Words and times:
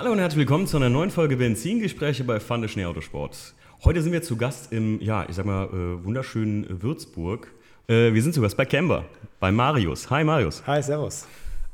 Hallo 0.00 0.12
und 0.12 0.18
herzlich 0.18 0.38
willkommen 0.38 0.66
zu 0.66 0.78
einer 0.78 0.88
neuen 0.88 1.10
Folge 1.10 1.36
Benzingespräche 1.36 2.24
bei 2.24 2.40
Fande 2.40 2.70
Schnee 2.70 2.86
Autosport. 2.86 3.36
Heute 3.84 4.00
sind 4.00 4.12
wir 4.12 4.22
zu 4.22 4.38
Gast 4.38 4.72
im, 4.72 4.98
ja, 5.02 5.26
ich 5.28 5.36
sag 5.36 5.44
mal, 5.44 5.66
äh, 5.66 6.02
wunderschönen 6.02 6.82
Würzburg. 6.82 7.52
Äh, 7.86 8.14
wir 8.14 8.22
sind 8.22 8.32
zu 8.32 8.40
Gast 8.40 8.56
bei 8.56 8.64
Camber, 8.64 9.04
bei 9.40 9.52
Marius. 9.52 10.08
Hi 10.08 10.24
Marius. 10.24 10.66
Hi, 10.66 10.82
servus. 10.82 11.26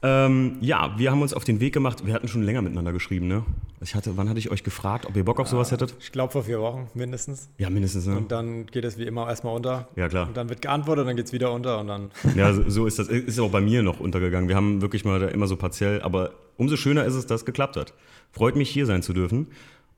Ähm, 0.08 0.58
ja, 0.60 0.94
wir 0.96 1.10
haben 1.10 1.20
uns 1.20 1.34
auf 1.34 1.42
den 1.42 1.58
Weg 1.58 1.74
gemacht. 1.74 2.06
Wir 2.06 2.14
hatten 2.14 2.28
schon 2.28 2.44
länger 2.44 2.62
miteinander 2.62 2.92
geschrieben, 2.92 3.26
ne? 3.26 3.42
Ich 3.80 3.96
hatte, 3.96 4.16
wann 4.16 4.28
hatte 4.28 4.38
ich 4.38 4.52
euch 4.52 4.62
gefragt, 4.62 5.04
ob 5.06 5.16
ihr 5.16 5.24
Bock 5.24 5.40
auf 5.40 5.48
sowas 5.48 5.72
hättet? 5.72 5.96
Ich 5.98 6.12
glaube 6.12 6.32
vor 6.32 6.44
vier 6.44 6.60
Wochen 6.60 6.88
mindestens. 6.94 7.48
Ja, 7.58 7.70
mindestens, 7.70 8.06
ne? 8.06 8.16
Und 8.16 8.30
dann 8.30 8.66
geht 8.66 8.84
es 8.84 8.98
wie 8.98 9.02
immer 9.02 9.28
erstmal 9.28 9.56
unter. 9.56 9.88
Ja, 9.96 10.08
klar. 10.08 10.28
Und 10.28 10.36
dann 10.36 10.48
wird 10.48 10.62
geantwortet, 10.62 11.08
dann 11.08 11.16
geht 11.16 11.26
es 11.26 11.32
wieder 11.32 11.52
unter 11.52 11.80
und 11.80 11.88
dann. 11.88 12.10
Ja, 12.36 12.52
so, 12.52 12.86
ist 12.86 13.00
das. 13.00 13.08
Ist 13.08 13.40
auch 13.40 13.50
bei 13.50 13.60
mir 13.60 13.82
noch 13.82 13.98
untergegangen. 13.98 14.48
Wir 14.48 14.54
haben 14.54 14.80
wirklich 14.80 15.04
mal 15.04 15.18
da 15.18 15.26
immer 15.26 15.48
so 15.48 15.56
partiell, 15.56 16.00
aber 16.02 16.30
umso 16.56 16.76
schöner 16.76 17.04
ist 17.04 17.14
es, 17.14 17.26
dass 17.26 17.40
es 17.40 17.44
geklappt 17.44 17.76
hat. 17.76 17.92
Freut 18.30 18.54
mich, 18.54 18.70
hier 18.70 18.86
sein 18.86 19.02
zu 19.02 19.12
dürfen. 19.12 19.48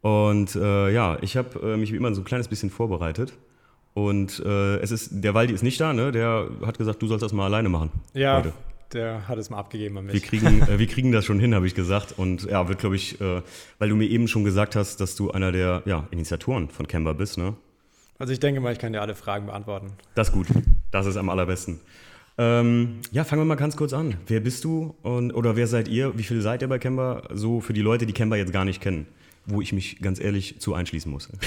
Und 0.00 0.56
äh, 0.56 0.90
ja, 0.90 1.18
ich 1.20 1.36
habe 1.36 1.74
äh, 1.74 1.76
mich 1.76 1.92
wie 1.92 1.96
immer 1.96 2.14
so 2.14 2.22
ein 2.22 2.24
kleines 2.24 2.48
bisschen 2.48 2.70
vorbereitet. 2.70 3.34
Und 3.92 4.40
äh, 4.46 4.76
es 4.76 4.90
ist, 4.90 5.10
der 5.12 5.34
Waldi 5.34 5.52
ist 5.52 5.62
nicht 5.62 5.80
da, 5.80 5.92
ne? 5.92 6.12
Der 6.12 6.48
hat 6.64 6.78
gesagt, 6.78 7.02
du 7.02 7.08
sollst 7.08 7.22
das 7.22 7.32
mal 7.32 7.44
alleine 7.44 7.68
machen. 7.68 7.90
Ja, 8.14 8.38
heute. 8.38 8.52
Der 8.92 9.28
hat 9.28 9.38
es 9.38 9.50
mal 9.50 9.58
abgegeben 9.58 9.98
an 9.98 10.06
mich. 10.06 10.14
Wir 10.14 10.20
kriegen, 10.20 10.62
äh, 10.62 10.78
wir 10.78 10.86
kriegen 10.86 11.12
das 11.12 11.24
schon 11.24 11.38
hin, 11.40 11.54
habe 11.54 11.66
ich 11.66 11.74
gesagt. 11.74 12.14
Und 12.16 12.44
ja, 12.44 12.68
wird, 12.68 12.78
glaube 12.78 12.96
ich, 12.96 13.20
äh, 13.20 13.42
weil 13.78 13.88
du 13.88 13.96
mir 13.96 14.06
eben 14.08 14.28
schon 14.28 14.44
gesagt 14.44 14.76
hast, 14.76 15.00
dass 15.00 15.14
du 15.16 15.30
einer 15.30 15.52
der 15.52 15.82
ja, 15.86 16.06
Initiatoren 16.10 16.68
von 16.70 16.86
Canva 16.88 17.12
bist, 17.12 17.38
ne? 17.38 17.54
Also 18.18 18.32
ich 18.32 18.40
denke 18.40 18.60
mal, 18.60 18.72
ich 18.72 18.78
kann 18.78 18.92
dir 18.92 19.00
alle 19.00 19.14
Fragen 19.14 19.46
beantworten. 19.46 19.92
Das 20.14 20.28
ist 20.28 20.34
gut. 20.34 20.48
Das 20.90 21.06
ist 21.06 21.16
am 21.16 21.28
allerbesten. 21.28 21.78
Ähm, 22.36 23.00
ja, 23.12 23.24
fangen 23.24 23.42
wir 23.42 23.46
mal 23.46 23.54
ganz 23.56 23.76
kurz 23.76 23.92
an. 23.92 24.16
Wer 24.26 24.40
bist 24.40 24.64
du 24.64 24.94
und, 25.02 25.32
oder 25.32 25.54
wer 25.56 25.66
seid 25.66 25.86
ihr? 25.88 26.16
Wie 26.18 26.22
viele 26.22 26.40
seid 26.40 26.62
ihr 26.62 26.68
bei 26.68 26.78
Canva? 26.78 27.22
So 27.32 27.60
für 27.60 27.72
die 27.72 27.80
Leute, 27.82 28.06
die 28.06 28.12
Canva 28.12 28.36
jetzt 28.36 28.52
gar 28.52 28.64
nicht 28.64 28.80
kennen, 28.80 29.06
wo 29.46 29.60
ich 29.60 29.72
mich 29.72 30.00
ganz 30.00 30.20
ehrlich 30.20 30.60
zu 30.60 30.74
einschließen 30.74 31.10
muss. 31.10 31.28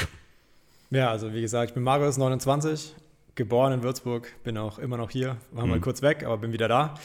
Ja, 0.94 1.10
also 1.10 1.34
wie 1.34 1.40
gesagt, 1.40 1.70
ich 1.70 1.74
bin 1.74 1.84
Marius, 1.84 2.18
29, 2.18 2.94
geboren 3.36 3.72
in 3.72 3.82
Würzburg, 3.82 4.28
bin 4.44 4.58
auch 4.58 4.78
immer 4.78 4.98
noch 4.98 5.10
hier. 5.10 5.38
War 5.54 5.66
mal 5.66 5.78
Mhm. 5.78 5.82
kurz 5.82 6.02
weg, 6.02 6.26
aber 6.26 6.38
bin 6.38 6.52
wieder 6.52 6.68
da. 6.68 6.96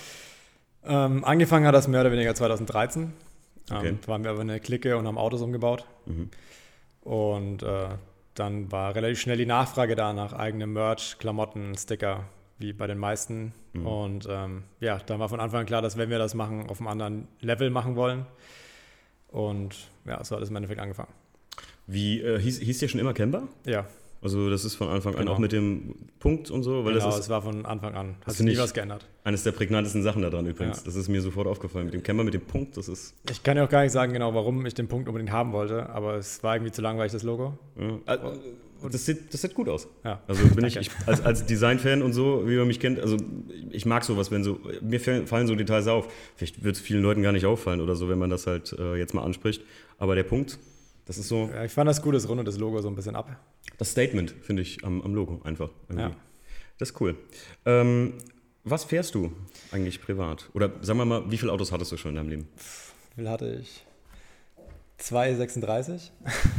Ähm, 0.87 1.25
angefangen 1.25 1.67
hat 1.67 1.75
das 1.75 1.89
mehr 1.89 2.01
oder 2.01 2.13
weniger 2.13 2.35
2013. 2.35 3.13
Okay. 3.71 3.89
Ähm, 3.89 3.99
da 4.01 4.09
waren 4.09 4.25
wir 4.25 4.31
aber 4.31 4.41
eine 4.41 4.61
Clique 4.61 4.97
und 4.97 5.07
haben 5.07 5.19
Autos 5.19 5.43
umgebaut. 5.43 5.85
Mhm. 6.07 6.31
Und 7.03 7.63
äh, 7.63 7.89
dann 8.35 8.71
war 8.71 8.95
relativ 8.95 9.21
schnell 9.21 9.37
die 9.37 9.47
Nachfrage 9.47 9.97
da 9.97 10.13
nach 10.13 10.33
eigenem 10.33 10.73
Merch, 10.73 11.19
Klamotten, 11.19 11.77
Sticker, 11.77 12.25
wie 12.59 12.73
bei 12.73 12.87
den 12.87 12.99
meisten. 12.99 13.53
Mhm. 13.73 13.87
Und 13.87 14.29
ähm, 14.31 14.65
ja, 14.81 14.99
dann 14.99 15.19
war 15.19 15.29
von 15.29 15.41
Anfang 15.41 15.61
an 15.61 15.67
klar, 15.67 15.83
dass 15.83 15.97
wenn 15.97 16.11
wir 16.11 16.19
das 16.19 16.35
machen, 16.35 16.69
auf 16.69 16.81
einem 16.81 16.89
anderen 16.89 17.29
Level 17.41 17.71
machen 17.71 17.97
wollen. 17.97 18.27
Und 19.29 19.89
ja, 20.05 20.23
so 20.23 20.37
hat 20.37 20.43
es 20.43 20.51
im 20.51 20.57
Endeffekt 20.57 20.81
angefangen. 20.81 21.13
Wie 21.87 22.21
äh, 22.21 22.39
hieß, 22.41 22.61
hieß 22.61 22.79
der 22.79 22.89
schon 22.89 23.01
immer 23.01 23.15
Canva? 23.15 23.43
Ja, 23.65 23.87
Also 24.23 24.51
das 24.51 24.65
ist 24.65 24.75
von 24.75 24.89
Anfang 24.89 25.15
an 25.15 25.21
Genau. 25.21 25.33
auch 25.33 25.39
mit 25.39 25.53
dem 25.53 25.95
Punkt 26.19 26.51
und 26.51 26.63
so, 26.63 26.85
weil 26.85 26.95
genau, 26.95 27.07
das 27.07 27.15
es 27.17 27.21
ist 27.23 27.29
war 27.29 27.43
von 27.43 27.65
Anfang 27.67 27.95
an. 27.95 28.09
Hat 28.21 28.27
Hast 28.27 28.39
sich 28.39 28.47
du 28.47 28.53
nie 28.53 28.59
was 28.59 28.73
geändert. 28.75 29.07
eines 29.25 29.43
der 29.45 29.53
prägnantesten 29.53 30.03
Sachen 30.03 30.23
daran 30.23 30.47
übrigens. 30.47 30.79
Ja. 30.79 30.83
Das 30.87 30.97
ist 30.97 31.09
mir 31.09 31.21
sofort 31.23 31.47
aufgefallen. 31.47 31.85
Mit 31.87 31.95
dem 31.95 32.03
Canva, 32.03 32.25
mit 32.25 32.35
dem 32.35 32.41
Punkt, 32.41 32.77
das 32.77 32.89
ist 32.89 33.15
Ich 33.31 33.43
kann 33.43 33.57
ja 33.57 33.65
auch 33.65 33.69
gar 33.69 33.83
nicht 33.83 33.93
sagen 33.93 34.13
genau, 34.13 34.35
warum 34.35 34.65
ich 34.67 34.75
den 34.75 34.89
Punkt 34.89 35.07
unbedingt 35.09 35.31
haben 35.33 35.53
wollte, 35.53 35.89
aber 35.91 36.15
es 36.17 36.43
war 36.43 36.57
irgendwie 36.57 36.73
zu 36.73 36.83
langweilig, 36.83 37.13
das 37.13 37.23
Logo. 37.23 37.59
Ja, 37.79 38.15
äh, 38.15 38.19
das, 38.91 39.07
sieht, 39.07 39.33
das 39.33 39.43
sieht 39.43 39.55
gut 39.55 39.69
aus. 39.69 39.87
Ja. 40.05 40.21
Also 40.27 40.47
bin 40.49 40.65
ich, 40.65 40.77
ich 40.77 40.91
als, 41.07 41.21
als 41.25 41.47
Design-Fan 41.47 42.03
und 42.03 42.13
so, 42.13 42.49
wie 42.49 42.57
man 42.57 42.67
mich 42.67 42.81
kennt, 42.81 42.99
also 43.01 43.17
ich 43.71 43.87
mag 43.87 44.05
sowas, 44.05 44.31
wenn 44.31 44.45
so, 44.45 44.59
mir 44.83 45.01
fallen 45.01 45.27
fallen 45.27 45.47
so 45.47 45.55
Details 45.55 45.87
auf. 45.89 46.09
Vielleicht 46.37 46.63
wird 46.65 46.77
es 46.77 46.81
vielen 46.83 47.03
Leuten 47.03 47.23
gar 47.23 47.33
nicht 47.33 47.47
auffallen 47.47 47.81
oder 47.81 47.97
so, 47.97 48.09
wenn 48.09 48.19
man 48.19 48.31
das 48.31 48.47
halt 48.47 48.75
äh, 48.79 48.97
jetzt 48.97 49.15
mal 49.15 49.23
anspricht. 49.23 49.63
Aber 49.99 50.15
der 50.15 50.25
Punkt, 50.25 50.59
das 51.07 51.17
ist 51.19 51.29
so 51.29 51.51
Ja, 51.53 51.65
ich 51.65 51.73
fand 51.73 51.89
das 51.89 52.03
gut, 52.03 52.15
es 52.15 52.29
rundet 52.29 52.47
das 52.47 52.59
Logo 52.59 52.81
so 52.83 52.89
ein 52.89 52.95
bisschen 52.95 53.17
ab. 53.17 53.35
das 53.79 53.91
Statement, 53.91 54.35
finde 54.43 54.63
ich, 54.63 54.85
am, 54.85 55.01
am 55.03 55.15
Logo 55.15 55.41
einfach. 55.45 55.71
irgendwie. 55.89 56.11
Ja. 56.11 56.17
Das 56.79 56.91
ist 56.91 57.01
cool. 57.01 57.17
Ähm, 57.65 58.15
was 58.65 58.85
fährst 58.85 59.15
du 59.15 59.33
eigentlich 59.73 60.03
privat? 60.03 60.51
Oder 60.53 60.73
sagen 60.83 60.99
wir 60.99 61.05
mal, 61.07 61.31
wie 61.31 61.39
viele 61.39 61.53
Autos 61.53 61.73
hattest 61.73 61.93
du 61.93 61.97
schon 61.97 62.11
in 62.11 62.17
deinem 62.17 62.29
Leben? 62.29 62.49
Wie 63.15 63.23
viel 63.23 63.31
hatte 63.31 63.49
ich? 63.63 63.87
236. 64.99 66.11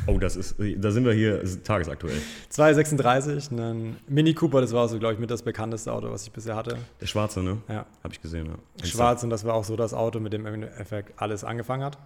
Oh, 0.05 0.19
das 0.19 0.35
ist, 0.35 0.55
da 0.77 0.91
sind 0.91 1.05
wir 1.05 1.13
hier 1.13 1.43
tagesaktuell. 1.63 2.21
236, 2.49 3.51
ein 3.51 3.97
Mini 4.07 4.33
Cooper, 4.35 4.61
das 4.61 4.73
war 4.73 4.87
so, 4.87 4.99
glaube 4.99 5.15
ich, 5.15 5.19
mit 5.19 5.29
das 5.31 5.41
bekannteste 5.41 5.91
Auto, 5.91 6.09
was 6.11 6.23
ich 6.23 6.31
bisher 6.31 6.55
hatte. 6.55 6.77
Der 7.01 7.07
schwarze, 7.07 7.41
ne? 7.41 7.57
Ja. 7.67 7.85
Habe 8.03 8.13
ich 8.13 8.21
gesehen, 8.21 8.45
ja. 8.47 8.85
Schwarz 8.85 9.23
und 9.23 9.31
das 9.31 9.43
war 9.43 9.55
auch 9.55 9.63
so 9.65 9.75
das 9.75 9.93
Auto, 9.93 10.19
mit 10.19 10.33
dem 10.33 10.45
im 10.45 10.53
Endeffekt 10.63 11.19
alles 11.19 11.43
angefangen 11.43 11.83
hat. 11.83 11.97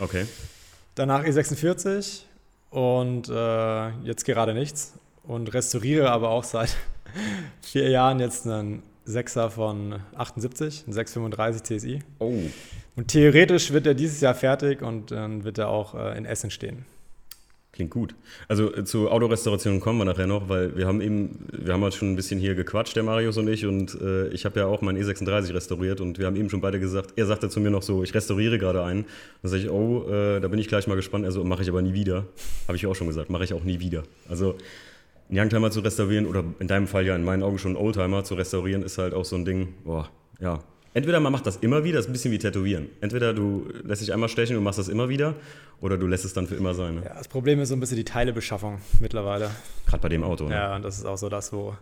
Okay. 0.00 0.26
Danach 0.96 1.24
E46 1.24 2.22
und 2.70 3.28
äh, 3.28 3.90
jetzt 4.02 4.24
gerade 4.24 4.54
nichts. 4.54 4.94
Und 5.24 5.52
restauriere 5.52 6.10
aber 6.10 6.30
auch 6.30 6.42
seit 6.42 6.74
vier 7.60 7.90
Jahren 7.90 8.18
jetzt 8.18 8.46
einen 8.46 8.82
6er 9.06 9.50
von 9.50 10.00
78, 10.16 10.84
ein 10.88 10.92
635 10.94 11.62
TSI. 11.62 11.98
Oh. 12.18 12.32
Und 12.96 13.08
theoretisch 13.08 13.72
wird 13.72 13.86
er 13.86 13.92
dieses 13.92 14.22
Jahr 14.22 14.34
fertig 14.34 14.80
und 14.80 15.10
dann 15.10 15.44
wird 15.44 15.58
er 15.58 15.68
auch 15.68 15.94
äh, 15.94 16.16
in 16.16 16.24
Essen 16.24 16.50
stehen. 16.50 16.86
Klingt 17.76 17.90
gut. 17.90 18.14
Also 18.48 18.74
äh, 18.74 18.84
zu 18.84 19.10
Autorestaurationen 19.10 19.80
kommen 19.80 19.98
wir 19.98 20.06
nachher 20.06 20.26
noch, 20.26 20.48
weil 20.48 20.74
wir 20.78 20.86
haben 20.86 21.02
eben, 21.02 21.46
wir 21.52 21.74
haben 21.74 21.82
halt 21.82 21.92
schon 21.92 22.10
ein 22.10 22.16
bisschen 22.16 22.40
hier 22.40 22.54
gequatscht, 22.54 22.96
der 22.96 23.02
Marius 23.02 23.36
und 23.36 23.48
ich, 23.48 23.66
und 23.66 24.00
äh, 24.00 24.28
ich 24.28 24.46
habe 24.46 24.58
ja 24.60 24.64
auch 24.64 24.80
meinen 24.80 24.96
E36 24.96 25.52
restauriert 25.52 26.00
und 26.00 26.18
wir 26.18 26.24
haben 26.24 26.36
eben 26.36 26.48
schon 26.48 26.62
beide 26.62 26.80
gesagt, 26.80 27.12
er 27.16 27.26
sagte 27.26 27.50
zu 27.50 27.60
mir 27.60 27.70
noch 27.70 27.82
so, 27.82 28.02
ich 28.02 28.14
restauriere 28.14 28.58
gerade 28.58 28.82
einen. 28.82 29.04
Dann 29.42 29.50
sage 29.50 29.64
ich, 29.64 29.68
oh, 29.68 30.08
äh, 30.08 30.40
da 30.40 30.48
bin 30.48 30.58
ich 30.58 30.68
gleich 30.68 30.86
mal 30.86 30.94
gespannt. 30.94 31.26
Also 31.26 31.44
mache 31.44 31.60
ich 31.60 31.68
aber 31.68 31.82
nie 31.82 31.92
wieder. 31.92 32.24
Habe 32.66 32.76
ich 32.76 32.86
auch 32.86 32.94
schon 32.94 33.08
gesagt, 33.08 33.28
mache 33.28 33.44
ich 33.44 33.52
auch 33.52 33.62
nie 33.62 33.78
wieder. 33.78 34.04
Also 34.26 34.56
einen 35.28 35.38
Youngtimer 35.38 35.70
zu 35.70 35.80
restaurieren 35.80 36.24
oder 36.24 36.44
in 36.58 36.68
deinem 36.68 36.86
Fall 36.86 37.04
ja 37.04 37.14
in 37.14 37.24
meinen 37.24 37.42
Augen 37.42 37.58
schon 37.58 37.76
einen 37.76 37.84
Oldtimer 37.84 38.24
zu 38.24 38.36
restaurieren, 38.36 38.84
ist 38.84 38.96
halt 38.96 39.12
auch 39.12 39.26
so 39.26 39.36
ein 39.36 39.44
Ding, 39.44 39.74
boah, 39.84 40.08
ja. 40.40 40.60
Entweder 40.96 41.20
man 41.20 41.30
macht 41.30 41.44
das 41.44 41.56
immer 41.56 41.84
wieder, 41.84 41.96
das 41.98 42.06
ist 42.06 42.08
ein 42.08 42.14
bisschen 42.14 42.32
wie 42.32 42.38
Tätowieren. 42.38 42.88
Entweder 43.02 43.34
du 43.34 43.68
lässt 43.84 44.00
dich 44.00 44.14
einmal 44.14 44.30
stechen 44.30 44.56
und 44.56 44.64
machst 44.64 44.78
das 44.78 44.88
immer 44.88 45.10
wieder, 45.10 45.34
oder 45.82 45.98
du 45.98 46.06
lässt 46.06 46.24
es 46.24 46.32
dann 46.32 46.46
für 46.46 46.54
immer 46.54 46.72
sein. 46.72 46.94
Ne? 46.94 47.02
Ja, 47.04 47.12
das 47.18 47.28
Problem 47.28 47.60
ist 47.60 47.68
so 47.68 47.76
ein 47.76 47.80
bisschen 47.80 47.98
die 47.98 48.04
Teilebeschaffung 48.04 48.80
mittlerweile. 48.98 49.50
Gerade 49.84 50.00
bei 50.00 50.08
dem 50.08 50.24
Auto. 50.24 50.48
Ne? 50.48 50.54
Ja, 50.54 50.74
und 50.74 50.80
das 50.80 50.96
ist 50.96 51.04
auch 51.04 51.18
so 51.18 51.28
das, 51.28 51.52
wo, 51.52 51.76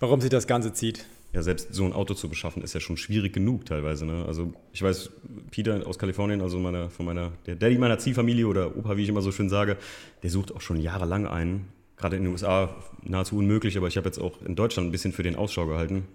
warum 0.00 0.20
sich 0.20 0.28
das 0.28 0.46
Ganze 0.46 0.74
zieht. 0.74 1.06
Ja, 1.32 1.40
selbst 1.40 1.72
so 1.72 1.86
ein 1.86 1.94
Auto 1.94 2.12
zu 2.12 2.28
beschaffen, 2.28 2.62
ist 2.62 2.74
ja 2.74 2.80
schon 2.80 2.98
schwierig 2.98 3.32
genug 3.32 3.64
teilweise. 3.64 4.04
Ne? 4.04 4.26
Also 4.26 4.52
ich 4.74 4.82
weiß, 4.82 5.12
Peter 5.50 5.86
aus 5.86 5.98
Kalifornien, 5.98 6.42
also 6.42 6.58
meiner, 6.58 6.90
von 6.90 7.06
meiner, 7.06 7.32
der 7.46 7.56
Daddy 7.56 7.78
meiner 7.78 7.98
Ziehfamilie 7.98 8.46
oder 8.46 8.76
Opa, 8.76 8.98
wie 8.98 9.02
ich 9.02 9.08
immer 9.08 9.22
so 9.22 9.32
schön 9.32 9.48
sage, 9.48 9.78
der 10.22 10.28
sucht 10.28 10.54
auch 10.54 10.60
schon 10.60 10.78
jahrelang 10.78 11.26
einen. 11.26 11.68
Gerade 11.96 12.16
in 12.16 12.24
den 12.24 12.32
USA 12.32 12.76
nahezu 13.02 13.38
unmöglich, 13.38 13.78
aber 13.78 13.88
ich 13.88 13.96
habe 13.96 14.06
jetzt 14.06 14.18
auch 14.18 14.42
in 14.42 14.56
Deutschland 14.56 14.90
ein 14.90 14.92
bisschen 14.92 15.14
für 15.14 15.22
den 15.22 15.36
Ausschau 15.36 15.64
gehalten. 15.64 16.06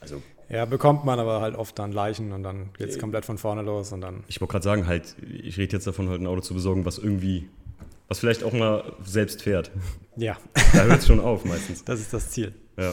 Also 0.00 0.22
Ja, 0.52 0.66
bekommt 0.66 1.04
man 1.04 1.18
aber 1.18 1.40
halt 1.40 1.54
oft 1.56 1.78
dann 1.78 1.92
Leichen 1.92 2.30
und 2.32 2.42
dann 2.42 2.72
geht 2.78 2.90
es 2.90 2.98
komplett 2.98 3.24
von 3.24 3.38
vorne 3.38 3.62
los 3.62 3.90
und 3.92 4.00
dann. 4.02 4.22
ich 4.28 4.40
wollte 4.40 4.52
gerade 4.52 4.64
sagen, 4.64 4.86
halt, 4.86 5.16
ich 5.42 5.56
rede 5.58 5.72
jetzt 5.76 5.86
davon, 5.86 6.08
halt 6.08 6.20
ein 6.20 6.26
Auto 6.26 6.42
zu 6.42 6.54
besorgen, 6.54 6.84
was 6.84 6.98
irgendwie, 6.98 7.48
was 8.08 8.18
vielleicht 8.20 8.44
auch 8.44 8.52
mal 8.52 8.92
selbst 9.04 9.42
fährt. 9.42 9.70
Ja, 10.16 10.36
Da 10.74 10.84
hört 10.84 11.00
es 11.00 11.06
schon 11.06 11.20
auf 11.20 11.44
meistens. 11.46 11.84
das 11.86 12.00
ist 12.00 12.12
das 12.12 12.30
Ziel. 12.30 12.52
Ja. 12.76 12.92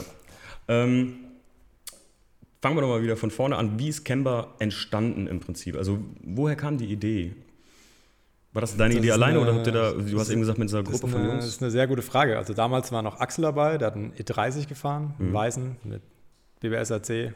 Ähm, 0.68 1.16
fangen 2.62 2.76
wir 2.76 2.80
doch 2.82 2.88
mal 2.88 3.02
wieder 3.02 3.16
von 3.16 3.30
vorne 3.30 3.56
an. 3.56 3.78
Wie 3.78 3.88
ist 3.88 4.04
Canva 4.04 4.54
entstanden 4.58 5.26
im 5.26 5.40
Prinzip? 5.40 5.76
Also 5.76 5.98
woher 6.22 6.56
kam 6.56 6.78
die 6.78 6.86
Idee? 6.86 7.34
War 8.52 8.60
das 8.62 8.76
deine 8.76 8.94
Das 8.94 9.02
Idee 9.04 9.12
alleine 9.12 9.38
eine- 9.38 9.48
oder 9.48 9.54
habt 9.58 9.66
ihr 9.66 9.72
da, 9.72 9.92
du 9.92 10.00
das 10.02 10.20
hast 10.22 10.30
eben 10.30 10.40
gesagt, 10.40 10.58
mit 10.58 10.68
dieser 10.68 10.82
Das 10.82 10.90
Gruppe 10.92 11.08
von 11.08 11.20
eine, 11.20 11.28
das 11.28 11.34
Jungs? 11.44 11.46
ist 11.54 11.62
eine 11.62 11.70
sehr 11.70 11.86
gute 11.86 12.02
Frage. 12.02 12.36
Also 12.38 12.52
damals 12.54 12.90
war 12.90 13.02
noch 13.02 13.20
Axel 13.20 13.42
dabei, 13.42 13.78
der 13.78 13.88
hat 13.88 13.94
einen 13.96 14.12
E30 14.14 14.66
gefahren, 14.66 15.14
einen 15.18 15.28
Mhm. 15.28 15.34
weißen 15.34 15.76
mit 15.84 16.02
BBS 16.60 16.90
AC. 16.90 17.32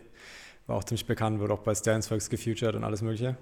War 0.67 0.77
auch 0.77 0.85
ziemlich 0.85 1.07
bekannt, 1.07 1.41
wurde 1.41 1.55
auch 1.55 1.61
bei 1.61 1.75
Sternsworks 1.75 2.31
gefeatured 2.31 2.75
und 2.75 2.85
alles 2.85 3.03
mögliche. 3.03 3.37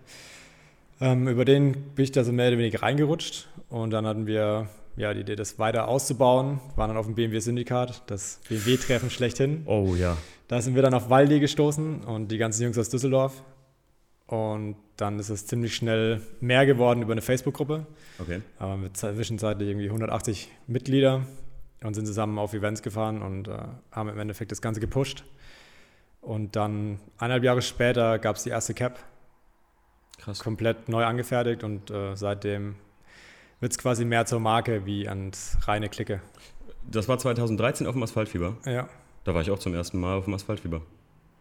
Ähm, 1.00 1.28
über 1.28 1.44
den 1.44 1.72
bin 1.94 2.04
ich 2.04 2.12
da 2.12 2.24
so 2.24 2.32
mehr 2.32 2.48
oder 2.48 2.58
weniger 2.58 2.82
reingerutscht 2.82 3.48
und 3.68 3.90
dann 3.90 4.06
hatten 4.06 4.26
wir 4.26 4.68
ja, 4.96 5.14
die 5.14 5.20
Idee, 5.20 5.36
das 5.36 5.58
weiter 5.58 5.88
auszubauen, 5.88 6.60
waren 6.76 6.88
dann 6.88 6.96
auf 6.96 7.06
dem 7.06 7.14
BMW-Syndikat, 7.14 8.02
das 8.06 8.40
BMW-Treffen 8.48 9.10
schlechthin. 9.10 9.62
Oh 9.66 9.94
ja. 9.96 10.16
Da 10.48 10.60
sind 10.60 10.74
wir 10.74 10.82
dann 10.82 10.94
auf 10.94 11.08
Waldi 11.08 11.40
gestoßen 11.40 12.04
und 12.04 12.28
die 12.28 12.38
ganzen 12.38 12.64
Jungs 12.64 12.76
aus 12.76 12.90
Düsseldorf. 12.90 13.42
Und 14.26 14.76
dann 14.96 15.18
ist 15.18 15.28
es 15.28 15.46
ziemlich 15.46 15.74
schnell 15.74 16.20
mehr 16.40 16.66
geworden 16.66 17.02
über 17.02 17.12
eine 17.12 17.22
Facebook-Gruppe. 17.22 17.86
Okay. 18.18 18.40
Aber 18.58 18.76
mit 18.76 18.96
zwischenzeitlich 18.96 19.68
irgendwie 19.68 19.86
180 19.86 20.50
Mitglieder 20.66 21.22
und 21.82 21.94
sind 21.94 22.06
zusammen 22.06 22.38
auf 22.38 22.54
Events 22.54 22.82
gefahren 22.82 23.22
und 23.22 23.48
äh, 23.48 23.58
haben 23.90 24.08
im 24.08 24.18
Endeffekt 24.18 24.52
das 24.52 24.62
Ganze 24.62 24.80
gepusht. 24.80 25.24
Und 26.22 26.54
dann 26.56 27.00
eineinhalb 27.18 27.42
Jahre 27.42 27.62
später 27.62 28.18
gab 28.18 28.36
es 28.36 28.44
die 28.44 28.50
erste 28.50 28.74
Cap, 28.74 28.98
Krass. 30.18 30.38
komplett 30.38 30.88
neu 30.88 31.04
angefertigt 31.04 31.64
und 31.64 31.90
äh, 31.90 32.14
seitdem 32.14 32.76
wird 33.60 33.72
es 33.72 33.78
quasi 33.78 34.04
mehr 34.04 34.24
zur 34.24 34.38
Marke 34.38 34.86
wie 34.86 35.08
ans 35.08 35.58
reine 35.66 35.88
Clique. 35.88 36.22
Das 36.84 37.08
war 37.08 37.18
2013 37.18 37.86
auf 37.88 37.94
dem 37.94 38.02
Asphaltfieber. 38.04 38.56
Ja, 38.64 38.88
Da 39.24 39.34
war 39.34 39.42
ich 39.42 39.50
auch 39.50 39.58
zum 39.58 39.74
ersten 39.74 40.00
Mal 40.00 40.16
auf 40.16 40.24
dem 40.24 40.34
Asphaltfieber. 40.34 40.82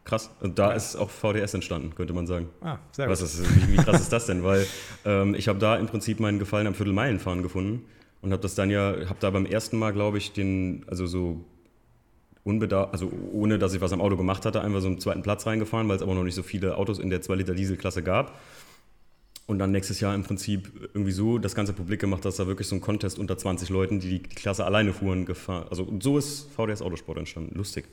Krass. 0.04 0.32
Und 0.40 0.58
da 0.58 0.70
ja. 0.70 0.76
ist 0.76 0.96
auch 0.96 1.12
VDS 1.12 1.54
entstanden, 1.54 1.94
könnte 1.94 2.14
man 2.14 2.26
sagen. 2.26 2.50
Ah, 2.62 2.78
sehr 2.92 3.06
gut. 3.06 3.14
Was 3.14 3.22
ist, 3.22 3.44
wie, 3.56 3.74
wie 3.74 3.78
krass 3.78 4.02
ist 4.02 4.12
das 4.12 4.26
denn? 4.26 4.44
Weil 4.44 4.66
ähm, 5.06 5.36
ich 5.36 5.48
habe 5.48 5.60
da 5.60 5.76
im 5.76 5.86
Prinzip 5.86 6.20
meinen 6.20 6.40
Gefallen 6.40 6.66
am 6.66 6.74
Viertelmeilenfahren 6.74 7.44
gefunden 7.44 7.86
und 8.24 8.32
habe 8.32 8.42
das 8.42 8.56
dann 8.56 8.72
ja, 8.72 8.96
habe 9.08 9.18
da 9.20 9.30
beim 9.30 9.46
ersten 9.46 9.78
Mal, 9.78 9.94
glaube 9.94 10.18
ich, 10.18 10.34
den, 10.34 10.86
also 10.88 11.06
so 11.06 11.46
unbedarf, 12.44 12.90
also 12.92 13.12
ohne 13.32 13.60
dass 13.60 13.74
ich 13.74 13.82
was 13.82 13.94
am 13.94 14.02
Auto 14.02 14.18
gemacht 14.18 14.46
hatte, 14.46 14.62
einfach 14.62 14.82
so 14.82 14.88
einen 14.88 15.00
zweiten 15.00 15.22
Platz 15.22 15.46
reingefahren, 15.46 15.88
weil 15.88 15.96
es 15.96 16.02
aber 16.02 16.16
noch 16.16 16.24
nicht 16.24 16.36
so 16.36 16.44
viele 16.44 16.78
Autos 16.78 17.00
in 17.00 17.10
der 17.10 17.22
2 17.22 17.36
Liter 17.36 17.54
Dieselklasse 17.54 18.04
gab. 18.04 18.40
Und 19.48 19.60
dann 19.60 19.72
nächstes 19.72 20.00
Jahr 20.00 20.16
im 20.16 20.24
Prinzip 20.24 20.72
irgendwie 20.94 21.12
so 21.12 21.38
das 21.38 21.56
ganze 21.56 21.74
Publik 21.74 22.00
gemacht, 22.00 22.24
dass 22.24 22.38
da 22.38 22.48
wirklich 22.48 22.68
so 22.68 22.76
ein 22.76 22.82
Contest 22.82 23.20
unter 23.20 23.38
20 23.38 23.70
Leuten, 23.70 24.00
die 24.00 24.10
die 24.10 24.24
Klasse 24.24 24.66
alleine 24.66 24.94
fuhren, 24.94 25.26
gefahren. 25.26 25.68
Also 25.70 25.92
so 26.00 26.18
ist 26.18 26.50
VDS 26.56 26.82
Autosport 26.82 27.18
entstanden. 27.18 27.56
Lustig. 27.56 27.86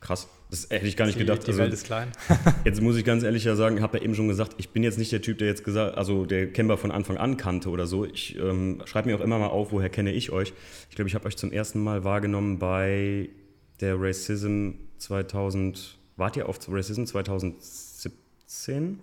Krass. 0.00 0.28
Das 0.50 0.68
hätte 0.70 0.86
ich 0.86 0.96
gar 0.96 1.06
nicht 1.06 1.16
die, 1.16 1.20
gedacht. 1.20 1.42
Die 1.42 1.48
also, 1.48 1.60
Welt 1.60 1.72
ist 1.72 1.84
klein. 1.84 2.12
jetzt 2.64 2.80
muss 2.80 2.96
ich 2.96 3.04
ganz 3.04 3.22
ehrlich 3.22 3.44
ja 3.44 3.56
sagen, 3.56 3.78
ich 3.78 3.82
habe 3.82 3.98
ja 3.98 4.04
eben 4.04 4.14
schon 4.14 4.28
gesagt, 4.28 4.54
ich 4.58 4.68
bin 4.70 4.82
jetzt 4.82 4.98
nicht 4.98 5.10
der 5.10 5.22
Typ, 5.22 5.38
der 5.38 5.48
jetzt 5.48 5.64
gesagt, 5.64 5.96
also 5.96 6.24
der 6.24 6.52
Kemba 6.52 6.76
von 6.76 6.90
Anfang 6.90 7.16
an 7.16 7.36
kannte 7.36 7.70
oder 7.70 7.86
so. 7.86 8.04
Ich 8.04 8.38
ähm, 8.38 8.82
schreibe 8.84 9.08
mir 9.08 9.16
auch 9.16 9.20
immer 9.20 9.38
mal 9.38 9.48
auf, 9.48 9.72
woher 9.72 9.88
kenne 9.88 10.12
ich 10.12 10.30
euch. 10.30 10.52
Ich 10.90 10.96
glaube, 10.96 11.08
ich 11.08 11.14
habe 11.14 11.26
euch 11.26 11.36
zum 11.36 11.52
ersten 11.52 11.80
Mal 11.82 12.04
wahrgenommen 12.04 12.58
bei 12.58 13.30
der 13.80 14.00
Racism 14.00 14.70
2000. 14.98 15.96
Wart 16.16 16.36
ihr 16.36 16.48
auf 16.48 16.58
Racism 16.68 17.04
2017? 17.04 18.98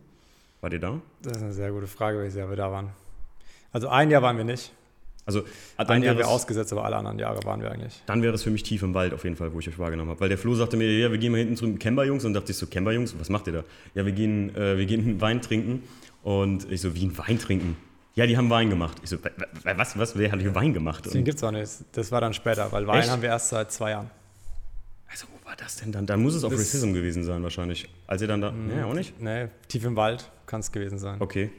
Wart 0.62 0.74
ihr 0.74 0.80
da? 0.80 1.00
Das 1.22 1.38
ist 1.38 1.44
eine 1.44 1.54
sehr 1.54 1.72
gute 1.72 1.88
Frage, 1.88 2.20
welches 2.20 2.36
Jahr 2.36 2.50
wir 2.50 2.58
da 2.58 2.72
waren. 2.72 2.90
Also 3.72 3.88
ein 3.90 4.10
Jahr 4.12 4.22
waren 4.22 4.38
wir 4.38 4.44
nicht. 4.44 4.72
Also 5.26 5.44
ein 5.78 6.04
Jahr 6.04 6.18
wir 6.18 6.28
ausgesetzt, 6.28 6.72
aber 6.72 6.86
alle 6.86 6.98
anderen 6.98 7.18
Jahre 7.18 7.44
waren 7.46 7.62
wir 7.62 7.72
eigentlich. 7.72 8.02
Dann 8.06 8.22
wäre 8.22 8.36
es 8.36 8.44
für 8.44 8.52
mich 8.52 8.62
tief 8.62 8.84
im 8.84 8.94
Wald 8.94 9.12
auf 9.14 9.24
jeden 9.24 9.36
Fall, 9.36 9.54
wo 9.54 9.60
ich 9.60 9.68
euch 9.68 9.80
wahrgenommen 9.80 10.12
habe. 10.12 10.20
Weil 10.20 10.30
der 10.30 10.38
Flo 10.38 10.54
sagte 10.54 10.78
mir, 10.78 10.88
ja, 11.00 11.12
wir 11.12 11.18
gehen 11.18 11.32
mal 11.32 11.40
hinten 11.40 11.58
zu 11.58 11.66
den 11.66 11.80
Kemba-Jungs. 11.80 12.26
Und 12.26 12.36
dachte 12.36 12.52
ich 12.52 12.58
so, 12.58 12.68
Kemba-Jungs, 12.68 13.16
was 13.20 13.30
macht 13.30 13.48
ihr 13.48 13.54
da? 13.54 13.64
Ja, 13.96 14.06
wir 14.06 14.12
gehen, 14.12 14.56
äh, 14.56 14.78
wir 14.78 14.86
gehen 14.86 15.20
Wein 15.22 15.42
trinken. 15.42 15.82
Und 16.22 16.72
ich 16.72 16.82
so, 16.82 16.94
wie 16.94 17.06
ein 17.06 17.18
Wein 17.18 17.40
trinken? 17.40 17.76
Ja, 18.14 18.28
die 18.28 18.38
haben 18.38 18.50
Wein 18.50 18.70
gemacht. 18.70 18.98
Ich 19.04 19.10
so, 19.10 19.18
was, 19.64 19.98
was, 19.98 20.18
wer 20.18 20.32
hat 20.32 20.40
hier 20.40 20.54
Wein 20.56 20.74
gemacht? 20.74 21.12
Den 21.14 21.24
gibt 21.24 21.38
es 21.38 21.44
auch 21.44 21.52
nicht. 21.52 21.72
Das 21.92 22.12
war 22.12 22.22
dann 22.22 22.34
später, 22.34 22.72
weil 22.72 22.88
Wein 22.88 23.00
Echt? 23.00 23.10
haben 23.10 23.22
wir 23.22 23.30
erst 23.30 23.50
seit 23.50 23.72
zwei 23.72 23.92
Jahren. 23.92 24.10
War 25.46 25.56
das 25.56 25.76
denn 25.78 25.92
dann? 25.92 26.08
Dann 26.08 26.22
muss 26.22 26.34
es 26.34 26.44
auf 26.44 26.52
Racism 26.52 26.94
gewesen 26.94 27.24
sein, 27.24 27.44
wahrscheinlich. 27.44 27.88
Als 28.08 28.22
ihr 28.22 28.28
dann 28.28 28.42
da. 28.42 28.52
Nee, 28.52 28.82
auch 28.82 28.94
nicht? 28.94 29.20
Nee, 29.22 29.48
tief 29.68 29.86
im 29.86 29.96
Wald 29.96 30.30
kann 30.48 30.60
es 30.60 30.72
gewesen 30.72 30.98
sein. 30.98 31.22
Okay. 31.22 31.52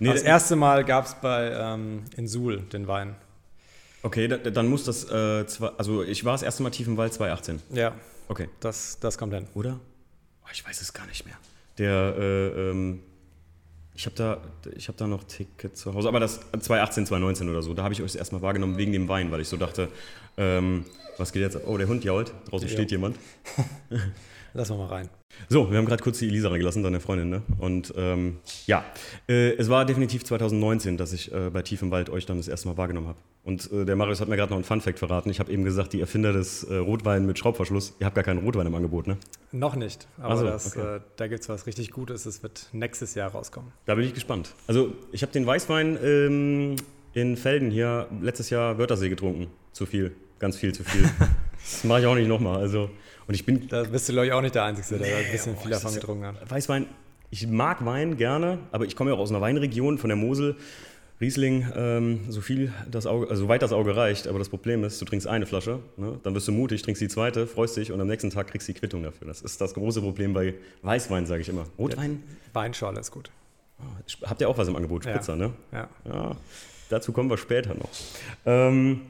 Nee, 0.00 0.12
das 0.12 0.22
erste 0.22 0.56
Mal 0.56 0.84
gab 0.84 1.06
es 1.06 1.14
bei 1.14 1.52
ähm, 1.52 2.02
in 2.16 2.26
Suhl 2.26 2.62
den 2.72 2.88
Wein. 2.88 3.14
Okay, 4.02 4.26
da, 4.26 4.36
dann 4.36 4.66
muss 4.68 4.84
das, 4.84 5.04
äh, 5.10 5.46
zwei, 5.46 5.68
also 5.78 6.02
ich 6.02 6.24
war 6.24 6.32
das 6.32 6.42
erste 6.42 6.62
Mal 6.64 6.70
tief 6.70 6.88
im 6.88 6.96
Wald 6.96 7.12
2018. 7.12 7.62
Ja. 7.72 7.94
Okay. 8.28 8.48
Das, 8.60 8.98
das 8.98 9.18
kommt 9.18 9.32
hin. 9.32 9.46
Oder? 9.54 9.78
Oh, 10.44 10.48
ich 10.52 10.66
weiß 10.66 10.80
es 10.80 10.92
gar 10.92 11.06
nicht 11.06 11.24
mehr. 11.24 11.36
Der, 11.78 12.14
äh, 12.18 12.70
ähm, 12.70 13.02
ich 13.96 14.04
habe 14.04 14.16
da, 14.16 14.42
hab 14.86 14.96
da 14.96 15.06
noch 15.06 15.24
Ticket 15.24 15.76
zu 15.76 15.94
Hause, 15.94 16.08
aber 16.08 16.20
das 16.20 16.40
2018, 16.52 17.06
2019 17.06 17.48
oder 17.48 17.62
so, 17.62 17.72
da 17.72 17.82
habe 17.82 17.94
ich 17.94 18.00
euch 18.00 18.12
das 18.12 18.16
erstmal 18.16 18.42
wahrgenommen 18.42 18.76
wegen 18.76 18.92
dem 18.92 19.08
Wein, 19.08 19.30
weil 19.30 19.40
ich 19.40 19.48
so 19.48 19.56
dachte, 19.56 19.88
ähm, 20.36 20.84
was 21.16 21.32
geht 21.32 21.42
jetzt? 21.42 21.58
Oh, 21.66 21.78
der 21.78 21.88
Hund 21.88 22.04
jault, 22.04 22.34
draußen 22.50 22.68
ja. 22.68 22.74
steht 22.74 22.90
jemand. 22.90 23.16
Lass 24.56 24.70
mal 24.70 24.86
rein. 24.86 25.10
So, 25.50 25.70
wir 25.70 25.76
haben 25.76 25.84
gerade 25.84 26.02
kurz 26.02 26.18
die 26.18 26.28
Elisa 26.28 26.48
reingelassen, 26.48 26.82
deine 26.82 26.98
Freundin, 26.98 27.28
ne? 27.28 27.42
Und 27.58 27.92
ähm, 27.94 28.38
ja, 28.66 28.86
äh, 29.28 29.50
es 29.56 29.68
war 29.68 29.84
definitiv 29.84 30.24
2019, 30.24 30.96
dass 30.96 31.12
ich 31.12 31.30
äh, 31.30 31.50
bei 31.50 31.60
Tief 31.60 31.82
im 31.82 31.90
Wald 31.90 32.08
euch 32.08 32.24
dann 32.24 32.38
das 32.38 32.48
erste 32.48 32.68
Mal 32.68 32.78
wahrgenommen 32.78 33.08
habe. 33.08 33.18
Und 33.44 33.70
äh, 33.70 33.84
der 33.84 33.96
Marius 33.96 34.22
hat 34.22 34.28
mir 34.28 34.36
gerade 34.36 34.50
noch 34.50 34.56
einen 34.56 34.64
Fun-Fact 34.64 34.98
verraten. 34.98 35.28
Ich 35.28 35.40
habe 35.40 35.52
eben 35.52 35.62
gesagt, 35.62 35.92
die 35.92 36.00
Erfinder 36.00 36.32
des 36.32 36.64
äh, 36.64 36.76
Rotwein 36.76 37.26
mit 37.26 37.38
Schraubverschluss, 37.38 37.96
ihr 38.00 38.06
habt 38.06 38.14
gar 38.14 38.24
keinen 38.24 38.42
Rotwein 38.42 38.66
im 38.66 38.74
Angebot, 38.74 39.06
ne? 39.06 39.18
Noch 39.52 39.76
nicht, 39.76 40.08
aber 40.16 40.38
so, 40.38 40.46
das, 40.46 40.74
okay. 40.74 40.96
Äh, 40.96 41.00
da 41.16 41.26
gibt 41.26 41.42
es 41.42 41.50
was 41.50 41.66
richtig 41.66 41.90
Gutes. 41.90 42.24
Es 42.24 42.42
wird 42.42 42.70
nächstes 42.72 43.14
Jahr 43.14 43.32
rauskommen. 43.32 43.72
Da 43.84 43.94
bin 43.94 44.06
ich 44.06 44.14
gespannt. 44.14 44.54
Also, 44.66 44.94
ich 45.12 45.20
habe 45.20 45.32
den 45.32 45.44
Weißwein 45.44 45.98
ähm, 46.02 46.76
in 47.12 47.36
Felden 47.36 47.70
hier 47.70 48.08
letztes 48.22 48.48
Jahr 48.48 48.78
Wörthersee 48.78 49.10
getrunken. 49.10 49.48
Zu 49.72 49.84
viel, 49.84 50.16
ganz 50.38 50.56
viel 50.56 50.72
zu 50.72 50.82
viel. 50.82 51.02
das 51.62 51.84
mache 51.84 52.00
ich 52.00 52.06
auch 52.06 52.14
nicht 52.14 52.28
nochmal. 52.28 52.56
Also. 52.56 52.88
Und 53.28 53.34
ich 53.34 53.44
bin. 53.44 53.68
Da 53.68 53.84
bist 53.84 54.08
du, 54.08 54.12
glaube 54.12 54.26
ich, 54.26 54.32
auch 54.32 54.40
nicht 54.40 54.54
der 54.54 54.64
Einzige, 54.64 54.98
der 54.98 55.06
nee, 55.06 55.24
ein 55.26 55.32
bisschen 55.32 55.54
oh, 55.56 55.60
viel 55.60 55.70
davon 55.70 55.94
getrunken 55.94 56.26
hat. 56.26 56.50
Weißwein, 56.50 56.86
ich 57.30 57.46
mag 57.46 57.84
Wein 57.84 58.16
gerne, 58.16 58.58
aber 58.72 58.84
ich 58.84 58.96
komme 58.96 59.10
ja 59.10 59.16
auch 59.16 59.20
aus 59.20 59.30
einer 59.30 59.40
Weinregion 59.40 59.98
von 59.98 60.08
der 60.08 60.16
Mosel. 60.16 60.56
Riesling, 61.18 61.66
ähm, 61.74 62.20
so 62.28 62.42
viel 62.42 62.74
das 62.90 63.06
Auge, 63.06 63.30
also 63.30 63.48
weit 63.48 63.62
das 63.62 63.72
Auge 63.72 63.96
reicht, 63.96 64.26
aber 64.28 64.38
das 64.38 64.50
Problem 64.50 64.84
ist, 64.84 65.00
du 65.00 65.06
trinkst 65.06 65.26
eine 65.26 65.46
Flasche, 65.46 65.78
ne? 65.96 66.20
dann 66.22 66.34
wirst 66.34 66.46
du 66.46 66.52
mutig, 66.52 66.82
trinkst 66.82 67.00
die 67.00 67.08
zweite, 67.08 67.46
freust 67.46 67.78
dich 67.78 67.90
und 67.90 67.98
am 68.02 68.06
nächsten 68.06 68.28
Tag 68.28 68.48
kriegst 68.48 68.68
du 68.68 68.74
die 68.74 68.78
Quittung 68.78 69.02
dafür. 69.02 69.26
Das 69.26 69.40
ist 69.40 69.58
das 69.58 69.72
große 69.72 70.02
Problem 70.02 70.34
bei 70.34 70.54
Weißwein, 70.82 71.24
sage 71.24 71.40
ich 71.40 71.48
immer. 71.48 71.64
Rotwein? 71.78 72.22
Weinschorle 72.52 73.00
ist 73.00 73.12
gut. 73.12 73.30
Oh, 73.78 74.26
habt 74.26 74.42
ihr 74.42 74.48
auch 74.48 74.58
was 74.58 74.68
im 74.68 74.76
Angebot? 74.76 75.04
Spritzer, 75.04 75.36
ja. 75.36 75.38
ne? 75.38 75.52
Ja. 75.72 75.88
ja. 76.04 76.36
Dazu 76.90 77.12
kommen 77.12 77.30
wir 77.30 77.38
später 77.38 77.74
noch. 77.74 77.88
Ähm, 78.44 79.00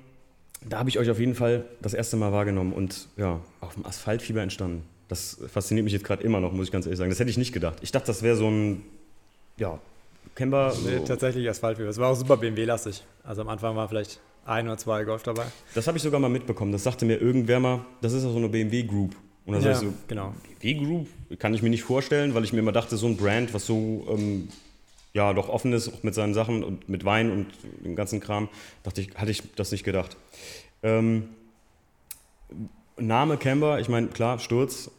da 0.64 0.78
habe 0.78 0.88
ich 0.88 0.98
euch 0.98 1.10
auf 1.10 1.18
jeden 1.18 1.34
Fall 1.34 1.64
das 1.80 1.94
erste 1.94 2.16
Mal 2.16 2.32
wahrgenommen 2.32 2.72
und 2.72 3.08
ja, 3.16 3.40
auf 3.60 3.74
dem 3.74 3.86
Asphaltfieber 3.86 4.42
entstanden. 4.42 4.82
Das 5.08 5.38
fasziniert 5.52 5.84
mich 5.84 5.92
jetzt 5.92 6.04
gerade 6.04 6.22
immer 6.22 6.40
noch, 6.40 6.52
muss 6.52 6.66
ich 6.66 6.72
ganz 6.72 6.86
ehrlich 6.86 6.98
sagen. 6.98 7.10
Das 7.10 7.20
hätte 7.20 7.30
ich 7.30 7.38
nicht 7.38 7.52
gedacht. 7.52 7.78
Ich 7.82 7.92
dachte, 7.92 8.08
das 8.08 8.22
wäre 8.22 8.36
so 8.36 8.48
ein, 8.48 8.82
ja. 9.56 9.78
Nee, 10.84 10.98
so. 10.98 11.04
tatsächlich 11.04 11.48
Asphaltfieber. 11.48 11.88
Es 11.88 11.98
war 11.98 12.10
auch 12.10 12.16
super 12.16 12.36
BMW-lastig. 12.36 13.04
Also 13.22 13.42
am 13.42 13.48
Anfang 13.48 13.76
war 13.76 13.88
vielleicht 13.88 14.20
ein 14.44 14.66
oder 14.66 14.76
zwei 14.76 15.04
Golf 15.04 15.22
dabei. 15.22 15.44
Das 15.74 15.86
habe 15.86 15.96
ich 15.96 16.02
sogar 16.02 16.20
mal 16.20 16.28
mitbekommen. 16.28 16.72
Das 16.72 16.82
sagte 16.82 17.04
mir 17.04 17.20
irgendwer 17.20 17.60
mal, 17.60 17.84
das 18.00 18.12
ist 18.12 18.24
ja 18.24 18.30
so 18.30 18.36
eine 18.36 18.48
BMW-Group. 18.48 19.14
Und 19.46 19.54
dann 19.54 19.62
ja, 19.62 19.72
ich 19.72 19.78
so, 19.78 19.92
genau. 20.08 20.34
BMW-Group 20.60 21.08
kann 21.38 21.54
ich 21.54 21.62
mir 21.62 21.70
nicht 21.70 21.84
vorstellen, 21.84 22.34
weil 22.34 22.44
ich 22.44 22.52
mir 22.52 22.58
immer 22.58 22.72
dachte, 22.72 22.96
so 22.96 23.06
ein 23.06 23.16
Brand, 23.16 23.54
was 23.54 23.66
so 23.66 24.06
ähm, 24.10 24.48
ja 25.16 25.32
doch 25.32 25.48
offen 25.48 25.72
ist, 25.72 25.88
auch 25.88 26.02
mit 26.02 26.14
seinen 26.14 26.34
Sachen 26.34 26.62
und 26.62 26.88
mit 26.88 27.04
Wein 27.04 27.32
und 27.32 27.46
dem 27.84 27.96
ganzen 27.96 28.20
Kram, 28.20 28.48
dachte 28.82 29.00
ich, 29.00 29.14
hatte 29.16 29.30
ich 29.30 29.42
das 29.54 29.72
nicht 29.72 29.82
gedacht. 29.82 30.16
Ähm, 30.82 31.30
Name 32.98 33.38
Camber, 33.38 33.80
ich 33.80 33.88
meine, 33.88 34.08
klar, 34.08 34.38
Sturz. 34.38 34.90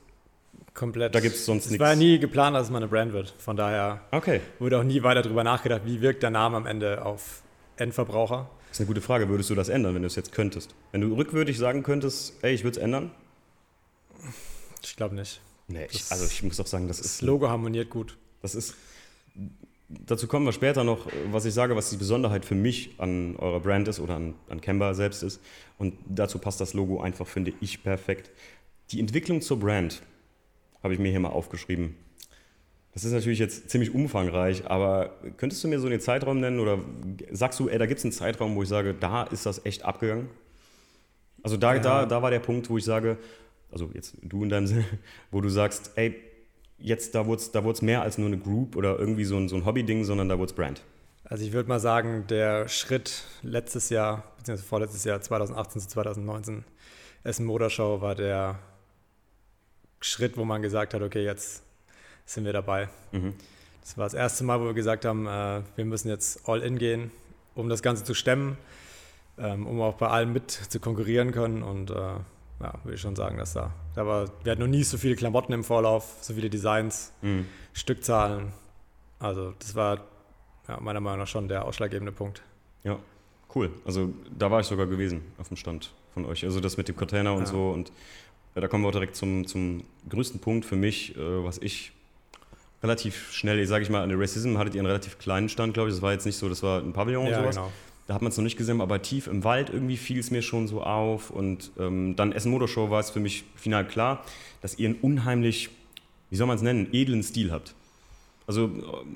Komplett. 0.74 1.16
Da 1.16 1.20
gibt 1.20 1.36
es 1.36 1.46
sonst 1.46 1.66
nichts. 1.66 1.76
Es 1.76 1.80
war 1.80 1.96
nie 1.96 2.20
geplant, 2.20 2.56
dass 2.56 2.64
es 2.64 2.70
mal 2.70 2.78
eine 2.78 2.88
Brand 2.88 3.14
wird. 3.14 3.34
Von 3.38 3.56
daher 3.56 4.02
okay. 4.12 4.42
wurde 4.60 4.80
auch 4.80 4.84
nie 4.84 5.02
weiter 5.04 5.22
darüber 5.22 5.44
nachgedacht, 5.44 5.84
wie 5.86 6.02
wirkt 6.02 6.24
der 6.24 6.30
Name 6.30 6.58
am 6.58 6.66
Ende 6.66 7.06
auf 7.06 7.42
Endverbraucher. 7.78 8.50
Das 8.68 8.78
ist 8.78 8.82
eine 8.82 8.88
gute 8.88 9.02
Frage. 9.02 9.30
Würdest 9.30 9.50
du 9.50 9.56
das 9.56 9.70
ändern, 9.70 9.96
wenn 9.96 10.02
du 10.02 10.08
es 10.08 10.16
jetzt 10.16 10.32
könntest? 10.32 10.76
Wenn 10.92 11.02
du 11.02 11.16
rückwürdig 11.16 11.58
sagen 11.58 11.84
könntest, 11.84 12.34
ey, 12.44 12.54
ich 12.54 12.64
würde 12.64 12.78
es 12.78 12.84
ändern? 12.84 13.12
Ich 14.84 14.96
glaube 14.96 15.16
nicht. 15.16 15.42
Nee, 15.68 15.88
ich, 15.92 16.12
also 16.12 16.26
ich 16.26 16.44
muss 16.44 16.58
doch 16.58 16.68
sagen, 16.68 16.88
das, 16.88 16.98
das 16.98 17.06
ist. 17.06 17.22
Das 17.22 17.28
Logo 17.28 17.50
harmoniert 17.50 17.90
gut. 17.90 18.18
Das 18.42 18.56
ist 18.56 18.76
dazu 19.90 20.28
kommen 20.28 20.46
wir 20.46 20.54
später 20.54 20.84
noch, 20.84 21.08
was 21.32 21.46
ich 21.46 21.54
sage, 21.54 21.76
was 21.76 21.90
die 21.90 21.98
Besonderheit 21.98 22.46
für 22.46 22.56
mich 22.56 22.96
an 22.98 23.36
eurer 23.38 23.60
Brand 23.60 23.88
ist 23.88 24.00
oder 24.00 24.16
an, 24.16 24.36
an 24.50 24.62
Kemba 24.62 24.94
selbst 24.94 25.24
ist. 25.24 25.42
Und 25.78 25.94
dazu 26.08 26.40
passt 26.40 26.60
das 26.62 26.74
Logo 26.74 27.02
einfach, 27.02 27.28
finde 27.28 27.54
ich, 27.62 27.84
perfekt. 27.84 28.32
Die 28.92 29.00
Entwicklung 29.00 29.42
zur 29.42 29.60
Brand 29.60 30.02
habe 30.84 30.94
ich 30.94 31.00
mir 31.00 31.10
hier 31.10 31.20
mal 31.20 31.30
aufgeschrieben. 31.30 31.96
Das 32.94 33.04
ist 33.04 33.12
natürlich 33.12 33.40
jetzt 33.40 33.70
ziemlich 33.70 33.94
umfangreich, 33.94 34.70
aber 34.70 35.12
könntest 35.38 35.64
du 35.64 35.68
mir 35.68 35.80
so 35.80 35.88
einen 35.88 36.00
Zeitraum 36.00 36.40
nennen 36.40 36.60
oder 36.60 36.80
sagst 37.32 37.60
du, 37.60 37.70
ey, 37.70 37.78
da 37.78 37.86
gibt 37.86 38.00
es 38.00 38.06
einen 38.06 38.12
Zeitraum, 38.12 38.56
wo 38.56 38.64
ich 38.64 38.70
sage, 38.70 38.96
da 38.96 39.24
ist 39.24 39.46
das 39.46 39.64
echt 39.66 39.86
abgegangen? 39.86 40.30
Also 41.44 41.58
da, 41.58 41.76
ja. 41.76 41.80
da, 41.80 42.06
da 42.06 42.22
war 42.24 42.32
der 42.32 42.40
Punkt, 42.40 42.70
wo 42.70 42.78
ich 42.78 42.86
sage, 42.86 43.18
also 43.72 43.92
jetzt 43.94 44.18
du 44.24 44.44
in 44.44 44.50
deinem 44.50 44.66
Sinne, 44.68 44.86
wo 45.32 45.42
du 45.42 45.50
sagst, 45.50 45.92
ey, 45.96 46.16
jetzt, 46.80 47.16
da 47.16 47.26
wurde 47.26 47.42
es 47.42 47.52
da 47.52 47.62
mehr 47.82 48.02
als 48.02 48.18
nur 48.18 48.28
eine 48.28 48.38
Group 48.38 48.76
oder 48.76 48.98
irgendwie 48.98 49.26
so 49.26 49.38
ein, 49.38 49.50
so 49.50 49.56
ein 49.56 49.66
Hobby-Ding, 49.66 50.04
sondern 50.04 50.30
da 50.30 50.38
wurde 50.38 50.52
es 50.52 50.56
Brand? 50.56 50.82
Also 51.24 51.44
ich 51.44 51.52
würde 51.52 51.68
mal 51.68 51.80
sagen, 51.80 52.26
der 52.28 52.68
Schritt 52.70 53.24
letztes 53.42 53.90
Jahr, 53.90 54.24
beziehungsweise 54.38 54.68
vorletztes 54.68 55.04
Jahr, 55.04 55.20
2018 55.20 55.82
zu 55.82 55.88
2019, 55.90 56.64
Essen 57.24 57.46
Motorshow 57.46 58.02
war 58.02 58.16
der 58.16 58.60
Schritt, 60.00 60.38
wo 60.38 60.46
man 60.46 60.62
gesagt 60.62 60.94
hat, 60.94 61.02
okay, 61.02 61.24
jetzt 61.26 61.64
sind 62.26 62.46
wir 62.46 62.54
dabei. 62.54 62.88
Mhm. 63.12 63.34
Das 63.82 63.98
war 63.98 64.06
das 64.06 64.14
erste 64.14 64.44
Mal, 64.44 64.62
wo 64.62 64.66
wir 64.66 64.74
gesagt 64.74 65.06
haben, 65.06 65.28
äh, 65.28 65.62
wir 65.76 65.86
müssen 65.86 66.10
jetzt 66.10 66.48
all 66.48 66.62
in 66.62 66.78
gehen, 66.78 67.12
um 67.56 67.70
das 67.70 67.82
Ganze 67.82 68.04
zu 68.04 68.14
stemmen, 68.14 68.58
ähm, 69.38 69.66
um 69.66 69.82
auch 69.82 69.96
bei 69.96 70.08
allem 70.08 70.34
mit 70.34 70.52
zu 70.52 70.80
konkurrieren 70.80 71.32
können 71.32 71.64
und 71.64 71.92
äh, 71.92 72.16
ja, 72.60 72.74
würde 72.84 72.96
ich 72.96 73.02
schon 73.02 73.16
sagen, 73.16 73.38
dass 73.38 73.54
da, 73.54 73.72
da 73.96 74.06
war, 74.06 74.30
wir 74.44 74.52
hatten 74.52 74.62
noch 74.62 74.68
nie 74.68 74.84
so 74.84 74.98
viele 74.98 75.16
Klamotten 75.16 75.54
im 75.54 75.64
Vorlauf, 75.64 76.18
so 76.22 76.34
viele 76.34 76.50
Designs, 76.50 77.14
mhm. 77.22 77.46
Stückzahlen. 77.74 78.52
Also 79.20 79.54
das 79.60 79.76
war 79.76 80.00
ja, 80.68 80.80
meiner 80.80 81.00
Meinung 81.00 81.20
nach 81.20 81.28
schon 81.28 81.48
der 81.48 81.66
ausschlaggebende 81.66 82.12
Punkt. 82.12 82.42
Ja, 82.84 82.98
cool. 83.56 83.72
Also 83.86 84.14
da 84.38 84.50
war 84.52 84.60
ich 84.60 84.68
sogar 84.68 84.88
gewesen 84.88 85.22
auf 85.38 85.48
dem 85.48 85.58
Stand 85.58 85.94
von 86.14 86.26
euch. 86.26 86.44
Also 86.44 86.60
das 86.60 86.78
mit 86.78 86.88
dem 86.88 86.96
Container 86.96 87.34
und 87.34 87.42
ja. 87.42 87.46
so. 87.48 87.70
Und 87.70 87.92
ja, 88.56 88.62
da 88.62 88.68
kommen 88.68 88.84
wir 88.84 88.90
auch 88.90 88.94
direkt 88.94 89.16
zum, 89.16 89.46
zum 89.46 89.84
größten 90.10 90.40
Punkt 90.40 90.66
für 90.66 90.76
mich, 90.76 91.16
äh, 91.16 91.44
was 91.44 91.60
ich 91.60 91.92
relativ 92.82 93.32
schnell, 93.32 93.66
sage 93.66 93.84
ich 93.84 93.90
mal, 93.90 94.04
an 94.04 94.10
der 94.10 94.20
Racism 94.20 94.58
hattet 94.58 94.76
ihr 94.76 94.82
einen 94.82 94.88
relativ 94.88 95.18
kleinen 95.20 95.50
Stand, 95.50 95.74
glaube 95.74 95.90
ich. 95.90 95.96
Das 95.96 96.02
war 96.02 96.12
jetzt 96.12 96.26
nicht 96.26 96.38
so, 96.38 96.50
das 96.50 96.64
war 96.64 96.82
ein 96.82 96.94
Pavillon 96.94 97.28
ja, 97.28 97.38
und 97.38 97.44
sowas. 97.44 97.56
Genau. 97.56 97.72
Da 98.08 98.14
hat 98.14 98.22
man 98.22 98.32
es 98.32 98.38
noch 98.38 98.44
nicht 98.44 98.58
gesehen, 98.58 98.82
aber 98.82 99.02
tief 99.02 99.28
im 99.28 99.44
Wald 99.44 99.70
irgendwie 99.70 99.98
fiel 99.98 100.20
es 100.20 100.32
mir 100.32 100.42
schon 100.42 100.68
so 100.68 100.82
auf. 100.82 101.30
Und 101.30 101.72
ähm, 101.78 102.16
dann 102.16 102.32
Essen 102.32 102.52
Motorshow 102.52 102.90
war 102.90 103.00
es 103.00 103.10
für 103.10 103.20
mich 103.20 103.44
final 103.56 103.86
klar, 103.86 104.24
dass 104.62 104.80
ihr 104.80 104.90
ein 104.90 104.96
unheimlich 104.96 105.70
wie 106.30 106.36
soll 106.36 106.48
man 106.48 106.58
es 106.58 106.62
nennen, 106.62 106.90
edlen 106.92 107.24
Stil 107.24 107.52
habt. 107.52 107.74
Also, 108.46 108.70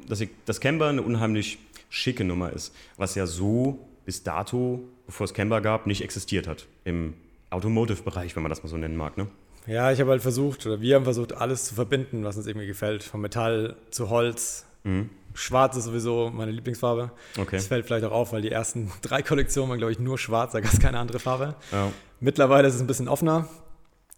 dass, 0.08 0.22
ich, 0.22 0.30
dass 0.46 0.60
Camber 0.60 0.90
eine 0.90 1.02
unheimlich 1.02 1.60
schicke 1.90 2.24
Nummer 2.24 2.52
ist, 2.52 2.74
was 2.98 3.16
ja 3.16 3.26
so 3.26 3.80
bis 4.06 4.24
dato, 4.24 4.84
bevor 5.06 5.26
es 5.26 5.34
Camber 5.34 5.62
gab, 5.62 5.88
nicht 5.88 6.04
existiert 6.04 6.48
hat 6.48 6.68
im 6.86 7.14
Automotive-Bereich, 7.50 8.36
wenn 8.36 8.44
man 8.44 8.50
das 8.50 8.64
mal 8.64 8.70
so 8.70 8.78
nennen 8.78 8.96
mag. 8.96 9.18
Ne? 9.18 9.28
Ja, 9.68 9.92
ich 9.92 10.00
habe 10.00 10.12
halt 10.12 10.22
versucht, 10.22 10.66
oder 10.66 10.82
wir 10.82 10.96
haben 10.96 11.04
versucht, 11.04 11.34
alles 11.34 11.66
zu 11.66 11.76
verbinden, 11.76 12.24
was 12.24 12.38
uns 12.38 12.48
irgendwie 12.48 12.68
gefällt. 12.68 13.04
Von 13.04 13.22
Metall 13.22 13.76
zu 13.90 14.10
Holz. 14.10 14.66
Mhm. 14.84 15.10
Schwarz 15.34 15.78
ist 15.78 15.86
sowieso 15.86 16.30
meine 16.34 16.52
Lieblingsfarbe. 16.52 17.12
Okay. 17.38 17.58
Das 17.58 17.68
fällt 17.68 17.86
vielleicht 17.86 18.06
auch 18.06 18.12
auf, 18.12 18.34
weil 18.34 18.42
die 18.42 18.52
ersten 18.52 18.92
drei 19.02 19.22
Kollektionen 19.22 19.70
waren, 19.70 19.78
glaube 19.78 19.92
ich, 19.92 20.00
nur 20.00 20.18
schwarz, 20.18 20.52
da 20.54 20.60
gab 20.60 20.74
es 20.74 20.80
keine 20.80 21.00
andere 21.00 21.20
Farbe. 21.20 21.56
Ja. 21.72 21.92
Mittlerweile 22.20 22.68
ist 22.68 22.76
es 22.76 22.82
ein 22.82 22.88
bisschen 22.88 23.08
offener. 23.08 23.48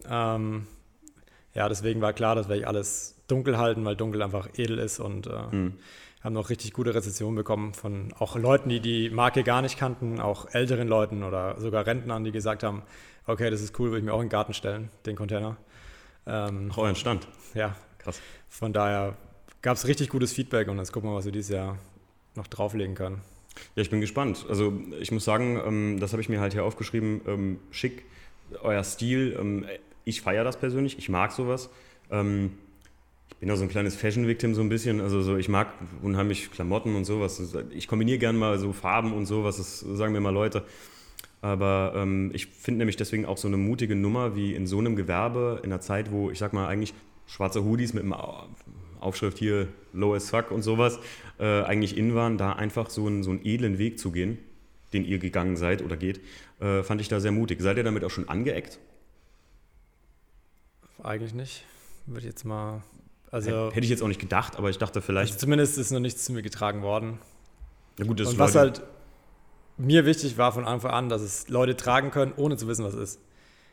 Ähm, 0.09 0.67
ja, 1.53 1.69
deswegen 1.69 2.01
war 2.01 2.13
klar, 2.13 2.35
dass 2.35 2.49
wir 2.49 2.67
alles 2.67 3.15
dunkel 3.27 3.57
halten, 3.57 3.85
weil 3.85 3.95
dunkel 3.95 4.21
einfach 4.21 4.49
edel 4.57 4.79
ist 4.79 4.99
und 4.99 5.27
äh, 5.27 5.55
mhm. 5.55 5.73
haben 6.21 6.33
noch 6.33 6.49
richtig 6.49 6.73
gute 6.73 6.93
Rezensionen 6.93 7.35
bekommen 7.35 7.73
von 7.73 8.13
auch 8.19 8.35
Leuten, 8.35 8.69
die 8.69 8.79
die 8.79 9.09
Marke 9.09 9.43
gar 9.43 9.61
nicht 9.61 9.77
kannten, 9.77 10.19
auch 10.19 10.53
älteren 10.53 10.87
Leuten 10.87 11.23
oder 11.23 11.59
sogar 11.59 11.85
Rentnern, 11.85 12.23
die 12.23 12.31
gesagt 12.31 12.63
haben, 12.63 12.83
okay, 13.27 13.49
das 13.49 13.61
ist 13.61 13.79
cool, 13.79 13.89
würde 13.89 13.99
ich 13.99 14.03
mir 14.03 14.13
auch 14.13 14.19
in 14.19 14.25
den 14.25 14.31
Garten 14.31 14.53
stellen, 14.53 14.89
den 15.05 15.15
Container. 15.15 15.57
Ähm, 16.25 16.71
auch 16.71 16.79
euren 16.79 16.95
Stand. 16.95 17.27
Ja. 17.53 17.75
Krass. 17.99 18.19
Von 18.49 18.73
daher 18.73 19.15
gab 19.63 19.77
es 19.77 19.87
richtig 19.87 20.09
gutes 20.09 20.31
Feedback 20.33 20.67
und 20.67 20.77
jetzt 20.77 20.91
gucken 20.91 21.09
wir, 21.09 21.15
was 21.15 21.25
wir 21.25 21.31
dieses 21.31 21.49
Jahr 21.49 21.79
noch 22.35 22.45
drauflegen 22.45 22.93
können. 22.93 23.21
Ja, 23.75 23.81
ich 23.81 23.89
bin 23.89 24.01
gespannt. 24.01 24.45
Also 24.49 24.73
ich 24.99 25.11
muss 25.11 25.25
sagen, 25.25 25.59
ähm, 25.65 25.99
das 25.99 26.11
habe 26.11 26.21
ich 26.21 26.29
mir 26.29 26.39
halt 26.39 26.53
hier 26.53 26.63
aufgeschrieben, 26.63 27.21
ähm, 27.27 27.59
schick, 27.71 28.03
euer 28.61 28.83
Stil. 28.83 29.35
Ähm, 29.39 29.65
ich 30.05 30.21
feiere 30.21 30.43
das 30.43 30.59
persönlich, 30.59 30.97
ich 30.99 31.09
mag 31.09 31.31
sowas. 31.31 31.69
Ich 32.09 33.37
bin 33.39 33.49
auch 33.49 33.55
so 33.55 33.63
ein 33.63 33.69
kleines 33.69 33.95
Fashion-Victim 33.95 34.53
so 34.53 34.61
ein 34.61 34.67
bisschen. 34.67 34.99
Also 34.99 35.21
so, 35.21 35.37
ich 35.37 35.47
mag 35.47 35.69
unheimlich 36.01 36.51
Klamotten 36.51 36.95
und 36.95 37.05
sowas. 37.05 37.41
Ich 37.71 37.87
kombiniere 37.87 38.17
gerne 38.19 38.37
mal 38.37 38.59
so 38.59 38.73
Farben 38.73 39.13
und 39.13 39.25
sowas, 39.25 39.57
das 39.57 39.79
sagen 39.79 40.11
mir 40.11 40.19
mal 40.19 40.29
Leute. 40.31 40.63
Aber 41.41 42.05
ich 42.33 42.47
finde 42.47 42.79
nämlich 42.79 42.97
deswegen 42.97 43.25
auch 43.25 43.37
so 43.37 43.47
eine 43.47 43.55
mutige 43.55 43.95
Nummer 43.95 44.35
wie 44.35 44.53
in 44.53 44.67
so 44.67 44.79
einem 44.79 44.97
Gewerbe, 44.97 45.61
in 45.63 45.71
einer 45.71 45.79
Zeit, 45.79 46.11
wo 46.11 46.29
ich 46.29 46.37
sag 46.37 46.51
mal 46.51 46.67
eigentlich 46.67 46.93
schwarze 47.25 47.63
Hoodies 47.63 47.93
mit 47.93 48.03
einem 48.03 48.13
Aufschrift 49.03 49.37
hier 49.37 49.67
Low 49.93 50.15
as 50.15 50.29
fuck 50.29 50.51
und 50.51 50.61
sowas 50.61 50.99
äh, 51.39 51.63
eigentlich 51.63 51.97
in 51.97 52.15
waren, 52.15 52.37
da 52.37 52.53
einfach 52.53 52.89
so 52.89 53.07
einen, 53.07 53.23
so 53.23 53.31
einen 53.31 53.45
edlen 53.45 53.77
Weg 53.77 53.99
zu 53.99 54.11
gehen, 54.11 54.37
den 54.93 55.05
ihr 55.05 55.19
gegangen 55.19 55.57
seid 55.57 55.83
oder 55.83 55.97
geht, 55.97 56.21
äh, 56.59 56.83
fand 56.83 57.01
ich 57.01 57.07
da 57.07 57.19
sehr 57.19 57.31
mutig. 57.31 57.61
Seid 57.61 57.77
ihr 57.77 57.83
damit 57.83 58.03
auch 58.03 58.09
schon 58.09 58.29
angeeckt? 58.29 58.79
Eigentlich 61.01 61.33
nicht. 61.33 61.65
Würde 62.05 62.19
ich 62.19 62.25
jetzt 62.25 62.45
mal. 62.45 62.81
Also, 63.31 63.71
Hätte 63.71 63.83
ich 63.83 63.89
jetzt 63.89 64.03
auch 64.03 64.07
nicht 64.07 64.21
gedacht, 64.21 64.57
aber 64.57 64.69
ich 64.69 64.77
dachte 64.77 65.01
vielleicht. 65.01 65.33
Also 65.33 65.39
zumindest 65.39 65.77
ist 65.77 65.91
noch 65.91 65.99
nichts 65.99 66.23
zu 66.23 66.33
mir 66.33 66.43
getragen 66.43 66.81
worden. 66.81 67.19
Ja 67.97 68.05
gut, 68.05 68.19
das 68.19 68.29
Und 68.29 68.39
was 68.39 68.55
halt 68.55 68.83
mir 69.77 70.05
wichtig 70.05 70.37
war 70.37 70.51
von 70.51 70.65
Anfang 70.65 70.91
an, 70.91 71.09
dass 71.09 71.21
es 71.21 71.49
Leute 71.49 71.75
tragen 71.75 72.11
können, 72.11 72.33
ohne 72.35 72.57
zu 72.57 72.67
wissen, 72.67 72.85
was 72.85 72.93
es 72.93 73.15
ist. 73.15 73.19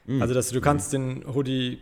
Mhm. 0.07 0.23
Also, 0.23 0.35
dass 0.35 0.49
du, 0.49 0.55
du 0.55 0.61
kannst 0.61 0.93
den 0.93 1.25
Hoodie 1.27 1.79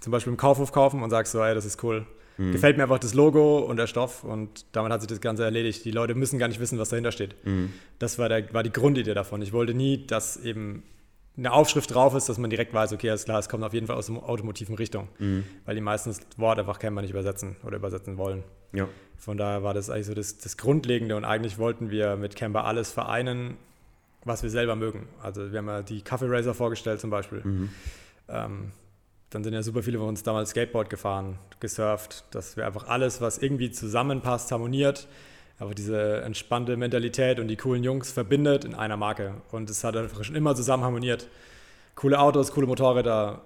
zum 0.00 0.12
Beispiel 0.12 0.32
im 0.32 0.36
Kaufhof 0.36 0.72
kaufen 0.72 1.02
und 1.02 1.10
sagst 1.10 1.32
so, 1.32 1.42
ey, 1.42 1.54
das 1.54 1.64
ist 1.64 1.82
cool. 1.82 2.06
Mhm. 2.38 2.52
Gefällt 2.52 2.76
mir 2.76 2.84
einfach 2.84 3.00
das 3.00 3.14
Logo 3.14 3.58
und 3.58 3.76
der 3.76 3.86
Stoff 3.86 4.24
und 4.24 4.64
damit 4.72 4.92
hat 4.92 5.00
sich 5.02 5.08
das 5.08 5.20
Ganze 5.20 5.44
erledigt. 5.44 5.84
Die 5.84 5.90
Leute 5.90 6.14
müssen 6.14 6.38
gar 6.38 6.48
nicht 6.48 6.60
wissen, 6.60 6.78
was 6.78 6.88
dahinter 6.88 7.12
steht. 7.12 7.34
Mhm. 7.44 7.72
Das 7.98 8.18
war, 8.18 8.28
der, 8.28 8.52
war 8.54 8.62
die 8.62 8.72
Grundidee 8.72 9.14
davon. 9.14 9.42
Ich 9.42 9.52
wollte 9.52 9.74
nie, 9.74 10.06
dass 10.06 10.36
eben 10.36 10.84
eine 11.36 11.52
Aufschrift 11.52 11.94
drauf 11.94 12.14
ist, 12.14 12.28
dass 12.28 12.38
man 12.38 12.50
direkt 12.50 12.72
weiß, 12.74 12.92
okay, 12.92 13.10
alles 13.10 13.24
klar, 13.24 13.38
es 13.38 13.48
kommt 13.48 13.62
auf 13.64 13.74
jeden 13.74 13.86
Fall 13.86 13.96
aus 13.96 14.06
der 14.06 14.16
automotiven 14.16 14.76
Richtung. 14.76 15.08
Mhm. 15.18 15.44
Weil 15.64 15.74
die 15.74 15.80
meisten 15.80 16.10
das 16.10 16.20
Wort 16.36 16.58
einfach 16.58 16.78
kennen 16.78 16.94
wir 16.94 17.02
nicht 17.02 17.10
übersetzen 17.10 17.56
oder 17.64 17.76
übersetzen 17.76 18.16
wollen. 18.18 18.44
Ja. 18.72 18.88
Von 19.16 19.36
daher 19.36 19.62
war 19.62 19.74
das 19.74 19.90
eigentlich 19.90 20.06
so 20.06 20.14
das, 20.14 20.38
das 20.38 20.56
Grundlegende 20.56 21.16
und 21.16 21.24
eigentlich 21.24 21.58
wollten 21.58 21.90
wir 21.90 22.16
mit 22.16 22.36
Camber 22.36 22.64
alles 22.64 22.92
vereinen, 22.92 23.56
was 24.24 24.42
wir 24.42 24.50
selber 24.50 24.76
mögen. 24.76 25.08
Also 25.22 25.50
wir 25.52 25.58
haben 25.58 25.68
ja 25.68 25.82
die 25.82 26.02
Kaffee 26.02 26.26
Racer 26.28 26.54
vorgestellt 26.54 27.00
zum 27.00 27.10
Beispiel. 27.10 27.40
Mhm. 27.42 27.68
Ähm, 28.28 28.72
dann 29.30 29.44
sind 29.44 29.52
ja 29.52 29.62
super 29.62 29.82
viele 29.82 29.98
von 29.98 30.08
uns 30.08 30.22
damals 30.22 30.50
Skateboard 30.50 30.88
gefahren, 30.88 31.38
gesurft, 31.60 32.24
dass 32.30 32.56
wir 32.56 32.66
einfach 32.66 32.88
alles, 32.88 33.20
was 33.20 33.38
irgendwie 33.38 33.70
zusammenpasst, 33.70 34.50
harmoniert, 34.52 35.06
aber 35.58 35.74
diese 35.74 36.22
entspannte 36.22 36.76
Mentalität 36.76 37.38
und 37.40 37.48
die 37.48 37.56
coolen 37.56 37.84
Jungs 37.84 38.12
verbindet 38.12 38.64
in 38.64 38.74
einer 38.74 38.96
Marke. 38.96 39.34
Und 39.50 39.68
es 39.68 39.84
hat 39.84 39.96
einfach 39.96 40.24
schon 40.24 40.36
immer 40.36 40.54
zusammen 40.54 40.84
harmoniert. 40.84 41.28
Coole 41.94 42.18
Autos, 42.18 42.52
coole 42.52 42.66
Motorräder, 42.66 43.42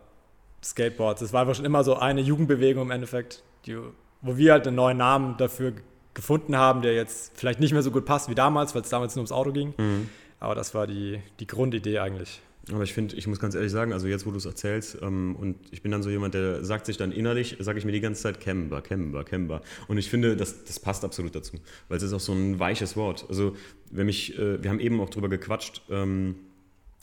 Skateboards. 0.62 1.22
Es 1.22 1.32
war 1.32 1.40
einfach 1.40 1.54
schon 1.54 1.64
immer 1.64 1.82
so 1.84 1.96
eine 1.96 2.20
Jugendbewegung 2.20 2.84
im 2.84 2.90
Endeffekt, 2.90 3.42
die, 3.66 3.76
wo 4.20 4.36
wir 4.36 4.52
halt 4.52 4.66
einen 4.66 4.76
neuen 4.76 4.98
Namen 4.98 5.36
dafür 5.36 5.72
gefunden 6.14 6.56
haben, 6.56 6.82
der 6.82 6.94
jetzt 6.94 7.32
vielleicht 7.34 7.58
nicht 7.58 7.72
mehr 7.72 7.82
so 7.82 7.90
gut 7.90 8.04
passt 8.04 8.28
wie 8.28 8.34
damals, 8.34 8.74
weil 8.74 8.82
es 8.82 8.90
damals 8.90 9.16
nur 9.16 9.22
ums 9.22 9.32
Auto 9.32 9.50
ging. 9.50 9.74
Mhm. 9.78 10.08
Aber 10.38 10.54
das 10.54 10.74
war 10.74 10.86
die, 10.86 11.20
die 11.40 11.46
Grundidee 11.46 11.98
eigentlich. 11.98 12.40
Aber 12.71 12.85
ich 12.85 12.92
finde, 12.92 13.16
ich 13.16 13.26
muss 13.26 13.40
ganz 13.40 13.57
ehrlich 13.57 13.73
sagen, 13.73 13.92
also 13.92 14.07
jetzt, 14.07 14.25
wo 14.25 14.31
du 14.31 14.37
es 14.37 14.45
erzählst, 14.45 14.99
ähm, 15.02 15.35
und 15.35 15.57
ich 15.73 15.83
bin 15.83 15.90
dann 15.90 16.02
so 16.02 16.11
jemand, 16.11 16.35
der 16.35 16.64
sagt 16.64 16.87
sich 16.87 16.97
dann 16.97 17.11
innerlich, 17.11 17.57
sage 17.59 17.78
ich 17.78 17.85
mir 17.85 17.90
die 17.90 18.00
ganze 18.00 18.23
Zeit 18.23 18.38
Kemba, 18.38 18.81
Kemba, 18.81 19.25
Kemba. 19.25 19.62
Und 19.88 19.99
ich 19.99 20.09
finde, 20.09 20.37
das, 20.37 20.64
das 20.64 20.78
passt 20.78 21.04
absolut 21.04 21.35
dazu, 21.35 21.57
weil 21.88 21.97
es 21.97 22.04
ist 22.04 22.12
auch 22.12 22.21
so 22.21 22.33
ein 22.33 22.61
weiches 22.61 22.97
Wort. 22.97 23.26
Also, 23.28 23.57
wenn 23.90 24.07
mich, 24.07 24.38
äh, 24.38 24.62
wir 24.62 24.71
haben 24.71 24.78
eben 24.78 25.00
auch 25.00 25.11
drüber 25.11 25.28
gequatscht, 25.28 25.83
ähm, 25.90 26.37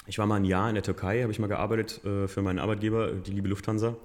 ich 0.07 0.17
war 0.17 0.25
mal 0.25 0.37
ein 0.37 0.45
Jahr 0.45 0.69
in 0.69 0.75
der 0.75 0.83
Türkei, 0.83 1.21
habe 1.21 1.31
ich 1.31 1.39
mal 1.39 1.47
gearbeitet 1.47 2.03
äh, 2.05 2.27
für 2.27 2.41
meinen 2.41 2.59
Arbeitgeber, 2.59 3.11
die 3.11 3.31
liebe 3.31 3.49
Lufthansa. 3.49 3.95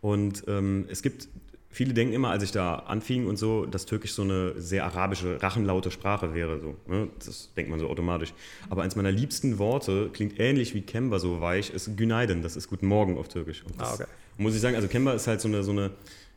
Und 0.00 0.44
ähm, 0.48 0.84
es 0.88 1.00
gibt 1.00 1.28
viele 1.74 1.92
denken 1.92 2.14
immer, 2.14 2.30
als 2.30 2.44
ich 2.44 2.52
da 2.52 2.76
anfing 2.76 3.26
und 3.26 3.36
so, 3.36 3.66
dass 3.66 3.84
Türkisch 3.84 4.12
so 4.12 4.22
eine 4.22 4.54
sehr 4.60 4.84
arabische, 4.84 5.42
rachenlaute 5.42 5.90
Sprache 5.90 6.32
wäre. 6.32 6.60
So, 6.60 6.76
ne? 6.86 7.08
Das 7.18 7.52
denkt 7.56 7.68
man 7.68 7.80
so 7.80 7.88
automatisch. 7.88 8.32
Aber 8.70 8.82
eins 8.82 8.94
meiner 8.94 9.10
liebsten 9.10 9.58
Worte 9.58 10.08
klingt 10.12 10.38
ähnlich 10.38 10.72
wie 10.74 10.82
Kemba 10.82 11.18
so 11.18 11.40
weich, 11.40 11.70
ist 11.70 11.96
Günaydin. 11.96 12.42
Das 12.42 12.54
ist 12.54 12.68
Guten 12.68 12.86
Morgen 12.86 13.18
auf 13.18 13.26
Türkisch. 13.26 13.64
Und 13.64 13.80
das, 13.80 13.90
ah, 13.90 13.94
okay. 13.94 14.04
Muss 14.38 14.54
ich 14.54 14.60
sagen, 14.60 14.76
also 14.76 14.86
Kemba 14.86 15.14
ist 15.14 15.26
halt 15.26 15.40
so 15.40 15.48
eine, 15.48 15.64
so 15.64 15.72
eine, 15.72 15.90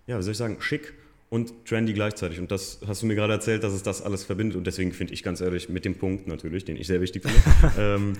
ja, 0.08 0.18
wie 0.18 0.24
soll 0.24 0.32
ich 0.32 0.38
sagen, 0.38 0.58
schick 0.60 0.96
und 1.30 1.54
trendy 1.66 1.94
gleichzeitig. 1.94 2.40
Und 2.40 2.50
das 2.50 2.80
hast 2.88 3.04
du 3.04 3.06
mir 3.06 3.14
gerade 3.14 3.34
erzählt, 3.34 3.64
dass 3.64 3.74
es 3.74 3.84
das 3.84 4.02
alles 4.02 4.24
verbindet. 4.24 4.58
Und 4.58 4.66
deswegen 4.66 4.92
finde 4.92 5.14
ich 5.14 5.22
ganz 5.22 5.40
ehrlich, 5.40 5.70
mit 5.70 5.86
dem 5.86 5.96
Punkt 5.96 6.26
natürlich, 6.26 6.66
den 6.66 6.78
ich 6.78 6.88
sehr 6.88 7.00
wichtig 7.00 7.24
finde, 7.24 7.74
ähm, 7.78 8.14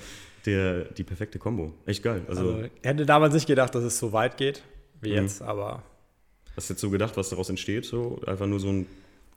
der, 0.46 0.86
die 0.86 1.04
perfekte 1.04 1.40
Kombo. 1.40 1.74
Echt 1.88 2.04
geil. 2.04 2.22
Also, 2.28 2.42
also, 2.42 2.64
ich 2.64 2.88
hätte 2.88 3.08
damals 3.08 3.34
nicht 3.34 3.48
gedacht, 3.48 3.74
dass 3.74 3.84
es 3.84 3.98
so 3.98 4.14
weit 4.14 4.38
geht 4.38 4.62
wie 5.02 5.10
mhm. 5.10 5.16
jetzt, 5.16 5.42
aber 5.42 5.82
Hast 6.58 6.70
du 6.70 6.74
jetzt 6.74 6.82
so 6.82 6.90
gedacht, 6.90 7.16
was 7.16 7.30
daraus 7.30 7.50
entsteht? 7.50 7.86
So 7.86 8.20
einfach 8.26 8.48
nur 8.48 8.60
so 8.60 8.70
ein 8.70 8.88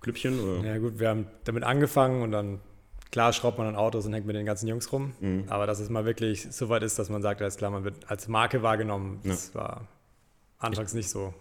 Klüppchen? 0.00 0.40
Oder? 0.40 0.66
Ja 0.66 0.78
gut, 0.78 0.98
wir 0.98 1.10
haben 1.10 1.26
damit 1.44 1.62
angefangen 1.62 2.22
und 2.22 2.32
dann, 2.32 2.60
klar, 3.12 3.34
schraubt 3.34 3.58
man 3.58 3.66
an 3.66 3.76
Autos 3.76 4.06
und 4.06 4.14
hängt 4.14 4.26
mit 4.26 4.34
den 4.34 4.46
ganzen 4.46 4.66
Jungs 4.66 4.90
rum. 4.90 5.12
Mhm. 5.20 5.44
Aber 5.48 5.66
dass 5.66 5.80
es 5.80 5.90
mal 5.90 6.06
wirklich 6.06 6.48
so 6.50 6.70
weit 6.70 6.82
ist, 6.82 6.98
dass 6.98 7.10
man 7.10 7.20
sagt, 7.20 7.42
alles 7.42 7.56
klar, 7.56 7.70
man 7.70 7.84
wird 7.84 8.10
als 8.10 8.26
Marke 8.26 8.62
wahrgenommen, 8.62 9.20
das 9.22 9.52
ja. 9.52 9.60
war 9.60 9.88
anfangs 10.58 10.92
ich, 10.92 10.96
nicht 10.96 11.10
so. 11.10 11.34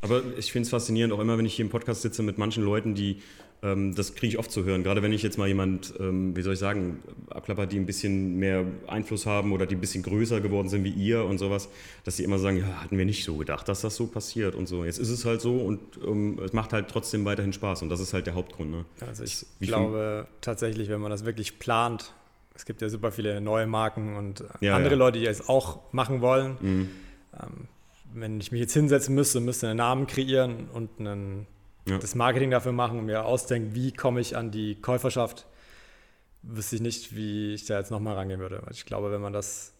Aber 0.00 0.22
ich 0.38 0.52
finde 0.52 0.64
es 0.64 0.70
faszinierend, 0.70 1.12
auch 1.12 1.20
immer, 1.20 1.36
wenn 1.36 1.46
ich 1.46 1.54
hier 1.54 1.66
im 1.66 1.70
Podcast 1.70 2.02
sitze 2.02 2.22
mit 2.22 2.38
manchen 2.38 2.64
Leuten, 2.64 2.94
die 2.94 3.20
das 3.62 4.14
kriege 4.14 4.28
ich 4.28 4.38
oft 4.38 4.50
zu 4.50 4.64
hören. 4.64 4.82
Gerade 4.82 5.02
wenn 5.02 5.12
ich 5.12 5.22
jetzt 5.22 5.38
mal 5.38 5.48
jemand, 5.48 5.94
ähm, 5.98 6.36
wie 6.36 6.42
soll 6.42 6.52
ich 6.52 6.58
sagen, 6.58 7.02
abklappert, 7.30 7.72
die 7.72 7.78
ein 7.78 7.86
bisschen 7.86 8.36
mehr 8.36 8.64
Einfluss 8.86 9.26
haben 9.26 9.52
oder 9.52 9.66
die 9.66 9.74
ein 9.74 9.80
bisschen 9.80 10.02
größer 10.02 10.40
geworden 10.40 10.68
sind 10.68 10.84
wie 10.84 10.90
ihr 10.90 11.24
und 11.24 11.38
sowas, 11.38 11.68
dass 12.04 12.16
sie 12.16 12.24
immer 12.24 12.38
sagen, 12.38 12.58
ja, 12.58 12.82
hatten 12.82 12.98
wir 12.98 13.04
nicht 13.04 13.24
so 13.24 13.36
gedacht, 13.36 13.68
dass 13.68 13.80
das 13.80 13.96
so 13.96 14.06
passiert 14.06 14.54
und 14.54 14.68
so. 14.68 14.84
Jetzt 14.84 14.98
ist 14.98 15.10
es 15.10 15.24
halt 15.24 15.40
so 15.40 15.56
und 15.56 15.80
ähm, 16.06 16.38
es 16.44 16.52
macht 16.52 16.72
halt 16.72 16.88
trotzdem 16.88 17.24
weiterhin 17.24 17.52
Spaß 17.52 17.82
und 17.82 17.88
das 17.88 18.00
ist 18.00 18.12
halt 18.12 18.26
der 18.26 18.34
Hauptgrund. 18.34 18.70
Ne? 18.70 18.84
Also 19.00 19.24
ich 19.24 19.46
wie 19.58 19.66
glaube 19.66 20.26
tatsächlich, 20.40 20.88
wenn 20.88 21.00
man 21.00 21.10
das 21.10 21.24
wirklich 21.24 21.58
plant, 21.58 22.12
es 22.54 22.64
gibt 22.64 22.82
ja 22.82 22.88
super 22.88 23.10
viele 23.10 23.40
neue 23.40 23.66
Marken 23.66 24.16
und 24.16 24.44
ja, 24.60 24.76
andere 24.76 24.94
ja. 24.94 24.98
Leute, 24.98 25.18
die 25.18 25.26
es 25.26 25.48
auch 25.48 25.92
machen 25.92 26.20
wollen. 26.20 26.56
Mhm. 26.60 26.88
Ähm, 27.34 27.68
wenn 28.14 28.40
ich 28.40 28.50
mich 28.52 28.60
jetzt 28.60 28.72
hinsetzen 28.72 29.14
müsste, 29.14 29.40
müsste 29.40 29.68
einen 29.68 29.78
Namen 29.78 30.06
kreieren 30.06 30.68
und 30.72 30.90
einen 30.98 31.46
ja. 31.86 31.98
das 31.98 32.14
Marketing 32.14 32.50
dafür 32.50 32.72
machen 32.72 32.98
und 32.98 33.06
mir 33.06 33.24
ausdenken, 33.24 33.74
wie 33.74 33.92
komme 33.92 34.20
ich 34.20 34.36
an 34.36 34.50
die 34.50 34.80
Käuferschaft, 34.80 35.46
wüsste 36.42 36.76
ich 36.76 36.82
nicht, 36.82 37.16
wie 37.16 37.54
ich 37.54 37.66
da 37.66 37.78
jetzt 37.78 37.90
nochmal 37.90 38.14
rangehen 38.14 38.40
würde. 38.40 38.62
Ich 38.70 38.86
glaube, 38.86 39.10
wenn 39.10 39.20
man 39.20 39.32
das 39.32 39.72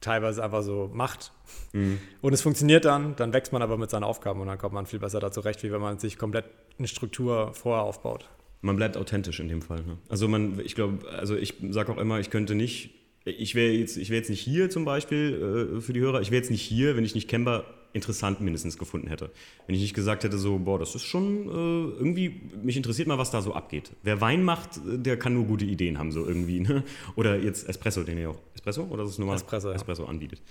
teilweise 0.00 0.44
einfach 0.44 0.62
so 0.62 0.90
macht 0.92 1.32
mhm. 1.72 1.98
und 2.20 2.32
es 2.32 2.42
funktioniert 2.42 2.84
dann, 2.84 3.16
dann 3.16 3.32
wächst 3.32 3.52
man 3.52 3.62
aber 3.62 3.78
mit 3.78 3.90
seinen 3.90 4.04
Aufgaben 4.04 4.40
und 4.40 4.46
dann 4.46 4.58
kommt 4.58 4.74
man 4.74 4.86
viel 4.86 4.98
besser 4.98 5.18
dazu 5.18 5.40
recht, 5.40 5.62
wie 5.62 5.72
wenn 5.72 5.80
man 5.80 5.98
sich 5.98 6.18
komplett 6.18 6.44
eine 6.78 6.88
Struktur 6.88 7.54
vorher 7.54 7.84
aufbaut. 7.84 8.28
Man 8.60 8.76
bleibt 8.76 8.96
authentisch 8.96 9.40
in 9.40 9.48
dem 9.48 9.62
Fall. 9.62 9.82
Ne? 9.82 9.98
Also 10.08 10.28
man, 10.28 10.60
ich 10.60 10.74
glaube, 10.74 11.08
also 11.10 11.36
ich 11.36 11.54
sage 11.70 11.92
auch 11.92 11.98
immer, 11.98 12.18
ich 12.18 12.30
könnte 12.30 12.54
nicht, 12.54 12.90
ich 13.24 13.54
wäre 13.54 13.72
jetzt, 13.72 13.96
ich 13.96 14.08
jetzt 14.08 14.30
nicht 14.30 14.40
hier 14.40 14.68
zum 14.70 14.84
Beispiel 14.84 15.76
äh, 15.76 15.80
für 15.80 15.92
die 15.92 16.00
Hörer, 16.00 16.20
ich 16.20 16.30
wäre 16.30 16.40
jetzt 16.40 16.50
nicht 16.50 16.62
hier, 16.62 16.96
wenn 16.96 17.04
ich 17.04 17.14
nicht 17.14 17.28
Kemba 17.28 17.64
interessant 17.94 18.40
mindestens 18.40 18.76
gefunden 18.76 19.06
hätte. 19.06 19.30
Wenn 19.66 19.74
ich 19.74 19.80
nicht 19.80 19.94
gesagt 19.94 20.24
hätte, 20.24 20.36
so, 20.36 20.58
boah, 20.58 20.78
das 20.78 20.94
ist 20.94 21.04
schon 21.04 21.48
äh, 21.48 21.96
irgendwie, 21.96 22.40
mich 22.62 22.76
interessiert 22.76 23.08
mal, 23.08 23.18
was 23.18 23.30
da 23.30 23.40
so 23.40 23.54
abgeht. 23.54 23.92
Wer 24.02 24.20
Wein 24.20 24.42
macht, 24.42 24.80
der 24.84 25.16
kann 25.16 25.32
nur 25.32 25.44
gute 25.44 25.64
Ideen 25.64 25.98
haben, 25.98 26.12
so 26.12 26.26
irgendwie. 26.26 26.60
Ne? 26.60 26.82
Oder 27.16 27.38
jetzt 27.38 27.68
Espresso, 27.68 28.02
den 28.02 28.18
ihr 28.18 28.30
auch, 28.30 28.38
Espresso 28.54 28.84
oder 28.84 29.04
ist 29.04 29.10
es 29.10 29.18
normal? 29.18 29.36
Espresso, 29.36 29.68
ja. 29.68 29.74
Espresso 29.74 30.04
anbietet. 30.04 30.42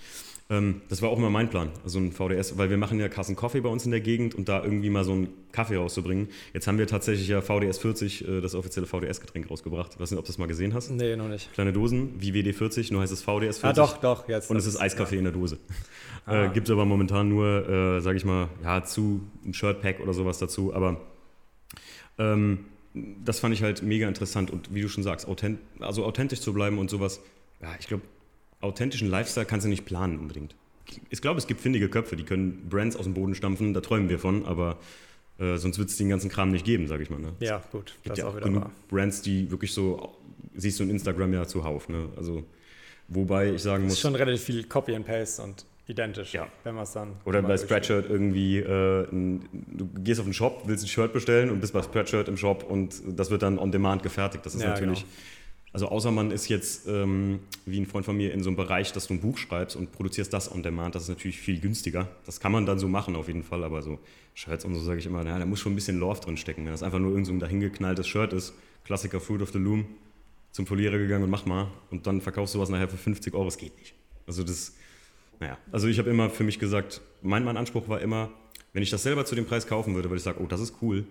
Ähm, 0.50 0.82
das 0.90 1.00
war 1.00 1.08
auch 1.08 1.16
immer 1.16 1.30
mein 1.30 1.48
Plan, 1.48 1.70
also 1.84 1.98
ein 1.98 2.12
VDS, 2.12 2.58
weil 2.58 2.68
wir 2.68 2.76
machen 2.76 3.00
ja 3.00 3.08
Carson 3.08 3.34
Coffee 3.34 3.62
bei 3.62 3.70
uns 3.70 3.86
in 3.86 3.90
der 3.90 4.00
Gegend 4.00 4.34
und 4.34 4.48
da 4.48 4.62
irgendwie 4.62 4.90
mal 4.90 5.02
so 5.02 5.12
einen 5.12 5.28
Kaffee 5.52 5.76
rauszubringen. 5.76 6.28
Jetzt 6.52 6.66
haben 6.66 6.76
wir 6.76 6.86
tatsächlich 6.86 7.28
ja 7.28 7.40
VDS 7.40 7.78
40, 7.78 8.28
äh, 8.28 8.40
das 8.42 8.54
offizielle 8.54 8.86
VDS-Getränk 8.86 9.50
rausgebracht. 9.50 9.92
Ich 9.94 10.00
weiß 10.00 10.10
nicht, 10.10 10.18
ob 10.18 10.26
du 10.26 10.30
das 10.30 10.38
mal 10.38 10.46
gesehen 10.46 10.74
hast. 10.74 10.90
Nee, 10.90 11.16
noch 11.16 11.28
nicht. 11.28 11.50
Kleine 11.54 11.72
Dosen, 11.72 12.14
wie 12.18 12.32
WD40, 12.32 12.92
nur 12.92 13.00
heißt 13.00 13.12
es 13.12 13.22
VDS 13.22 13.58
40. 13.58 13.64
Ah, 13.64 13.72
doch, 13.72 13.96
doch, 13.98 14.28
jetzt. 14.28 14.50
Und 14.50 14.58
es 14.58 14.66
ist 14.66 14.76
Eiskaffee 14.76 15.14
ja. 15.14 15.20
in 15.20 15.24
der 15.24 15.32
Dose. 15.32 15.58
Ah. 16.26 16.44
Äh, 16.46 16.50
Gibt 16.50 16.68
es 16.68 16.72
aber 16.72 16.84
momentan 16.84 17.28
nur, 17.28 17.68
äh, 17.68 18.00
sage 18.00 18.16
ich 18.16 18.24
mal, 18.24 18.48
ja, 18.62 18.82
zu 18.84 19.20
ein 19.44 19.54
Shirtpack 19.54 20.00
oder 20.00 20.14
sowas 20.14 20.38
dazu. 20.38 20.74
Aber 20.74 21.00
ähm, 22.18 22.66
das 22.94 23.40
fand 23.40 23.54
ich 23.54 23.62
halt 23.62 23.82
mega 23.82 24.08
interessant. 24.08 24.50
Und 24.50 24.74
wie 24.74 24.82
du 24.82 24.88
schon 24.88 25.02
sagst, 25.02 25.28
authent 25.28 25.58
also 25.80 26.04
authentisch 26.04 26.40
zu 26.40 26.52
bleiben 26.52 26.78
und 26.78 26.90
sowas. 26.90 27.20
Ja, 27.60 27.74
ich 27.78 27.88
glaube, 27.88 28.02
authentischen 28.60 29.08
Lifestyle 29.08 29.46
kannst 29.46 29.66
du 29.66 29.70
nicht 29.70 29.84
planen 29.84 30.18
unbedingt. 30.18 30.54
Ich 31.10 31.22
glaube, 31.22 31.38
es 31.38 31.46
gibt 31.46 31.60
findige 31.60 31.88
Köpfe, 31.88 32.16
die 32.16 32.24
können 32.24 32.68
Brands 32.68 32.96
aus 32.96 33.04
dem 33.04 33.14
Boden 33.14 33.34
stampfen, 33.34 33.72
da 33.72 33.80
träumen 33.80 34.08
wir 34.08 34.18
von, 34.18 34.44
aber 34.44 34.78
äh, 35.38 35.56
sonst 35.56 35.78
wird 35.78 35.88
es 35.88 35.96
den 35.96 36.10
ganzen 36.10 36.30
Kram 36.30 36.50
nicht 36.50 36.64
geben, 36.64 36.88
sage 36.88 37.02
ich 37.02 37.10
mal. 37.10 37.18
Ne? 37.18 37.32
Ja, 37.40 37.62
gut, 37.72 37.96
gibt 38.02 38.18
ja 38.18 38.26
auch 38.26 38.38
genug 38.38 38.62
wahr. 38.62 38.70
Brands, 38.88 39.22
die 39.22 39.50
wirklich 39.50 39.72
so, 39.72 40.14
siehst 40.54 40.78
du 40.78 40.84
in 40.84 40.90
Instagram 40.90 41.32
ja 41.32 41.46
zuhauf. 41.46 41.88
Ne? 41.88 42.08
Also, 42.16 42.44
wobei 43.08 43.54
ich 43.54 43.62
sagen 43.62 43.84
muss. 43.84 43.94
Es 43.94 43.98
ist 43.98 44.02
schon 44.02 44.14
relativ 44.14 44.42
viel 44.42 44.64
Copy 44.64 44.94
and 44.94 45.06
Paste 45.06 45.42
und 45.42 45.64
identisch, 45.86 46.32
ja. 46.32 46.48
wenn 46.62 46.74
man 46.74 46.84
es 46.84 46.92
dann. 46.92 47.16
Oder 47.24 47.42
bei 47.42 47.56
Spreadshirt 47.56 48.08
irgendwie, 48.08 48.58
äh, 48.58 49.06
ein, 49.10 49.48
du 49.52 49.86
gehst 50.02 50.20
auf 50.20 50.26
den 50.26 50.34
Shop, 50.34 50.62
willst 50.66 50.84
ein 50.84 50.88
Shirt 50.88 51.12
bestellen 51.12 51.50
und 51.50 51.60
bist 51.60 51.72
bei 51.72 51.82
Spreadshirt 51.82 52.28
im 52.28 52.36
Shop 52.36 52.64
und 52.68 53.02
das 53.06 53.30
wird 53.30 53.42
dann 53.42 53.58
on 53.58 53.70
demand 53.70 54.02
gefertigt. 54.02 54.44
Das 54.46 54.54
ist 54.54 54.62
ja, 54.62 54.70
natürlich. 54.70 55.00
Genau. 55.00 55.12
Also 55.74 55.88
außer 55.88 56.12
man 56.12 56.30
ist 56.30 56.48
jetzt, 56.48 56.86
ähm, 56.86 57.40
wie 57.66 57.80
ein 57.80 57.86
Freund 57.86 58.06
von 58.06 58.16
mir, 58.16 58.32
in 58.32 58.44
so 58.44 58.48
einem 58.48 58.56
Bereich, 58.56 58.92
dass 58.92 59.08
du 59.08 59.14
ein 59.14 59.20
Buch 59.20 59.36
schreibst 59.36 59.74
und 59.74 59.90
produzierst 59.90 60.32
das 60.32 60.50
on 60.50 60.62
demand, 60.62 60.94
das 60.94 61.02
ist 61.02 61.08
natürlich 61.08 61.40
viel 61.40 61.58
günstiger. 61.58 62.06
Das 62.26 62.38
kann 62.38 62.52
man 62.52 62.64
dann 62.64 62.78
so 62.78 62.86
machen 62.86 63.16
auf 63.16 63.26
jeden 63.26 63.42
Fall, 63.42 63.64
aber 63.64 63.82
so 63.82 63.98
Shirts 64.34 64.64
und 64.64 64.76
so 64.76 64.80
sage 64.80 65.00
ich 65.00 65.06
immer, 65.06 65.24
naja, 65.24 65.40
da 65.40 65.46
muss 65.46 65.58
schon 65.58 65.72
ein 65.72 65.74
bisschen 65.74 65.98
Love 65.98 66.20
drin 66.20 66.36
stecken. 66.36 66.64
Wenn 66.64 66.70
das 66.70 66.84
einfach 66.84 67.00
nur 67.00 67.10
irgend 67.10 67.26
so 67.26 67.32
ein 67.32 67.40
dahingeknalltes 67.40 68.06
Shirt 68.06 68.32
ist, 68.32 68.54
Klassiker 68.84 69.18
Fruit 69.18 69.42
of 69.42 69.50
the 69.50 69.58
Loom, 69.58 69.86
zum 70.52 70.64
Folierer 70.64 70.96
gegangen 70.96 71.24
und 71.24 71.30
mach 71.30 71.44
mal 71.44 71.66
und 71.90 72.06
dann 72.06 72.20
verkaufst 72.20 72.54
du 72.54 72.60
was 72.60 72.68
nachher 72.68 72.88
für 72.88 72.96
50 72.96 73.34
Euro, 73.34 73.46
das 73.46 73.58
geht 73.58 73.76
nicht. 73.76 73.94
Also 74.28 74.44
das, 74.44 74.74
naja, 75.40 75.58
also 75.72 75.88
ich 75.88 75.98
habe 75.98 76.10
immer 76.10 76.30
für 76.30 76.44
mich 76.44 76.58
gesagt, 76.58 77.00
mein, 77.22 77.44
mein 77.44 77.56
Anspruch 77.56 77.88
war 77.88 78.00
immer, 78.00 78.30
wenn 78.72 78.82
ich 78.82 78.90
das 78.90 79.02
selber 79.02 79.24
zu 79.24 79.34
dem 79.34 79.46
Preis 79.46 79.66
kaufen 79.66 79.94
würde, 79.94 80.10
weil 80.10 80.16
ich 80.16 80.22
sage, 80.22 80.40
oh, 80.42 80.46
das 80.46 80.60
ist 80.60 80.74
cool, 80.82 81.04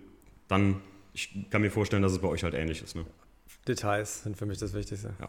dann, 0.48 0.80
ich 1.12 1.50
kann 1.50 1.62
mir 1.62 1.70
vorstellen, 1.70 2.02
dass 2.02 2.12
es 2.12 2.18
bei 2.18 2.28
euch 2.28 2.44
halt 2.44 2.54
ähnlich 2.54 2.82
ist. 2.82 2.94
Ne? 2.94 3.04
Details 3.66 4.22
sind 4.22 4.36
für 4.36 4.46
mich 4.46 4.58
das 4.58 4.74
Wichtigste. 4.74 5.14
Ja. 5.20 5.28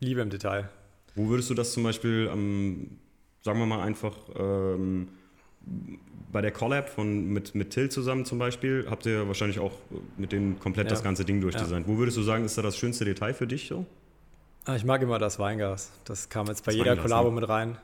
Liebe 0.00 0.20
im 0.20 0.30
Detail. 0.30 0.68
Wo 1.14 1.28
würdest 1.28 1.50
du 1.50 1.54
das 1.54 1.72
zum 1.72 1.82
Beispiel, 1.82 2.28
ähm, 2.32 2.98
sagen 3.42 3.58
wir 3.58 3.66
mal 3.66 3.82
einfach, 3.82 4.16
ähm, 4.36 5.08
bei 6.32 6.40
der 6.40 6.50
Collab 6.50 6.88
von, 6.88 7.26
mit, 7.26 7.54
mit 7.54 7.70
Till 7.70 7.90
zusammen 7.90 8.24
zum 8.24 8.38
Beispiel, 8.38 8.86
habt 8.88 9.06
ihr 9.06 9.26
wahrscheinlich 9.28 9.58
auch 9.58 9.72
mit 10.16 10.32
denen 10.32 10.58
komplett 10.58 10.86
ja. 10.86 10.90
das 10.90 11.02
ganze 11.02 11.24
Ding 11.24 11.40
durchdesignt. 11.40 11.86
Ja. 11.86 11.92
Wo 11.92 11.98
würdest 11.98 12.16
du 12.16 12.22
sagen, 12.22 12.44
ist 12.44 12.56
da 12.56 12.62
das 12.62 12.76
schönste 12.76 13.04
Detail 13.04 13.34
für 13.34 13.46
dich 13.46 13.68
so? 13.68 13.86
Ah, 14.64 14.76
ich 14.76 14.84
mag 14.84 15.02
immer 15.02 15.18
das 15.18 15.38
Weingas. 15.38 15.90
Das 16.04 16.28
kam 16.28 16.46
jetzt 16.46 16.64
bei 16.64 16.72
das 16.72 16.76
jeder 16.76 16.96
Kollabo 16.96 17.28
ne? 17.30 17.40
mit 17.40 17.48
rein. 17.48 17.78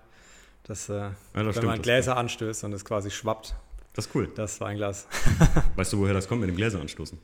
Das, 0.69 0.89
äh, 0.89 0.93
ja, 0.93 1.13
das 1.33 1.35
wenn 1.35 1.53
stimmt, 1.53 1.67
man 1.67 1.83
Gläser 1.83 2.17
anstößt 2.17 2.65
und 2.65 2.73
es 2.75 2.85
quasi 2.85 3.11
schwappt. 3.11 3.57
Das 3.95 4.07
ist 4.07 4.15
cool. 4.15 4.29
Das 4.37 4.61
Weinglas. 4.61 5.09
weißt 5.77 5.93
du, 5.93 5.99
woher 5.99 6.15
das 6.15 6.29
kommt 6.29 6.43
mit 6.43 6.51
dem 6.51 6.57
Gläser 6.57 6.81
anstoßen? 6.81 7.19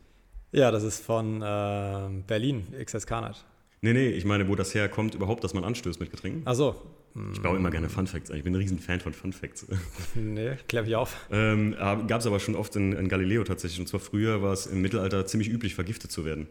Ja, 0.50 0.70
das 0.70 0.82
ist 0.82 1.04
von 1.04 1.42
äh, 1.42 2.22
Berlin, 2.26 2.66
XS 2.82 3.06
Carnage. 3.06 3.40
Nee, 3.82 3.92
nee, 3.92 4.08
ich 4.08 4.24
meine, 4.24 4.48
wo 4.48 4.54
das 4.54 4.74
herkommt, 4.74 5.14
überhaupt, 5.14 5.44
dass 5.44 5.52
man 5.52 5.62
anstößt 5.62 6.00
mit 6.00 6.10
Getränken. 6.10 6.42
Ach 6.46 6.54
so. 6.54 6.74
Ich 7.32 7.40
baue 7.42 7.56
immer 7.56 7.70
gerne 7.70 7.88
Fun 7.88 8.08
Facts 8.08 8.30
Ich 8.30 8.42
bin 8.42 8.54
ein 8.54 8.56
riesen 8.56 8.80
Fan 8.80 8.98
von 8.98 9.12
Fun 9.12 9.32
Facts. 9.32 9.66
Nee, 10.16 10.56
klär 10.66 10.82
mich 10.82 10.96
auf. 10.96 11.14
Ähm, 11.30 11.76
Gab 11.78 12.20
es 12.20 12.26
aber 12.26 12.40
schon 12.40 12.56
oft 12.56 12.74
in, 12.74 12.92
in, 12.92 13.08
Galileo 13.08 13.44
tatsächlich. 13.44 13.78
Und 13.78 13.86
zwar 13.86 14.00
früher 14.00 14.42
war 14.42 14.52
es 14.52 14.66
im 14.66 14.80
Mittelalter 14.80 15.26
ziemlich 15.26 15.48
üblich, 15.48 15.74
vergiftet 15.74 16.10
zu 16.10 16.24
werden. 16.24 16.48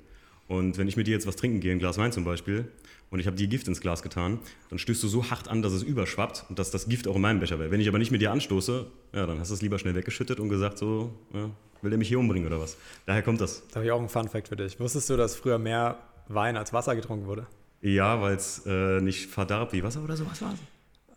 Und 0.48 0.78
wenn 0.78 0.88
ich 0.88 0.96
mit 0.96 1.08
dir 1.08 1.12
jetzt 1.12 1.28
was 1.28 1.36
trinken 1.36 1.60
gehe, 1.60 1.72
ein 1.72 1.80
Glas 1.80 1.98
Wein 1.98 2.12
zum 2.12 2.24
Beispiel, 2.24 2.66
und 3.14 3.20
ich 3.20 3.28
habe 3.28 3.38
dir 3.38 3.46
Gift 3.46 3.68
ins 3.68 3.80
Glas 3.80 4.02
getan, 4.02 4.40
dann 4.72 4.80
stößt 4.80 5.04
du 5.04 5.08
so 5.08 5.30
hart 5.30 5.48
an, 5.48 5.62
dass 5.62 5.72
es 5.72 5.84
überschwappt 5.84 6.46
und 6.50 6.58
dass 6.58 6.72
das 6.72 6.90
Gift 6.90 7.08
auch 7.08 7.16
in 7.16 7.22
meinem 7.22 7.40
Becher 7.40 7.60
wäre. 7.60 7.70
Wenn 7.70 7.80
ich 7.80 7.88
aber 7.88 8.00
nicht 8.00 8.10
mit 8.10 8.22
dir 8.22 8.32
anstoße, 8.32 8.88
ja, 9.14 9.28
dann 9.28 9.40
hast 9.40 9.52
du 9.52 9.54
es 9.54 9.62
lieber 9.62 9.78
schnell 9.78 9.94
weggeschüttet 9.94 10.40
und 10.40 10.50
gesagt, 10.50 10.80
so, 10.80 11.14
ja, 11.32 11.52
will 11.84 11.92
der 11.92 12.00
mich 12.00 12.08
hier 12.08 12.18
umbringen 12.18 12.48
oder 12.48 12.60
was? 12.60 12.76
Daher 13.06 13.22
kommt 13.22 13.40
das. 13.40 13.68
Da 13.68 13.76
habe 13.76 13.86
ich 13.86 13.92
auch 13.92 14.00
einen 14.00 14.10
Fun-Fact 14.10 14.48
für 14.48 14.56
dich. 14.56 14.80
Wusstest 14.80 15.12
du, 15.12 15.16
dass 15.16 15.36
früher 15.36 15.60
mehr 15.60 16.00
Wein 16.28 16.58
als 16.58 16.74
Wasser 16.74 16.96
getrunken 16.96 17.28
wurde? 17.28 17.46
Ja, 17.82 18.20
weil 18.20 18.36
es 18.36 18.66
äh, 18.66 19.00
nicht 19.00 19.30
verdarb 19.30 19.74
wie 19.74 19.84
Wasser 19.84 20.04
oder 20.04 20.18
sowas 20.18 20.42
war. 20.42 20.56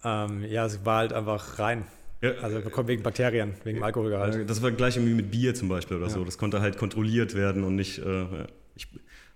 Ähm, 0.05 0.45
ja, 0.45 0.67
es 0.67 0.85
war 0.85 0.99
halt 0.99 1.15
einfach 1.15 1.59
rein. 1.59 1.87
Ja, 2.21 2.33
also 2.43 2.61
wegen 2.89 3.03
Bakterien, 3.03 3.55
wegen 3.65 3.83
Alkoholgehalt. 3.83 4.51
Das 4.51 4.63
war 4.63 4.71
gleich 4.71 4.97
irgendwie 4.97 5.15
mit 5.15 5.31
Bier 5.31 5.55
zum 5.55 5.71
Beispiel 5.71 5.97
oder 5.97 6.09
ja. 6.09 6.13
so. 6.13 6.25
Das 6.25 6.37
konnte 6.37 6.61
halt 6.61 6.77
kontrolliert 6.77 7.35
werden 7.35 7.65
und 7.65 7.75
nicht. 7.75 8.01
Äh, 8.01 8.27
ich, 8.75 8.87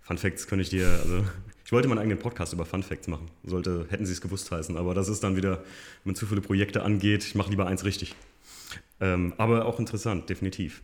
Fun 0.03 0.19
Facts 0.19 0.47
könnte 0.47 0.63
ich 0.63 0.71
dir. 0.71 0.87
Also, 0.89 1.25
ich 1.71 1.73
wollte 1.73 1.87
mal 1.87 1.93
einen 1.93 2.11
eigenen 2.11 2.19
Podcast 2.19 2.53
über 2.53 2.67
Fun 2.67 2.83
Facts 2.83 3.07
machen. 3.07 3.29
Sollte, 3.45 3.87
hätten 3.91 4.05
sie 4.05 4.11
es 4.11 4.21
gewusst 4.21 4.51
heißen. 4.51 4.77
Aber 4.77 4.93
das 4.93 5.09
ist 5.09 5.23
dann 5.23 5.37
wieder, 5.37 5.59
wenn 5.59 6.13
man 6.13 6.15
zu 6.17 6.27
viele 6.27 6.41
Projekte 6.41 6.83
angeht, 6.83 7.23
ich 7.23 7.37
mache 7.37 7.49
lieber 7.49 7.69
eins 7.69 7.85
richtig. 7.85 8.17
Ähm, 9.01 9.35
aber 9.39 9.67
auch 9.67 9.79
interessant, 9.79 10.29
definitiv 10.29 10.83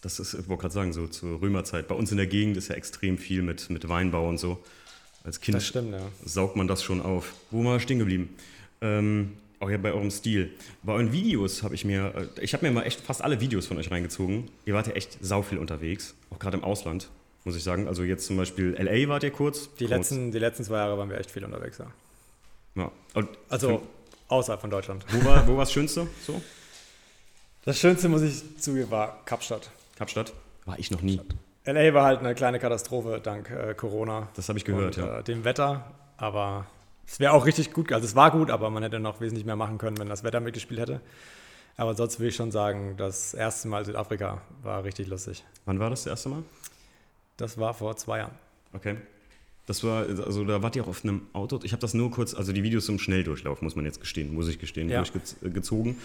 das 0.00 0.18
ist, 0.18 0.34
ich 0.34 0.48
wollte 0.48 0.62
gerade 0.62 0.74
sagen, 0.74 0.92
so 0.92 1.06
zur 1.06 1.40
Römerzeit. 1.42 1.88
Bei 1.88 1.94
uns 1.94 2.10
in 2.10 2.16
der 2.16 2.26
Gegend 2.26 2.56
ist 2.56 2.68
ja 2.68 2.74
extrem 2.74 3.18
viel 3.18 3.42
mit, 3.42 3.68
mit 3.68 3.88
Weinbau 3.88 4.28
und 4.28 4.38
so. 4.38 4.58
Als 5.24 5.40
Kind 5.40 5.62
stimmt, 5.62 5.92
ja. 5.92 6.00
saugt 6.24 6.56
man 6.56 6.66
das 6.66 6.82
schon 6.82 7.02
auf. 7.02 7.34
Wo 7.50 7.62
war 7.64 7.78
stehen 7.78 7.98
geblieben? 7.98 8.30
Ähm, 8.80 9.32
auch 9.58 9.68
ja 9.68 9.76
bei 9.76 9.92
eurem 9.92 10.10
Stil. 10.10 10.52
Bei 10.82 10.94
euren 10.94 11.12
Videos 11.12 11.62
habe 11.62 11.74
ich 11.74 11.84
mir, 11.84 12.14
äh, 12.16 12.42
ich 12.42 12.54
habe 12.54 12.64
mir 12.64 12.72
mal 12.72 12.84
echt 12.84 13.00
fast 13.00 13.20
alle 13.20 13.40
Videos 13.42 13.66
von 13.66 13.76
euch 13.76 13.90
reingezogen. 13.90 14.48
Ihr 14.64 14.72
wart 14.72 14.86
ja 14.86 14.94
echt 14.94 15.18
sau 15.20 15.42
viel 15.42 15.58
unterwegs, 15.58 16.14
auch 16.30 16.38
gerade 16.38 16.56
im 16.56 16.64
Ausland, 16.64 17.10
muss 17.44 17.56
ich 17.56 17.64
sagen. 17.64 17.88
Also 17.88 18.02
jetzt 18.02 18.26
zum 18.26 18.36
Beispiel 18.36 18.76
LA 18.78 19.08
wart 19.08 19.22
ihr 19.22 19.30
kurz. 19.30 19.72
Die, 19.74 19.86
kurz. 19.86 19.90
Letzten, 19.90 20.32
die 20.32 20.38
letzten 20.38 20.64
zwei 20.64 20.76
Jahre 20.76 20.98
waren 20.98 21.10
wir 21.10 21.18
echt 21.18 21.30
viel 21.30 21.44
unterwegs, 21.44 21.78
ja. 21.78 21.86
ja. 22.76 22.90
also 23.48 23.82
außerhalb 24.28 24.60
von 24.60 24.70
Deutschland. 24.70 25.04
Wo 25.10 25.24
war, 25.24 25.46
wo 25.46 25.52
war 25.52 25.60
das 25.60 25.72
Schönste 25.72 26.06
so? 26.26 26.40
Das 27.64 27.78
Schönste, 27.78 28.08
muss 28.08 28.22
ich 28.22 28.58
zugeben, 28.58 28.90
war 28.90 29.22
Kapstadt. 29.24 29.70
Kapstadt? 29.96 30.32
War 30.64 30.78
ich 30.78 30.90
noch 30.90 31.02
nie. 31.02 31.20
LA 31.64 31.92
war 31.92 32.04
halt 32.04 32.20
eine 32.20 32.34
kleine 32.34 32.58
Katastrophe 32.58 33.20
dank 33.22 33.50
äh, 33.50 33.74
Corona. 33.74 34.28
Das 34.34 34.48
habe 34.48 34.58
ich 34.58 34.64
gehört, 34.64 34.96
und, 34.96 35.04
ja. 35.04 35.18
Äh, 35.18 35.22
dem 35.22 35.44
Wetter, 35.44 35.84
aber 36.16 36.66
es 37.06 37.20
wäre 37.20 37.32
auch 37.32 37.44
richtig 37.44 37.72
gut, 37.72 37.92
also 37.92 38.06
es 38.06 38.14
war 38.14 38.30
gut, 38.30 38.50
aber 38.50 38.70
man 38.70 38.82
hätte 38.82 38.98
noch 38.98 39.20
wesentlich 39.20 39.44
mehr 39.44 39.56
machen 39.56 39.78
können, 39.78 39.98
wenn 39.98 40.08
das 40.08 40.24
Wetter 40.24 40.40
mitgespielt 40.40 40.80
hätte. 40.80 41.00
Aber 41.76 41.94
sonst 41.94 42.20
will 42.20 42.28
ich 42.28 42.36
schon 42.36 42.50
sagen, 42.50 42.94
das 42.96 43.34
erste 43.34 43.68
Mal 43.68 43.84
Südafrika 43.84 44.40
war 44.62 44.84
richtig 44.84 45.08
lustig. 45.08 45.44
Wann 45.64 45.78
war 45.80 45.90
das, 45.90 46.04
das 46.04 46.10
erste 46.12 46.28
Mal? 46.28 46.42
Das 47.40 47.58
war 47.58 47.74
vor 47.74 47.96
zwei 47.96 48.18
Jahren. 48.18 48.34
Okay. 48.72 48.96
Das 49.66 49.84
war, 49.84 50.04
also 50.06 50.44
da 50.44 50.62
wart 50.62 50.76
ihr 50.76 50.82
auch 50.82 50.88
auf 50.88 51.04
einem 51.04 51.22
Auto. 51.32 51.60
Ich 51.62 51.72
habe 51.72 51.80
das 51.80 51.94
nur 51.94 52.10
kurz, 52.10 52.34
also 52.34 52.52
die 52.52 52.62
Videos 52.62 52.88
im 52.88 52.98
Schnelldurchlauf, 52.98 53.62
muss 53.62 53.76
man 53.76 53.84
jetzt 53.84 54.00
gestehen, 54.00 54.34
muss 54.34 54.48
ich 54.48 54.58
gestehen, 54.58 54.88
ja. 54.88 55.02
durchgezogen. 55.02 55.96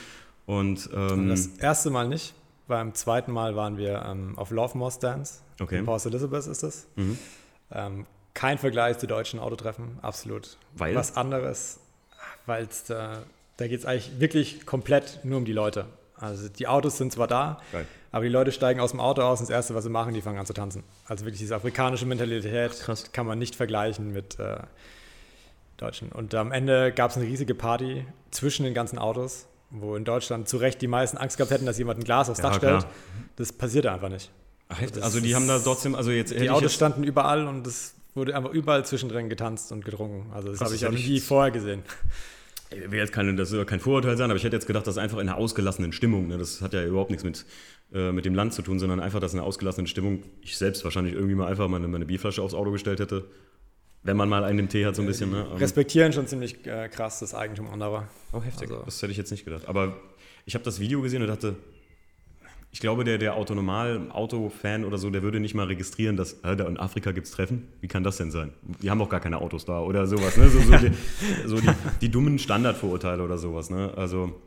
Und, 0.46 0.90
ähm, 0.94 1.30
das 1.30 1.48
erste 1.48 1.90
Mal 1.90 2.08
nicht. 2.08 2.34
Beim 2.68 2.94
zweiten 2.94 3.32
Mal 3.32 3.56
waren 3.56 3.78
wir 3.78 4.04
ähm, 4.06 4.38
auf 4.38 4.52
Love 4.52 4.78
More 4.78 4.92
Stands. 4.92 5.42
Okay. 5.60 5.80
In 5.80 5.86
Port 5.86 6.06
Elizabeth 6.06 6.48
ist 6.48 6.64
das. 6.64 6.88
Mhm. 6.96 7.18
Ähm, 7.72 8.06
kein 8.34 8.58
Vergleich 8.58 8.98
zu 8.98 9.08
deutschen 9.08 9.40
Autotreffen, 9.40 10.00
absolut. 10.02 10.58
Weil? 10.76 10.96
Was 10.96 11.18
anderes, 11.18 11.80
weil 12.46 12.68
da, 12.88 13.24
da 13.58 13.68
geht 13.68 13.80
es 13.80 13.86
eigentlich 13.86 14.20
wirklich 14.20 14.66
komplett 14.66 15.20
nur 15.24 15.38
um 15.38 15.46
die 15.46 15.54
Leute. 15.54 15.86
Also 16.18 16.50
die 16.50 16.68
Autos 16.68 16.98
sind 16.98 17.12
zwar 17.12 17.28
da, 17.28 17.60
Geil. 17.72 17.86
aber 18.12 18.24
die 18.24 18.30
Leute 18.30 18.52
steigen 18.52 18.80
aus 18.80 18.92
dem 18.92 19.00
Auto 19.00 19.22
aus 19.22 19.40
und 19.40 19.50
das 19.50 19.54
Erste, 19.54 19.76
was 19.76 19.84
sie 19.84 19.90
machen, 19.90 20.14
die 20.14 20.22
fangen 20.22 20.40
an 20.40 20.46
zu 20.46 20.54
tanzen. 20.54 20.84
Also 21.06 21.26
wirklich 21.26 21.40
diese 21.40 21.56
afrikanische 21.56 22.06
Mentalität 22.06 22.86
Ach, 22.88 23.12
kann 23.12 23.26
man 23.26 23.38
nicht 23.38 23.56
vergleichen 23.56 24.14
mit 24.14 24.40
äh, 24.40 24.58
Deutschen. 25.78 26.12
Und 26.12 26.34
am 26.36 26.52
Ende 26.52 26.92
gab 26.94 27.12
es 27.12 27.18
eine 27.18 27.26
riesige 27.26 27.54
Party 27.54 28.06
zwischen 28.32 28.64
den 28.64 28.74
ganzen 28.74 28.98
Autos 28.98 29.48
wo 29.70 29.96
in 29.96 30.06
Deutschland 30.06 30.48
zu 30.48 30.58
Recht 30.58 30.82
die 30.82 30.88
meisten 30.88 31.18
Angst 31.18 31.38
gehabt 31.38 31.52
hätten, 31.52 31.66
dass 31.66 31.78
jemand 31.78 32.00
ein 32.00 32.04
Glas 32.04 32.30
aufs 32.30 32.42
Dach 32.42 32.54
ja, 32.54 32.58
stellt. 32.58 32.88
Das 33.36 33.52
passierte 33.52 33.92
einfach 33.92 34.10
nicht. 34.10 34.32
Ach, 34.70 34.82
also 35.02 35.20
die 35.20 35.36
haben 35.36 35.48
da 35.48 35.60
trotzdem, 35.60 35.96
also 35.96 36.12
jetzt 36.12 36.34
die 36.34 36.50
Autos 36.50 36.74
standen 36.74 37.04
überall 37.04 37.48
und 37.48 37.68
es 37.68 37.94
wurde 38.14 38.36
einfach 38.36 38.52
überall 38.52 38.86
zwischendrin 38.86 39.30
getanzt 39.30 39.72
und 39.72 39.86
getrunken. 39.86 40.32
Also 40.34 40.50
das 40.50 40.62
habe 40.62 40.76
ich 40.76 40.86
auch 40.86 40.92
nie 40.92 41.20
vorher 41.20 41.52
gesehen. 41.52 41.84
Ich 42.76 42.92
will 42.92 43.00
jetzt 43.00 43.14
keine, 43.14 43.36
das 43.36 43.50
soll 43.50 43.66
kein 43.66 43.80
Vorurteil 43.80 44.18
sein, 44.18 44.30
aber 44.30 44.38
ich 44.38 44.44
hätte 44.44 44.56
jetzt 44.56 44.68
gedacht, 44.68 44.86
das 44.86 44.96
ist 44.96 45.02
einfach 45.02 45.18
in 45.20 45.30
einer 45.30 45.38
ausgelassenen 45.38 45.92
Stimmung. 45.92 46.28
Ne? 46.28 46.38
Das 46.38 46.62
hat 46.62 46.74
ja 46.74 46.84
überhaupt 46.84 47.10
nichts 47.10 47.24
mit, 47.24 47.46
äh, 47.94 48.12
mit 48.12 48.26
dem 48.26 48.36
Land 48.36 48.54
zu 48.54 48.62
tun, 48.62 48.80
sondern 48.80 49.00
einfach, 49.00 49.20
dass 49.20 49.34
in 49.34 49.40
einer 49.40 49.48
ausgelassenen 49.48 49.88
Stimmung 49.88 50.24
ich 50.42 50.58
selbst 50.58 50.84
wahrscheinlich 50.84 51.14
irgendwie 51.14 51.36
mal 51.36 51.48
einfach 51.48 51.68
meine, 51.68 51.88
meine 51.88 52.06
Bierflasche 52.06 52.42
aufs 52.42 52.54
Auto 52.54 52.72
gestellt 52.72 53.00
hätte 53.00 53.26
wenn 54.06 54.18
man 54.18 54.30
mal 54.30 54.44
einen 54.44 54.70
Tee 54.70 54.86
hat, 54.86 54.96
so 54.96 55.02
ein 55.02 55.08
bisschen. 55.08 55.32
Ne? 55.32 55.48
Respektieren 55.60 56.14
schon 56.14 56.28
ziemlich 56.28 56.66
äh, 56.68 56.88
krass 56.90 57.20
das 57.20 57.34
Eigentum 57.34 57.68
anderer. 57.68 58.08
Oh, 58.32 58.42
heftig. 58.42 58.70
Also. 58.70 58.84
Das 58.86 59.02
hätte 59.02 59.12
ich 59.12 59.18
jetzt 59.18 59.32
nicht 59.32 59.46
gedacht. 59.46 59.68
Aber 59.68 59.98
ich 60.46 60.54
habe 60.54 60.64
das 60.64 60.80
Video 60.80 61.02
gesehen 61.02 61.24
und 61.24 61.28
dachte, 61.28 61.56
ich 62.76 62.82
glaube, 62.82 63.06
der, 63.06 63.18
der 63.18 63.38
Autonormal-Auto-Fan 63.38 64.84
oder 64.84 64.98
so, 64.98 65.10
der 65.10 65.24
würde 65.24 65.40
nicht 65.40 65.56
mal 65.56 65.66
registrieren, 65.66 66.18
dass 66.18 66.34
äh, 66.44 66.58
da 66.58 66.68
in 66.68 66.78
Afrika 66.78 67.14
gibt 67.14 67.26
es 67.26 67.32
Treffen. 67.32 67.70
Wie 67.80 67.88
kann 67.88 68.04
das 68.04 68.18
denn 68.18 68.32
sein? 68.32 68.52
Die 68.82 68.92
haben 68.92 69.02
auch 69.02 69.08
gar 69.08 69.22
keine 69.22 69.40
Autos 69.40 69.64
da 69.64 69.80
oder 69.80 70.08
sowas. 70.08 70.36
Ne? 70.36 70.50
So, 70.50 70.60
so, 70.60 70.76
die, 70.80 70.92
so 71.46 71.56
die, 71.62 71.70
die, 72.02 72.12
dummen 72.12 72.38
Standardvorurteile 72.38 73.24
oder 73.24 73.38
sowas. 73.38 73.70
Ne? 73.70 73.94
Also, 73.96 74.42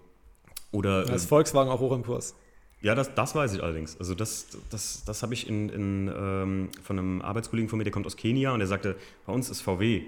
oder, 0.72 1.06
da 1.06 1.14
ist 1.14 1.24
Volkswagen 1.24 1.70
auch 1.70 1.80
hoch 1.80 1.92
im 1.92 2.02
Kurs. 2.02 2.34
Ja, 2.82 2.94
das, 2.94 3.14
das 3.14 3.34
weiß 3.34 3.54
ich 3.54 3.62
allerdings. 3.62 3.98
Also 3.98 4.14
das, 4.14 4.48
das, 4.68 5.04
das 5.06 5.22
habe 5.22 5.32
ich 5.32 5.48
in, 5.48 5.70
in, 5.70 6.12
ähm, 6.14 6.68
von 6.82 6.98
einem 6.98 7.22
Arbeitskollegen 7.22 7.70
von 7.70 7.78
mir, 7.78 7.84
der 7.84 7.94
kommt 7.94 8.04
aus 8.04 8.18
Kenia 8.18 8.52
und 8.52 8.58
der 8.58 8.68
sagte, 8.68 8.96
bei 9.24 9.32
uns 9.32 9.48
ist 9.48 9.62
VW 9.62 10.02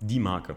die 0.00 0.18
Marke. 0.18 0.56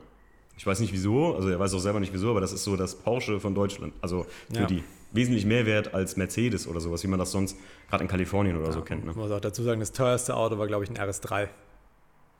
Ich 0.58 0.66
weiß 0.66 0.80
nicht 0.80 0.92
wieso, 0.92 1.36
also 1.36 1.50
er 1.50 1.60
weiß 1.60 1.72
auch 1.76 1.80
selber 1.80 2.00
nicht 2.00 2.14
wieso, 2.14 2.32
aber 2.32 2.42
das 2.42 2.52
ist 2.52 2.64
so 2.64 2.76
das 2.76 2.96
Porsche 2.96 3.40
von 3.40 3.54
Deutschland. 3.54 3.94
Also 4.02 4.26
für 4.52 4.62
ja. 4.62 4.66
die 4.66 4.84
wesentlich 5.12 5.46
mehr 5.46 5.66
wert 5.66 5.94
als 5.94 6.18
Mercedes 6.18 6.68
oder 6.68 6.80
sowas, 6.80 7.04
wie 7.04 7.08
man 7.08 7.20
das 7.20 7.32
sonst 7.32 7.58
gerade 7.90 8.04
in 8.04 8.10
Kalifornien 8.10 8.58
oder 8.58 8.68
ja, 8.68 8.72
so 8.72 8.82
kennt. 8.82 9.06
Ne? 9.06 9.12
Ich 9.12 9.18
muss 9.18 9.32
auch 9.32 9.40
dazu 9.40 9.64
sagen, 9.64 9.80
das 9.80 9.92
teuerste 9.92 10.36
Auto 10.36 10.58
war, 10.58 10.68
glaube 10.68 10.84
ich, 10.84 10.90
ein 10.90 10.98
RS3, 10.98 11.48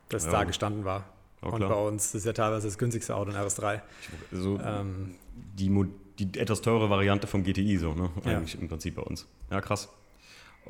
das 0.08 0.26
ja. 0.26 0.30
da 0.30 0.44
gestanden 0.44 0.84
war. 0.84 1.04
und 1.40 1.60
bei 1.60 1.74
uns 1.74 2.14
ist 2.14 2.26
ja 2.26 2.32
teilweise 2.32 2.68
das 2.68 2.78
günstigste 2.78 3.14
Auto 3.14 3.30
ein 3.30 3.36
RS3. 3.36 3.80
So 4.32 4.60
ähm, 4.60 5.16
die, 5.34 5.86
die 6.18 6.38
etwas 6.38 6.60
teure 6.60 6.90
Variante 6.90 7.26
vom 7.26 7.42
GTI, 7.42 7.76
so, 7.78 7.94
ne? 7.94 8.10
Eigentlich 8.24 8.60
im 8.60 8.68
Prinzip 8.68 8.96
bei 8.96 9.02
uns. 9.02 9.26
Ja, 9.50 9.60
krass. 9.60 9.88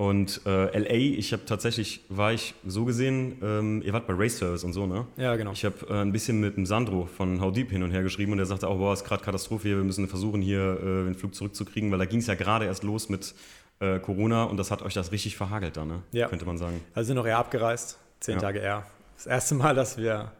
Und 0.01 0.41
äh, 0.47 0.79
LA, 0.79 1.19
ich 1.19 1.35
habe 1.35 1.45
tatsächlich, 1.45 2.01
war 2.09 2.33
ich 2.33 2.55
so 2.65 2.87
gesehen, 2.87 3.37
ähm, 3.43 3.83
ihr 3.85 3.93
wart 3.93 4.07
bei 4.07 4.15
Race 4.17 4.39
Service 4.39 4.65
und 4.65 4.73
so, 4.73 4.87
ne? 4.87 5.07
Ja, 5.19 5.37
genau. 5.37 5.53
Ich 5.53 5.63
habe 5.63 5.75
äh, 5.91 6.01
ein 6.01 6.11
bisschen 6.11 6.41
mit 6.41 6.57
dem 6.57 6.65
Sandro 6.65 7.05
von 7.05 7.39
How 7.39 7.53
Deep 7.53 7.71
hin 7.71 7.83
und 7.83 7.91
her 7.91 8.03
geschrieben 8.03 8.33
und 8.33 8.39
er 8.39 8.47
sagte 8.47 8.67
auch, 8.67 8.79
boah, 8.79 8.95
ist 8.95 9.05
gerade 9.05 9.23
Katastrophe 9.23 9.69
hier, 9.69 9.77
wir 9.77 9.85
müssen 9.85 10.09
versuchen, 10.09 10.41
hier 10.41 10.79
äh, 10.81 11.05
den 11.05 11.15
Flug 11.17 11.35
zurückzukriegen, 11.35 11.91
weil 11.91 11.99
da 11.99 12.07
ging 12.07 12.21
es 12.21 12.29
ja 12.29 12.35
gerade 12.35 12.65
erst 12.65 12.83
los 12.83 13.11
mit 13.11 13.35
äh, 13.81 13.99
Corona 13.99 14.45
und 14.45 14.57
das 14.57 14.71
hat 14.71 14.81
euch 14.81 14.95
das 14.95 15.13
richtig 15.13 15.37
verhagelt 15.37 15.77
dann, 15.77 15.89
ne? 15.89 16.03
Ja. 16.13 16.29
Könnte 16.29 16.47
man 16.47 16.57
sagen. 16.57 16.81
Also 16.95 17.09
sind 17.09 17.17
noch 17.17 17.27
eher 17.27 17.37
abgereist, 17.37 17.99
zehn 18.21 18.37
ja. 18.37 18.41
Tage 18.41 18.61
eher. 18.61 18.87
Das 19.19 19.27
erste 19.27 19.55
Mal, 19.55 19.75
dass 19.75 19.99
wir 19.99 20.33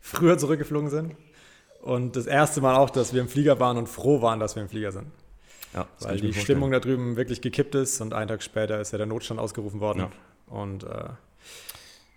früher 0.00 0.38
zurückgeflogen 0.38 0.90
sind 0.90 1.16
und 1.82 2.14
das 2.14 2.28
erste 2.28 2.60
Mal 2.60 2.76
auch, 2.76 2.90
dass 2.90 3.12
wir 3.12 3.20
im 3.20 3.28
Flieger 3.28 3.58
waren 3.58 3.78
und 3.78 3.88
froh 3.88 4.22
waren, 4.22 4.38
dass 4.38 4.54
wir 4.54 4.62
im 4.62 4.68
Flieger 4.68 4.92
sind. 4.92 5.06
Ja, 5.74 5.86
weil 6.00 6.20
die 6.20 6.32
Stimmung 6.32 6.70
da 6.70 6.80
drüben 6.80 7.16
wirklich 7.16 7.40
gekippt 7.40 7.74
ist 7.74 8.00
und 8.00 8.14
einen 8.14 8.28
Tag 8.28 8.42
später 8.42 8.80
ist 8.80 8.92
ja 8.92 8.98
der 8.98 9.06
Notstand 9.06 9.38
ausgerufen 9.38 9.80
worden. 9.80 9.98
Ja. 9.98 10.10
Und 10.46 10.84
äh, 10.84 11.10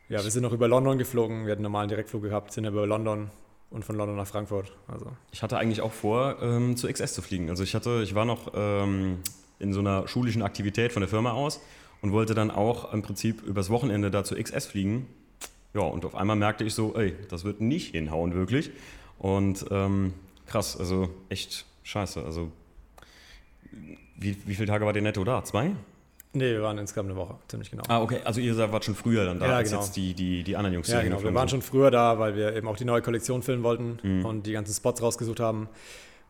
ja, 0.10 0.24
wir 0.24 0.32
sind 0.32 0.44
noch 0.44 0.54
über 0.54 0.68
London 0.68 0.98
geflogen, 0.98 1.46
wir 1.46 1.52
hatten 1.52 1.60
einen 1.60 1.72
normalen 1.72 1.90
Direktflug 1.90 2.24
gehabt, 2.24 2.54
sind 2.54 2.66
über 2.66 2.86
London 2.88 3.30
und 3.70 3.86
von 3.86 3.96
London 3.96 4.18
nach 4.18 4.28
Frankfurt. 4.28 4.72
Also. 4.88 5.08
Ich 5.32 5.42
hatte 5.42 5.58
eigentlich 5.58 5.82
auch 5.82 5.94
vor, 5.94 6.38
ähm, 6.42 6.76
zu 6.78 6.88
XS 6.92 7.14
zu 7.14 7.22
fliegen. 7.22 7.50
Also 7.50 7.64
ich 7.64 7.76
hatte, 7.76 8.02
ich 8.04 8.16
war 8.16 8.26
noch 8.26 8.52
ähm, 8.54 9.20
in 9.60 9.74
so 9.74 9.80
einer 9.80 10.08
schulischen 10.08 10.42
Aktivität 10.42 10.92
von 10.92 11.02
der 11.02 11.10
Firma 11.10 11.32
aus 11.32 11.62
und 12.02 12.12
wollte 12.12 12.34
dann 12.34 12.52
auch 12.52 12.94
im 12.94 13.02
Prinzip 13.02 13.42
übers 13.44 13.70
Wochenende 13.70 14.12
da 14.12 14.24
zu 14.24 14.36
XS 14.36 14.66
fliegen. 14.66 15.08
Ja, 15.74 15.82
und 15.82 16.04
auf 16.04 16.16
einmal 16.16 16.36
merkte 16.36 16.64
ich 16.66 16.74
so, 16.74 16.96
ey, 16.96 17.16
das 17.30 17.46
wird 17.46 17.62
nicht 17.62 17.92
hinhauen, 17.92 18.34
wirklich. 18.34 18.72
Und 19.18 19.66
ähm, 19.72 20.14
krass, 20.48 20.78
also 20.78 21.10
echt 21.30 21.66
scheiße. 21.84 22.24
Also 22.24 22.52
wie, 24.18 24.38
wie 24.46 24.56
viele 24.56 24.68
Tage 24.68 24.86
war 24.86 24.96
ihr 24.96 25.02
netto 25.02 25.24
da? 25.24 25.44
Zwei? 25.44 25.72
Nee, 26.34 26.54
wir 26.54 26.62
waren 26.62 26.78
insgesamt 26.78 27.10
eine 27.10 27.18
Woche, 27.18 27.36
ziemlich 27.50 27.72
genau. 27.72 27.84
Ah, 27.90 28.02
okay. 28.02 28.20
Also 28.24 28.40
ihr 28.40 28.58
wart 28.72 28.86
schon 28.86 28.96
früher 28.96 29.26
dann 29.26 29.40
da, 29.40 29.48
ja, 29.48 29.58
als 29.58 29.70
genau. 29.70 29.82
jetzt 29.82 29.96
die, 29.98 30.14
die, 30.14 30.44
die 30.44 30.56
anderen 30.56 30.76
Jungs 30.76 30.88
Ja, 30.88 31.02
genau. 31.02 31.22
Wir 31.22 31.34
waren 31.34 31.50
schon 31.50 31.62
früher 31.62 31.92
da, 31.92 32.20
weil 32.20 32.36
wir 32.36 32.56
eben 32.56 32.68
auch 32.70 32.78
die 32.78 32.86
neue 32.86 33.02
Kollektion 33.02 33.42
filmen 33.42 33.64
wollten 33.64 34.00
mhm. 34.02 34.26
und 34.26 34.46
die 34.46 34.54
ganzen 34.54 34.74
Spots 34.74 35.02
rausgesucht 35.02 35.42
haben, 35.42 35.68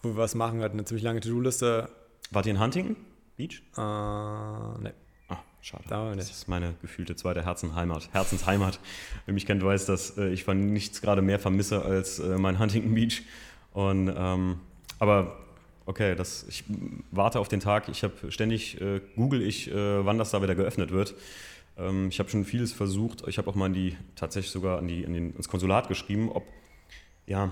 wo 0.01 0.09
wir 0.09 0.17
was 0.17 0.33
machen. 0.33 0.57
Wir 0.57 0.65
hatten 0.65 0.77
eine 0.77 0.85
ziemlich 0.85 1.03
lange 1.03 1.19
To-Do-Liste. 1.19 1.89
Wart 2.31 2.45
ihr 2.47 2.53
in 2.53 2.59
Huntington 2.59 2.95
Beach? 3.37 3.61
Äh, 3.77 4.81
nee. 4.81 4.93
Ah, 5.29 5.37
schade. 5.61 5.83
Da 5.87 6.15
das 6.15 6.31
ist 6.31 6.47
meine 6.47 6.73
gefühlte 6.81 7.15
zweite 7.15 7.45
Herzenheimat. 7.45 8.09
Herzensheimat. 8.11 8.79
Wer 9.25 9.35
mich 9.35 9.45
kennt, 9.45 9.63
weiß, 9.63 9.85
dass 9.85 10.17
äh, 10.17 10.29
ich 10.29 10.43
von 10.45 10.73
nichts 10.73 11.01
gerade 11.01 11.21
mehr 11.21 11.37
vermisse 11.37 11.83
als 11.83 12.17
äh, 12.17 12.37
mein 12.39 12.57
Huntington 12.57 12.95
Beach. 12.95 13.21
Und, 13.71 14.11
ähm, 14.15 14.59
aber 14.97 15.37
okay, 15.85 16.15
das, 16.15 16.45
ich 16.47 16.63
warte 17.11 17.39
auf 17.39 17.47
den 17.47 17.59
Tag. 17.59 17.89
Ich 17.89 18.03
habe 18.03 18.31
ständig, 18.31 18.79
äh, 18.81 19.01
google 19.15 19.41
ich, 19.41 19.71
äh, 19.71 20.05
wann 20.05 20.17
das 20.17 20.31
da 20.31 20.41
wieder 20.41 20.55
geöffnet 20.55 20.91
wird. 20.91 21.15
Ähm, 21.77 22.09
ich 22.09 22.19
habe 22.19 22.29
schon 22.29 22.45
vieles 22.45 22.73
versucht. 22.73 23.27
Ich 23.27 23.37
habe 23.37 23.49
auch 23.49 23.55
mal 23.55 23.67
in 23.67 23.73
die, 23.73 23.97
tatsächlich 24.15 24.51
sogar 24.51 24.77
an 24.79 24.87
die, 24.87 25.05
an 25.05 25.13
den, 25.13 25.35
ins 25.35 25.47
Konsulat 25.47 25.87
geschrieben, 25.87 26.29
ob 26.31 26.43
ja, 27.27 27.51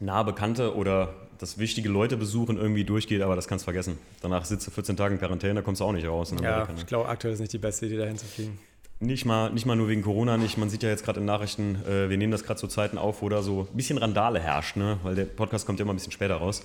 nahe 0.00 0.24
Bekannte 0.24 0.74
oder 0.74 1.14
das 1.38 1.58
wichtige 1.58 1.88
Leute 1.88 2.16
besuchen 2.16 2.56
irgendwie 2.56 2.84
durchgeht, 2.84 3.22
aber 3.22 3.36
das 3.36 3.48
kannst 3.48 3.64
du 3.64 3.66
vergessen. 3.66 3.98
Danach 4.22 4.44
sitzt 4.44 4.66
du 4.66 4.70
14 4.70 4.96
Tage 4.96 5.14
in 5.14 5.20
Quarantäne, 5.20 5.62
kommst 5.62 5.80
du 5.80 5.84
auch 5.84 5.92
nicht 5.92 6.06
raus. 6.06 6.32
ja, 6.42 6.68
ich 6.76 6.86
glaube, 6.86 7.08
aktuell 7.08 7.34
ist 7.34 7.40
nicht 7.40 7.52
die 7.52 7.58
beste 7.58 7.86
Idee, 7.86 7.96
dahin 7.96 8.16
zu 8.16 8.26
fliegen. 8.26 8.58
Nicht 9.00 9.24
mal, 9.24 9.52
nicht 9.52 9.66
mal 9.66 9.76
nur 9.76 9.88
wegen 9.88 10.02
Corona 10.02 10.36
nicht. 10.36 10.56
Man 10.56 10.70
sieht 10.70 10.82
ja 10.82 10.88
jetzt 10.88 11.04
gerade 11.04 11.20
in 11.20 11.26
Nachrichten, 11.26 11.76
äh, 11.86 12.08
wir 12.08 12.16
nehmen 12.16 12.30
das 12.30 12.44
gerade 12.44 12.60
zu 12.60 12.68
Zeiten 12.68 12.96
auf, 12.96 13.22
wo 13.22 13.28
da 13.28 13.42
so 13.42 13.66
ein 13.70 13.76
bisschen 13.76 13.98
Randale 13.98 14.38
herrscht, 14.38 14.76
ne? 14.76 14.98
weil 15.02 15.14
der 15.16 15.24
Podcast 15.24 15.66
kommt 15.66 15.80
ja 15.80 15.82
immer 15.82 15.92
ein 15.92 15.96
bisschen 15.96 16.12
später 16.12 16.36
raus. 16.36 16.64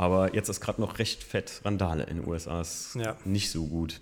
Aber 0.00 0.34
jetzt 0.34 0.48
ist 0.48 0.62
gerade 0.62 0.80
noch 0.80 0.98
recht 0.98 1.22
fett 1.22 1.60
Randale 1.62 2.04
in 2.04 2.16
den 2.16 2.26
USA. 2.26 2.62
Ist 2.62 2.94
ja. 2.94 3.18
nicht 3.26 3.50
so 3.50 3.66
gut. 3.66 4.00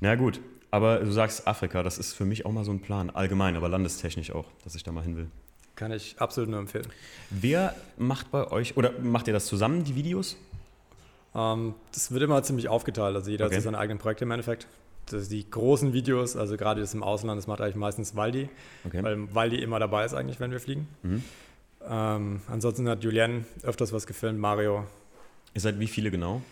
Na 0.00 0.14
gut, 0.14 0.40
aber 0.70 1.00
du 1.00 1.12
sagst 1.12 1.46
Afrika, 1.46 1.82
das 1.82 1.98
ist 1.98 2.14
für 2.14 2.24
mich 2.24 2.46
auch 2.46 2.52
mal 2.52 2.64
so 2.64 2.70
ein 2.70 2.80
Plan, 2.80 3.10
allgemein, 3.10 3.54
aber 3.54 3.68
landestechnisch 3.68 4.30
auch, 4.30 4.46
dass 4.64 4.74
ich 4.76 4.82
da 4.82 4.92
mal 4.92 5.04
hin 5.04 5.14
will. 5.14 5.26
Kann 5.74 5.92
ich 5.92 6.16
absolut 6.18 6.48
nur 6.48 6.58
empfehlen. 6.58 6.86
Wer 7.28 7.74
macht 7.98 8.30
bei 8.30 8.50
euch, 8.50 8.78
oder 8.78 8.92
macht 9.02 9.26
ihr 9.26 9.34
das 9.34 9.44
zusammen, 9.44 9.84
die 9.84 9.94
Videos? 9.94 10.38
Ähm, 11.34 11.74
das 11.92 12.10
wird 12.12 12.22
immer 12.22 12.42
ziemlich 12.42 12.70
aufgeteilt. 12.70 13.14
Also 13.14 13.30
jeder 13.30 13.44
okay. 13.44 13.56
hat 13.56 13.62
seine 13.62 13.76
eigenen 13.76 13.98
Projekte 13.98 14.24
im 14.24 14.30
Endeffekt. 14.30 14.66
Das 15.10 15.28
die 15.28 15.50
großen 15.50 15.92
Videos, 15.92 16.34
also 16.34 16.56
gerade 16.56 16.80
das 16.80 16.94
im 16.94 17.02
Ausland, 17.02 17.36
das 17.36 17.46
macht 17.46 17.60
eigentlich 17.60 17.76
meistens 17.76 18.16
Waldi, 18.16 18.48
okay. 18.86 19.02
weil 19.02 19.34
Waldi 19.34 19.56
immer 19.56 19.78
dabei 19.80 20.06
ist 20.06 20.14
eigentlich, 20.14 20.40
wenn 20.40 20.50
wir 20.50 20.60
fliegen. 20.60 20.88
Mhm. 21.02 21.22
Ähm, 21.86 22.40
ansonsten 22.48 22.88
hat 22.88 23.04
Julien 23.04 23.44
öfters 23.62 23.92
was 23.92 24.06
gefilmt, 24.06 24.40
Mario 24.40 24.86
Ihr 25.56 25.60
seid 25.60 25.80
wie 25.80 25.86
viele 25.86 26.10
genau? 26.10 26.42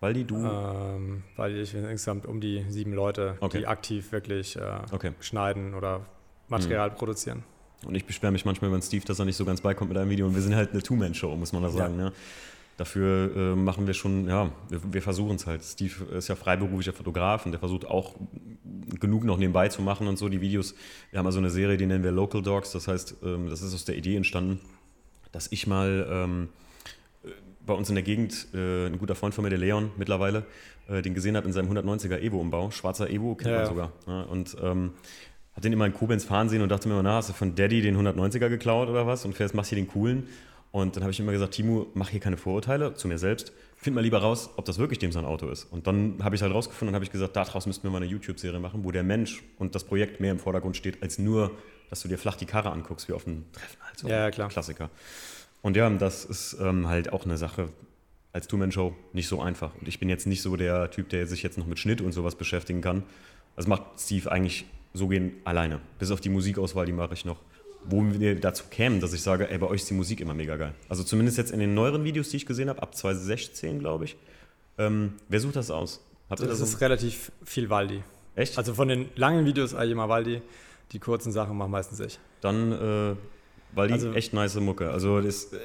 Waldi, 0.00 0.24
du? 0.24 0.36
Ähm, 0.36 1.22
Waldi, 1.36 1.60
ich 1.60 1.72
bin 1.74 1.84
insgesamt 1.84 2.24
um 2.24 2.40
die 2.40 2.64
sieben 2.70 2.94
Leute, 2.94 3.36
okay. 3.40 3.58
die 3.58 3.66
aktiv 3.66 4.10
wirklich 4.10 4.56
äh, 4.56 4.60
okay. 4.90 5.12
schneiden 5.20 5.74
oder 5.74 6.00
Material 6.48 6.88
mhm. 6.88 6.94
produzieren. 6.94 7.42
Und 7.84 7.94
ich 7.94 8.06
beschwere 8.06 8.32
mich 8.32 8.46
manchmal 8.46 8.70
über 8.70 8.80
Steve, 8.80 9.04
dass 9.04 9.18
er 9.18 9.26
nicht 9.26 9.36
so 9.36 9.44
ganz 9.44 9.60
beikommt 9.60 9.90
mit 9.90 9.98
einem 9.98 10.08
Video. 10.08 10.24
Und 10.24 10.34
wir 10.34 10.40
sind 10.40 10.56
halt 10.56 10.72
eine 10.72 10.82
Two-Man-Show, 10.82 11.36
muss 11.36 11.52
man 11.52 11.62
da 11.62 11.68
sagen. 11.68 11.98
Ja. 11.98 12.04
Ne? 12.06 12.12
Dafür 12.78 13.36
äh, 13.36 13.54
machen 13.54 13.86
wir 13.86 13.92
schon, 13.92 14.26
ja, 14.28 14.50
wir, 14.70 14.94
wir 14.94 15.02
versuchen 15.02 15.36
es 15.36 15.46
halt. 15.46 15.62
Steve 15.62 16.16
ist 16.16 16.28
ja 16.28 16.34
freiberuflicher 16.34 16.94
Fotograf 16.94 17.44
und 17.44 17.52
der 17.52 17.58
versucht 17.58 17.86
auch 17.86 18.14
genug 18.98 19.24
noch 19.24 19.36
nebenbei 19.36 19.68
zu 19.68 19.82
machen 19.82 20.06
und 20.06 20.16
so. 20.16 20.30
Die 20.30 20.40
Videos, 20.40 20.74
wir 21.10 21.18
haben 21.18 21.26
also 21.26 21.38
eine 21.38 21.50
Serie, 21.50 21.76
die 21.76 21.84
nennen 21.84 22.02
wir 22.02 22.12
Local 22.12 22.40
Dogs. 22.40 22.72
Das 22.72 22.88
heißt, 22.88 23.16
ähm, 23.24 23.50
das 23.50 23.60
ist 23.60 23.74
aus 23.74 23.84
der 23.84 23.98
Idee 23.98 24.16
entstanden, 24.16 24.58
dass 25.32 25.52
ich 25.52 25.66
mal 25.66 26.08
ähm, 26.10 26.48
bei 27.66 27.74
uns 27.74 27.88
in 27.88 27.94
der 27.94 28.04
Gegend 28.04 28.48
äh, 28.54 28.86
ein 28.86 28.98
guter 28.98 29.14
Freund 29.14 29.34
von 29.34 29.44
mir, 29.44 29.50
der 29.50 29.58
Leon 29.58 29.90
mittlerweile, 29.96 30.44
äh, 30.88 31.02
den 31.02 31.14
gesehen 31.14 31.36
hat 31.36 31.44
in 31.44 31.52
seinem 31.52 31.70
190er 31.70 32.18
Evo-Umbau. 32.18 32.70
Schwarzer 32.70 33.10
Evo 33.10 33.34
kennt 33.34 33.50
ja, 33.50 33.58
man 33.58 33.66
sogar. 33.66 33.92
Ja, 34.06 34.22
und 34.22 34.56
ähm, 34.62 34.92
hat 35.54 35.64
den 35.64 35.72
immer 35.72 35.86
in 35.86 35.94
Koblenz 35.94 36.24
fahren 36.24 36.48
sehen 36.48 36.62
und 36.62 36.68
dachte 36.68 36.88
mir 36.88 36.94
immer, 36.94 37.02
na, 37.02 37.16
hast 37.16 37.28
du 37.28 37.32
von 37.32 37.54
Daddy 37.54 37.80
den 37.80 37.96
190er 37.96 38.48
geklaut 38.48 38.88
oder 38.88 39.06
was 39.06 39.24
und 39.24 39.34
fährst, 39.34 39.54
machst 39.54 39.70
hier 39.70 39.76
den 39.76 39.88
coolen. 39.88 40.28
Und 40.72 40.96
dann 40.96 41.04
habe 41.04 41.12
ich 41.12 41.20
immer 41.20 41.30
gesagt, 41.30 41.54
Timo, 41.54 41.86
mach 41.94 42.08
hier 42.08 42.18
keine 42.18 42.36
Vorurteile 42.36 42.94
zu 42.94 43.06
mir 43.06 43.16
selbst. 43.16 43.52
Find 43.76 43.94
mal 43.94 44.00
lieber 44.00 44.18
raus, 44.18 44.50
ob 44.56 44.64
das 44.64 44.78
wirklich 44.78 44.98
dem 44.98 45.12
sein 45.12 45.24
Auto 45.24 45.48
ist. 45.48 45.64
Und 45.70 45.86
dann 45.86 46.16
habe 46.20 46.34
ich 46.34 46.42
halt 46.42 46.52
rausgefunden 46.52 46.88
und 46.88 46.94
habe 46.96 47.04
ich 47.04 47.12
gesagt, 47.12 47.36
daraus 47.36 47.66
müssten 47.66 47.84
wir 47.84 47.90
mal 47.92 47.98
eine 47.98 48.06
YouTube-Serie 48.06 48.58
machen, 48.58 48.82
wo 48.82 48.90
der 48.90 49.04
Mensch 49.04 49.44
und 49.58 49.76
das 49.76 49.84
Projekt 49.84 50.18
mehr 50.20 50.32
im 50.32 50.40
Vordergrund 50.40 50.76
steht, 50.76 51.00
als 51.00 51.18
nur, 51.20 51.52
dass 51.90 52.02
du 52.02 52.08
dir 52.08 52.18
flach 52.18 52.34
die 52.34 52.46
Karre 52.46 52.72
anguckst, 52.72 53.08
wie 53.08 53.12
auf 53.12 53.24
einem 53.24 53.44
Treffen. 53.52 53.78
Also 53.88 54.08
ja, 54.08 54.32
klar. 54.32 54.48
Klassiker. 54.48 54.90
Und 55.64 55.78
ja, 55.78 55.88
das 55.88 56.26
ist 56.26 56.58
ähm, 56.60 56.88
halt 56.88 57.10
auch 57.14 57.24
eine 57.24 57.38
Sache 57.38 57.70
als 58.34 58.48
Two-Man-Show 58.48 58.94
nicht 59.14 59.28
so 59.28 59.40
einfach. 59.40 59.74
Und 59.80 59.88
ich 59.88 59.98
bin 59.98 60.10
jetzt 60.10 60.26
nicht 60.26 60.42
so 60.42 60.56
der 60.56 60.90
Typ, 60.90 61.08
der 61.08 61.26
sich 61.26 61.42
jetzt 61.42 61.56
noch 61.56 61.64
mit 61.64 61.78
Schnitt 61.78 62.02
und 62.02 62.12
sowas 62.12 62.34
beschäftigen 62.34 62.82
kann. 62.82 63.02
Das 63.56 63.66
macht 63.66 63.82
Steve 63.98 64.30
eigentlich 64.30 64.66
so 64.92 65.08
gehen 65.08 65.32
alleine. 65.44 65.80
Bis 65.98 66.10
auf 66.10 66.20
die 66.20 66.28
Musikauswahl, 66.28 66.84
die 66.84 66.92
mache 66.92 67.14
ich 67.14 67.24
noch. 67.24 67.40
Wo 67.86 68.04
wir 68.04 68.38
dazu 68.38 68.64
kämen, 68.70 69.00
dass 69.00 69.14
ich 69.14 69.22
sage, 69.22 69.50
ey, 69.50 69.56
bei 69.56 69.66
euch 69.66 69.80
ist 69.80 69.88
die 69.88 69.94
Musik 69.94 70.20
immer 70.20 70.34
mega 70.34 70.56
geil. 70.58 70.74
Also 70.90 71.02
zumindest 71.02 71.38
jetzt 71.38 71.50
in 71.50 71.60
den 71.60 71.72
neueren 71.72 72.04
Videos, 72.04 72.28
die 72.28 72.36
ich 72.36 72.44
gesehen 72.44 72.68
habe, 72.68 72.82
ab 72.82 72.94
2016, 72.94 73.78
glaube 73.78 74.04
ich. 74.04 74.16
Ähm, 74.76 75.14
wer 75.30 75.40
sucht 75.40 75.56
das 75.56 75.70
aus? 75.70 76.04
Habt 76.28 76.42
das, 76.42 76.48
das 76.48 76.60
ist 76.60 76.82
relativ 76.82 77.32
viel 77.42 77.70
Waldi. 77.70 78.02
Echt? 78.34 78.58
Also 78.58 78.74
von 78.74 78.88
den 78.88 79.08
langen 79.16 79.46
Videos 79.46 79.72
eigentlich 79.72 79.92
immer 79.92 80.10
Waldi. 80.10 80.42
Die 80.92 80.98
kurzen 80.98 81.32
Sachen 81.32 81.56
machen 81.56 81.70
meistens 81.70 82.00
ich. 82.00 82.18
Dann 82.42 82.72
äh, 82.72 83.16
weil 83.74 83.88
die 83.88 83.94
also, 83.94 84.12
echt 84.12 84.32
nice 84.32 84.56
Mucke. 84.56 84.90
Also 84.90 85.20
das, 85.20 85.52
äh, 85.52 85.58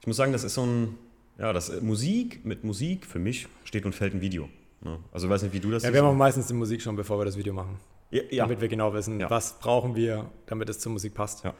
ich 0.00 0.06
muss 0.06 0.16
sagen, 0.16 0.32
das 0.32 0.44
ist 0.44 0.54
so 0.54 0.64
ein, 0.64 0.98
ja, 1.38 1.52
das 1.52 1.68
äh, 1.68 1.80
Musik 1.80 2.44
mit 2.44 2.64
Musik 2.64 3.06
für 3.06 3.18
mich 3.18 3.48
steht 3.64 3.84
und 3.84 3.94
fällt 3.94 4.14
ein 4.14 4.20
Video. 4.20 4.48
Ne? 4.82 4.98
Also 5.12 5.26
ich 5.26 5.32
weiß 5.32 5.42
nicht, 5.42 5.54
wie 5.54 5.60
du 5.60 5.70
das 5.70 5.82
Ja, 5.82 5.92
wir 5.92 6.02
machen 6.02 6.18
meistens 6.18 6.46
die 6.46 6.54
Musik 6.54 6.82
schon, 6.82 6.96
bevor 6.96 7.18
wir 7.18 7.24
das 7.24 7.36
Video 7.36 7.52
machen. 7.52 7.78
Ja, 8.10 8.22
ja. 8.30 8.44
Damit 8.44 8.60
wir 8.60 8.68
genau 8.68 8.92
wissen, 8.94 9.18
ja. 9.18 9.28
was 9.28 9.58
brauchen 9.58 9.96
wir, 9.96 10.30
damit 10.46 10.68
es 10.68 10.78
zur 10.78 10.92
Musik 10.92 11.14
passt. 11.14 11.44
Ja. 11.44 11.54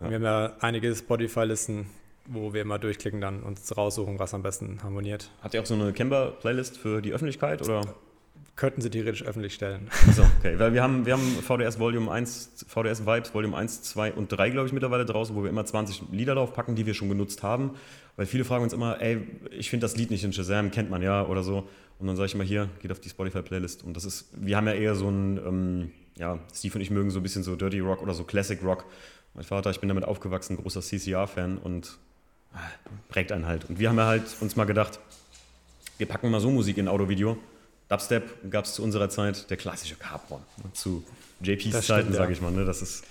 Wir 0.00 0.14
haben 0.14 0.22
ja 0.22 0.56
einige 0.60 0.94
Spotify-Listen, 0.94 1.86
wo 2.26 2.52
wir 2.52 2.62
immer 2.62 2.78
durchklicken 2.78 3.20
dann 3.20 3.42
und 3.42 3.60
raussuchen, 3.76 4.18
was 4.18 4.32
am 4.34 4.42
besten 4.42 4.82
harmoniert. 4.82 5.30
Habt 5.42 5.54
ihr 5.54 5.60
auch 5.60 5.66
so 5.66 5.74
eine 5.74 5.92
Canva-Playlist 5.92 6.78
für 6.78 7.02
die 7.02 7.12
Öffentlichkeit 7.12 7.62
oder? 7.62 7.94
Könnten 8.60 8.82
sie 8.82 8.90
theoretisch 8.90 9.24
öffentlich 9.24 9.54
stellen. 9.54 9.88
So, 10.14 10.22
okay. 10.38 10.58
Weil 10.58 10.74
wir 10.74 10.82
haben, 10.82 11.06
wir 11.06 11.14
haben 11.14 11.22
VDS 11.22 11.80
Volume 11.80 12.10
1, 12.10 12.66
VDS 12.68 13.06
Vibes 13.06 13.32
Volume 13.32 13.56
1, 13.56 13.82
2 13.82 14.12
und 14.12 14.30
3, 14.30 14.50
glaube 14.50 14.66
ich, 14.66 14.74
mittlerweile 14.74 15.06
draußen, 15.06 15.34
wo 15.34 15.42
wir 15.42 15.48
immer 15.48 15.64
20 15.64 16.02
Lieder 16.12 16.34
drauf 16.34 16.52
packen, 16.52 16.74
die 16.74 16.84
wir 16.84 16.92
schon 16.92 17.08
genutzt 17.08 17.42
haben. 17.42 17.70
Weil 18.16 18.26
viele 18.26 18.44
fragen 18.44 18.62
uns 18.62 18.74
immer, 18.74 19.00
ey, 19.00 19.26
ich 19.50 19.70
finde 19.70 19.84
das 19.84 19.96
Lied 19.96 20.10
nicht 20.10 20.24
in 20.24 20.34
Shazam, 20.34 20.70
kennt 20.70 20.90
man 20.90 21.00
ja 21.00 21.26
oder 21.26 21.42
so. 21.42 21.66
Und 21.98 22.06
dann 22.06 22.16
sage 22.16 22.26
ich 22.26 22.34
immer 22.34 22.44
hier, 22.44 22.68
geht 22.82 22.92
auf 22.92 23.00
die 23.00 23.08
Spotify-Playlist. 23.08 23.82
Und 23.82 23.96
das 23.96 24.04
ist, 24.04 24.28
wir 24.36 24.58
haben 24.58 24.66
ja 24.66 24.74
eher 24.74 24.94
so 24.94 25.08
ein, 25.08 25.38
ähm, 25.38 25.90
ja, 26.18 26.38
Steve 26.54 26.74
und 26.74 26.82
ich 26.82 26.90
mögen 26.90 27.10
so 27.10 27.20
ein 27.20 27.22
bisschen 27.22 27.42
so 27.42 27.56
Dirty 27.56 27.80
Rock 27.80 28.02
oder 28.02 28.12
so 28.12 28.24
Classic 28.24 28.62
Rock. 28.62 28.84
Mein 29.32 29.44
Vater, 29.44 29.70
ich 29.70 29.80
bin 29.80 29.88
damit 29.88 30.04
aufgewachsen, 30.04 30.58
großer 30.58 30.82
CCR-Fan 30.82 31.56
und 31.56 31.96
äh, 32.52 32.58
prägt 33.08 33.32
einen 33.32 33.46
halt. 33.46 33.70
Und 33.70 33.78
wir 33.78 33.88
haben 33.88 33.96
ja 33.96 34.06
halt 34.06 34.24
uns 34.40 34.54
mal 34.54 34.66
gedacht, 34.66 35.00
wir 35.96 36.06
packen 36.06 36.30
mal 36.30 36.40
so 36.40 36.50
Musik 36.50 36.76
in 36.76 36.88
Autovideo 36.88 37.38
Dubstep 37.90 38.50
gab 38.50 38.66
es 38.66 38.74
zu 38.74 38.82
unserer 38.84 39.10
Zeit, 39.10 39.50
der 39.50 39.56
klassische 39.56 39.96
Carbon. 39.96 40.40
Zu 40.72 41.04
JPs 41.42 41.86
Zeiten, 41.86 42.12
sage 42.12 42.32
ich 42.32 42.40
mal. 42.40 42.52
Ne? 42.52 42.64
Das 42.64 42.82
ist, 42.82 43.04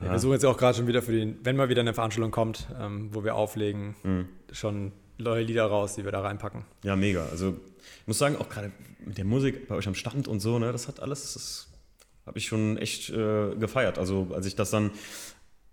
ja, 0.00 0.06
ja. 0.06 0.12
Wir 0.12 0.18
suchen 0.18 0.32
jetzt 0.32 0.46
auch 0.46 0.56
gerade 0.56 0.78
schon 0.78 0.86
wieder 0.86 1.02
für 1.02 1.12
den, 1.12 1.38
wenn 1.44 1.56
mal 1.56 1.68
wieder 1.68 1.82
eine 1.82 1.92
Veranstaltung 1.92 2.30
kommt, 2.30 2.68
ähm, 2.80 3.10
wo 3.12 3.22
wir 3.22 3.34
auflegen, 3.34 3.94
mhm. 4.02 4.28
schon 4.50 4.92
neue 5.18 5.42
Lieder 5.42 5.66
raus, 5.66 5.94
die 5.94 6.04
wir 6.04 6.12
da 6.12 6.22
reinpacken. 6.22 6.64
Ja, 6.84 6.96
mega. 6.96 7.26
Also 7.26 7.50
ich 8.00 8.06
muss 8.06 8.16
sagen, 8.16 8.36
auch 8.36 8.48
gerade 8.48 8.72
mit 9.04 9.18
der 9.18 9.26
Musik 9.26 9.68
bei 9.68 9.74
euch 9.74 9.86
am 9.86 9.94
Stand 9.94 10.26
und 10.26 10.40
so, 10.40 10.58
ne, 10.58 10.72
das 10.72 10.88
hat 10.88 11.00
alles, 11.00 11.34
das 11.34 11.68
habe 12.24 12.38
ich 12.38 12.46
schon 12.46 12.78
echt 12.78 13.10
äh, 13.10 13.54
gefeiert. 13.56 13.98
Also 13.98 14.28
als 14.32 14.46
ich 14.46 14.56
das 14.56 14.70
dann 14.70 14.90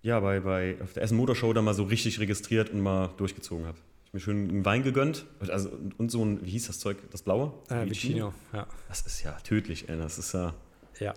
ja 0.02 0.20
bei, 0.20 0.42
bei 0.42 0.76
auf 0.84 0.92
der 0.92 1.04
Essen 1.04 1.16
Motorshow 1.16 1.54
dann 1.54 1.64
mal 1.64 1.74
so 1.74 1.84
richtig 1.84 2.20
registriert 2.20 2.72
und 2.72 2.82
mal 2.82 3.12
durchgezogen 3.18 3.66
habe 3.66 3.78
mir 4.16 4.20
schön 4.22 4.50
einen 4.50 4.66
Wein 4.66 4.82
gegönnt. 4.82 5.26
Also, 5.48 5.70
und 5.98 6.10
so 6.10 6.26
ein, 6.26 6.44
wie 6.44 6.52
hieß 6.52 6.68
das 6.68 6.80
Zeug? 6.80 6.98
Das 7.12 7.22
blaue? 7.22 7.54
Äh, 7.70 7.88
Vicino, 7.88 8.34
ja. 8.54 8.66
Das 8.88 9.02
ist 9.02 9.22
ja 9.24 9.34
tödlich, 9.44 9.88
ey. 9.90 9.98
Das 9.98 10.18
ist 10.18 10.34
ja. 10.34 10.54
Ja. 11.00 11.14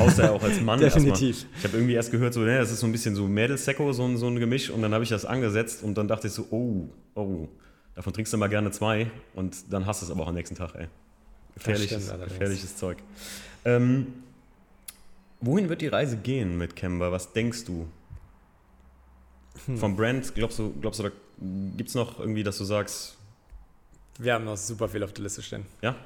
Haust 0.00 0.18
ja 0.18 0.32
auch 0.32 0.42
als 0.42 0.60
Mann 0.62 0.80
Definitiv. 0.80 1.36
Erstmal. 1.36 1.58
Ich 1.58 1.64
habe 1.64 1.76
irgendwie 1.76 1.94
erst 1.94 2.10
gehört, 2.10 2.34
so, 2.34 2.40
ne, 2.40 2.58
das 2.58 2.72
ist 2.72 2.80
so 2.80 2.86
ein 2.86 2.92
bisschen 2.92 3.14
so 3.14 3.28
Mädelsecco, 3.28 3.92
so, 3.92 4.16
so 4.16 4.26
ein 4.26 4.40
Gemisch. 4.40 4.70
Und 4.70 4.82
dann 4.82 4.92
habe 4.92 5.04
ich 5.04 5.10
das 5.10 5.24
angesetzt 5.24 5.84
und 5.84 5.96
dann 5.96 6.08
dachte 6.08 6.26
ich 6.26 6.32
so, 6.32 6.48
oh, 6.50 6.88
oh, 7.14 7.48
davon 7.94 8.12
trinkst 8.12 8.32
du 8.32 8.36
mal 8.38 8.48
gerne 8.48 8.72
zwei. 8.72 9.08
Und 9.34 9.72
dann 9.72 9.86
hast 9.86 10.02
du 10.02 10.06
es 10.06 10.10
aber 10.10 10.24
auch 10.24 10.28
am 10.28 10.34
nächsten 10.34 10.56
Tag, 10.56 10.74
ey. 10.74 10.88
Gefährliches, 11.54 12.12
gefährliches 12.24 12.76
Zeug. 12.76 12.98
Ähm, 13.64 14.08
wohin 15.40 15.68
wird 15.68 15.80
die 15.80 15.88
Reise 15.88 16.16
gehen 16.16 16.58
mit 16.58 16.74
Kemba? 16.74 17.12
Was 17.12 17.32
denkst 17.32 17.64
du? 17.66 17.86
Hm. 19.66 19.76
Vom 19.76 19.96
Brand, 19.96 20.34
glaubst 20.34 20.58
du, 20.58 20.74
glaubst 20.80 20.98
du, 21.00 21.04
da 21.04 21.10
Gibt 21.76 21.88
es 21.88 21.94
noch 21.94 22.18
irgendwie, 22.18 22.42
dass 22.42 22.58
du 22.58 22.64
sagst. 22.64 23.16
Wir 24.18 24.34
haben 24.34 24.44
noch 24.44 24.56
super 24.56 24.88
viel 24.88 25.02
auf 25.02 25.12
der 25.12 25.24
Liste 25.24 25.42
stehen. 25.42 25.64
Ja. 25.80 25.96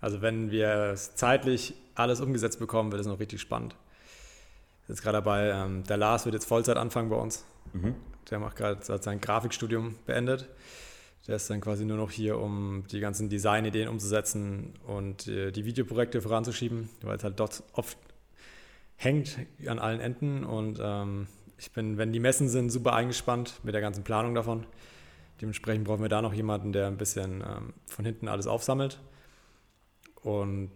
Also, 0.00 0.22
wenn 0.22 0.50
wir 0.50 0.94
zeitlich 0.96 1.74
alles 1.94 2.20
umgesetzt 2.20 2.58
bekommen, 2.58 2.90
wird 2.90 3.02
es 3.02 3.06
noch 3.06 3.20
richtig 3.20 3.40
spannend. 3.40 3.74
Jetzt 4.88 5.02
gerade 5.02 5.18
dabei, 5.18 5.50
ähm, 5.50 5.84
der 5.84 5.98
Lars 5.98 6.24
wird 6.24 6.34
jetzt 6.34 6.46
Vollzeit 6.46 6.76
anfangen 6.76 7.10
bei 7.10 7.16
uns. 7.16 7.44
Mhm. 7.72 7.94
Der 8.30 8.38
macht 8.38 8.56
gerade 8.56 8.80
sein 9.02 9.20
Grafikstudium 9.20 9.96
beendet. 10.06 10.48
Der 11.26 11.36
ist 11.36 11.50
dann 11.50 11.60
quasi 11.60 11.84
nur 11.84 11.96
noch 11.96 12.10
hier, 12.10 12.38
um 12.38 12.84
die 12.90 12.98
ganzen 12.98 13.28
Designideen 13.28 13.88
umzusetzen 13.88 14.72
und 14.86 15.28
äh, 15.28 15.52
die 15.52 15.64
Videoprojekte 15.64 16.22
voranzuschieben, 16.22 16.88
weil 17.02 17.18
es 17.18 17.24
halt 17.24 17.38
dort 17.38 17.62
oft 17.72 17.98
hängt 18.96 19.38
an 19.66 19.78
allen 19.78 20.00
Enden 20.00 20.44
und 20.44 20.78
ähm, 20.82 21.26
ich 21.60 21.72
bin, 21.72 21.98
wenn 21.98 22.12
die 22.12 22.20
Messen 22.20 22.48
sind, 22.48 22.70
super 22.70 22.94
eingespannt 22.94 23.60
mit 23.62 23.74
der 23.74 23.82
ganzen 23.82 24.02
Planung 24.02 24.34
davon. 24.34 24.66
Dementsprechend 25.40 25.84
brauchen 25.84 26.02
wir 26.02 26.08
da 26.08 26.22
noch 26.22 26.32
jemanden, 26.32 26.72
der 26.72 26.86
ein 26.86 26.96
bisschen 26.96 27.42
ähm, 27.42 27.74
von 27.86 28.04
hinten 28.04 28.28
alles 28.28 28.46
aufsammelt. 28.46 28.98
Und 30.22 30.70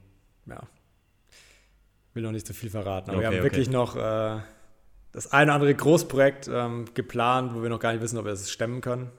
ja, 0.46 0.62
will 2.12 2.22
noch 2.22 2.32
nicht 2.32 2.46
so 2.46 2.52
viel 2.52 2.70
verraten. 2.70 3.10
Aber 3.10 3.18
okay, 3.18 3.22
wir 3.22 3.26
haben 3.28 3.34
okay. 3.34 3.44
wirklich 3.44 3.70
noch 3.70 3.96
äh, 3.96 4.40
das 5.12 5.32
eine 5.32 5.50
oder 5.50 5.54
andere 5.54 5.74
Großprojekt 5.74 6.48
ähm, 6.52 6.86
geplant, 6.92 7.54
wo 7.54 7.62
wir 7.62 7.70
noch 7.70 7.80
gar 7.80 7.92
nicht 7.92 8.02
wissen, 8.02 8.18
ob 8.18 8.26
wir 8.26 8.32
es 8.32 8.50
stemmen 8.50 8.80
können. 8.80 9.10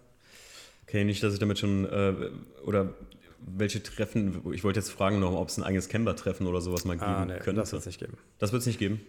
Okay, 0.84 1.04
nicht, 1.04 1.24
dass 1.24 1.34
ich 1.34 1.40
damit 1.40 1.58
schon, 1.58 1.86
äh, 1.86 2.14
oder 2.64 2.94
welche 3.40 3.82
Treffen, 3.82 4.42
ich 4.54 4.64
wollte 4.64 4.80
jetzt 4.80 4.92
fragen 4.92 5.20
noch, 5.20 5.34
ob 5.34 5.50
es 5.50 5.58
ein 5.58 5.64
eigenes 5.64 5.90
Camber-Treffen 5.90 6.46
oder 6.46 6.62
sowas 6.62 6.86
mal 6.86 6.94
geben 6.94 7.06
ah, 7.06 7.26
nee, 7.26 7.40
könnte. 7.40 7.62
Das 7.62 7.72
wird 7.72 7.82
es 7.82 7.86
nicht 7.88 8.00
geben. 8.00 8.18
Das 8.38 8.52
wird 8.52 8.62
es 8.62 8.68
nicht 8.68 8.80
geben? 8.80 9.02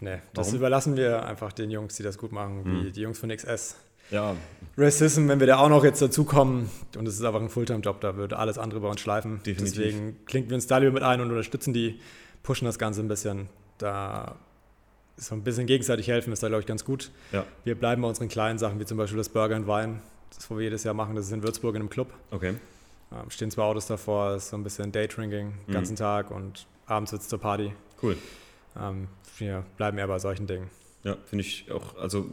Nee, 0.00 0.18
das 0.34 0.48
Warum? 0.48 0.58
überlassen 0.58 0.96
wir 0.96 1.24
einfach 1.24 1.52
den 1.52 1.70
Jungs, 1.70 1.96
die 1.96 2.02
das 2.02 2.18
gut 2.18 2.32
machen, 2.32 2.64
wie 2.64 2.86
hm. 2.86 2.92
die 2.92 3.00
Jungs 3.00 3.18
von 3.18 3.30
XS. 3.30 3.76
Ja. 4.10 4.36
Racism, 4.76 5.28
wenn 5.28 5.40
wir 5.40 5.46
da 5.46 5.58
auch 5.58 5.68
noch 5.68 5.82
jetzt 5.82 6.00
dazukommen, 6.00 6.70
und 6.96 7.08
es 7.08 7.14
ist 7.14 7.24
einfach 7.24 7.40
ein 7.40 7.48
Fulltime-Job, 7.48 8.00
da 8.00 8.16
wird 8.16 8.34
alles 8.34 8.58
andere 8.58 8.80
bei 8.80 8.88
uns 8.88 9.00
schleifen. 9.00 9.40
Definitiv. 9.44 9.82
Deswegen 9.82 10.24
klinken 10.26 10.50
wir 10.50 10.54
uns 10.54 10.66
da 10.66 10.78
lieber 10.78 10.92
mit 10.92 11.02
ein 11.02 11.20
und 11.20 11.30
unterstützen 11.30 11.72
die, 11.72 12.00
pushen 12.42 12.66
das 12.66 12.78
Ganze 12.78 13.00
ein 13.00 13.08
bisschen. 13.08 13.48
Da 13.78 14.36
so 15.16 15.34
ein 15.34 15.42
bisschen 15.42 15.66
gegenseitig 15.66 16.08
helfen, 16.08 16.32
ist 16.32 16.42
da, 16.42 16.48
glaube 16.48 16.60
ich, 16.60 16.66
ganz 16.66 16.84
gut. 16.84 17.10
Ja. 17.32 17.44
Wir 17.64 17.74
bleiben 17.74 18.02
bei 18.02 18.08
unseren 18.08 18.28
kleinen 18.28 18.58
Sachen, 18.58 18.78
wie 18.78 18.84
zum 18.84 18.98
Beispiel 18.98 19.18
das 19.18 19.28
Burger 19.28 19.56
und 19.56 19.66
Wein, 19.66 20.02
das, 20.34 20.50
wo 20.50 20.56
wir 20.56 20.64
jedes 20.64 20.84
Jahr 20.84 20.94
machen, 20.94 21.16
das 21.16 21.26
ist 21.26 21.32
in 21.32 21.42
Würzburg 21.42 21.74
in 21.74 21.82
einem 21.82 21.90
Club. 21.90 22.12
Okay. 22.30 22.54
Ähm, 23.12 23.30
stehen 23.30 23.50
zwei 23.50 23.62
Autos 23.62 23.86
davor, 23.86 24.36
ist 24.36 24.50
so 24.50 24.56
ein 24.56 24.62
bisschen 24.62 24.92
Daydrinking 24.92 25.54
den 25.66 25.72
ganzen 25.72 25.94
mhm. 25.94 25.98
Tag 25.98 26.30
und 26.30 26.66
abends 26.86 27.12
wird 27.12 27.22
es 27.22 27.28
zur 27.28 27.40
Party. 27.40 27.72
Cool. 28.02 28.16
Ähm, 28.80 29.08
wir 29.38 29.64
bleiben 29.76 29.98
eher 29.98 30.08
bei 30.08 30.18
solchen 30.18 30.46
Dingen. 30.46 30.70
Ja, 31.04 31.16
finde 31.24 31.44
ich 31.44 31.70
auch 31.70 31.96
also 31.96 32.26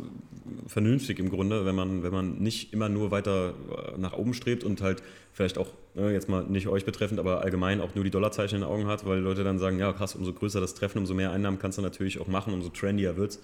vernünftig 0.65 1.19
im 1.19 1.29
Grunde, 1.29 1.63
wenn 1.63 1.75
man, 1.75 2.01
wenn 2.01 2.12
man 2.12 2.39
nicht 2.39 2.73
immer 2.73 2.89
nur 2.89 3.12
weiter 3.12 3.53
äh, 3.93 3.99
nach 3.99 4.13
oben 4.13 4.34
strebt 4.34 4.63
und 4.63 4.82
halt 4.82 5.03
vielleicht 5.32 5.60
auch, 5.60 5.67
ne, 5.93 6.12
jetzt 6.12 6.27
mal 6.27 6.43
nicht 6.43 6.67
euch 6.67 6.84
betreffend, 6.84 7.19
aber 7.19 7.41
allgemein 7.41 7.82
auch 7.82 7.93
nur 7.93 8.03
die 8.03 8.10
Dollarzeichen 8.10 8.56
in 8.56 8.62
den 8.62 8.69
Augen 8.69 8.88
hat, 8.88 9.06
weil 9.06 9.19
Leute 9.19 9.43
dann 9.43 9.60
sagen, 9.60 9.77
ja 9.77 9.93
krass, 9.93 10.15
umso 10.15 10.34
größer 10.34 10.60
das 10.60 10.73
Treffen, 10.73 10.97
umso 10.97 11.13
mehr 11.13 11.32
Einnahmen 11.32 11.60
kannst 11.60 11.77
du 11.77 11.84
natürlich 11.84 12.19
auch 12.19 12.25
machen, 12.25 12.51
umso 12.51 12.69
trendier 12.69 13.15
wird 13.15 13.32
es. 13.32 13.39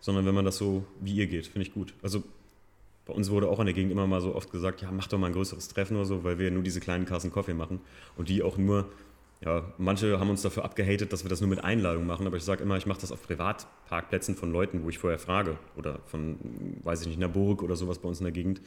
Sondern 0.00 0.26
wenn 0.26 0.34
man 0.34 0.44
das 0.44 0.58
so 0.58 0.84
wie 1.00 1.14
ihr 1.14 1.28
geht, 1.28 1.46
finde 1.46 1.66
ich 1.66 1.72
gut. 1.72 1.94
Also 2.02 2.22
bei 3.06 3.14
uns 3.14 3.30
wurde 3.30 3.48
auch 3.48 3.60
in 3.60 3.64
der 3.64 3.74
Gegend 3.74 3.90
immer 3.90 4.06
mal 4.06 4.20
so 4.20 4.34
oft 4.34 4.50
gesagt, 4.50 4.82
ja, 4.82 4.90
mach 4.92 5.06
doch 5.06 5.18
mal 5.18 5.28
ein 5.28 5.32
größeres 5.32 5.68
Treffen 5.68 5.96
oder 5.96 6.04
so, 6.04 6.24
weil 6.24 6.38
wir 6.38 6.50
nur 6.50 6.62
diese 6.62 6.80
kleinen 6.80 7.06
Kassen 7.06 7.32
Kaffee 7.32 7.54
machen 7.54 7.80
und 8.16 8.28
die 8.28 8.42
auch 8.42 8.58
nur 8.58 8.90
ja, 9.44 9.62
manche 9.76 10.18
haben 10.18 10.30
uns 10.30 10.42
dafür 10.42 10.64
abgehatet, 10.64 11.12
dass 11.12 11.24
wir 11.24 11.28
das 11.28 11.40
nur 11.40 11.50
mit 11.50 11.62
Einladung 11.62 12.06
machen, 12.06 12.26
aber 12.26 12.38
ich 12.38 12.44
sage 12.44 12.62
immer, 12.62 12.78
ich 12.78 12.86
mache 12.86 13.00
das 13.00 13.12
auf 13.12 13.22
Privatparkplätzen 13.22 14.36
von 14.36 14.50
Leuten, 14.50 14.84
wo 14.84 14.88
ich 14.88 14.98
vorher 14.98 15.18
frage 15.18 15.58
oder 15.76 15.98
von, 16.06 16.38
weiß 16.82 17.02
ich 17.02 17.08
nicht, 17.08 17.16
einer 17.18 17.28
Burg 17.28 17.62
oder 17.62 17.76
sowas 17.76 17.98
bei 17.98 18.08
uns 18.08 18.20
in 18.20 18.24
der 18.24 18.32
Gegend. 18.32 18.62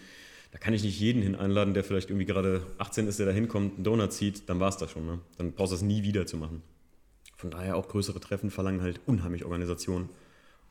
Da 0.52 0.60
kann 0.60 0.74
ich 0.74 0.84
nicht 0.84 1.00
jeden 1.00 1.24
hin 1.24 1.36
einladen, 1.36 1.74
der 1.74 1.84
vielleicht 1.84 2.10
irgendwie 2.10 2.26
gerade 2.26 2.66
18 2.78 3.08
ist, 3.08 3.18
der 3.18 3.26
da 3.26 3.32
hinkommt, 3.32 3.76
einen 3.76 3.84
Donut 3.84 4.14
zieht, 4.14 4.48
dann 4.50 4.60
war 4.60 4.70
es 4.70 4.78
das 4.78 4.92
schon. 4.92 5.06
Ne? 5.06 5.20
Dann 5.38 5.52
brauchst 5.54 5.72
du 5.72 5.76
das 5.76 5.82
nie 5.82 6.04
wieder 6.04 6.26
zu 6.26 6.38
machen. 6.38 6.62
Von 7.36 7.50
daher 7.50 7.76
auch 7.76 7.88
größere 7.88 8.20
Treffen 8.20 8.52
verlangen 8.52 8.82
halt 8.82 9.02
unheimlich 9.06 9.46
Organisation. 9.46 10.10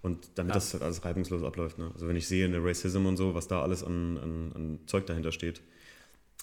Und 0.02 0.30
damit 0.36 0.50
ja. 0.50 0.54
das 0.54 0.72
halt 0.72 0.82
alles 0.82 1.04
reibungslos 1.04 1.42
abläuft. 1.42 1.78
Ne? 1.78 1.90
Also 1.94 2.06
wenn 2.08 2.16
ich 2.16 2.28
sehe 2.28 2.46
eine 2.46 2.62
Racism 2.62 3.06
und 3.06 3.16
so, 3.16 3.34
was 3.34 3.48
da 3.48 3.62
alles 3.62 3.82
an, 3.82 4.18
an, 4.18 4.52
an 4.54 4.78
Zeug 4.86 5.04
dahinter 5.06 5.32
steht, 5.32 5.62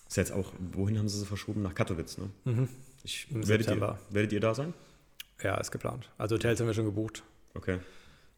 ist 0.08 0.18
jetzt 0.18 0.32
auch, 0.32 0.52
wohin 0.74 1.00
haben 1.00 1.08
sie 1.08 1.18
sie 1.18 1.26
verschoben? 1.26 1.62
Nach 1.62 1.74
Katowice, 1.74 2.20
ne? 2.20 2.30
Mhm. 2.46 2.70
Ich, 3.04 3.28
werdet, 3.30 3.68
ihr, 3.68 3.98
werdet 4.10 4.32
ihr 4.32 4.40
da 4.40 4.56
sein? 4.56 4.74
Ja, 5.42 5.58
ist 5.58 5.72
geplant. 5.72 6.10
Also 6.18 6.36
Hotels 6.36 6.60
haben 6.60 6.68
wir 6.68 6.74
schon 6.74 6.86
gebucht. 6.86 7.24
Okay. 7.54 7.80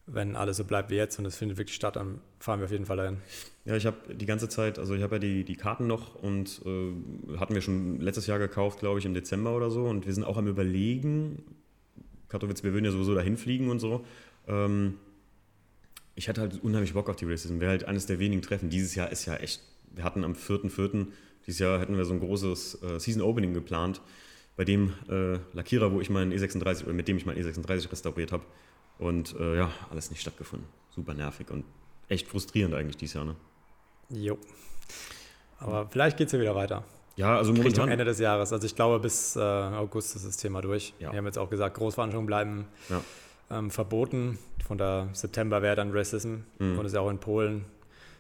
Wenn 0.08 0.36
alles 0.36 0.58
so 0.58 0.66
bleibt 0.66 0.90
wie 0.92 0.96
jetzt 0.96 1.18
und 1.18 1.26
es 1.26 1.36
findet 1.36 1.58
wirklich 1.58 1.76
statt, 1.76 1.96
dann 1.96 2.20
fahren 2.40 2.60
wir 2.60 2.66
auf 2.66 2.72
jeden 2.72 2.86
Fall 2.86 2.98
dahin. 2.98 3.18
Ja, 3.66 3.76
ich 3.76 3.86
habe 3.86 4.14
die 4.14 4.26
ganze 4.26 4.50
Zeit, 4.50 4.78
also 4.78 4.94
ich 4.94 5.02
habe 5.02 5.16
ja 5.16 5.20
die, 5.20 5.44
die 5.44 5.56
Karten 5.56 5.88
noch 5.88 6.16
und 6.16 6.62
äh, 6.66 7.38
hatten 7.38 7.54
wir 7.54 7.62
schon 7.62 8.00
letztes 8.00 8.28
Jahr 8.28 8.38
gekauft, 8.40 8.80
glaube 8.80 9.00
ich, 9.00 9.06
im 9.06 9.14
Dezember 9.14 9.56
oder 9.56 9.72
so. 9.72 9.86
Und 9.86 10.06
wir 10.06 10.14
sind 10.14 10.24
auch 10.24 10.38
am 10.38 10.48
Überlegen, 10.48 11.44
Katowice, 12.30 12.64
wir 12.64 12.74
würden 12.74 12.86
ja 12.86 12.92
sowieso 12.92 13.16
dahin 13.16 13.38
fliegen 13.38 13.70
und 13.70 13.80
so. 13.80 14.06
Ähm, 14.48 14.96
ich 16.16 16.30
hatte 16.30 16.42
halt 16.42 16.64
unheimlich 16.64 16.94
Bock 16.94 17.10
auf 17.10 17.16
die 17.16 17.26
Racism. 17.26 17.60
Wäre 17.60 17.72
halt 17.72 17.86
eines 17.86 18.06
der 18.06 18.20
wenigen 18.20 18.42
Treffen. 18.42 18.70
Dieses 18.70 18.96
Jahr 18.96 19.12
ist 19.12 19.26
ja 19.26 19.36
echt, 19.38 19.62
wir 19.92 20.04
hatten 20.04 20.24
am 20.24 20.34
4.4., 20.34 21.08
dieses 21.46 21.60
Jahr 21.60 21.80
hätten 21.80 21.98
wir 21.98 22.06
so 22.06 22.14
ein 22.14 22.20
großes 22.20 22.82
äh, 22.82 23.00
Season 23.00 23.22
Opening 23.22 23.54
geplant 23.54 24.02
bei 24.56 24.64
dem 24.64 24.94
äh, 25.10 25.40
Lackierer, 25.54 25.92
wo 25.92 26.00
ich 26.02 26.10
meinen 26.10 26.32
E36 26.32 26.84
oder 26.84 26.94
mit 26.94 27.08
dem 27.08 27.18
ich 27.18 27.26
meinen 27.26 27.42
E36 27.42 27.92
restauriert 27.92 28.32
habe. 28.32 28.44
Und 28.98 29.36
äh, 29.40 29.58
ja, 29.58 29.72
alles 29.92 30.10
nicht 30.10 30.22
stattgefunden. 30.22 30.68
Super 30.90 31.14
nervig 31.14 31.50
und 31.52 31.66
echt 32.08 32.28
frustrierend 32.28 32.74
eigentlich 32.74 32.98
dieses 32.98 33.16
Jahr. 33.16 33.26
Ne? 33.26 33.36
Jo. 34.10 34.38
Aber 35.60 35.88
vielleicht 35.90 36.18
geht 36.18 36.28
es 36.28 36.34
ja 36.34 36.40
wieder 36.40 36.56
weiter. 36.56 36.84
Ja, 37.16 37.38
also 37.38 37.52
momentan. 37.52 37.72
Richtung 37.72 37.88
Ende 37.90 38.06
des 38.06 38.20
Jahres. 38.20 38.52
Also 38.52 38.66
ich 38.66 38.76
glaube, 38.76 39.00
bis 39.00 39.36
äh, 39.36 39.40
August 39.40 40.16
ist 40.16 40.26
das 40.26 40.38
Thema 40.38 40.62
durch. 40.62 40.94
Ja. 41.00 41.12
Wir 41.12 41.18
haben 41.18 41.26
jetzt 41.26 41.38
auch 41.38 41.50
gesagt, 41.50 41.78
Großveranstaltungen 41.78 42.28
bleiben 42.28 42.66
ja. 42.90 43.02
ähm, 43.52 43.72
verboten. 43.72 44.38
Von 44.66 44.78
der 44.78 45.10
September 45.14 45.62
wäre 45.62 45.76
dann 45.76 45.92
Racism. 45.92 46.38
Mhm. 46.60 46.78
Und 46.78 46.86
ist 46.86 46.94
ja 46.94 47.02
auch 47.02 47.10
in 47.10 47.20
Polen. 47.20 47.66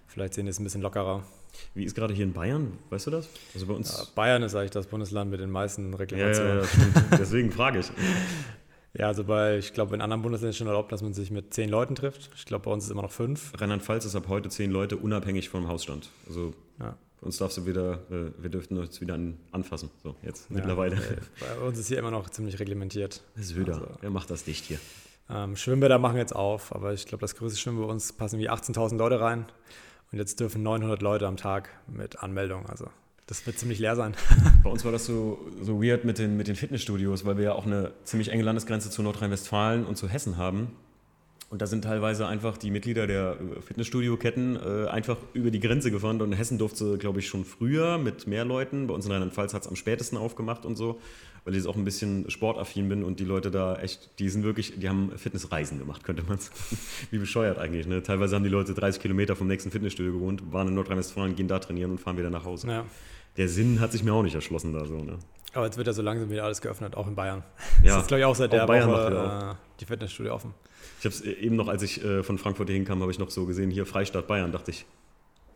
Vielleicht 0.07 0.33
sehen 0.33 0.45
wir 0.45 0.51
es 0.51 0.59
ein 0.59 0.63
bisschen 0.63 0.81
lockerer. 0.81 1.23
Wie 1.73 1.83
ist 1.83 1.95
gerade 1.95 2.13
hier 2.13 2.25
in 2.25 2.33
Bayern? 2.33 2.73
Weißt 2.89 3.07
du 3.07 3.11
das? 3.11 3.29
Also 3.53 3.65
bei 3.67 3.73
uns. 3.73 3.97
Ja, 3.97 4.03
Bayern 4.15 4.43
ist 4.43 4.55
eigentlich 4.55 4.71
das 4.71 4.87
Bundesland 4.87 5.31
mit 5.31 5.39
den 5.39 5.51
meisten 5.51 5.93
Reklamationen. 5.93 6.59
Ja, 6.59 6.63
ja, 6.63 7.17
Deswegen 7.19 7.51
frage 7.51 7.79
ich. 7.79 7.91
Ja, 8.97 9.07
also 9.07 9.25
bei, 9.25 9.57
ich 9.57 9.73
glaube, 9.73 9.93
in 9.93 10.01
anderen 10.01 10.21
Bundesländern 10.21 10.51
ist 10.51 10.57
schon 10.57 10.67
erlaubt, 10.67 10.91
dass 10.91 11.01
man 11.01 11.13
sich 11.13 11.29
mit 11.29 11.53
zehn 11.53 11.69
Leuten 11.69 11.95
trifft. 11.95 12.29
Ich 12.35 12.45
glaube, 12.45 12.65
bei 12.65 12.71
uns 12.71 12.83
ist 12.83 12.89
es 12.89 12.91
immer 12.93 13.01
noch 13.01 13.11
fünf. 13.11 13.51
Rheinland-Pfalz 13.59 14.05
ist 14.05 14.15
ab 14.15 14.25
heute 14.29 14.49
zehn 14.49 14.71
Leute 14.71 14.95
unabhängig 14.97 15.49
vom 15.49 15.67
Hausstand. 15.67 16.09
Also 16.27 16.53
ja. 16.79 16.97
uns 17.19 17.37
darfst 17.37 17.57
du 17.57 17.65
wieder, 17.65 17.99
äh, 18.09 18.31
wir 18.41 18.49
dürften 18.49 18.77
uns 18.77 19.01
wieder 19.01 19.15
an, 19.15 19.37
anfassen. 19.51 19.89
So, 20.01 20.15
jetzt 20.23 20.49
mittlerweile. 20.49 20.95
Äh, 20.95 21.17
bei 21.41 21.65
uns 21.65 21.77
ist 21.77 21.89
hier 21.89 21.97
immer 21.97 22.11
noch 22.11 22.29
ziemlich 22.29 22.57
reglementiert. 22.57 23.21
Das 23.35 23.47
ist 23.47 23.59
wieder. 23.59 23.75
Also, 23.75 23.87
Wer 23.99 24.11
macht 24.11 24.29
das 24.29 24.45
dicht 24.45 24.63
hier? 24.63 24.79
Ähm, 25.29 25.55
Schwimmbäder 25.57 25.99
machen 25.99 26.17
jetzt 26.17 26.35
auf, 26.35 26.73
aber 26.73 26.93
ich 26.93 27.05
glaube, 27.05 27.21
das 27.21 27.35
größte 27.35 27.59
Schwimmen 27.59 27.79
bei 27.79 27.87
uns 27.87 28.13
passen 28.13 28.39
wie 28.39 28.49
18.000 28.49 28.97
Leute 28.97 29.19
rein. 29.19 29.45
Und 30.15 30.19
jetzt 30.19 30.39
dürfen 30.39 30.63
900 30.63 31.01
Leute 31.01 31.27
am 31.27 31.35
Tag 31.35 31.67
mit 31.87 32.23
Anmeldung. 32.23 32.67
Also 32.67 32.87
das 33.27 33.45
wird 33.45 33.59
ziemlich 33.59 33.79
leer 33.79 33.97
sein. 33.97 34.13
Bei 34.63 34.69
uns 34.69 34.85
war 34.85 34.93
das 34.93 35.05
so, 35.05 35.45
so 35.61 35.83
weird 35.83 36.05
mit 36.05 36.19
den, 36.19 36.37
mit 36.37 36.47
den 36.47 36.55
Fitnessstudios, 36.55 37.25
weil 37.25 37.35
wir 37.35 37.43
ja 37.43 37.51
auch 37.51 37.65
eine 37.65 37.91
ziemlich 38.05 38.29
enge 38.29 38.43
Landesgrenze 38.43 38.89
zu 38.89 39.03
Nordrhein-Westfalen 39.03 39.85
und 39.85 39.97
zu 39.97 40.07
Hessen 40.07 40.37
haben. 40.37 40.71
Und 41.49 41.61
da 41.61 41.67
sind 41.67 41.83
teilweise 41.83 42.27
einfach 42.27 42.57
die 42.57 42.71
Mitglieder 42.71 43.07
der 43.07 43.35
äh, 43.41 43.61
Fitnessstudio-Ketten 43.61 44.55
äh, 44.55 44.87
einfach 44.87 45.17
über 45.33 45.51
die 45.51 45.59
Grenze 45.59 45.91
gefahren. 45.91 46.21
Und 46.21 46.31
Hessen 46.31 46.59
durfte, 46.59 46.97
glaube 46.97 47.19
ich, 47.19 47.27
schon 47.27 47.43
früher 47.43 47.97
mit 47.97 48.25
mehr 48.25 48.45
Leuten. 48.45 48.87
Bei 48.87 48.93
uns 48.93 49.05
in 49.05 49.11
Rheinland-Pfalz 49.11 49.53
hat 49.53 49.63
es 49.63 49.67
am 49.67 49.75
spätesten 49.75 50.17
aufgemacht 50.17 50.65
und 50.65 50.77
so, 50.77 51.01
weil 51.45 51.53
ich 51.53 51.59
jetzt 51.59 51.67
auch 51.67 51.75
ein 51.75 51.85
bisschen 51.85 52.29
sportaffin 52.29 52.89
bin 52.89 53.03
und 53.03 53.19
die 53.19 53.23
Leute 53.23 53.51
da 53.51 53.75
echt, 53.77 54.19
die 54.19 54.29
sind 54.29 54.43
wirklich, 54.43 54.79
die 54.79 54.89
haben 54.89 55.11
Fitnessreisen 55.15 55.77
gemacht, 55.77 56.03
könnte 56.03 56.23
man 56.23 56.39
sagen. 56.39 56.55
Wie 57.11 57.19
bescheuert 57.19 57.59
eigentlich. 57.59 57.85
Ne? 57.85 58.01
Teilweise 58.01 58.35
haben 58.35 58.43
die 58.43 58.49
Leute 58.49 58.73
30 58.73 58.99
Kilometer 58.99 59.35
vom 59.35 59.47
nächsten 59.47 59.69
Fitnessstudio 59.69 60.11
gewohnt, 60.11 60.51
waren 60.51 60.67
in 60.67 60.73
Nordrhein-Westfalen, 60.73 61.35
gehen 61.35 61.47
da 61.47 61.59
trainieren 61.59 61.91
und 61.91 61.99
fahren 61.99 62.17
wieder 62.17 62.31
nach 62.31 62.45
Hause. 62.45 62.67
Ja. 62.67 62.85
Der 63.37 63.47
Sinn 63.47 63.79
hat 63.79 63.91
sich 63.91 64.03
mir 64.03 64.13
auch 64.13 64.23
nicht 64.23 64.33
erschlossen 64.33 64.73
da 64.73 64.85
so. 64.85 64.97
Ne? 64.97 65.19
Aber 65.53 65.65
jetzt 65.65 65.77
wird 65.77 65.85
ja 65.85 65.93
so 65.93 66.01
langsam 66.01 66.31
wieder 66.31 66.45
alles 66.45 66.61
geöffnet, 66.61 66.95
auch 66.95 67.07
in 67.07 67.15
Bayern. 67.15 67.43
Ja. 67.83 67.93
Das 67.95 68.01
ist, 68.03 68.07
glaube 68.07 68.21
ich, 68.21 68.25
auch 68.25 68.35
seit 68.35 68.49
auch 68.49 68.57
der 68.57 68.65
Bayern 68.65 68.89
Woche 68.89 69.51
äh, 69.51 69.55
die 69.79 69.85
Fitnessstudio 69.85 70.33
offen. 70.33 70.53
Ich 70.99 71.05
habe 71.05 71.13
es 71.13 71.21
eben 71.21 71.55
noch, 71.55 71.67
als 71.67 71.83
ich 71.83 72.03
äh, 72.03 72.23
von 72.23 72.39
Frankfurt 72.39 72.69
hier 72.69 72.75
hinkam, 72.75 73.01
habe 73.01 73.11
ich 73.11 73.19
noch 73.19 73.29
so 73.29 73.45
gesehen, 73.45 73.69
hier 73.69 73.85
Freistaat 73.85 74.25
Bayern, 74.25 74.51
dachte 74.51 74.71
ich, 74.71 74.85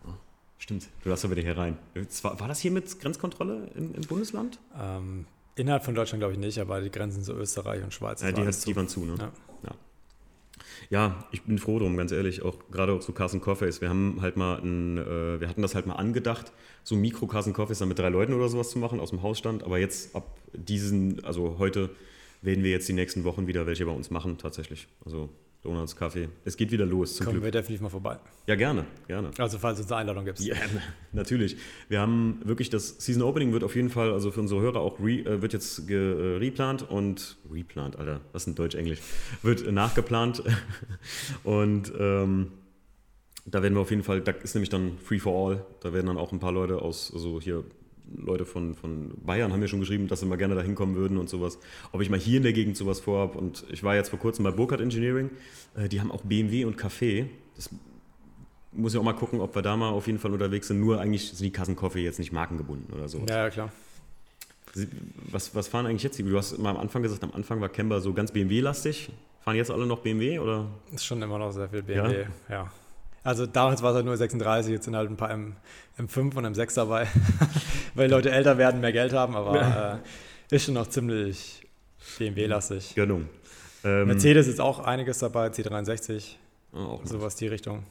oh, 0.05 0.11
stimmt, 0.59 0.87
du 1.03 1.09
darfst 1.09 1.23
ja 1.23 1.31
wieder 1.31 1.41
hier 1.41 1.57
rein. 1.57 1.79
War, 2.21 2.39
war 2.39 2.47
das 2.47 2.59
hier 2.59 2.69
mit 2.69 2.99
Grenzkontrolle 2.99 3.71
im, 3.75 3.95
im 3.95 4.01
Bundesland? 4.03 4.59
Ähm, 4.79 5.25
innerhalb 5.59 5.83
von 5.83 5.95
Deutschland 5.95 6.21
glaube 6.21 6.33
ich 6.33 6.39
nicht, 6.39 6.59
aber 6.59 6.81
die 6.81 6.89
Grenzen 6.89 7.23
zu 7.23 7.33
Österreich 7.33 7.83
und 7.83 7.93
Schweiz. 7.93 8.21
Ja, 8.21 8.31
die, 8.31 8.45
hat, 8.45 8.65
die 8.65 8.75
waren 8.75 8.87
zu, 8.87 9.05
ne? 9.05 9.15
Ja. 9.19 9.31
ja. 9.63 9.75
Ja, 10.89 11.25
ich 11.31 11.43
bin 11.43 11.59
froh 11.59 11.77
drum, 11.77 11.97
ganz 11.97 12.11
ehrlich. 12.11 12.41
Auch 12.41 12.55
gerade 12.71 12.93
auch 12.93 13.01
so 13.01 13.11
Carson 13.11 13.41
Coffees. 13.41 13.81
Wir 13.81 13.89
haben 13.89 14.19
halt 14.21 14.37
mal 14.37 14.59
ein, 14.59 14.97
äh, 14.97 15.39
wir 15.39 15.47
hatten 15.47 15.61
das 15.61 15.75
halt 15.75 15.85
mal 15.85 15.95
angedacht, 15.95 16.51
so 16.83 16.95
Mikro 16.95 17.27
Carson 17.27 17.53
Coffees 17.53 17.79
dann 17.79 17.89
mit 17.89 17.99
drei 17.99 18.09
Leuten 18.09 18.33
oder 18.33 18.49
sowas 18.49 18.71
zu 18.71 18.79
machen 18.79 18.99
aus 18.99 19.11
dem 19.11 19.21
Hausstand. 19.21 19.63
Aber 19.63 19.77
jetzt 19.77 20.15
ab 20.15 20.37
diesen, 20.53 21.23
also 21.23 21.57
heute 21.59 21.89
werden 22.41 22.63
wir 22.63 22.71
jetzt 22.71 22.87
die 22.87 22.93
nächsten 22.93 23.23
Wochen 23.23 23.47
wieder 23.47 23.67
welche 23.67 23.85
bei 23.85 23.91
uns 23.91 24.09
machen, 24.09 24.37
tatsächlich. 24.37 24.87
Also 25.05 25.29
Donuts, 25.61 25.93
Kaffee. 25.93 26.29
Es 26.45 26.55
geht 26.55 26.71
wieder 26.71 26.85
los. 26.85 27.15
Zum 27.15 27.25
Kommen 27.25 27.35
Glück. 27.35 27.45
wir 27.45 27.51
definitiv 27.51 27.81
mal 27.81 27.89
vorbei. 27.89 28.17
Ja, 28.47 28.55
gerne, 28.55 28.85
gerne. 29.07 29.31
Also 29.37 29.57
falls 29.57 29.77
es 29.79 29.91
eine 29.91 29.97
Einladung 29.97 30.23
gibt. 30.23 30.39
Ja, 30.39 30.55
natürlich. 31.11 31.57
Wir 31.89 31.99
haben 31.99 32.39
wirklich 32.45 32.69
das 32.69 32.95
Season 32.99 33.23
Opening 33.23 33.51
wird 33.51 33.65
auf 33.65 33.75
jeden 33.75 33.89
Fall, 33.89 34.13
also 34.13 34.31
für 34.31 34.39
unsere 34.39 34.61
Hörer 34.61 34.79
auch 34.79 35.01
re, 35.01 35.19
äh, 35.19 35.41
wird 35.41 35.51
jetzt 35.51 35.85
ge, 35.85 35.97
äh, 35.97 36.37
replant 36.37 36.89
und 36.89 37.37
replant, 37.51 37.97
Alter, 37.97 38.21
was 38.31 38.43
ist 38.43 38.45
denn 38.45 38.55
Deutsch-Englisch? 38.55 38.99
Wird 39.41 39.67
äh, 39.67 39.73
nachgeplant 39.73 40.43
und 41.43 41.91
ähm, 41.99 42.53
da 43.45 43.61
werden 43.61 43.73
wir 43.73 43.81
auf 43.81 43.89
jeden 43.89 44.03
Fall, 44.03 44.21
da 44.21 44.31
ist 44.31 44.55
nämlich 44.55 44.69
dann 44.69 44.97
Free 44.99 45.19
for 45.19 45.49
All, 45.49 45.65
da 45.81 45.91
werden 45.91 46.07
dann 46.07 46.17
auch 46.17 46.31
ein 46.31 46.39
paar 46.39 46.51
Leute 46.53 46.81
aus, 46.81 47.11
also 47.13 47.41
hier 47.41 47.65
Leute 48.17 48.45
von, 48.45 48.75
von 48.75 49.11
Bayern 49.25 49.51
haben 49.51 49.59
mir 49.59 49.67
schon 49.67 49.79
geschrieben, 49.79 50.07
dass 50.07 50.19
sie 50.19 50.25
mal 50.25 50.37
gerne 50.37 50.55
da 50.55 50.61
hinkommen 50.61 50.95
würden 50.95 51.17
und 51.17 51.29
sowas. 51.29 51.59
Ob 51.91 52.01
ich 52.01 52.09
mal 52.09 52.19
hier 52.19 52.37
in 52.37 52.43
der 52.43 52.53
Gegend 52.53 52.77
sowas 52.77 52.99
vorhabe. 52.99 53.37
Und 53.37 53.65
ich 53.71 53.83
war 53.83 53.95
jetzt 53.95 54.09
vor 54.09 54.19
kurzem 54.19 54.43
bei 54.43 54.51
Burkhardt 54.51 54.81
Engineering. 54.81 55.29
Äh, 55.75 55.89
die 55.89 55.99
haben 55.99 56.11
auch 56.11 56.21
BMW 56.21 56.65
und 56.65 56.77
Kaffee. 56.77 57.29
Das 57.55 57.69
muss 58.71 58.93
ich 58.93 58.99
auch 58.99 59.03
mal 59.03 59.13
gucken, 59.13 59.41
ob 59.41 59.55
wir 59.55 59.61
da 59.61 59.75
mal 59.75 59.89
auf 59.89 60.07
jeden 60.07 60.19
Fall 60.19 60.31
unterwegs 60.31 60.67
sind. 60.67 60.79
Nur 60.79 60.99
eigentlich 60.99 61.29
sind 61.29 61.41
die 61.41 61.51
Kassenkoffee 61.51 62.03
jetzt 62.03 62.19
nicht 62.19 62.31
markengebunden 62.31 62.93
oder 62.93 63.07
so. 63.07 63.19
Ja, 63.27 63.43
ja, 63.43 63.49
klar. 63.49 63.71
Was, 65.31 65.55
was 65.55 65.67
fahren 65.67 65.87
eigentlich 65.87 66.03
jetzt? 66.03 66.19
Du 66.19 66.37
hast 66.37 66.57
mal 66.59 66.69
am 66.69 66.77
Anfang 66.77 67.01
gesagt, 67.01 67.23
am 67.23 67.31
Anfang 67.33 67.59
war 67.59 67.69
Kemba 67.69 67.99
so 67.99 68.13
ganz 68.13 68.31
BMW-lastig. 68.31 69.09
Fahren 69.41 69.55
jetzt 69.55 69.71
alle 69.71 69.87
noch 69.87 69.99
BMW 69.99 70.37
oder? 70.37 70.67
Ist 70.91 71.05
schon 71.05 71.21
immer 71.21 71.39
noch 71.39 71.51
sehr 71.51 71.69
viel 71.69 71.81
BMW, 71.81 72.21
ja. 72.21 72.27
ja. 72.49 72.71
Also 73.23 73.45
damals 73.45 73.81
war 73.81 73.91
es 73.91 73.95
halt 73.95 74.05
nur 74.05 74.15
36, 74.15 74.71
jetzt 74.71 74.85
sind 74.85 74.95
halt 74.95 75.09
ein 75.09 75.17
paar 75.17 75.31
M, 75.31 75.55
M5 75.97 76.35
und 76.35 76.45
M6 76.45 76.75
dabei, 76.75 77.07
weil 77.95 78.07
die 78.07 78.13
Leute 78.13 78.31
älter 78.31 78.57
werden, 78.57 78.79
mehr 78.81 78.93
Geld 78.93 79.13
haben, 79.13 79.35
aber 79.35 80.01
äh, 80.51 80.55
ist 80.55 80.65
schon 80.65 80.73
noch 80.73 80.87
ziemlich 80.87 81.67
BMW-lastig. 82.17 82.95
Gönnung. 82.95 83.27
Ähm, 83.83 84.07
Mercedes 84.07 84.47
ist 84.47 84.61
auch 84.61 84.79
einiges 84.79 85.19
dabei, 85.19 85.47
C63, 85.47 86.35
ah, 86.73 86.85
auch 86.85 87.05
sowas 87.05 87.35
die 87.35 87.47
Richtung. 87.47 87.83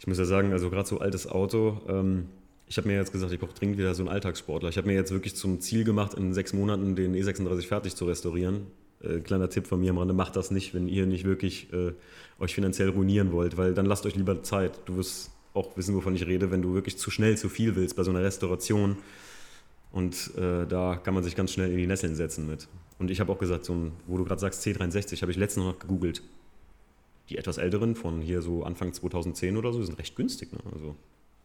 Ich 0.00 0.06
muss 0.06 0.18
ja 0.18 0.24
sagen, 0.24 0.52
also 0.52 0.70
gerade 0.70 0.88
so 0.88 0.98
altes 0.98 1.26
Auto, 1.26 1.80
ähm, 1.88 2.28
ich 2.68 2.76
habe 2.76 2.88
mir 2.88 2.94
jetzt 2.94 3.12
gesagt, 3.12 3.32
ich 3.32 3.40
brauche 3.40 3.54
dringend 3.54 3.78
wieder 3.78 3.94
so 3.94 4.02
einen 4.02 4.10
Alltagssportler. 4.10 4.68
Ich 4.68 4.76
habe 4.76 4.86
mir 4.86 4.94
jetzt 4.94 5.10
wirklich 5.10 5.34
zum 5.34 5.60
Ziel 5.60 5.84
gemacht, 5.84 6.14
in 6.14 6.34
sechs 6.34 6.52
Monaten 6.52 6.96
den 6.96 7.14
E36 7.14 7.66
fertig 7.66 7.96
zu 7.96 8.04
restaurieren. 8.04 8.66
Äh, 9.02 9.20
kleiner 9.20 9.48
Tipp 9.48 9.66
von 9.66 9.80
mir 9.80 9.90
am 9.90 9.98
Rande, 9.98 10.14
macht 10.14 10.36
das 10.36 10.50
nicht, 10.50 10.74
wenn 10.74 10.88
ihr 10.88 11.06
nicht 11.06 11.24
wirklich 11.24 11.72
äh, 11.72 11.92
euch 12.38 12.54
finanziell 12.54 12.90
ruinieren 12.90 13.32
wollt, 13.32 13.56
weil 13.56 13.74
dann 13.74 13.86
lasst 13.86 14.06
euch 14.06 14.16
lieber 14.16 14.42
Zeit. 14.42 14.80
Du 14.86 14.96
wirst 14.96 15.30
auch 15.54 15.76
wissen, 15.76 15.94
wovon 15.94 16.14
ich 16.14 16.26
rede, 16.26 16.50
wenn 16.50 16.62
du 16.62 16.74
wirklich 16.74 16.98
zu 16.98 17.10
schnell 17.10 17.36
zu 17.36 17.48
viel 17.48 17.76
willst 17.76 17.96
bei 17.96 18.02
so 18.02 18.10
einer 18.10 18.22
Restauration. 18.22 18.96
Und 19.90 20.34
äh, 20.36 20.66
da 20.66 20.96
kann 20.96 21.14
man 21.14 21.22
sich 21.22 21.34
ganz 21.34 21.52
schnell 21.52 21.70
in 21.70 21.78
die 21.78 21.86
Nesseln 21.86 22.14
setzen 22.14 22.46
mit. 22.46 22.68
Und 22.98 23.10
ich 23.10 23.20
habe 23.20 23.32
auch 23.32 23.38
gesagt, 23.38 23.64
so 23.64 23.74
ein, 23.74 23.92
wo 24.06 24.18
du 24.18 24.24
gerade 24.24 24.40
sagst, 24.40 24.66
C63, 24.66 25.22
habe 25.22 25.30
ich 25.30 25.38
letztens 25.38 25.66
noch 25.66 25.78
gegoogelt. 25.78 26.22
Die 27.30 27.38
etwas 27.38 27.58
älteren 27.58 27.94
von 27.94 28.20
hier 28.20 28.42
so 28.42 28.64
Anfang 28.64 28.92
2010 28.92 29.56
oder 29.56 29.72
so, 29.72 29.82
sind 29.82 29.98
recht 29.98 30.16
günstig. 30.16 30.52
Ne? 30.52 30.58
Also 30.72 30.96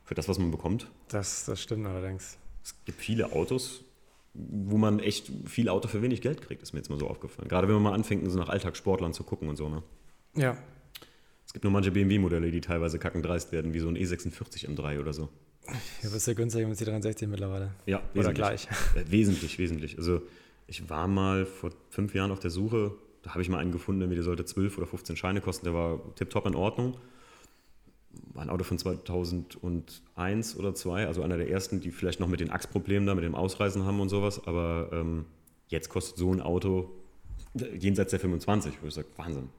für 0.03 0.15
das, 0.15 0.27
was 0.27 0.39
man 0.39 0.51
bekommt. 0.51 0.89
Das, 1.09 1.45
das 1.45 1.61
stimmt 1.61 1.85
allerdings. 1.85 2.37
Es 2.63 2.73
gibt 2.85 2.99
viele 2.99 3.31
Autos, 3.31 3.83
wo 4.33 4.77
man 4.77 4.99
echt 4.99 5.31
viel 5.45 5.69
Auto 5.69 5.87
für 5.87 6.01
wenig 6.01 6.21
Geld 6.21 6.41
kriegt, 6.41 6.63
ist 6.63 6.73
mir 6.73 6.79
jetzt 6.79 6.89
mal 6.89 6.99
so 6.99 7.07
aufgefallen. 7.07 7.47
Gerade 7.47 7.67
wenn 7.67 7.75
man 7.75 7.83
mal 7.83 7.93
anfängt, 7.93 8.29
so 8.29 8.37
nach 8.37 8.49
Alltagssportlern 8.49 9.13
zu 9.13 9.23
gucken 9.23 9.47
und 9.47 9.57
so. 9.57 9.69
Ne? 9.69 9.83
Ja. 10.35 10.57
Es 11.45 11.53
gibt 11.53 11.63
nur 11.63 11.71
manche 11.71 11.91
BMW-Modelle, 11.91 12.49
die 12.49 12.61
teilweise 12.61 12.97
kackendreist 12.97 13.51
werden, 13.51 13.73
wie 13.73 13.79
so 13.79 13.87
ein 13.87 13.95
E46 13.95 14.67
M3 14.67 14.99
oder 14.99 15.13
so. 15.13 15.29
Ja, 16.01 16.09
bist 16.09 16.27
ja 16.27 16.33
günstiger 16.33 16.67
mit 16.67 16.77
C63 16.77 17.27
mittlerweile. 17.27 17.71
Ja, 17.85 18.01
wesentlich. 18.13 18.25
Oder 18.25 18.33
gleich. 18.33 18.67
Äh, 18.95 19.11
wesentlich, 19.11 19.59
wesentlich. 19.59 19.97
Also 19.97 20.21
ich 20.67 20.89
war 20.89 21.07
mal 21.07 21.45
vor 21.45 21.71
fünf 21.89 22.15
Jahren 22.15 22.31
auf 22.31 22.39
der 22.39 22.49
Suche, 22.49 22.95
da 23.21 23.31
habe 23.31 23.41
ich 23.41 23.49
mal 23.49 23.59
einen 23.59 23.71
gefunden, 23.71 24.09
der 24.09 24.23
sollte 24.23 24.45
12 24.45 24.77
oder 24.77 24.87
15 24.87 25.15
Scheine 25.15 25.41
kosten, 25.41 25.65
der 25.65 25.73
war 25.73 25.99
tipptopp 26.15 26.47
in 26.47 26.55
Ordnung 26.55 26.97
war 28.33 28.43
ein 28.43 28.49
Auto 28.49 28.63
von 28.63 28.77
2001 28.77 30.57
oder 30.57 30.75
2, 30.75 31.07
also 31.07 31.21
einer 31.23 31.37
der 31.37 31.49
ersten, 31.49 31.79
die 31.79 31.91
vielleicht 31.91 32.19
noch 32.19 32.27
mit 32.27 32.39
den 32.39 32.51
Achsproblemen 32.51 33.07
da, 33.07 33.15
mit 33.15 33.23
dem 33.23 33.35
Ausreisen 33.35 33.85
haben 33.85 33.99
und 33.99 34.09
sowas. 34.09 34.45
Aber 34.47 34.89
ähm, 34.91 35.25
jetzt 35.67 35.89
kostet 35.89 36.17
so 36.17 36.31
ein 36.31 36.41
Auto 36.41 36.91
jenseits 37.77 38.11
der 38.11 38.19
25, 38.19 38.75
wo 38.81 38.87
ich 38.87 38.93
sage, 38.93 39.07
Wahnsinn. 39.17 39.49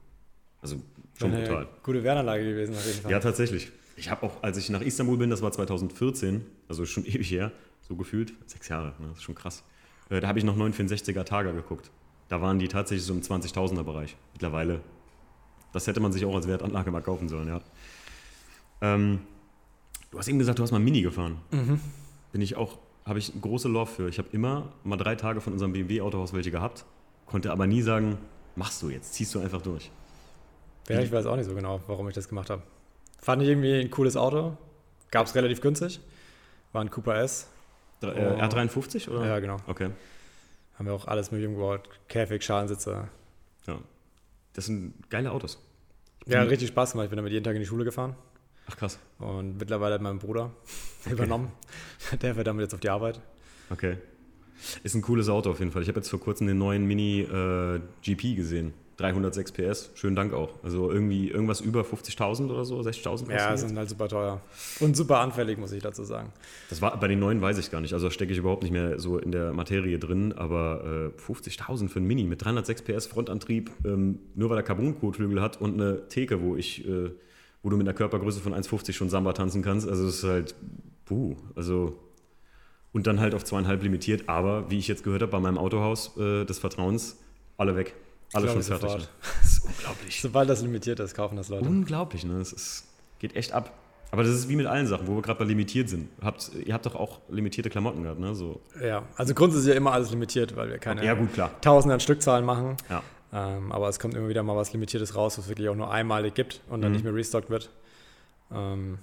Also 0.60 0.76
schon 1.18 1.32
Eine 1.32 1.42
brutal. 1.42 1.68
Gute 1.82 2.02
Wehranlage 2.02 2.44
gewesen 2.44 2.74
auf 2.74 2.86
jeden 2.86 3.00
Fall. 3.00 3.12
Ja, 3.12 3.20
tatsächlich. 3.20 3.70
Ich 3.96 4.10
habe 4.10 4.24
auch, 4.24 4.42
als 4.42 4.56
ich 4.56 4.70
nach 4.70 4.80
Istanbul 4.80 5.18
bin, 5.18 5.30
das 5.30 5.42
war 5.42 5.52
2014, 5.52 6.44
also 6.68 6.84
schon 6.86 7.04
ewig 7.06 7.30
her, 7.30 7.52
so 7.80 7.96
gefühlt, 7.96 8.32
sechs 8.46 8.68
Jahre, 8.68 8.94
ne, 8.98 9.08
das 9.08 9.18
ist 9.18 9.22
schon 9.22 9.34
krass. 9.34 9.62
Äh, 10.08 10.20
da 10.20 10.28
habe 10.28 10.38
ich 10.38 10.44
noch 10.44 10.56
964er 10.56 11.24
Tager 11.24 11.52
geguckt. 11.52 11.90
Da 12.28 12.40
waren 12.40 12.58
die 12.58 12.68
tatsächlich 12.68 13.04
so 13.04 13.12
im 13.12 13.20
20.000er 13.20 13.82
Bereich. 13.82 14.16
Mittlerweile. 14.32 14.80
Das 15.72 15.86
hätte 15.86 16.00
man 16.00 16.12
sich 16.12 16.24
auch 16.24 16.34
als 16.34 16.48
Wertanlage 16.48 16.90
mal 16.90 17.02
kaufen 17.02 17.28
sollen, 17.28 17.48
ja. 17.48 17.60
Ähm, 18.84 19.20
du 20.10 20.18
hast 20.18 20.28
eben 20.28 20.38
gesagt, 20.38 20.58
du 20.58 20.62
hast 20.62 20.70
mal 20.70 20.78
Mini 20.78 21.00
gefahren. 21.00 21.38
Mhm. 21.50 21.80
Bin 22.32 22.42
ich 22.42 22.56
auch, 22.56 22.78
habe 23.06 23.18
ich 23.18 23.32
große 23.40 23.68
Love 23.68 23.90
für. 23.90 24.08
Ich 24.08 24.18
habe 24.18 24.28
immer 24.32 24.72
mal 24.82 24.96
drei 24.96 25.14
Tage 25.14 25.40
von 25.40 25.52
unserem 25.52 25.72
BMW-Autohaus 25.72 26.32
welche 26.34 26.50
gehabt, 26.50 26.84
konnte 27.26 27.50
aber 27.50 27.66
nie 27.66 27.80
sagen, 27.80 28.18
machst 28.56 28.82
du 28.82 28.90
jetzt, 28.90 29.14
ziehst 29.14 29.34
du 29.34 29.40
einfach 29.40 29.62
durch. 29.62 29.90
Ja, 30.88 31.00
ich 31.00 31.10
weiß 31.10 31.24
auch 31.26 31.36
nicht 31.36 31.48
so 31.48 31.54
genau, 31.54 31.80
warum 31.86 32.08
ich 32.08 32.14
das 32.14 32.28
gemacht 32.28 32.50
habe. 32.50 32.62
Fand 33.20 33.42
ich 33.42 33.48
irgendwie 33.48 33.80
ein 33.80 33.90
cooles 33.90 34.16
Auto, 34.16 34.56
gab 35.10 35.26
es 35.26 35.34
relativ 35.34 35.62
günstig, 35.62 36.00
war 36.72 36.82
ein 36.82 36.90
Cooper 36.90 37.16
S. 37.16 37.48
Äh, 38.02 38.06
R53 38.06 39.08
oder? 39.08 39.26
Ja, 39.26 39.38
genau. 39.38 39.56
Okay. 39.66 39.88
Haben 40.74 40.86
wir 40.86 40.92
auch 40.92 41.06
alles 41.06 41.30
mit 41.30 41.42
umgebaut, 41.46 41.88
Käfig, 42.08 42.42
Schalensitze. 42.42 43.08
Ja, 43.66 43.78
das 44.52 44.66
sind 44.66 45.08
geile 45.08 45.30
Autos. 45.30 45.58
Ja, 46.26 46.42
richtig 46.42 46.68
Spaß 46.68 46.92
gemacht. 46.92 47.04
Ich 47.04 47.10
bin 47.10 47.16
damit 47.16 47.32
jeden 47.32 47.44
Tag 47.44 47.54
in 47.54 47.60
die 47.60 47.66
Schule 47.66 47.84
gefahren. 47.84 48.14
Ach 48.66 48.76
krass. 48.76 48.98
Und 49.18 49.58
mittlerweile 49.58 49.94
hat 49.94 50.02
mein 50.02 50.18
Bruder 50.18 50.50
okay. 51.04 51.14
übernommen. 51.14 51.52
Der 52.22 52.34
fährt 52.34 52.46
damit 52.46 52.62
jetzt 52.62 52.74
auf 52.74 52.80
die 52.80 52.90
Arbeit. 52.90 53.20
Okay. 53.70 53.98
Ist 54.82 54.94
ein 54.94 55.02
cooles 55.02 55.28
Auto 55.28 55.50
auf 55.50 55.58
jeden 55.58 55.72
Fall. 55.72 55.82
Ich 55.82 55.88
habe 55.88 55.98
jetzt 55.98 56.08
vor 56.08 56.20
kurzem 56.20 56.46
den 56.46 56.58
neuen 56.58 56.86
Mini 56.86 57.20
äh, 57.20 57.80
GP 58.02 58.36
gesehen. 58.36 58.72
306 58.96 59.52
PS. 59.52 59.90
Schönen 59.94 60.14
Dank 60.14 60.32
auch. 60.32 60.62
Also 60.62 60.90
irgendwie 60.90 61.28
irgendwas 61.28 61.60
über 61.60 61.82
50.000 61.82 62.50
oder 62.50 62.64
so, 62.64 62.78
60.000. 62.78 63.30
Ja, 63.32 63.56
sind 63.56 63.76
halt 63.76 63.88
super 63.88 64.08
teuer. 64.08 64.40
Und 64.80 64.96
super 64.96 65.18
anfällig, 65.18 65.58
muss 65.58 65.72
ich 65.72 65.82
dazu 65.82 66.04
sagen. 66.04 66.32
Das 66.70 66.80
war 66.80 66.98
bei 66.98 67.08
den 67.08 67.18
neuen 67.18 67.42
weiß 67.42 67.58
ich 67.58 67.70
gar 67.70 67.80
nicht. 67.80 67.92
Also 67.92 68.10
stecke 68.10 68.32
ich 68.32 68.38
überhaupt 68.38 68.62
nicht 68.62 68.72
mehr 68.72 68.98
so 69.00 69.18
in 69.18 69.32
der 69.32 69.52
Materie 69.52 69.98
drin. 69.98 70.32
Aber 70.32 71.12
äh, 71.16 71.20
50.000 71.20 71.88
für 71.88 72.00
ein 72.00 72.04
Mini 72.04 72.24
mit 72.24 72.44
306 72.44 72.82
PS 72.82 73.06
Frontantrieb, 73.06 73.70
ähm, 73.84 74.20
nur 74.34 74.50
weil 74.50 74.58
er 74.58 74.62
Carbon-Kotflügel 74.62 75.40
hat 75.40 75.60
und 75.60 75.74
eine 75.74 76.08
Theke, 76.08 76.40
wo 76.40 76.56
ich 76.56 76.86
äh, 76.88 77.10
wo 77.64 77.70
du 77.70 77.76
mit 77.76 77.88
einer 77.88 77.94
Körpergröße 77.94 78.38
von 78.38 78.54
1,50 78.54 78.92
schon 78.92 79.10
Samba 79.10 79.32
tanzen 79.32 79.62
kannst. 79.62 79.88
Also 79.88 80.06
es 80.06 80.18
ist 80.18 80.24
halt 80.24 80.54
Puh, 81.04 81.36
also 81.54 81.98
und 82.92 83.06
dann 83.06 83.20
halt 83.20 83.34
auf 83.34 83.44
zweieinhalb 83.44 83.82
limitiert, 83.82 84.28
aber 84.28 84.70
wie 84.70 84.78
ich 84.78 84.86
jetzt 84.86 85.02
gehört 85.02 85.22
habe, 85.22 85.32
bei 85.32 85.40
meinem 85.40 85.58
Autohaus 85.58 86.16
äh, 86.16 86.44
des 86.44 86.58
Vertrauens, 86.60 87.18
alle 87.56 87.76
weg. 87.76 87.94
Alle 88.32 88.48
schon 88.48 88.62
fertig. 88.62 88.94
Ne? 88.94 89.02
Das 89.42 89.52
ist 89.52 89.64
unglaublich. 89.64 90.20
Sobald 90.20 90.48
das 90.48 90.62
limitiert 90.62 91.00
ist, 91.00 91.14
kaufen 91.14 91.36
das 91.36 91.48
Leute. 91.48 91.68
Unglaublich, 91.68 92.24
ne? 92.24 92.38
Das 92.38 92.52
ist, 92.52 92.86
geht 93.18 93.36
echt 93.36 93.52
ab. 93.52 93.72
Aber 94.12 94.22
das 94.22 94.32
ist 94.32 94.48
wie 94.48 94.54
mit 94.56 94.66
allen 94.66 94.86
Sachen, 94.86 95.08
wo 95.08 95.16
wir 95.16 95.22
gerade 95.22 95.40
bei 95.40 95.44
limitiert 95.44 95.88
sind. 95.88 96.08
Habt, 96.22 96.52
ihr 96.64 96.72
habt 96.72 96.86
doch 96.86 96.94
auch 96.94 97.20
limitierte 97.28 97.68
Klamotten 97.68 98.04
gehabt, 98.04 98.20
ne? 98.20 98.34
So. 98.34 98.60
Ja, 98.80 99.02
also 99.16 99.34
grundsätzlich 99.34 99.68
ist 99.68 99.74
ja 99.74 99.76
immer 99.76 99.92
alles 99.92 100.10
limitiert, 100.10 100.54
weil 100.56 100.70
wir 100.70 100.78
keine 100.78 101.04
ja, 101.04 101.14
gut, 101.14 101.32
klar. 101.32 101.50
Tausende 101.60 101.94
an 101.94 102.00
Stückzahlen 102.00 102.44
machen. 102.44 102.76
Ja. 102.88 103.02
Ähm, 103.34 103.72
aber 103.72 103.88
es 103.88 103.98
kommt 103.98 104.14
immer 104.14 104.28
wieder 104.28 104.44
mal 104.44 104.56
was 104.56 104.72
Limitiertes 104.72 105.16
raus, 105.16 105.36
was 105.38 105.48
wirklich 105.48 105.68
auch 105.68 105.74
nur 105.74 105.90
einmalig 105.90 106.34
gibt 106.34 106.60
und 106.68 106.82
dann 106.82 106.92
mhm. 106.92 106.96
nicht 106.96 107.04
mehr 107.04 107.14
restockt 107.14 107.50
wird. 107.50 107.68
Ähm, 108.52 108.98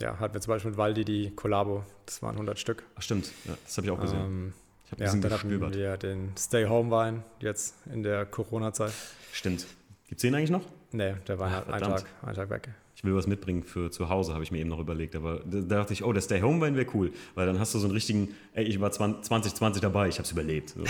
ja, 0.00 0.18
hatten 0.18 0.32
wir 0.32 0.40
zum 0.40 0.54
Beispiel 0.54 0.70
mit 0.70 0.78
Waldi 0.78 1.04
die 1.04 1.30
Collabo, 1.36 1.84
das 2.06 2.22
waren 2.22 2.32
100 2.32 2.58
Stück. 2.58 2.84
Ach 2.96 3.02
stimmt, 3.02 3.30
ja, 3.44 3.54
das 3.64 3.76
habe 3.76 3.86
ich 3.86 3.92
auch 3.92 4.00
gesehen. 4.00 4.24
Ähm, 4.24 4.52
ich 4.86 4.92
habe 4.92 5.04
ja, 5.04 5.14
dann 5.14 5.32
hatten 5.32 5.74
wir 5.74 5.96
den 5.98 6.32
Stay-Home-Wein 6.38 7.24
jetzt 7.40 7.74
in 7.92 8.02
der 8.02 8.24
Corona-Zeit. 8.24 8.92
Stimmt. 9.32 9.66
Gibt 10.08 10.18
es 10.18 10.22
den 10.22 10.34
eigentlich 10.34 10.50
noch? 10.50 10.62
Nee, 10.92 11.14
der 11.28 11.38
war 11.38 11.50
halt 11.50 11.68
einen 11.68 11.82
Tag, 11.82 12.06
einen 12.22 12.36
Tag 12.36 12.48
weg. 12.48 12.70
Ich 12.96 13.04
will 13.04 13.14
was 13.14 13.26
mitbringen 13.26 13.62
für 13.62 13.90
zu 13.90 14.08
Hause, 14.08 14.32
habe 14.32 14.42
ich 14.42 14.50
mir 14.50 14.58
eben 14.58 14.70
noch 14.70 14.78
überlegt. 14.78 15.14
Aber 15.14 15.42
da 15.44 15.60
dachte 15.60 15.92
ich, 15.92 16.02
oh, 16.02 16.14
der 16.14 16.22
Stay-Home-Wein 16.22 16.76
wäre 16.76 16.86
cool, 16.94 17.12
weil 17.34 17.46
dann 17.46 17.60
hast 17.60 17.74
du 17.74 17.78
so 17.78 17.86
einen 17.86 17.94
richtigen, 17.94 18.34
ey, 18.54 18.64
ich 18.64 18.80
war 18.80 18.90
2020 18.90 19.82
dabei, 19.82 20.08
ich 20.08 20.14
habe 20.14 20.24
es 20.24 20.32
überlebt. 20.32 20.70
So. 20.70 20.82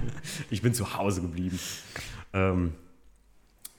ich 0.50 0.60
bin 0.60 0.74
zu 0.74 0.98
Hause 0.98 1.22
geblieben. 1.22 1.60
Ähm, 2.32 2.72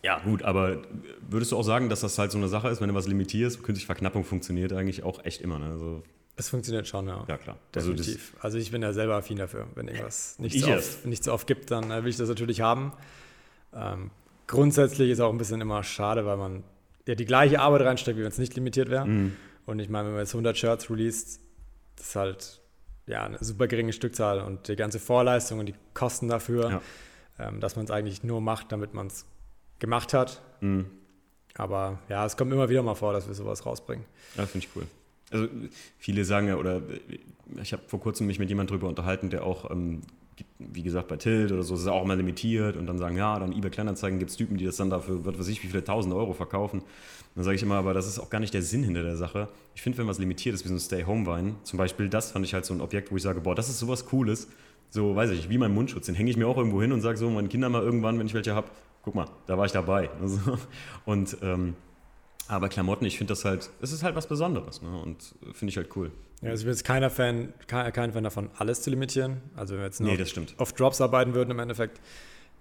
ja, 0.01 0.19
gut, 0.19 0.43
aber 0.43 0.81
würdest 1.29 1.51
du 1.51 1.57
auch 1.57 1.63
sagen, 1.63 1.89
dass 1.89 1.99
das 1.99 2.17
halt 2.17 2.31
so 2.31 2.37
eine 2.37 2.47
Sache 2.47 2.69
ist, 2.69 2.79
wenn 2.79 2.87
du 2.87 2.95
was 2.95 3.07
limitierst, 3.07 3.63
künstliche 3.63 3.85
Verknappung 3.85 4.23
funktioniert 4.23 4.71
eigentlich 4.71 5.03
auch 5.03 5.23
echt 5.25 5.41
immer, 5.41 5.59
ne? 5.59 5.65
Also 5.65 6.03
es 6.35 6.49
funktioniert 6.49 6.87
schon, 6.87 7.07
ja. 7.07 7.25
Ja, 7.27 7.37
klar. 7.37 7.57
Also 7.75 7.91
Definitiv. 7.91 8.33
Also, 8.35 8.43
also, 8.43 8.57
ich 8.57 8.71
bin 8.71 8.81
ja 8.81 8.91
selber 8.91 9.15
affin 9.15 9.37
dafür. 9.37 9.67
Wenn 9.75 9.87
irgendwas 9.87 10.39
nicht, 10.39 10.59
so 10.59 10.71
oft, 10.71 11.05
nicht 11.05 11.23
so 11.23 11.31
oft 11.31 11.45
gibt, 11.45 11.69
dann 11.69 11.89
will 11.89 12.07
ich 12.07 12.17
das 12.17 12.27
natürlich 12.27 12.61
haben. 12.61 12.93
Ähm, 13.73 14.09
grundsätzlich 14.47 15.11
ist 15.11 15.19
auch 15.19 15.31
ein 15.31 15.37
bisschen 15.37 15.61
immer 15.61 15.83
schade, 15.83 16.25
weil 16.25 16.37
man 16.37 16.63
ja 17.07 17.15
die 17.15 17.25
gleiche 17.25 17.59
Arbeit 17.59 17.81
reinsteckt, 17.81 18.17
wie 18.17 18.21
wenn 18.21 18.29
es 18.29 18.37
nicht 18.37 18.55
limitiert 18.55 18.89
wäre. 18.89 19.05
Mhm. 19.05 19.35
Und 19.65 19.79
ich 19.79 19.89
meine, 19.89 20.07
wenn 20.07 20.13
man 20.13 20.21
jetzt 20.21 20.33
100 20.33 20.57
Shirts 20.57 20.89
released, 20.89 21.39
das 21.95 22.07
ist 22.07 22.15
halt 22.15 22.61
ja, 23.05 23.25
eine 23.25 23.37
super 23.41 23.67
geringe 23.67 23.93
Stückzahl 23.93 24.39
und 24.41 24.67
die 24.67 24.75
ganze 24.75 24.99
Vorleistung 24.99 25.59
und 25.59 25.65
die 25.65 25.75
Kosten 25.93 26.27
dafür, 26.27 26.69
ja. 26.69 26.81
ähm, 27.47 27.59
dass 27.59 27.75
man 27.75 27.85
es 27.85 27.91
eigentlich 27.91 28.23
nur 28.23 28.41
macht, 28.41 28.71
damit 28.71 28.93
man 28.93 29.07
es 29.07 29.25
gemacht 29.79 30.13
hat. 30.13 30.41
Mhm. 30.61 30.85
Aber 31.55 31.99
ja, 32.09 32.25
es 32.25 32.37
kommt 32.37 32.51
immer 32.51 32.69
wieder 32.69 32.81
mal 32.81 32.95
vor, 32.95 33.13
dass 33.13 33.27
wir 33.27 33.33
sowas 33.33 33.65
rausbringen. 33.65 34.05
Ja, 34.35 34.45
finde 34.45 34.65
ich 34.65 34.75
cool. 34.75 34.87
Also 35.29 35.47
viele 35.97 36.25
sagen 36.25 36.47
ja, 36.47 36.55
oder 36.57 36.81
ich 37.61 37.73
habe 37.73 37.83
vor 37.87 37.99
kurzem 37.99 38.27
mich 38.27 38.39
mit 38.39 38.49
jemandem 38.49 38.75
darüber 38.75 38.87
unterhalten, 38.87 39.29
der 39.29 39.43
auch, 39.43 39.69
ähm, 39.69 40.01
wie 40.59 40.83
gesagt, 40.83 41.07
bei 41.07 41.17
Tilt 41.17 41.51
oder 41.51 41.63
so, 41.63 41.75
ist 41.75 41.81
es 41.81 41.87
auch 41.87 42.03
immer 42.03 42.15
limitiert 42.15 42.77
und 42.77 42.87
dann 42.87 42.97
sagen, 42.97 43.17
ja, 43.17 43.37
dann 43.39 43.51
eBay 43.51 43.69
Kleinanzeigen 43.69 44.19
gibt 44.19 44.31
es 44.31 44.37
Typen, 44.37 44.57
die 44.57 44.65
das 44.65 44.77
dann 44.77 44.89
dafür, 44.89 45.25
was 45.25 45.37
weiß 45.37 45.47
ich, 45.49 45.63
wie 45.63 45.67
viele 45.67 45.83
tausend 45.83 46.13
Euro 46.13 46.33
verkaufen. 46.33 46.81
Dann 47.35 47.43
sage 47.43 47.55
ich 47.55 47.63
immer, 47.63 47.75
aber 47.75 47.93
das 47.93 48.07
ist 48.07 48.19
auch 48.19 48.29
gar 48.29 48.39
nicht 48.39 48.53
der 48.53 48.61
Sinn 48.61 48.83
hinter 48.83 49.03
der 49.03 49.17
Sache. 49.17 49.49
Ich 49.75 49.81
finde, 49.81 49.97
wenn 49.97 50.07
was 50.07 50.19
limitiert 50.19 50.53
ist, 50.55 50.63
wie 50.63 50.69
so 50.69 50.75
ein 50.75 50.79
Stay-Home-Wein, 50.79 51.55
zum 51.63 51.77
Beispiel 51.77 52.09
das 52.09 52.31
fand 52.31 52.45
ich 52.45 52.53
halt 52.53 52.65
so 52.65 52.73
ein 52.73 52.81
Objekt, 52.81 53.11
wo 53.11 53.17
ich 53.17 53.23
sage, 53.23 53.41
boah, 53.41 53.55
das 53.55 53.69
ist 53.69 53.79
sowas 53.79 54.05
Cooles, 54.05 54.47
so, 54.89 55.15
weiß 55.15 55.31
ich, 55.31 55.49
wie 55.49 55.57
mein 55.57 55.73
Mundschutz, 55.73 56.05
den 56.05 56.15
hänge 56.15 56.29
ich 56.29 56.37
mir 56.37 56.47
auch 56.47 56.57
irgendwo 56.57 56.81
hin 56.81 56.91
und 56.91 57.01
sage 57.01 57.17
so, 57.17 57.29
meinen 57.29 57.49
Kindern 57.49 57.71
mal 57.71 57.81
irgendwann, 57.81 58.19
wenn 58.19 58.27
ich 58.27 58.35
welche 58.35 58.53
habe, 58.53 58.67
guck 59.01 59.15
mal, 59.15 59.25
da 59.47 59.57
war 59.57 59.65
ich 59.65 59.71
dabei. 59.71 60.09
Also, 60.21 60.57
und 61.05 61.37
ähm, 61.41 61.75
aber 62.47 62.69
Klamotten, 62.69 63.05
ich 63.05 63.17
finde 63.17 63.31
das 63.31 63.45
halt, 63.45 63.69
es 63.81 63.91
ist 63.91 64.03
halt 64.03 64.15
was 64.15 64.27
Besonderes 64.27 64.81
ne? 64.81 65.01
und 65.01 65.35
finde 65.53 65.71
ich 65.71 65.77
halt 65.77 65.95
cool. 65.95 66.11
Ja, 66.43 66.49
also 66.49 66.61
ich 66.61 66.65
bin 66.65 66.73
jetzt 66.73 66.83
keiner 66.83 67.09
Fan, 67.09 67.53
kein 67.67 68.11
Fan 68.11 68.23
davon, 68.23 68.49
alles 68.57 68.81
zu 68.81 68.89
limitieren. 68.89 69.41
Also 69.55 69.73
wenn 69.73 69.81
wir 69.81 69.85
jetzt 69.85 70.01
nur 70.01 70.11
nee, 70.11 70.47
auf 70.57 70.73
Drops 70.73 70.99
arbeiten 70.99 71.33
würden 71.33 71.51
im 71.51 71.59
Endeffekt, 71.59 72.01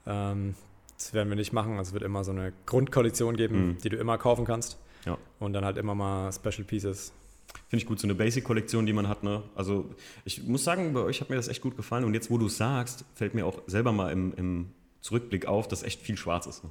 ähm, 0.07 0.55
das 0.97 1.13
werden 1.13 1.29
wir 1.29 1.37
nicht 1.37 1.53
machen. 1.53 1.79
Also 1.79 1.89
es 1.89 1.93
wird 1.93 2.05
immer 2.05 2.23
so 2.23 2.31
eine 2.31 2.53
Grundkollektion 2.67 3.37
geben, 3.37 3.67
mhm. 3.67 3.79
die 3.79 3.89
du 3.89 3.97
immer 3.97 4.19
kaufen 4.19 4.45
kannst. 4.45 4.79
Ja. 5.05 5.19
Und 5.41 5.53
dann 5.53 5.65
halt 5.65 5.79
immer 5.79 5.97
mal 5.97 6.33
Special 6.33 6.65
Pieces. 6.65 7.13
Finde 7.69 7.83
ich 7.83 7.87
gut, 7.87 7.99
so 7.99 8.07
eine 8.07 8.15
Basic-Kollektion, 8.15 8.87
die 8.87 8.93
man 8.93 9.09
hat. 9.09 9.25
Ne? 9.25 9.43
Also 9.57 9.91
ich 10.25 10.45
muss 10.45 10.63
sagen, 10.63 10.93
bei 10.93 11.01
euch 11.01 11.21
hat 11.21 11.29
mir 11.29 11.37
das 11.37 11.49
echt 11.49 11.61
gut 11.61 11.77
gefallen. 11.77 12.05
Und 12.05 12.15
jetzt, 12.15 12.31
wo 12.31 12.39
du 12.39 12.47
es 12.47 12.57
sagst, 12.57 13.05
fällt 13.15 13.35
mir 13.35 13.47
auch 13.47 13.63
selber 13.67 13.91
mal 13.91 14.13
im, 14.13 14.33
im 14.35 14.71
Zurückblick 15.01 15.47
auf, 15.47 15.67
dass 15.67 15.83
echt 15.83 16.01
viel 16.01 16.17
schwarz 16.17 16.47
ist. 16.47 16.63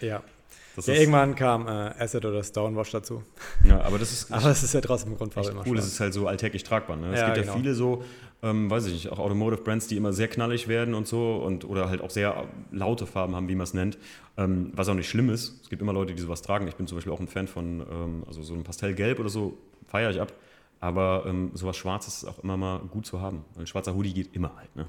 Ja. 0.00 0.22
ja 0.76 0.94
irgendwann 0.94 1.34
kam 1.34 1.66
äh, 1.66 1.70
Acid 1.70 2.24
oder 2.24 2.42
Stonewash 2.42 2.90
dazu. 2.90 3.22
Ja, 3.64 3.80
aber 3.82 3.98
das 3.98 4.12
ist. 4.12 4.32
aber 4.32 4.48
das 4.48 4.62
ist 4.62 4.74
ja 4.74 4.80
trotzdem 4.80 5.16
Grundfarbe 5.16 5.50
immer 5.50 5.66
cool. 5.66 5.78
Es 5.78 5.86
ist 5.86 6.00
halt 6.00 6.14
so 6.14 6.26
alltäglich 6.26 6.62
tragbar. 6.64 6.96
Ne? 6.96 7.12
Es 7.12 7.20
ja, 7.20 7.26
gibt 7.26 7.38
ja 7.38 7.42
genau. 7.44 7.56
viele 7.56 7.74
so, 7.74 8.04
ähm, 8.42 8.70
weiß 8.70 8.86
ich 8.86 8.92
nicht, 8.92 9.08
auch 9.10 9.18
Automotive 9.18 9.62
Brands, 9.62 9.86
die 9.86 9.96
immer 9.96 10.12
sehr 10.12 10.28
knallig 10.28 10.68
werden 10.68 10.94
und 10.94 11.06
so 11.06 11.36
und 11.36 11.64
oder 11.64 11.88
halt 11.88 12.00
auch 12.00 12.10
sehr 12.10 12.44
laute 12.70 13.06
Farben 13.06 13.34
haben, 13.34 13.48
wie 13.48 13.54
man 13.54 13.64
es 13.64 13.74
nennt. 13.74 13.98
Ähm, 14.36 14.72
was 14.74 14.88
auch 14.88 14.94
nicht 14.94 15.08
schlimm 15.08 15.30
ist. 15.30 15.60
Es 15.62 15.68
gibt 15.68 15.82
immer 15.82 15.92
Leute, 15.92 16.14
die 16.14 16.22
sowas 16.22 16.42
tragen. 16.42 16.66
Ich 16.68 16.76
bin 16.76 16.86
zum 16.86 16.96
Beispiel 16.96 17.12
auch 17.12 17.20
ein 17.20 17.28
Fan 17.28 17.48
von, 17.48 17.80
ähm, 17.90 18.24
also 18.26 18.42
so 18.42 18.54
ein 18.54 18.64
Pastellgelb 18.64 19.18
oder 19.20 19.28
so, 19.28 19.58
feiere 19.86 20.10
ich 20.10 20.20
ab. 20.20 20.32
Aber 20.80 21.24
ähm, 21.26 21.50
sowas 21.54 21.76
Schwarzes 21.76 22.22
ist 22.22 22.24
auch 22.24 22.38
immer 22.42 22.56
mal 22.56 22.78
gut 22.78 23.04
zu 23.04 23.20
haben. 23.20 23.44
Ein 23.58 23.66
schwarzer 23.66 23.94
Hoodie 23.94 24.14
geht 24.14 24.34
immer 24.34 24.56
halt. 24.56 24.74
Ne? 24.74 24.86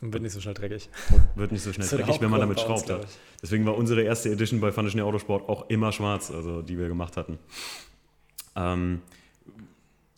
Und 0.00 0.12
wird 0.12 0.22
nicht 0.22 0.32
so 0.32 0.40
schnell 0.40 0.54
dreckig. 0.54 0.88
Wird 1.34 1.50
nicht 1.50 1.62
so 1.62 1.72
schnell 1.72 1.88
dreckig, 1.90 2.20
wenn 2.20 2.30
man 2.30 2.40
damit 2.40 2.60
schraubt. 2.60 2.88
Hat. 2.88 3.06
Deswegen 3.42 3.66
war 3.66 3.76
unsere 3.76 4.02
erste 4.02 4.30
Edition 4.30 4.60
bei 4.60 4.70
Schnell 4.72 5.04
Autosport 5.04 5.48
auch 5.48 5.68
immer 5.68 5.92
schwarz, 5.92 6.30
also 6.30 6.62
die 6.62 6.78
wir 6.78 6.88
gemacht 6.88 7.16
hatten. 7.16 7.38
Ähm, 8.54 9.02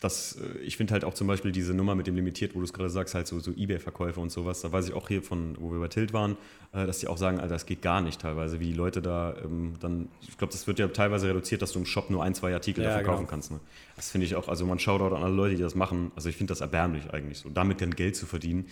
das, 0.00 0.38
äh, 0.40 0.58
ich 0.60 0.76
finde 0.76 0.94
halt 0.94 1.04
auch 1.04 1.14
zum 1.14 1.26
Beispiel 1.26 1.52
diese 1.52 1.74
Nummer 1.74 1.94
mit 1.94 2.06
dem 2.06 2.16
Limitiert, 2.16 2.54
wo 2.54 2.58
du 2.58 2.64
es 2.64 2.72
gerade 2.72 2.90
sagst, 2.90 3.14
halt 3.14 3.26
so, 3.26 3.38
so 3.38 3.52
Ebay-Verkäufe 3.52 4.18
und 4.18 4.32
sowas, 4.32 4.62
da 4.62 4.72
weiß 4.72 4.88
ich 4.88 4.94
auch 4.94 5.08
hier 5.08 5.22
von, 5.22 5.56
wo 5.60 5.70
wir 5.70 5.78
bei 5.78 5.88
Tilt 5.88 6.12
waren, 6.12 6.36
äh, 6.72 6.86
dass 6.86 6.98
die 6.98 7.06
auch 7.06 7.18
sagen, 7.18 7.38
Alter, 7.38 7.54
das 7.54 7.66
geht 7.66 7.82
gar 7.82 8.00
nicht 8.00 8.20
teilweise, 8.20 8.60
wie 8.60 8.68
die 8.68 8.72
Leute 8.72 9.02
da 9.02 9.34
ähm, 9.44 9.74
dann, 9.80 10.08
ich 10.22 10.38
glaube, 10.38 10.52
das 10.52 10.66
wird 10.66 10.78
ja 10.78 10.88
teilweise 10.88 11.28
reduziert, 11.28 11.62
dass 11.62 11.72
du 11.72 11.78
im 11.78 11.86
Shop 11.86 12.08
nur 12.10 12.24
ein, 12.24 12.34
zwei 12.34 12.52
Artikel 12.54 12.82
ja, 12.82 12.88
da 12.90 12.94
verkaufen 12.96 13.20
genau. 13.20 13.30
kannst. 13.30 13.50
Ne? 13.50 13.60
Das 13.96 14.10
finde 14.10 14.26
ich 14.26 14.34
auch, 14.34 14.48
also 14.48 14.64
man 14.64 14.78
schaut 14.78 15.02
auch 15.02 15.12
an 15.12 15.22
alle 15.22 15.34
Leute, 15.34 15.56
die 15.56 15.62
das 15.62 15.74
machen, 15.74 16.12
also 16.16 16.28
ich 16.30 16.36
finde 16.36 16.52
das 16.52 16.62
erbärmlich 16.62 17.10
eigentlich, 17.12 17.38
so 17.38 17.50
damit 17.50 17.82
dann 17.82 17.90
Geld 17.90 18.16
zu 18.16 18.26
verdienen, 18.26 18.66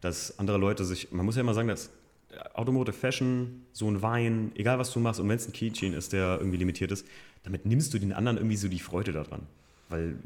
dass 0.00 0.38
andere 0.38 0.58
Leute 0.58 0.84
sich, 0.84 1.12
man 1.12 1.26
muss 1.26 1.36
ja 1.36 1.40
immer 1.40 1.54
sagen, 1.54 1.68
dass 1.68 1.90
Automotive 2.54 2.96
Fashion, 2.96 3.64
so 3.72 3.88
ein 3.88 4.02
Wein, 4.02 4.52
egal 4.54 4.78
was 4.78 4.92
du 4.92 5.00
machst, 5.00 5.20
und 5.20 5.28
wenn 5.28 5.36
es 5.36 5.46
ein 5.46 5.52
Keychain 5.52 5.92
ist, 5.94 6.12
der 6.12 6.38
irgendwie 6.38 6.58
limitiert 6.58 6.92
ist, 6.92 7.06
damit 7.42 7.64
nimmst 7.66 7.94
du 7.94 7.98
den 7.98 8.12
anderen 8.12 8.36
irgendwie 8.36 8.56
so 8.56 8.68
die 8.68 8.78
Freude 8.78 9.12
daran. 9.12 9.46
Weil 9.88 10.16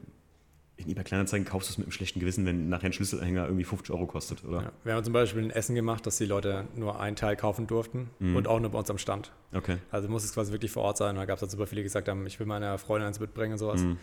in 0.77 0.91
eBay 0.91 1.05
Kleinanzeigen 1.05 1.47
kaufst 1.47 1.69
du 1.69 1.73
es 1.73 1.79
mit 1.79 1.87
einem 1.87 1.93
schlechten 1.93 2.19
Gewissen, 2.19 2.45
wenn 2.45 2.69
nachher 2.69 2.87
ein 2.87 2.93
Schlüsselanhänger 2.93 3.45
irgendwie 3.45 3.65
50 3.65 3.95
Euro 3.95 4.07
kostet, 4.07 4.45
oder? 4.45 4.63
Ja, 4.63 4.73
wir 4.85 4.95
haben 4.95 5.05
zum 5.05 5.13
Beispiel 5.13 5.43
ein 5.43 5.51
Essen 5.51 5.75
gemacht, 5.75 6.07
dass 6.07 6.17
die 6.17 6.25
Leute 6.25 6.67
nur 6.75 6.99
einen 6.99 7.15
Teil 7.15 7.37
kaufen 7.37 7.67
durften 7.67 8.11
mhm. 8.19 8.37
und 8.37 8.49
auch 8.49 8.59
nur 8.59 8.71
bei 8.71 8.79
uns 8.79 8.91
am 8.91 8.99
Stand. 8.99 9.31
Okay. 9.53 9.77
Also 9.91 10.09
muss 10.09 10.25
es 10.25 10.35
quasi 10.35 10.51
wirklich 10.51 10.73
vor 10.73 10.83
Ort 10.83 10.97
sein. 10.97 11.15
Da 11.15 11.25
gab 11.25 11.37
es 11.37 11.43
halt 11.43 11.51
super 11.51 11.67
viele, 11.67 11.81
die 11.81 11.85
gesagt 11.85 12.09
haben, 12.09 12.27
ich 12.27 12.39
will 12.41 12.47
meiner 12.47 12.79
Freundin 12.79 13.07
eins 13.07 13.21
mitbringen 13.21 13.53
und 13.53 13.59
sowas. 13.59 13.83
Mhm. 13.83 13.99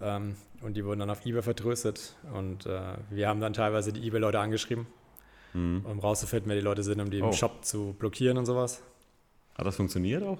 Ähm, 0.00 0.36
und 0.62 0.76
die 0.76 0.84
wurden 0.84 1.00
dann 1.00 1.10
auf 1.10 1.24
eBay 1.24 1.42
vertröstet. 1.42 2.16
Und 2.32 2.66
äh, 2.66 2.80
wir 3.10 3.28
haben 3.28 3.40
dann 3.40 3.52
teilweise 3.52 3.92
die 3.92 4.06
eBay-Leute 4.06 4.38
angeschrieben, 4.38 4.86
mhm. 5.54 5.84
um 5.84 5.98
rauszufinden, 5.98 6.48
wer 6.48 6.56
die 6.56 6.62
Leute 6.62 6.82
sind, 6.82 7.00
um 7.00 7.10
die 7.10 7.22
oh. 7.22 7.26
im 7.26 7.32
Shop 7.32 7.64
zu 7.64 7.94
blockieren 7.98 8.38
und 8.38 8.46
sowas. 8.46 8.82
Hat 9.56 9.66
das 9.66 9.76
funktioniert 9.76 10.22
auch? 10.22 10.38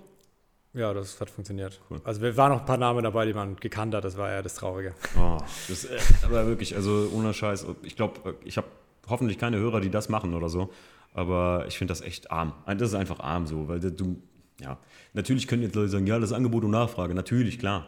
Ja, 0.76 0.92
das 0.92 1.18
hat 1.20 1.30
funktioniert. 1.30 1.80
Cool. 1.88 2.02
Also 2.04 2.20
wir 2.20 2.36
waren 2.36 2.52
noch 2.52 2.61
ein 2.61 2.66
paar 2.66 2.76
Namen 2.76 3.02
dabei, 3.02 3.24
die 3.24 3.32
man 3.32 3.57
gekannt 3.57 3.94
hat, 3.94 4.04
das 4.04 4.18
war 4.18 4.30
ja 4.30 4.42
das 4.42 4.57
Traurige. 4.57 4.94
Oh, 5.18 5.38
das, 5.68 5.86
äh, 5.86 5.98
aber 6.22 6.46
wirklich, 6.46 6.76
also 6.76 7.09
ohne 7.14 7.32
Scheiß, 7.32 7.66
ich 7.82 7.96
glaube, 7.96 8.36
ich 8.44 8.59
habe 8.59 8.66
hoffentlich 9.09 9.38
keine 9.38 9.57
Hörer, 9.57 9.80
die 9.80 9.88
das 9.88 10.11
machen 10.11 10.34
oder 10.34 10.50
so, 10.50 10.70
aber 11.14 11.64
ich 11.66 11.78
finde 11.78 11.92
das 11.92 12.02
echt 12.02 12.30
arm. 12.30 12.52
Das 12.66 12.90
ist 12.90 12.94
einfach 12.94 13.20
arm 13.20 13.46
so, 13.46 13.68
weil 13.68 13.80
du, 13.80 14.20
ja, 14.61 14.76
natürlich 15.14 15.48
können 15.48 15.62
jetzt 15.62 15.74
Leute 15.74 15.88
sagen, 15.88 16.07
ja, 16.07 16.18
das 16.18 16.30
ist 16.30 16.36
Angebot 16.36 16.62
und 16.62 16.72
Nachfrage, 16.72 17.14
natürlich, 17.14 17.59
klar. 17.59 17.86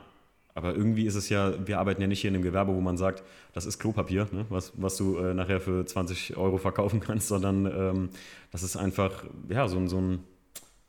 Aber 0.58 0.74
irgendwie 0.74 1.06
ist 1.06 1.14
es 1.14 1.28
ja, 1.28 1.54
wir 1.68 1.78
arbeiten 1.78 2.00
ja 2.00 2.08
nicht 2.08 2.20
hier 2.20 2.30
in 2.30 2.34
einem 2.34 2.42
Gewerbe, 2.42 2.74
wo 2.74 2.80
man 2.80 2.96
sagt, 2.96 3.22
das 3.52 3.64
ist 3.64 3.78
Klopapier, 3.78 4.26
ne, 4.32 4.44
was, 4.48 4.72
was 4.76 4.96
du 4.96 5.16
äh, 5.18 5.32
nachher 5.32 5.60
für 5.60 5.86
20 5.86 6.36
Euro 6.36 6.58
verkaufen 6.58 6.98
kannst, 6.98 7.28
sondern 7.28 7.66
ähm, 7.66 8.08
das 8.50 8.64
ist 8.64 8.76
einfach, 8.76 9.24
ja, 9.48 9.68
so, 9.68 9.86
so 9.86 10.00
ein 10.00 10.24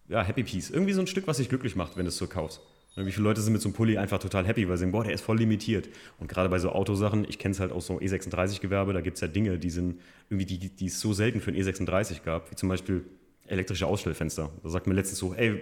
ja, 0.07 0.23
Happy 0.23 0.41
Piece. 0.41 0.71
Irgendwie 0.71 0.93
so 0.93 1.01
ein 1.01 1.05
Stück, 1.05 1.27
was 1.27 1.37
dich 1.37 1.49
glücklich 1.49 1.75
macht, 1.75 1.97
wenn 1.97 2.05
du 2.05 2.09
es 2.09 2.17
so 2.17 2.25
kaufst. 2.25 2.61
Wie 2.95 3.11
viele 3.11 3.25
Leute 3.25 3.41
sind 3.41 3.53
mit 3.53 3.61
so 3.61 3.69
einem 3.69 3.75
Pulli 3.75 3.99
einfach 3.99 4.17
total 4.17 4.47
happy, 4.47 4.67
weil 4.67 4.75
sie 4.77 4.81
sagen, 4.81 4.91
boah, 4.91 5.03
der 5.03 5.13
ist 5.13 5.21
voll 5.21 5.37
limitiert. 5.37 5.87
Und 6.17 6.29
gerade 6.29 6.49
bei 6.49 6.57
so 6.57 6.71
Autosachen, 6.71 7.27
ich 7.29 7.37
kenne 7.37 7.51
es 7.51 7.59
halt 7.59 7.71
aus 7.71 7.85
so 7.85 7.99
E36-Gewerbe, 7.99 8.91
da 8.91 9.01
gibt 9.01 9.17
es 9.17 9.21
ja 9.21 9.27
Dinge, 9.27 9.59
die 9.59 9.69
sind 9.69 9.99
irgendwie, 10.31 10.47
die, 10.47 10.75
die 10.75 10.87
es 10.87 10.99
so 10.99 11.13
selten 11.13 11.41
für 11.41 11.51
ein 11.51 11.55
E36 11.55 12.23
gab, 12.23 12.49
wie 12.49 12.55
zum 12.55 12.69
Beispiel 12.69 13.05
elektrische 13.49 13.87
Ausstellfenster. 13.87 14.49
Da 14.63 14.69
sagt 14.69 14.87
mir 14.87 14.93
letztens 14.93 15.19
so, 15.19 15.33
ey, 15.33 15.61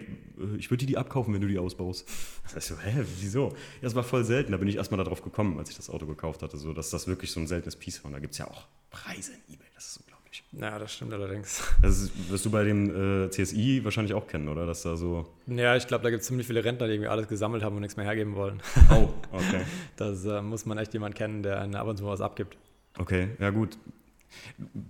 ich 0.57 0.69
würde 0.69 0.85
dir 0.85 0.87
die 0.87 0.97
abkaufen, 0.97 1.33
wenn 1.33 1.41
du 1.41 1.47
die 1.47 1.57
ausbaust. 1.59 2.07
Da 2.51 2.59
ich 2.59 2.65
so, 2.65 2.77
hä, 2.77 3.03
wieso? 3.19 3.53
Das 3.81 3.93
war 3.93 4.03
voll 4.03 4.23
selten. 4.23 4.53
Da 4.53 4.57
bin 4.57 4.69
ich 4.69 4.77
erstmal 4.77 5.03
darauf 5.03 5.21
gekommen, 5.21 5.59
als 5.59 5.69
ich 5.69 5.75
das 5.75 5.89
Auto 5.89 6.05
gekauft 6.05 6.41
hatte, 6.43 6.57
so, 6.57 6.71
dass 6.71 6.89
das 6.89 7.05
wirklich 7.07 7.31
so 7.31 7.41
ein 7.41 7.47
seltenes 7.47 7.75
Piece 7.75 8.01
war. 8.03 8.07
Und 8.07 8.13
da 8.13 8.19
gibt 8.19 8.33
es 8.33 8.37
ja 8.37 8.47
auch 8.47 8.67
Preise 8.89 9.33
in 9.33 9.53
Ebay, 9.53 9.67
das 9.75 9.87
ist 9.87 9.97
unglaublich. 9.97 10.43
Ja, 10.53 10.79
das 10.79 10.93
stimmt 10.93 11.13
allerdings. 11.13 11.61
Das 11.81 12.01
ist, 12.01 12.31
wirst 12.31 12.45
du 12.45 12.49
bei 12.51 12.63
dem 12.63 13.25
äh, 13.25 13.29
CSI 13.29 13.83
wahrscheinlich 13.83 14.13
auch 14.13 14.27
kennen, 14.27 14.47
oder? 14.47 14.65
Dass 14.65 14.83
da 14.83 14.95
so. 14.95 15.27
Ja, 15.47 15.75
ich 15.75 15.87
glaube, 15.87 16.03
da 16.03 16.09
gibt 16.09 16.21
es 16.21 16.27
ziemlich 16.27 16.47
viele 16.47 16.63
Rentner, 16.63 16.87
die 16.87 16.93
irgendwie 16.93 17.09
alles 17.09 17.27
gesammelt 17.27 17.63
haben 17.63 17.75
und 17.75 17.81
nichts 17.81 17.97
mehr 17.97 18.05
hergeben 18.05 18.35
wollen. 18.35 18.61
Oh, 18.91 19.09
okay. 19.31 19.61
Das 19.97 20.23
äh, 20.25 20.41
muss 20.41 20.65
man 20.65 20.77
echt 20.77 20.93
jemand 20.93 21.15
kennen, 21.15 21.43
der 21.43 21.61
einen 21.61 21.75
ab 21.75 21.87
und 21.87 21.97
zu 21.97 22.05
was 22.05 22.21
abgibt. 22.21 22.57
Okay, 22.97 23.29
ja 23.39 23.49
gut. 23.49 23.77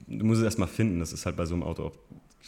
Du 0.08 0.26
musst 0.26 0.40
es 0.40 0.46
erstmal 0.46 0.68
finden, 0.68 1.00
das 1.00 1.12
ist 1.14 1.26
halt 1.26 1.36
bei 1.36 1.46
so 1.46 1.56
einem 1.56 1.64
Auto 1.64 1.88
auch. 1.88 1.98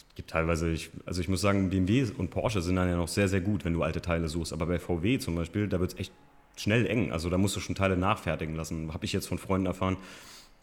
Es 0.08 0.14
gibt 0.16 0.30
teilweise, 0.30 0.70
ich, 0.70 0.90
also 1.06 1.20
ich 1.20 1.28
muss 1.28 1.40
sagen, 1.40 1.70
BMW 1.70 2.06
und 2.18 2.30
Porsche 2.30 2.62
sind 2.62 2.76
dann 2.76 2.88
ja 2.88 2.96
noch 2.96 3.08
sehr, 3.08 3.28
sehr 3.28 3.40
gut, 3.40 3.64
wenn 3.64 3.74
du 3.74 3.82
alte 3.82 4.00
Teile 4.02 4.28
suchst. 4.28 4.52
Aber 4.52 4.66
bei 4.66 4.78
VW 4.78 5.18
zum 5.18 5.34
Beispiel, 5.36 5.68
da 5.68 5.78
wird 5.80 5.92
es 5.94 5.98
echt 5.98 6.12
schnell 6.56 6.86
eng. 6.86 7.12
Also 7.12 7.30
da 7.30 7.38
musst 7.38 7.56
du 7.56 7.60
schon 7.60 7.74
Teile 7.74 7.96
nachfertigen 7.96 8.54
lassen. 8.56 8.92
Habe 8.92 9.04
ich 9.04 9.12
jetzt 9.12 9.26
von 9.28 9.38
Freunden 9.38 9.66
erfahren, 9.66 9.96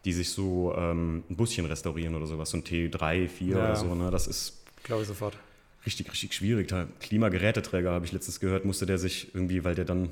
die 0.06 0.14
sich 0.14 0.30
so 0.30 0.76
ähm, 0.78 1.24
ein 1.30 1.36
Buschen 1.36 1.66
restaurieren 1.66 2.14
oder 2.16 2.28
sowas, 2.28 2.50
so 2.52 2.58
ein 2.58 2.64
T3, 2.64 3.28
4 3.28 3.48
Ja. 3.48 3.58
oder 3.58 3.76
so. 3.76 3.96
Ne? 3.96 4.12
Das 4.12 4.28
ist 4.28 4.64
Glaube 4.84 5.02
ich 5.02 5.08
sofort. 5.08 5.38
richtig, 5.86 6.12
richtig 6.12 6.34
schwierig. 6.34 6.72
Klimageräteträger 7.00 7.92
habe 7.92 8.06
ich 8.06 8.12
letztens 8.12 8.40
gehört, 8.40 8.64
musste 8.66 8.86
der 8.86 8.98
sich 8.98 9.34
irgendwie, 9.34 9.64
weil 9.64 9.76
der 9.76 9.86
dann 9.86 10.10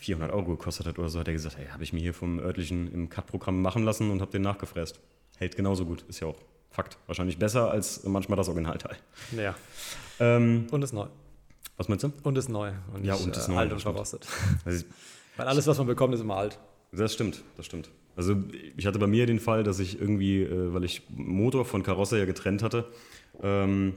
400 0.00 0.32
Euro 0.32 0.56
gekostet 0.56 0.86
hat 0.86 0.98
oder 0.98 1.08
so, 1.08 1.20
hat 1.20 1.28
er 1.28 1.32
gesagt, 1.34 1.56
hey, 1.56 1.66
habe 1.66 1.82
ich 1.84 1.92
mir 1.92 2.00
hier 2.00 2.14
vom 2.14 2.38
örtlichen 2.38 2.92
im 2.92 3.08
Cut-Programm 3.08 3.62
machen 3.62 3.84
lassen 3.84 4.10
und 4.10 4.20
habe 4.20 4.32
den 4.32 4.42
nachgefräst. 4.42 4.98
Hält 5.38 5.56
genauso 5.56 5.84
gut, 5.86 6.04
ist 6.08 6.20
ja 6.20 6.26
auch 6.26 6.36
Fakt. 6.76 6.98
Wahrscheinlich 7.06 7.38
besser 7.38 7.70
als 7.70 8.04
manchmal 8.04 8.36
das 8.36 8.48
Originalteil. 8.48 8.98
Ja. 9.34 9.54
Ähm, 10.20 10.66
Und 10.70 10.82
ist 10.82 10.92
neu. 10.92 11.06
was 11.78 11.88
meinst 11.88 12.04
du? 12.04 12.12
Und 12.22 12.36
ist 12.36 12.50
neu. 12.50 12.70
Und 12.92 13.02
Ja, 13.02 13.14
und 13.14 13.34
ist 13.34 13.48
äh, 13.48 13.50
neu, 13.50 13.56
alt 13.56 13.72
und 13.72 13.80
verrostet. 13.80 14.26
Also, 14.66 14.84
Weil 15.38 15.48
alles, 15.48 15.66
was 15.66 15.78
man 15.78 15.86
bekommt, 15.86 16.12
ist 16.12 16.20
immer 16.20 16.36
alt. 16.36 16.58
Das 16.92 17.14
stimmt, 17.14 17.42
das 17.56 17.64
stimmt. 17.64 17.88
Also 18.14 18.36
ich 18.76 18.84
hatte 18.86 18.98
bei 18.98 19.06
mir 19.06 19.24
den 19.24 19.40
Fall, 19.40 19.64
dass 19.64 19.78
ich 19.78 19.98
irgendwie, 19.98 20.42
äh, 20.42 20.74
weil 20.74 20.84
ich 20.84 21.00
Motor 21.08 21.64
von 21.64 21.82
Karosse 21.82 22.18
ja 22.18 22.26
getrennt 22.26 22.62
hatte, 22.62 22.84
ähm, 23.42 23.96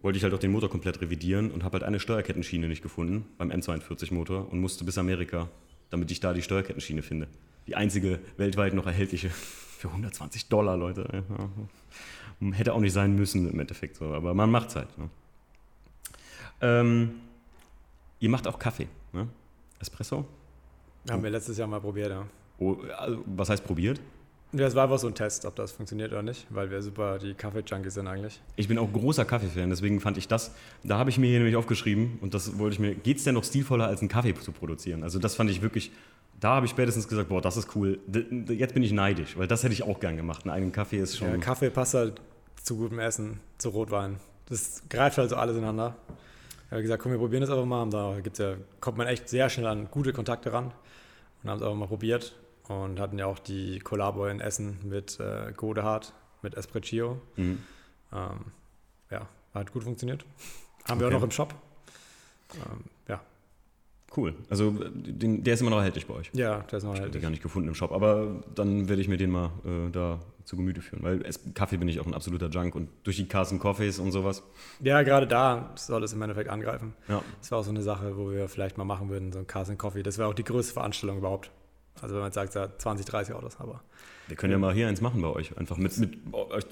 wollte 0.00 0.16
ich 0.16 0.22
halt 0.22 0.32
auch 0.32 0.38
den 0.38 0.52
Motor 0.52 0.70
komplett 0.70 1.00
revidieren 1.00 1.50
und 1.50 1.64
habe 1.64 1.78
halt 1.78 1.82
eine 1.82 1.98
Steuerkettenschiene 1.98 2.68
nicht 2.68 2.80
gefunden 2.82 3.26
beim 3.38 3.50
M42 3.50 4.14
Motor 4.14 4.52
und 4.52 4.60
musste 4.60 4.84
bis 4.84 4.98
Amerika, 4.98 5.48
damit 5.90 6.12
ich 6.12 6.20
da 6.20 6.32
die 6.32 6.42
Steuerkettenschiene 6.42 7.02
finde. 7.02 7.26
Die 7.66 7.76
einzige 7.76 8.20
weltweit 8.36 8.74
noch 8.74 8.86
erhältliche 8.86 9.30
für 9.78 9.88
120 9.88 10.48
Dollar, 10.48 10.76
Leute. 10.76 11.24
Ja. 12.40 12.52
Hätte 12.52 12.72
auch 12.72 12.80
nicht 12.80 12.92
sein 12.92 13.14
müssen 13.14 13.50
im 13.50 13.60
Endeffekt 13.60 13.96
so, 13.96 14.06
aber 14.06 14.32
man 14.32 14.50
macht's 14.50 14.74
halt. 14.74 14.88
Ne? 14.98 15.10
Ähm, 16.62 17.20
ihr 18.18 18.30
macht 18.30 18.46
auch 18.46 18.58
Kaffee, 18.58 18.88
ne? 19.12 19.28
Espresso? 19.78 20.24
Haben 21.08 21.22
wir 21.22 21.30
letztes 21.30 21.56
Jahr 21.56 21.68
mal 21.68 21.80
probiert, 21.80 22.10
ja. 22.10 22.26
Oh, 22.58 22.76
also, 22.96 23.22
was 23.26 23.48
heißt 23.48 23.64
probiert? 23.64 24.00
Ja, 24.52 24.66
es 24.66 24.74
war 24.74 24.84
einfach 24.84 24.98
so 24.98 25.06
ein 25.06 25.14
Test, 25.14 25.44
ob 25.44 25.54
das 25.54 25.70
funktioniert 25.70 26.10
oder 26.10 26.22
nicht, 26.22 26.44
weil 26.50 26.70
wir 26.70 26.82
super 26.82 27.18
die 27.18 27.34
Kaffee-Junkies 27.34 27.94
sind 27.94 28.08
eigentlich. 28.08 28.40
Ich 28.56 28.66
bin 28.66 28.78
auch 28.78 28.92
großer 28.92 29.24
Kaffeefan, 29.24 29.70
deswegen 29.70 30.00
fand 30.00 30.18
ich 30.18 30.26
das, 30.26 30.52
da 30.82 30.98
habe 30.98 31.08
ich 31.08 31.18
mir 31.18 31.28
hier 31.28 31.38
nämlich 31.38 31.54
aufgeschrieben 31.54 32.18
und 32.20 32.34
das 32.34 32.58
wollte 32.58 32.74
ich 32.74 32.80
mir, 32.80 32.94
geht 32.96 33.18
es 33.18 33.24
denn 33.24 33.34
noch 33.34 33.44
stilvoller 33.44 33.86
als 33.86 34.00
einen 34.00 34.08
Kaffee 34.08 34.34
zu 34.34 34.50
produzieren? 34.50 35.04
Also 35.04 35.20
das 35.20 35.36
fand 35.36 35.50
ich 35.50 35.62
wirklich, 35.62 35.92
da 36.40 36.56
habe 36.56 36.66
ich 36.66 36.70
spätestens 36.72 37.06
gesagt, 37.06 37.28
boah, 37.28 37.40
das 37.40 37.56
ist 37.56 37.74
cool. 37.76 37.98
Jetzt 38.48 38.74
bin 38.74 38.82
ich 38.82 38.92
neidisch, 38.92 39.36
weil 39.36 39.46
das 39.46 39.62
hätte 39.62 39.72
ich 39.74 39.82
auch 39.82 40.00
gern 40.00 40.16
gemacht. 40.16 40.44
Einen 40.44 40.52
eigenen 40.54 40.72
Kaffee 40.72 40.98
ist 40.98 41.16
schon, 41.16 41.28
Ja, 41.30 41.36
Kaffee 41.38 41.70
passt 41.70 41.94
halt 41.94 42.20
zu 42.62 42.76
gutem 42.76 42.98
Essen, 42.98 43.40
zu 43.58 43.68
Rotwein. 43.70 44.16
Das 44.46 44.82
greift 44.88 45.18
halt 45.18 45.30
so 45.30 45.36
alles 45.36 45.56
ineinander. 45.56 45.96
Ich 46.66 46.72
habe 46.72 46.82
gesagt, 46.82 47.02
komm, 47.02 47.12
wir 47.12 47.18
probieren 47.18 47.40
das 47.42 47.50
einfach 47.50 47.64
mal. 47.66 47.82
Und 47.82 47.90
da 47.92 48.18
gibt's 48.20 48.38
ja, 48.38 48.54
kommt 48.80 48.96
man 48.98 49.06
echt 49.06 49.28
sehr 49.28 49.48
schnell 49.50 49.66
an 49.66 49.88
gute 49.90 50.12
Kontakte 50.12 50.52
ran. 50.52 50.72
Und 51.42 51.50
haben 51.50 51.56
es 51.58 51.62
einfach 51.62 51.76
mal 51.76 51.88
probiert. 51.88 52.34
Und 52.68 53.00
hatten 53.00 53.18
ja 53.18 53.26
auch 53.26 53.38
die 53.38 53.80
Kollabo 53.80 54.26
in 54.26 54.40
Essen 54.40 54.78
mit 54.84 55.18
äh, 55.20 55.52
Godehard, 55.56 56.12
mit 56.42 56.54
Espresso. 56.54 57.20
Mhm. 57.36 57.58
Ähm, 58.12 58.38
ja, 59.10 59.28
hat 59.54 59.72
gut 59.72 59.82
funktioniert. 59.84 60.24
Haben 60.88 61.00
wir 61.00 61.06
auch 61.06 61.10
Okay. 61.10 61.16
noch 61.18 61.24
im 61.24 61.30
Shop. 61.32 61.54
Ähm. 62.54 62.84
Cool. 64.16 64.34
Also 64.48 64.70
den, 64.94 65.44
der 65.44 65.54
ist 65.54 65.60
immer 65.60 65.70
noch 65.70 65.78
erhältlich 65.78 66.06
bei 66.06 66.14
euch. 66.14 66.30
ja, 66.32 66.60
der 66.60 66.78
ist 66.78 66.84
noch 66.84 66.94
Ich 66.94 67.00
habe 67.00 67.10
den 67.10 67.22
gar 67.22 67.30
nicht 67.30 67.42
gefunden 67.42 67.68
im 67.68 67.74
Shop, 67.74 67.92
aber 67.92 68.42
dann 68.54 68.88
werde 68.88 69.02
ich 69.02 69.08
mir 69.08 69.16
den 69.16 69.30
mal 69.30 69.50
äh, 69.64 69.90
da 69.90 70.20
zu 70.44 70.56
Gemüte 70.56 70.80
führen, 70.80 71.02
weil 71.02 71.22
es, 71.24 71.40
Kaffee 71.54 71.76
bin 71.76 71.86
ich 71.88 72.00
auch 72.00 72.06
ein 72.06 72.14
absoluter 72.14 72.48
Junk 72.48 72.74
und 72.74 72.88
durch 73.04 73.16
die 73.16 73.26
Carson 73.28 73.58
Coffees 73.58 73.98
und 73.98 74.10
sowas. 74.10 74.42
Ja, 74.80 75.02
gerade 75.02 75.26
da 75.26 75.70
soll 75.76 76.02
es 76.02 76.12
im 76.12 76.22
Endeffekt 76.22 76.50
angreifen. 76.50 76.94
Ja, 77.08 77.22
Das 77.40 77.52
war 77.52 77.58
auch 77.60 77.64
so 77.64 77.70
eine 77.70 77.82
Sache, 77.82 78.16
wo 78.16 78.30
wir 78.32 78.48
vielleicht 78.48 78.76
mal 78.76 78.84
machen 78.84 79.10
würden, 79.10 79.32
so 79.32 79.38
ein 79.38 79.46
Cars 79.46 79.70
Coffee. 79.78 80.02
Das 80.02 80.18
wäre 80.18 80.28
auch 80.28 80.34
die 80.34 80.44
größte 80.44 80.72
Veranstaltung 80.72 81.18
überhaupt. 81.18 81.50
Also 82.02 82.14
wenn 82.14 82.20
man 82.22 82.28
jetzt 82.28 82.34
sagt, 82.34 82.54
ja, 82.54 82.68
20, 82.76 83.06
30 83.06 83.34
Autos, 83.34 83.60
aber 83.60 83.82
Wir 84.30 84.36
können 84.36 84.52
ja 84.52 84.58
mal 84.58 84.72
hier 84.72 84.88
eins 84.88 85.00
machen 85.00 85.20
bei 85.20 85.28
euch. 85.28 85.56
Einfach 85.58 85.76
mit, 85.76 85.96
mit 85.98 86.18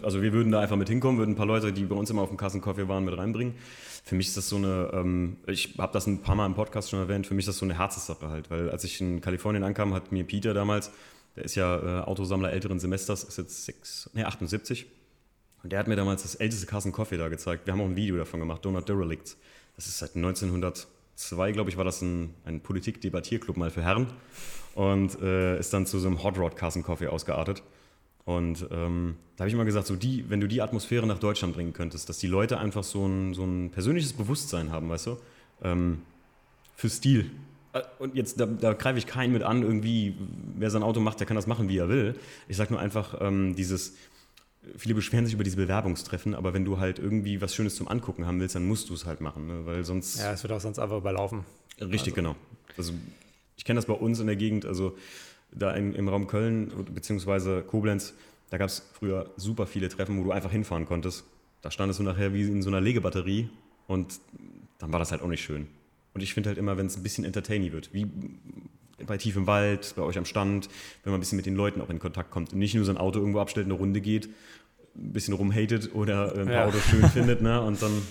also 0.02 0.22
wir 0.22 0.32
würden 0.32 0.52
da 0.52 0.60
einfach 0.60 0.76
mit 0.76 0.88
hinkommen, 0.88 1.18
würden 1.18 1.32
ein 1.32 1.36
paar 1.36 1.46
Leute, 1.46 1.72
die 1.72 1.84
bei 1.84 1.96
uns 1.96 2.08
immer 2.08 2.22
auf 2.22 2.28
dem 2.28 2.38
Kassenkaffee 2.38 2.88
waren, 2.88 3.04
mit 3.04 3.18
reinbringen. 3.18 3.54
Für 4.04 4.14
mich 4.14 4.28
ist 4.28 4.36
das 4.36 4.48
so 4.48 4.56
eine, 4.56 4.90
ähm, 4.94 5.36
ich 5.46 5.74
habe 5.76 5.92
das 5.92 6.06
ein 6.06 6.22
paar 6.22 6.34
Mal 6.34 6.46
im 6.46 6.54
Podcast 6.54 6.90
schon 6.90 7.00
erwähnt, 7.00 7.26
für 7.26 7.34
mich 7.34 7.42
ist 7.42 7.48
das 7.48 7.58
so 7.58 7.66
eine 7.66 7.76
Herzenssache 7.76 8.30
halt. 8.30 8.50
Weil 8.50 8.70
als 8.70 8.84
ich 8.84 9.00
in 9.00 9.20
Kalifornien 9.20 9.64
ankam, 9.64 9.92
hat 9.92 10.12
mir 10.12 10.24
Peter 10.24 10.54
damals, 10.54 10.90
der 11.36 11.44
ist 11.44 11.56
ja 11.56 11.76
äh, 11.76 12.04
Autosammler 12.04 12.52
älteren 12.52 12.78
Semesters, 12.78 13.24
ist 13.24 13.38
jetzt 13.38 13.64
sechs, 13.64 14.08
nee, 14.14 14.24
78. 14.24 14.86
Und 15.62 15.72
der 15.72 15.80
hat 15.80 15.88
mir 15.88 15.96
damals 15.96 16.22
das 16.22 16.36
älteste 16.36 16.66
Carson 16.66 16.92
Coffee 16.92 17.16
da 17.16 17.28
gezeigt. 17.28 17.66
Wir 17.66 17.72
haben 17.72 17.80
auch 17.80 17.86
ein 17.86 17.96
Video 17.96 18.16
davon 18.16 18.40
gemacht, 18.40 18.64
Donut 18.64 18.88
Derelicts. 18.88 19.36
Das 19.76 19.86
ist 19.86 19.98
seit 19.98 20.14
1902, 20.14 21.52
glaube 21.52 21.70
ich, 21.70 21.76
war 21.76 21.84
das 21.84 22.00
ein, 22.02 22.34
ein 22.44 22.60
Politik-Debattierclub 22.60 23.56
mal 23.56 23.70
für 23.70 23.82
Herren. 23.82 24.06
Und 24.78 25.20
äh, 25.20 25.58
ist 25.58 25.72
dann 25.72 25.86
zu 25.86 25.98
so 25.98 26.06
einem 26.06 26.22
Hot 26.22 26.38
Rod 26.38 26.54
Carson 26.54 26.84
Coffee 26.84 27.08
ausgeartet. 27.08 27.64
Und 28.24 28.64
ähm, 28.70 29.16
da 29.34 29.42
habe 29.42 29.48
ich 29.48 29.54
immer 29.54 29.64
gesagt, 29.64 29.88
so 29.88 29.96
die, 29.96 30.30
wenn 30.30 30.38
du 30.38 30.46
die 30.46 30.62
Atmosphäre 30.62 31.04
nach 31.04 31.18
Deutschland 31.18 31.52
bringen 31.52 31.72
könntest, 31.72 32.08
dass 32.08 32.18
die 32.18 32.28
Leute 32.28 32.58
einfach 32.58 32.84
so 32.84 33.04
ein, 33.04 33.34
so 33.34 33.42
ein 33.42 33.70
persönliches 33.70 34.12
Bewusstsein 34.12 34.70
haben, 34.70 34.88
weißt 34.88 35.08
du, 35.08 35.16
ähm, 35.64 36.02
für 36.76 36.88
Stil. 36.88 37.28
Äh, 37.72 37.80
Und 37.98 38.14
jetzt, 38.14 38.38
da, 38.38 38.46
da 38.46 38.72
greife 38.72 39.00
ich 39.00 39.08
keinen 39.08 39.32
mit 39.32 39.42
an, 39.42 39.62
irgendwie, 39.62 40.14
wer 40.56 40.70
sein 40.70 40.84
Auto 40.84 41.00
macht, 41.00 41.18
der 41.18 41.26
kann 41.26 41.34
das 41.34 41.48
machen, 41.48 41.68
wie 41.68 41.78
er 41.78 41.88
will. 41.88 42.14
Ich 42.46 42.56
sage 42.56 42.72
nur 42.72 42.80
einfach, 42.80 43.20
ähm, 43.20 43.56
dieses, 43.56 43.96
viele 44.76 44.94
beschweren 44.94 45.24
sich 45.24 45.34
über 45.34 45.42
diese 45.42 45.56
Bewerbungstreffen, 45.56 46.36
aber 46.36 46.54
wenn 46.54 46.64
du 46.64 46.78
halt 46.78 47.00
irgendwie 47.00 47.40
was 47.40 47.52
Schönes 47.52 47.74
zum 47.74 47.88
Angucken 47.88 48.26
haben 48.26 48.38
willst, 48.38 48.54
dann 48.54 48.68
musst 48.68 48.90
du 48.90 48.94
es 48.94 49.06
halt 49.06 49.20
machen, 49.20 49.48
ne? 49.48 49.66
weil 49.66 49.84
sonst... 49.84 50.20
ja, 50.20 50.30
es 50.34 50.44
wird 50.44 50.52
auch 50.52 50.60
sonst 50.60 50.78
einfach 50.78 50.98
überlaufen. 50.98 51.44
Richtig, 51.80 52.14
genau. 52.14 52.36
Also 52.76 52.92
ich 53.58 53.64
kenne 53.64 53.76
das 53.76 53.86
bei 53.86 53.92
uns 53.92 54.20
in 54.20 54.26
der 54.26 54.36
Gegend, 54.36 54.64
also 54.64 54.96
da 55.50 55.72
in, 55.72 55.94
im 55.94 56.08
Raum 56.08 56.26
Köln 56.26 56.72
beziehungsweise 56.94 57.62
Koblenz, 57.62 58.14
da 58.50 58.56
gab 58.56 58.68
es 58.68 58.88
früher 58.94 59.30
super 59.36 59.66
viele 59.66 59.88
Treffen, 59.88 60.18
wo 60.18 60.24
du 60.24 60.30
einfach 60.32 60.50
hinfahren 60.50 60.86
konntest. 60.86 61.24
Da 61.60 61.70
standest 61.70 61.98
du 61.98 62.04
nachher 62.04 62.32
wie 62.32 62.42
in 62.42 62.62
so 62.62 62.70
einer 62.70 62.80
Legebatterie 62.80 63.50
und 63.88 64.20
dann 64.78 64.92
war 64.92 64.98
das 65.00 65.10
halt 65.10 65.20
auch 65.22 65.28
nicht 65.28 65.42
schön. 65.42 65.66
Und 66.14 66.22
ich 66.22 66.32
finde 66.34 66.48
halt 66.48 66.58
immer, 66.58 66.76
wenn 66.76 66.86
es 66.86 66.96
ein 66.96 67.02
bisschen 67.02 67.24
entertaining 67.24 67.72
wird, 67.72 67.92
wie 67.92 68.06
bei 69.06 69.16
Tief 69.18 69.36
im 69.36 69.46
Wald, 69.46 69.94
bei 69.96 70.02
euch 70.02 70.18
am 70.18 70.24
Stand, 70.24 70.68
wenn 71.02 71.10
man 71.12 71.18
ein 71.18 71.20
bisschen 71.20 71.36
mit 71.36 71.46
den 71.46 71.54
Leuten 71.56 71.80
auch 71.80 71.90
in 71.90 71.98
Kontakt 71.98 72.30
kommt 72.30 72.52
und 72.52 72.58
nicht 72.58 72.74
nur 72.74 72.84
sein 72.84 72.96
Auto 72.96 73.18
irgendwo 73.18 73.40
abstellt, 73.40 73.66
eine 73.66 73.74
Runde 73.74 74.00
geht, 74.00 74.28
ein 74.96 75.12
bisschen 75.12 75.34
rumhatet 75.34 75.94
oder 75.94 76.32
ein 76.34 76.46
paar 76.46 76.54
Ja. 76.54 76.66
Autos 76.66 76.82
schön 76.84 77.08
findet, 77.10 77.42
ne? 77.42 77.60
Und 77.60 77.80
dann 77.82 78.02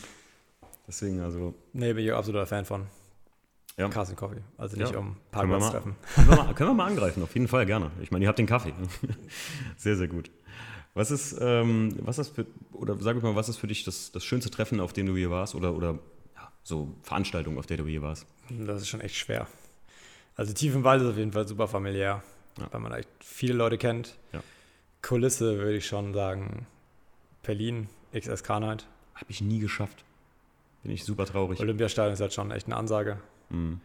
deswegen, 0.87 1.19
also 1.21 1.53
Nee, 1.73 1.93
bin 1.93 2.05
ich 2.05 2.13
absoluter 2.13 2.45
Fan 2.45 2.65
von. 2.65 2.83
Ja. 3.78 3.89
Cars 3.89 4.15
Coffee. 4.15 4.41
Also 4.57 4.75
nicht 4.78 4.91
Ja. 4.91 4.99
um 4.99 5.17
Parkplatz 5.32 5.69
treffen. 5.71 5.95
Können 6.15 6.30
wir, 6.30 6.36
mal, 6.36 6.53
können 6.55 6.69
wir 6.71 6.73
mal 6.73 6.86
angreifen, 6.89 7.21
auf 7.23 7.34
jeden 7.36 7.47
Fall 7.47 7.65
gerne. 7.65 7.91
Ich 8.01 8.09
meine, 8.11 8.25
ihr 8.25 8.30
habt 8.30 8.39
den 8.39 8.47
Kaffee. 8.47 8.73
Sehr, 9.78 9.95
sehr 9.95 10.07
gut. 10.07 10.32
Was 10.95 11.11
ist, 11.11 11.38
ähm, 11.39 11.95
was 12.01 12.17
ist 12.17 12.30
für, 12.30 12.47
oder 12.73 12.97
sag 12.97 13.15
ich 13.17 13.21
mal, 13.21 13.36
was 13.36 13.49
ist 13.49 13.57
für 13.57 13.67
dich 13.67 13.84
das, 13.84 14.11
das 14.11 14.23
schönste 14.23 14.49
Treffen, 14.49 14.80
auf 14.80 14.93
dem 14.93 15.05
du 15.05 15.15
hier 15.15 15.30
warst? 15.30 15.53
Oder, 15.53 15.75
oder 15.75 15.99
ja, 16.36 16.51
so 16.63 16.91
Veranstaltung, 17.03 17.59
auf 17.59 17.67
der 17.67 17.78
du 17.78 17.86
hier 17.86 18.01
warst? 18.01 18.25
Das 18.49 18.82
ist 18.82 18.88
schon 18.88 19.01
echt 19.01 19.15
schwer. 19.15 19.45
Also 20.36 20.53
tief 20.53 20.73
im 20.73 20.84
Wald 20.84 21.03
ist 21.03 21.09
auf 21.09 21.17
jeden 21.17 21.32
Fall 21.34 21.47
super 21.47 21.67
familiär, 21.67 22.23
Ja. 22.59 22.67
weil 22.71 22.80
man 22.82 22.91
echt 22.93 23.09
viele 23.19 23.53
Leute 23.53 23.78
kennt. 23.78 24.17
Ja. 24.34 24.41
Kulisse 25.03 25.59
würde 25.59 25.78
ich 25.78 25.86
schon 25.86 26.15
sagen, 26.15 26.65
Berlin, 27.43 27.89
XSK 28.15 28.49
Night. 28.59 28.88
Habe 29.13 29.25
ich 29.30 29.41
nie 29.41 29.59
geschafft. 29.59 30.03
Bin 30.82 30.91
ich 30.91 31.03
super 31.03 31.25
traurig. 31.28 31.59
Olympiastadion 31.59 32.13
ist 32.13 32.21
halt 32.21 32.34
schon 32.34 32.49
echt 32.49 32.65
eine 32.65 32.75
Ansage. 32.75 33.19
Mhm. 33.49 33.79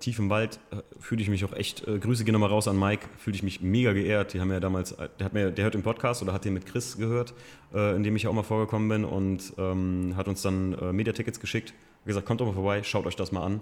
Tief 0.00 0.18
im 0.18 0.28
Wald 0.28 0.58
äh, 0.72 0.76
fühle 0.98 1.22
ich 1.22 1.28
mich 1.28 1.44
auch 1.44 1.52
echt, 1.52 1.86
äh, 1.86 1.98
Grüße 1.98 2.24
gehen 2.24 2.32
nochmal 2.32 2.48
raus 2.48 2.66
an 2.66 2.78
Mike, 2.78 3.06
fühle 3.16 3.36
ich 3.36 3.42
mich 3.42 3.60
mega 3.60 3.92
geehrt. 3.92 4.34
Die 4.34 4.40
haben 4.40 4.50
ja 4.50 4.58
damals, 4.58 4.92
äh, 4.92 5.08
der, 5.18 5.26
hat 5.26 5.32
mir, 5.34 5.50
der 5.52 5.64
hört 5.64 5.74
den 5.74 5.82
Podcast 5.82 6.20
oder 6.22 6.32
hat 6.32 6.44
den 6.44 6.54
mit 6.54 6.66
Chris 6.66 6.96
gehört, 6.96 7.32
äh, 7.72 7.94
in 7.94 8.02
dem 8.02 8.16
ich 8.16 8.26
auch 8.26 8.32
mal 8.32 8.42
vorgekommen 8.42 8.88
bin 8.88 9.04
und 9.04 9.52
ähm, 9.56 10.14
hat 10.16 10.26
uns 10.26 10.42
dann 10.42 10.72
äh, 10.74 10.92
Mediatickets 10.92 11.38
geschickt. 11.38 11.70
Hat 11.70 12.06
gesagt, 12.06 12.26
kommt 12.26 12.40
doch 12.40 12.46
mal 12.46 12.54
vorbei, 12.54 12.82
schaut 12.82 13.06
euch 13.06 13.16
das 13.16 13.30
mal 13.30 13.44
an. 13.44 13.54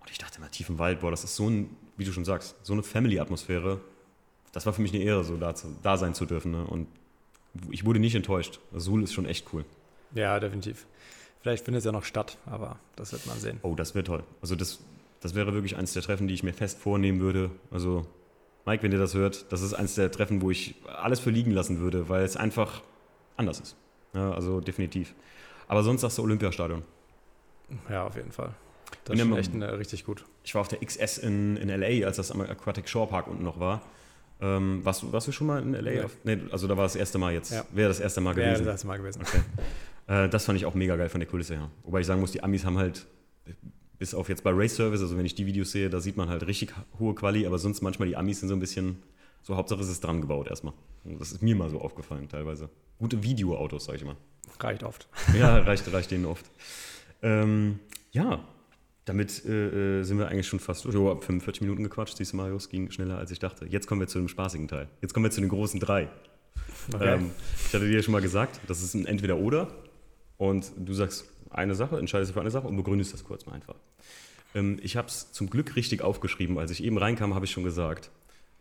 Und 0.00 0.10
ich 0.10 0.18
dachte 0.18 0.40
mal, 0.40 0.48
Tief 0.48 0.68
im 0.68 0.78
Wald, 0.78 1.00
boah, 1.00 1.10
das 1.10 1.24
ist 1.24 1.36
so 1.36 1.48
ein, 1.48 1.74
wie 1.96 2.04
du 2.04 2.12
schon 2.12 2.24
sagst, 2.24 2.56
so 2.62 2.74
eine 2.74 2.82
Family-Atmosphäre. 2.82 3.80
Das 4.52 4.66
war 4.66 4.74
für 4.74 4.82
mich 4.82 4.92
eine 4.92 5.02
Ehre, 5.02 5.24
so 5.24 5.38
da, 5.38 5.54
zu, 5.54 5.74
da 5.82 5.96
sein 5.96 6.14
zu 6.14 6.26
dürfen. 6.26 6.52
Ne? 6.52 6.66
Und 6.66 6.86
ich 7.70 7.86
wurde 7.86 7.98
nicht 7.98 8.14
enttäuscht. 8.14 8.60
Suhl 8.72 9.02
ist 9.02 9.14
schon 9.14 9.24
echt 9.24 9.46
cool. 9.54 9.64
Ja, 10.14 10.38
definitiv. 10.38 10.86
Vielleicht 11.42 11.64
findet 11.64 11.80
es 11.80 11.84
ja 11.84 11.92
noch 11.92 12.04
statt, 12.04 12.38
aber 12.46 12.78
das 12.96 13.12
wird 13.12 13.26
man 13.26 13.38
sehen. 13.38 13.58
Oh, 13.62 13.74
das 13.74 13.94
wäre 13.94 14.04
toll. 14.04 14.22
Also 14.40 14.54
das, 14.54 14.78
das 15.20 15.34
wäre 15.34 15.52
wirklich 15.52 15.76
eins 15.76 15.92
der 15.92 16.02
Treffen, 16.02 16.28
die 16.28 16.34
ich 16.34 16.44
mir 16.44 16.52
fest 16.52 16.78
vornehmen 16.78 17.20
würde. 17.20 17.50
Also 17.72 18.06
Mike, 18.64 18.84
wenn 18.84 18.92
ihr 18.92 18.98
das 18.98 19.14
hört, 19.14 19.50
das 19.50 19.60
ist 19.60 19.74
eins 19.74 19.96
der 19.96 20.10
Treffen, 20.12 20.40
wo 20.40 20.52
ich 20.52 20.76
alles 20.86 21.18
für 21.18 21.30
liegen 21.30 21.50
lassen 21.50 21.80
würde, 21.80 22.08
weil 22.08 22.22
es 22.22 22.36
einfach 22.36 22.82
anders 23.36 23.58
ist. 23.58 23.76
Ja, 24.14 24.32
also 24.32 24.60
definitiv. 24.60 25.14
Aber 25.66 25.82
sonst 25.82 26.02
sagst 26.02 26.18
du 26.18 26.22
Olympiastadion. 26.22 26.82
Ja, 27.88 28.06
auf 28.06 28.14
jeden 28.14 28.30
Fall. 28.30 28.54
Das 29.04 29.18
ist 29.18 29.36
echt 29.36 29.54
eine, 29.54 29.78
richtig 29.78 30.04
gut. 30.04 30.24
Ich 30.44 30.54
war 30.54 30.60
auf 30.60 30.68
der 30.68 30.78
XS 30.78 31.18
in, 31.18 31.56
in 31.56 31.68
LA, 31.68 32.06
als 32.06 32.18
das 32.18 32.30
am 32.30 32.40
Aquatic 32.40 32.88
Shore 32.88 33.08
Park 33.08 33.26
unten 33.26 33.42
noch 33.42 33.58
war. 33.58 33.82
Ähm, 34.42 34.84
warst, 34.84 35.02
du, 35.02 35.12
warst 35.12 35.28
du 35.28 35.32
schon 35.32 35.46
mal 35.46 35.62
in 35.62 35.72
LA? 35.72 36.04
Auf, 36.04 36.16
nee, 36.24 36.36
also 36.50 36.66
da 36.66 36.76
war 36.76 36.84
das 36.84 36.96
erste 36.96 37.16
Mal 37.16 37.32
jetzt. 37.32 37.52
Ja. 37.52 37.64
Wäre 37.72 37.88
das 37.88 38.00
erste 38.00 38.20
Mal 38.20 38.34
Wäre 38.34 38.48
gewesen. 38.48 38.64
das 38.64 38.72
erste 38.74 38.86
Mal 38.88 38.98
gewesen. 38.98 39.22
Äh, 40.08 40.28
das 40.28 40.46
fand 40.46 40.58
ich 40.58 40.66
auch 40.66 40.74
mega 40.74 40.96
geil 40.96 41.08
von 41.08 41.20
der 41.20 41.28
Kulisse 41.28 41.54
her. 41.54 41.70
Wobei 41.84 42.00
ich 42.00 42.06
sagen 42.06 42.20
muss, 42.20 42.32
die 42.32 42.42
Amis 42.42 42.64
haben 42.64 42.76
halt, 42.76 43.06
bis 43.98 44.14
auf 44.14 44.28
jetzt 44.28 44.42
bei 44.42 44.50
Race 44.52 44.74
Service, 44.74 45.00
also 45.00 45.16
wenn 45.16 45.24
ich 45.24 45.36
die 45.36 45.46
Videos 45.46 45.70
sehe, 45.70 45.88
da 45.90 46.00
sieht 46.00 46.16
man 46.16 46.28
halt 46.28 46.44
richtig 46.44 46.70
hohe 46.98 47.14
Quali, 47.14 47.46
aber 47.46 47.56
sonst 47.58 47.82
manchmal 47.82 48.08
die 48.08 48.16
Amis 48.16 48.40
sind 48.40 48.48
so 48.48 48.56
ein 48.56 48.60
bisschen, 48.60 49.00
so 49.42 49.54
Hauptsache 49.54 49.80
es 49.80 49.88
ist 49.88 50.02
dran 50.02 50.20
gebaut 50.20 50.48
erstmal. 50.48 50.74
Das 51.04 51.30
ist 51.30 51.40
mir 51.40 51.54
mal 51.54 51.70
so 51.70 51.80
aufgefallen 51.80 52.28
teilweise. 52.28 52.68
Gute 52.98 53.22
Videoautos, 53.22 53.84
sag 53.84 53.94
ich 53.94 54.04
mal. 54.04 54.16
Reicht 54.58 54.82
oft. 54.82 55.08
Ja, 55.38 55.58
reicht, 55.58 55.90
reicht 55.92 56.10
denen 56.10 56.26
oft. 56.26 56.46
Ähm, 57.22 57.78
ja, 58.10 58.40
damit 59.04 59.44
äh, 59.44 60.00
äh, 60.00 60.02
sind 60.04 60.18
wir 60.18 60.28
eigentlich 60.28 60.46
schon 60.46 60.60
fast 60.60 60.84
durch. 60.84 60.96
Oh, 60.96 61.10
ab 61.10 61.24
45 61.24 61.62
Minuten 61.62 61.82
gequatscht, 61.82 62.16
siehst 62.16 62.32
du, 62.32 62.36
Marius, 62.36 62.68
ging 62.68 62.90
schneller 62.90 63.18
als 63.18 63.30
ich 63.30 63.38
dachte. 63.38 63.66
Jetzt 63.66 63.86
kommen 63.86 64.00
wir 64.00 64.08
zu 64.08 64.18
dem 64.18 64.28
spaßigen 64.28 64.68
Teil. 64.68 64.88
Jetzt 65.00 65.12
kommen 65.12 65.24
wir 65.24 65.30
zu 65.30 65.40
den 65.40 65.50
großen 65.50 65.80
drei. 65.80 66.08
Okay. 66.92 67.14
Ähm, 67.14 67.30
ich 67.66 67.74
hatte 67.74 67.86
dir 67.86 67.96
ja 67.96 68.02
schon 68.02 68.12
mal 68.12 68.22
gesagt, 68.22 68.60
das 68.66 68.82
ist 68.82 68.94
ein 68.94 69.06
Entweder-Oder. 69.06 69.68
Und 70.36 70.72
du 70.76 70.92
sagst 70.94 71.28
eine 71.50 71.74
Sache, 71.74 71.98
entscheidest 71.98 72.30
dich 72.30 72.34
für 72.34 72.40
eine 72.40 72.50
Sache 72.50 72.66
und 72.66 72.76
begründest 72.76 73.12
das 73.12 73.24
kurz 73.24 73.46
mal 73.46 73.52
einfach. 73.52 73.76
Ähm, 74.54 74.78
ich 74.82 74.96
habe 74.96 75.08
es 75.08 75.32
zum 75.32 75.50
Glück 75.50 75.76
richtig 75.76 76.02
aufgeschrieben. 76.02 76.58
Als 76.58 76.70
ich 76.70 76.82
eben 76.82 76.98
reinkam, 76.98 77.34
habe 77.34 77.44
ich 77.44 77.50
schon 77.50 77.64
gesagt. 77.64 78.10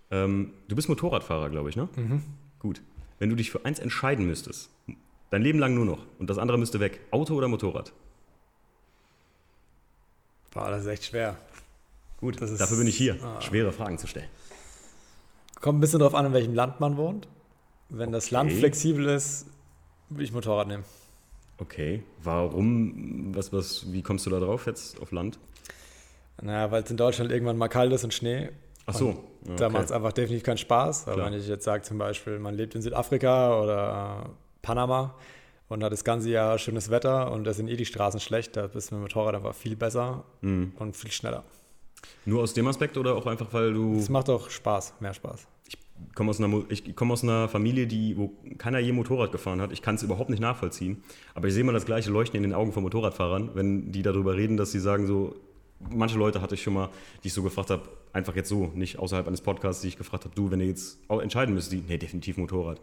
Ähm, 0.09 0.53
du 0.67 0.75
bist 0.75 0.89
Motorradfahrer, 0.89 1.49
glaube 1.49 1.69
ich, 1.69 1.75
ne? 1.75 1.87
Mhm. 1.95 2.23
Gut. 2.59 2.81
Wenn 3.19 3.29
du 3.29 3.35
dich 3.35 3.51
für 3.51 3.65
eins 3.65 3.79
entscheiden 3.79 4.25
müsstest, 4.25 4.71
dein 5.29 5.41
Leben 5.41 5.59
lang 5.59 5.75
nur 5.75 5.85
noch, 5.85 6.05
und 6.19 6.29
das 6.29 6.37
andere 6.37 6.57
müsste 6.57 6.79
weg, 6.79 6.99
Auto 7.11 7.35
oder 7.35 7.47
Motorrad? 7.47 7.93
Boah, 10.53 10.69
das 10.69 10.81
ist 10.81 10.87
echt 10.87 11.05
schwer. 11.05 11.37
Gut, 12.19 12.41
Das 12.41 12.51
ist- 12.51 12.59
dafür 12.61 12.77
bin 12.77 12.87
ich 12.87 12.95
hier, 12.97 13.17
ah. 13.23 13.41
schwere 13.41 13.71
Fragen 13.71 13.97
zu 13.97 14.07
stellen. 14.07 14.27
Kommt 15.59 15.77
ein 15.77 15.81
bisschen 15.81 15.99
drauf 15.99 16.13
an, 16.15 16.25
in 16.25 16.33
welchem 16.33 16.53
Land 16.53 16.79
man 16.79 16.97
wohnt. 16.97 17.27
Wenn 17.89 18.11
das 18.11 18.31
Land 18.31 18.49
Okay. 18.51 18.59
flexibel 18.59 19.05
ist, 19.07 19.45
würde 20.09 20.23
ich 20.23 20.31
Motorrad 20.31 20.67
nehmen. 20.67 20.83
Okay, 21.57 22.03
warum, 22.23 23.35
was, 23.35 23.53
was, 23.53 23.91
wie 23.91 24.01
kommst 24.01 24.25
du 24.25 24.29
da 24.29 24.39
drauf 24.39 24.65
jetzt 24.65 24.99
auf 25.01 25.11
Land? 25.11 25.37
Naja, 26.41 26.71
weil 26.71 26.83
es 26.83 26.89
in 26.89 26.97
Deutschland 26.97 27.31
irgendwann 27.31 27.57
mal 27.57 27.67
kalt 27.67 27.91
ist 27.93 28.03
und 28.03 28.13
Schnee. 28.13 28.49
Ach 28.87 28.95
so, 28.95 29.09
ja, 29.47 29.55
Da 29.57 29.65
okay. 29.67 29.73
macht 29.73 29.85
es 29.85 29.91
einfach 29.91 30.11
definitiv 30.11 30.43
keinen 30.43 30.57
Spaß. 30.57 31.05
Aber 31.07 31.15
Klar. 31.17 31.31
wenn 31.31 31.39
ich 31.39 31.47
jetzt 31.47 31.63
sage, 31.65 31.83
zum 31.83 31.99
Beispiel, 31.99 32.39
man 32.39 32.55
lebt 32.55 32.73
in 32.73 32.81
Südafrika 32.81 33.61
oder 33.61 34.29
Panama 34.63 35.13
und 35.71 35.83
hat 35.83 35.91
das 35.91 36.03
ganze 36.03 36.29
Jahr 36.29 36.57
schönes 36.57 36.89
Wetter 36.89 37.31
und 37.31 37.43
da 37.45 37.53
sind 37.53 37.67
eh 37.67 37.75
die 37.75 37.85
Straßen 37.85 38.19
schlecht, 38.19 38.55
da 38.57 38.67
bist 38.67 38.91
du 38.91 38.95
mit 38.95 39.01
dem 39.01 39.03
Motorrad 39.03 39.35
einfach 39.35 39.55
viel 39.55 39.75
besser 39.75 40.23
Mhm. 40.41 40.73
und 40.77 40.95
viel 40.95 41.11
schneller. 41.11 41.43
Nur 42.25 42.41
aus 42.41 42.53
dem 42.53 42.67
Aspekt 42.67 42.97
oder 42.97 43.15
auch 43.15 43.25
einfach, 43.27 43.47
weil 43.53 43.73
du 43.73 43.95
Es 43.97 44.09
macht 44.09 44.29
auch 44.29 44.49
Spaß, 44.49 44.93
mehr 44.99 45.13
Spaß. 45.13 45.47
komme 46.15 46.31
aus 46.31 46.39
einer, 46.41 46.63
ich 46.69 46.95
komme 46.95 47.13
aus 47.13 47.23
einer 47.23 47.47
Familie, 47.47 47.85
die, 47.87 48.17
wo 48.17 48.33
keiner 48.57 48.79
je 48.79 48.91
Motorrad 48.91 49.31
gefahren 49.31 49.61
hat. 49.61 49.71
Ich 49.71 49.81
kann 49.83 49.95
es 49.95 50.03
überhaupt 50.03 50.29
nicht 50.31 50.39
nachvollziehen. 50.39 51.03
Aber 51.35 51.47
ich 51.47 51.53
sehe 51.53 51.63
mal 51.63 51.73
das 51.73 51.85
gleiche 51.85 52.09
Leuchten 52.09 52.37
in 52.37 52.43
den 52.43 52.53
Augen 52.53 52.71
von 52.73 52.81
Motorradfahrern, 52.83 53.51
wenn 53.53 53.91
die 53.91 54.01
darüber 54.01 54.35
reden, 54.35 54.57
dass 54.57 54.71
sie 54.71 54.79
sagen 54.79 55.05
so, 55.05 55.35
manche 55.91 56.17
Leute 56.17 56.41
hatte 56.41 56.55
ich 56.55 56.63
schon 56.63 56.73
mal, 56.73 56.89
die 57.23 57.27
ich 57.27 57.33
so 57.35 57.43
gefragt 57.43 57.69
habe, 57.69 57.83
einfach 58.13 58.35
jetzt 58.35 58.49
so, 58.49 58.71
nicht 58.73 58.97
außerhalb 58.99 59.27
eines 59.27 59.41
Podcasts, 59.41 59.81
die 59.83 59.89
ich 59.89 59.97
gefragt 59.97 60.25
habe, 60.25 60.33
du, 60.35 60.49
wenn 60.51 60.59
ihr 60.59 60.67
jetzt 60.67 60.97
entscheiden 61.09 61.53
müsst, 61.53 61.71
die, 61.71 61.83
nee, 61.87 61.97
definitiv 61.97 62.37
Motorrad. 62.37 62.81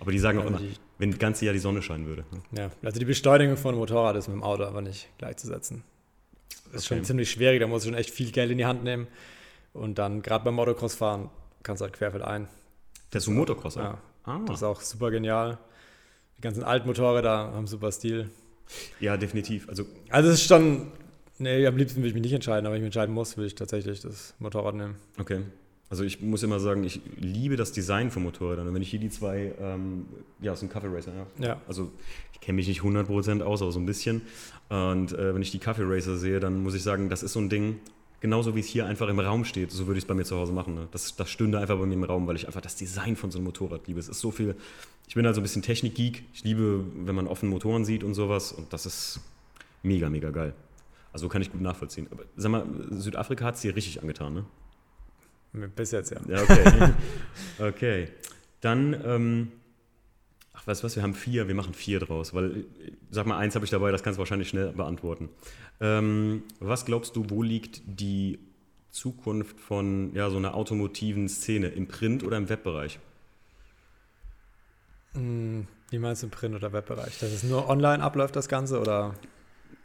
Aber 0.00 0.12
die 0.12 0.18
sagen 0.18 0.38
auch 0.38 0.46
immer, 0.46 0.60
wenn 0.98 1.10
das 1.10 1.18
ganze 1.20 1.44
Jahr 1.44 1.52
die 1.54 1.60
Sonne 1.60 1.82
scheinen 1.82 2.06
würde. 2.06 2.24
ne? 2.32 2.42
Ja, 2.58 2.70
also 2.82 2.98
die 2.98 3.04
Beschleunigung 3.04 3.56
von 3.56 3.70
einem 3.70 3.78
Motorrad 3.78 4.16
ist 4.16 4.28
mit 4.28 4.34
dem 4.36 4.42
Auto 4.42 4.64
aber 4.64 4.80
nicht 4.82 5.08
gleichzusetzen. 5.18 5.84
Das 6.72 6.82
ist 6.82 6.86
schon 6.88 6.98
Okay. 6.98 7.06
ziemlich 7.06 7.30
schwierig, 7.30 7.60
da 7.60 7.66
musst 7.66 7.84
du 7.84 7.90
schon 7.90 7.98
echt 7.98 8.10
viel 8.10 8.30
Geld 8.32 8.50
in 8.50 8.58
die 8.58 8.66
Hand 8.66 8.82
nehmen. 8.84 9.06
Und 9.72 9.98
dann, 9.98 10.22
gerade 10.22 10.44
beim 10.44 10.54
Motocross 10.54 10.94
fahren, 10.94 11.30
kannst 11.62 11.80
du 11.80 11.84
halt 11.84 11.94
querfeldein. 11.94 12.48
Fährst 13.10 13.26
du 13.26 13.30
Motocross 13.32 13.76
auch? 13.76 13.82
Ja, 13.82 13.98
Ah. 14.24 14.40
das 14.46 14.56
ist 14.58 14.62
auch 14.62 14.80
super 14.80 15.10
genial. 15.10 15.58
Die 16.38 16.40
ganzen 16.42 16.62
alten 16.64 16.86
Motorräder 16.86 17.52
haben 17.52 17.66
super 17.66 17.90
Stil. 17.92 18.30
Ja, 19.00 19.16
definitiv. 19.16 19.68
Also 19.68 19.84
Also 20.10 20.28
es 20.30 20.40
ist 20.40 20.46
schon, 20.48 20.92
nee, 21.38 21.66
am 21.66 21.76
liebsten 21.76 21.98
würde 21.98 22.08
ich 22.08 22.14
mich 22.14 22.22
nicht 22.22 22.32
entscheiden, 22.32 22.66
aber 22.66 22.74
wenn 22.74 22.80
ich 22.80 22.82
mich 22.84 22.88
entscheiden 22.96 23.14
muss, 23.14 23.36
will 23.36 23.46
ich 23.46 23.54
tatsächlich 23.54 24.00
das 24.00 24.34
Motorrad 24.38 24.74
nehmen. 24.74 24.96
Okay. 25.18 25.42
Also 25.90 26.04
ich 26.04 26.20
muss 26.22 26.44
immer 26.44 26.60
sagen, 26.60 26.84
ich 26.84 27.00
liebe 27.16 27.56
das 27.56 27.72
Design 27.72 28.12
von 28.12 28.22
Motorrädern. 28.22 28.68
Und 28.68 28.74
wenn 28.74 28.82
ich 28.82 28.90
hier 28.90 29.00
die 29.00 29.10
zwei, 29.10 29.52
ähm, 29.60 30.06
ja, 30.40 30.54
so 30.54 30.64
ein 30.64 30.68
Kaffee 30.68 30.86
Racer, 30.86 31.12
ja. 31.12 31.46
Ja, 31.48 31.60
Also 31.66 31.90
ich 32.32 32.40
kenne 32.40 32.56
mich 32.56 32.68
nicht 32.68 32.82
100% 32.82 33.42
aus, 33.42 33.60
aber 33.60 33.72
so 33.72 33.80
ein 33.80 33.86
bisschen. 33.86 34.22
Und 34.68 35.12
äh, 35.12 35.34
wenn 35.34 35.42
ich 35.42 35.50
die 35.50 35.58
Kaffee 35.58 35.82
Racer 35.84 36.16
sehe, 36.16 36.38
dann 36.38 36.62
muss 36.62 36.74
ich 36.74 36.84
sagen, 36.84 37.08
das 37.08 37.24
ist 37.24 37.32
so 37.32 37.40
ein 37.40 37.48
Ding, 37.48 37.80
genauso 38.20 38.54
wie 38.54 38.60
es 38.60 38.66
hier 38.66 38.86
einfach 38.86 39.08
im 39.08 39.18
Raum 39.18 39.44
steht, 39.44 39.72
so 39.72 39.88
würde 39.88 39.98
ich 39.98 40.04
es 40.04 40.08
bei 40.08 40.14
mir 40.14 40.24
zu 40.24 40.36
Hause 40.36 40.52
machen. 40.52 40.74
Ne? 40.74 40.86
Das, 40.92 41.16
das 41.16 41.28
stünde 41.28 41.58
einfach 41.58 41.76
bei 41.76 41.86
mir 41.86 41.94
im 41.94 42.04
Raum, 42.04 42.26
weil 42.28 42.36
ich 42.36 42.46
einfach 42.46 42.60
das 42.60 42.76
Design 42.76 43.16
von 43.16 43.32
so 43.32 43.38
einem 43.38 43.46
Motorrad 43.46 43.88
liebe. 43.88 43.98
Es 43.98 44.08
ist 44.08 44.20
so 44.20 44.30
viel, 44.30 44.54
ich 45.08 45.14
bin 45.14 45.26
also 45.26 45.40
ein 45.40 45.42
bisschen 45.42 45.62
Technik-Geek. 45.62 46.22
Ich 46.32 46.44
liebe, 46.44 46.84
wenn 47.04 47.16
man 47.16 47.26
offene 47.26 47.50
Motoren 47.50 47.84
sieht 47.84 48.04
und 48.04 48.14
sowas. 48.14 48.52
Und 48.52 48.72
das 48.72 48.86
ist 48.86 49.20
mega, 49.82 50.08
mega 50.08 50.30
geil. 50.30 50.54
Also 51.12 51.28
kann 51.28 51.42
ich 51.42 51.50
gut 51.50 51.60
nachvollziehen. 51.60 52.06
Aber 52.12 52.22
sag 52.36 52.52
mal, 52.52 52.64
Südafrika 52.90 53.44
hat 53.46 53.56
es 53.56 53.62
dir 53.62 53.74
richtig 53.74 54.00
angetan, 54.00 54.34
ne? 54.34 54.44
Bis 55.52 55.90
jetzt 55.90 56.12
ja. 56.12 56.20
Ja, 56.28 56.42
okay. 56.42 56.92
okay. 57.58 58.08
Dann, 58.60 58.94
ähm, 59.04 59.52
ach, 60.52 60.66
weißt 60.66 60.82
du 60.82 60.84
was, 60.84 60.96
wir 60.96 61.02
haben 61.02 61.14
vier, 61.14 61.48
wir 61.48 61.54
machen 61.54 61.74
vier 61.74 61.98
draus, 62.00 62.34
weil, 62.34 62.64
sag 63.10 63.26
mal, 63.26 63.38
eins 63.38 63.54
habe 63.54 63.64
ich 63.64 63.70
dabei, 63.70 63.90
das 63.90 64.02
kannst 64.02 64.18
du 64.18 64.20
wahrscheinlich 64.20 64.48
schnell 64.48 64.72
beantworten. 64.72 65.28
Ähm, 65.80 66.42
was 66.58 66.84
glaubst 66.84 67.16
du, 67.16 67.30
wo 67.30 67.42
liegt 67.42 67.82
die 67.86 68.38
Zukunft 68.90 69.58
von 69.60 70.14
ja, 70.14 70.30
so 70.30 70.36
einer 70.36 70.54
automotiven 70.54 71.28
Szene, 71.28 71.68
im 71.68 71.88
Print- 71.88 72.22
oder 72.22 72.36
im 72.36 72.48
Webbereich? 72.48 72.98
Hm, 75.14 75.66
Wie 75.90 75.98
meinst 75.98 76.22
du 76.22 76.26
im 76.26 76.30
Print- 76.30 76.54
oder 76.54 76.72
Webbereich? 76.72 77.18
Dass 77.18 77.30
es 77.30 77.42
nur 77.42 77.68
online 77.68 78.02
abläuft, 78.02 78.36
das 78.36 78.48
Ganze? 78.48 78.80
Oder? 78.80 79.14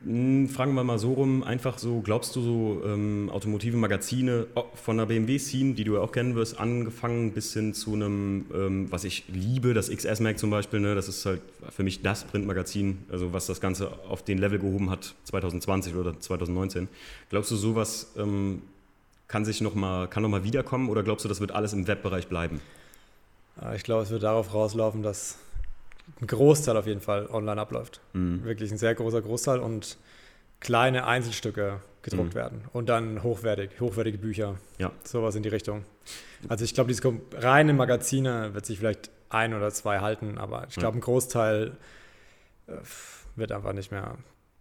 Hm, 0.05 0.47
Fragen 0.49 0.75
wir 0.75 0.83
mal 0.83 0.99
so 0.99 1.13
rum, 1.13 1.43
einfach 1.43 1.79
so, 1.79 2.01
glaubst 2.01 2.35
du 2.35 2.41
so 2.41 2.81
ähm, 2.85 3.27
automotive 3.33 3.75
Magazine 3.75 4.45
von 4.75 4.97
der 4.97 5.07
BMW-Scene, 5.07 5.73
die 5.73 5.83
du 5.83 5.95
ja 5.95 6.01
auch 6.01 6.11
kennen 6.11 6.35
wirst, 6.35 6.59
angefangen 6.59 7.31
bis 7.31 7.53
hin 7.53 7.73
zu 7.73 7.93
einem, 7.95 8.45
ähm, 8.53 8.91
was 8.91 9.03
ich 9.03 9.23
liebe, 9.29 9.73
das 9.73 9.89
XS-Mag 9.89 10.37
zum 10.37 10.51
Beispiel, 10.51 10.79
ne, 10.79 10.93
das 10.93 11.07
ist 11.07 11.25
halt 11.25 11.41
für 11.71 11.81
mich 11.81 12.03
das 12.03 12.23
Printmagazin, 12.23 12.99
also 13.11 13.33
was 13.33 13.47
das 13.47 13.59
Ganze 13.59 13.91
auf 14.07 14.23
den 14.23 14.37
Level 14.37 14.59
gehoben 14.59 14.91
hat, 14.91 15.15
2020 15.23 15.95
oder 15.95 16.19
2019. 16.19 16.87
Glaubst 17.31 17.49
du, 17.49 17.55
sowas 17.55 18.11
ähm, 18.15 18.61
kann 19.27 19.43
sich 19.43 19.59
noch 19.61 19.73
mal, 19.73 20.07
kann 20.07 20.21
noch 20.21 20.29
mal 20.29 20.43
wiederkommen 20.43 20.89
oder 20.89 21.01
glaubst 21.01 21.25
du, 21.25 21.29
das 21.29 21.39
wird 21.39 21.51
alles 21.51 21.73
im 21.73 21.87
Webbereich 21.87 22.27
bleiben? 22.27 22.61
Äh, 23.59 23.75
Ich 23.75 23.81
glaube, 23.81 24.03
es 24.03 24.11
wird 24.11 24.21
darauf 24.21 24.53
rauslaufen, 24.53 25.01
dass 25.01 25.39
ein 26.21 26.27
Großteil 26.27 26.77
auf 26.77 26.87
jeden 26.87 27.01
Fall 27.01 27.27
online 27.27 27.59
abläuft. 27.59 28.01
Mhm. 28.13 28.43
Wirklich 28.43 28.71
ein 28.71 28.77
sehr 28.77 28.95
großer 28.95 29.21
Großteil 29.21 29.59
und 29.59 29.97
kleine 30.59 31.05
Einzelstücke 31.05 31.81
gedruckt 32.01 32.29
Mhm. 32.29 32.35
werden. 32.35 32.61
Und 32.73 32.87
dann 32.89 33.23
hochwertig, 33.23 33.71
hochwertige 33.79 34.17
Bücher. 34.17 34.57
Ja. 34.77 34.91
Sowas 35.03 35.35
in 35.35 35.43
die 35.43 35.49
Richtung. 35.49 35.83
Also 36.47 36.63
ich 36.63 36.73
glaube, 36.73 36.87
diese 36.89 37.01
reine 37.33 37.73
Magazine 37.73 38.53
wird 38.53 38.65
sich 38.65 38.77
vielleicht 38.79 39.09
ein 39.29 39.53
oder 39.53 39.71
zwei 39.71 39.99
halten, 39.99 40.37
aber 40.37 40.67
ich 40.69 40.75
glaube, 40.75 40.97
ein 40.97 41.01
Großteil 41.01 41.75
äh, 42.67 42.71
wird 43.35 43.51
einfach 43.51 43.73
nicht 43.73 43.91
mehr. 43.91 44.17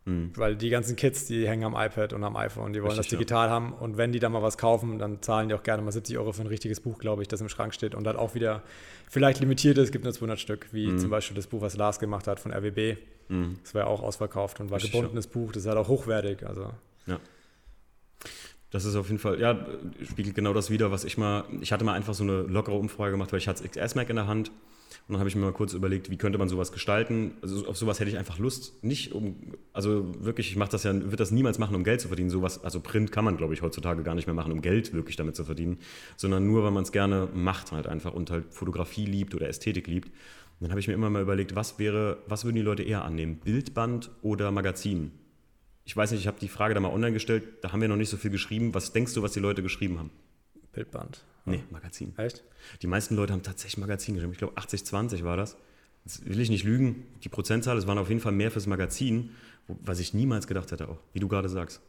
Mhm. 0.07 0.33
Weil 0.37 0.55
die 0.57 0.69
ganzen 0.69 0.97
Kids, 0.97 1.25
die 1.27 1.49
hängen 1.49 1.65
am 1.65 1.75
iPad 1.75 2.13
und 2.13 2.23
am 2.25 2.37
iPhone, 2.37 2.73
die 2.75 2.81
wollen 2.83 2.91
Richtig, 2.91 3.07
das 3.07 3.19
digital 3.19 3.49
haben. 3.49 3.73
Und 3.73 3.97
wenn 3.97 4.13
die 4.13 4.19
dann 4.19 4.33
mal 4.33 4.43
was 4.43 4.59
kaufen, 4.59 4.99
dann 4.99 5.23
zahlen 5.23 5.49
die 5.49 5.55
auch 5.55 5.63
gerne 5.63 5.83
mal 5.83 5.93
70 5.93 6.19
Euro 6.19 6.33
für 6.33 6.43
ein 6.43 6.47
richtiges 6.47 6.81
Buch, 6.81 6.99
glaube 6.99 7.23
ich, 7.23 7.29
das 7.29 7.41
im 7.41 7.49
Schrank 7.49 7.73
steht. 7.73 7.95
Und 7.95 8.05
dann 8.05 8.17
auch 8.17 8.35
wieder 8.35 8.63
vielleicht 9.09 9.41
limitiert 9.41 9.79
ist, 9.79 9.85
es 9.85 9.93
gibt 9.93 10.05
nur 10.05 10.13
200 10.13 10.39
Stück, 10.39 10.69
wie 10.73 10.89
Mhm. 10.89 10.99
zum 10.99 11.09
Beispiel 11.11 11.35
das 11.35 11.47
Buch, 11.47 11.63
was 11.63 11.77
Lars 11.77 11.99
gemacht 11.99 12.27
hat 12.27 12.39
von 12.39 12.53
RWB. 12.53 12.99
Mhm. 13.29 13.59
Das 13.63 13.75
war 13.75 13.83
ja 13.83 13.87
auch 13.87 14.03
ausverkauft 14.03 14.61
und 14.61 14.71
war 14.71 14.77
Richtig, 14.77 14.93
gebundenes 14.93 15.27
Buch. 15.27 15.53
Das 15.53 15.63
ist 15.63 15.69
halt 15.69 15.79
auch 15.79 15.89
hochwertig. 15.89 16.47
Also 16.47 16.71
Das 18.71 18.85
ist 18.85 18.97
auf 18.97 19.07
jeden 19.07 19.21
Fall, 19.21 19.39
ja, 19.41 19.65
spiegelt 20.03 20.35
genau 20.35 20.53
das 20.53 20.69
wieder, 20.69 20.91
was 20.91 21.05
ich 21.05 21.17
mal, 21.17 21.45
ich 21.61 21.73
hatte 21.73 21.85
mal 21.85 21.93
einfach 21.93 22.13
so 22.13 22.25
eine 22.25 22.43
lockere 22.43 22.75
Umfrage 22.75 23.13
gemacht, 23.13 23.31
weil 23.33 23.39
ich 23.39 23.47
hatte 23.47 23.63
das 23.63 23.71
XS 23.71 23.95
Mac 23.95 24.11
in 24.11 24.17
der 24.17 24.27
Hand 24.27 24.51
und 25.07 25.13
dann 25.13 25.21
habe 25.21 25.29
ich 25.29 25.37
mir 25.37 25.43
mal 25.43 25.53
kurz 25.53 25.75
überlegt, 25.75 26.11
wie 26.11 26.17
könnte 26.17 26.39
man 26.39 26.49
sowas 26.49 26.73
gestalten. 26.73 27.33
Also 27.43 27.67
auf 27.67 27.77
sowas 27.77 28.01
hätte 28.01 28.11
ich 28.11 28.17
einfach 28.17 28.39
Lust, 28.39 28.83
nicht 28.83 29.13
um, 29.13 29.37
also 29.75 30.15
wirklich, 30.25 30.51
ich 30.51 30.57
mache 30.57 30.71
das 30.71 30.85
ja, 30.85 30.95
würde 30.95 31.17
das 31.17 31.31
niemals 31.31 31.59
machen, 31.59 31.77
um 31.77 31.85
Geld 31.85 32.01
zu 32.01 32.09
verdienen. 32.09 32.31
Sowas, 32.31 32.65
also 32.65 32.81
Print 32.81 33.13
kann 33.13 33.23
man, 33.23 33.37
glaube 33.37 33.53
ich, 33.53 33.61
heutzutage 33.61 34.03
gar 34.03 34.15
nicht 34.15 34.27
mehr 34.27 34.35
machen, 34.35 34.51
um 34.51 34.63
Geld 34.63 34.95
wirklich 34.95 35.17
damit 35.17 35.37
zu 35.37 35.45
verdienen, 35.45 35.77
sondern 36.17 36.47
nur, 36.47 36.65
weil 36.65 36.71
man 36.71 36.85
es 36.85 36.93
gerne 36.93 37.29
macht 37.35 37.73
halt 37.73 37.87
einfach 37.87 38.15
und 38.15 38.31
halt 38.31 38.47
Fotografie 38.55 39.05
liebt 39.05 39.35
oder 39.35 39.47
Ästhetik 39.47 39.89
liebt. 39.89 40.09
Und 40.09 40.63
dann 40.63 40.71
habe 40.71 40.81
ich 40.81 40.89
mir 40.89 40.95
immer 40.95 41.11
mal 41.11 41.21
überlegt, 41.21 41.55
was 41.55 41.79
wäre, 41.79 42.23
was 42.27 42.47
würden 42.47 42.57
die 42.57 42.63
Leute 42.63 42.83
eher 42.83 43.05
annehmen, 43.05 43.37
Bildband 43.37 44.11
oder 44.23 44.51
Magazin? 44.53 45.11
Ich 45.85 45.95
weiß 45.95 46.13
nicht, 46.13 46.21
ich 46.21 46.27
habe 46.27 46.41
die 46.41 46.49
Frage 46.49 46.73
da 46.73 46.81
mal 46.81 46.91
online 46.91 47.13
gestellt, 47.13 47.45
da 47.61 47.73
haben 47.73 47.83
wir 47.83 47.89
noch 47.89 47.97
nicht 47.97 48.09
so 48.09 48.17
viel 48.17 48.31
geschrieben. 48.31 48.73
Was 48.73 48.93
denkst 48.93 49.13
du, 49.13 49.21
was 49.21 49.33
die 49.33 49.41
Leute 49.41 49.63
geschrieben 49.63 49.99
haben? 49.99 50.11
Bildband. 50.75 51.25
Nee, 51.47 51.63
Magazin. 51.71 52.13
Echt? 52.17 52.43
Die 52.83 52.87
meisten 52.87 53.17
Leute 53.17 53.33
haben 53.33 53.43
tatsächlich 53.43 53.77
Magazin 53.79 54.15
geschrieben. 54.15 54.33
Ich 54.33 54.39
glaube, 54.39 54.55
80-20 54.55 55.25
war 55.25 55.37
das. 55.37 55.57
Jetzt 56.07 56.27
will 56.27 56.41
ich 56.41 56.51
nicht 56.51 56.65
lügen, 56.65 57.07
die 57.23 57.29
Prozentzahl, 57.29 57.77
es 57.79 57.87
waren 57.87 57.99
auf 57.99 58.09
jeden 58.09 58.21
Fall 58.21 58.33
mehr 58.33 58.51
fürs 58.51 58.67
Magazin, 58.67 59.31
was 59.69 60.01
ich 60.01 60.13
niemals 60.15 60.47
gedacht 60.47 60.71
hätte 60.73 60.89
auch, 60.89 60.99
wie 61.13 61.21
du 61.21 61.29
gerade 61.29 61.49
sagst. 61.49 61.81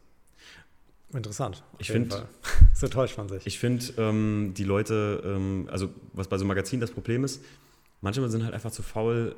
Interessant. 1.13 1.63
auf 1.73 1.79
Ich 1.81 1.87
jeden 1.89 2.09
find- 2.09 2.13
Fall. 2.13 2.27
so 2.73 2.87
täuscht 2.87 3.17
man 3.17 3.29
sich. 3.29 3.45
Ich 3.47 3.59
finde, 3.59 3.85
ähm, 3.97 4.53
die 4.57 4.63
Leute, 4.63 5.21
ähm, 5.25 5.67
also 5.71 5.89
was 6.13 6.27
bei 6.27 6.37
so 6.37 6.43
einem 6.43 6.49
Magazin 6.49 6.79
das 6.79 6.91
Problem 6.91 7.23
ist, 7.23 7.43
manchmal 8.01 8.29
sind 8.29 8.43
halt 8.43 8.53
einfach 8.53 8.71
zu 8.71 8.83
faul, 8.83 9.35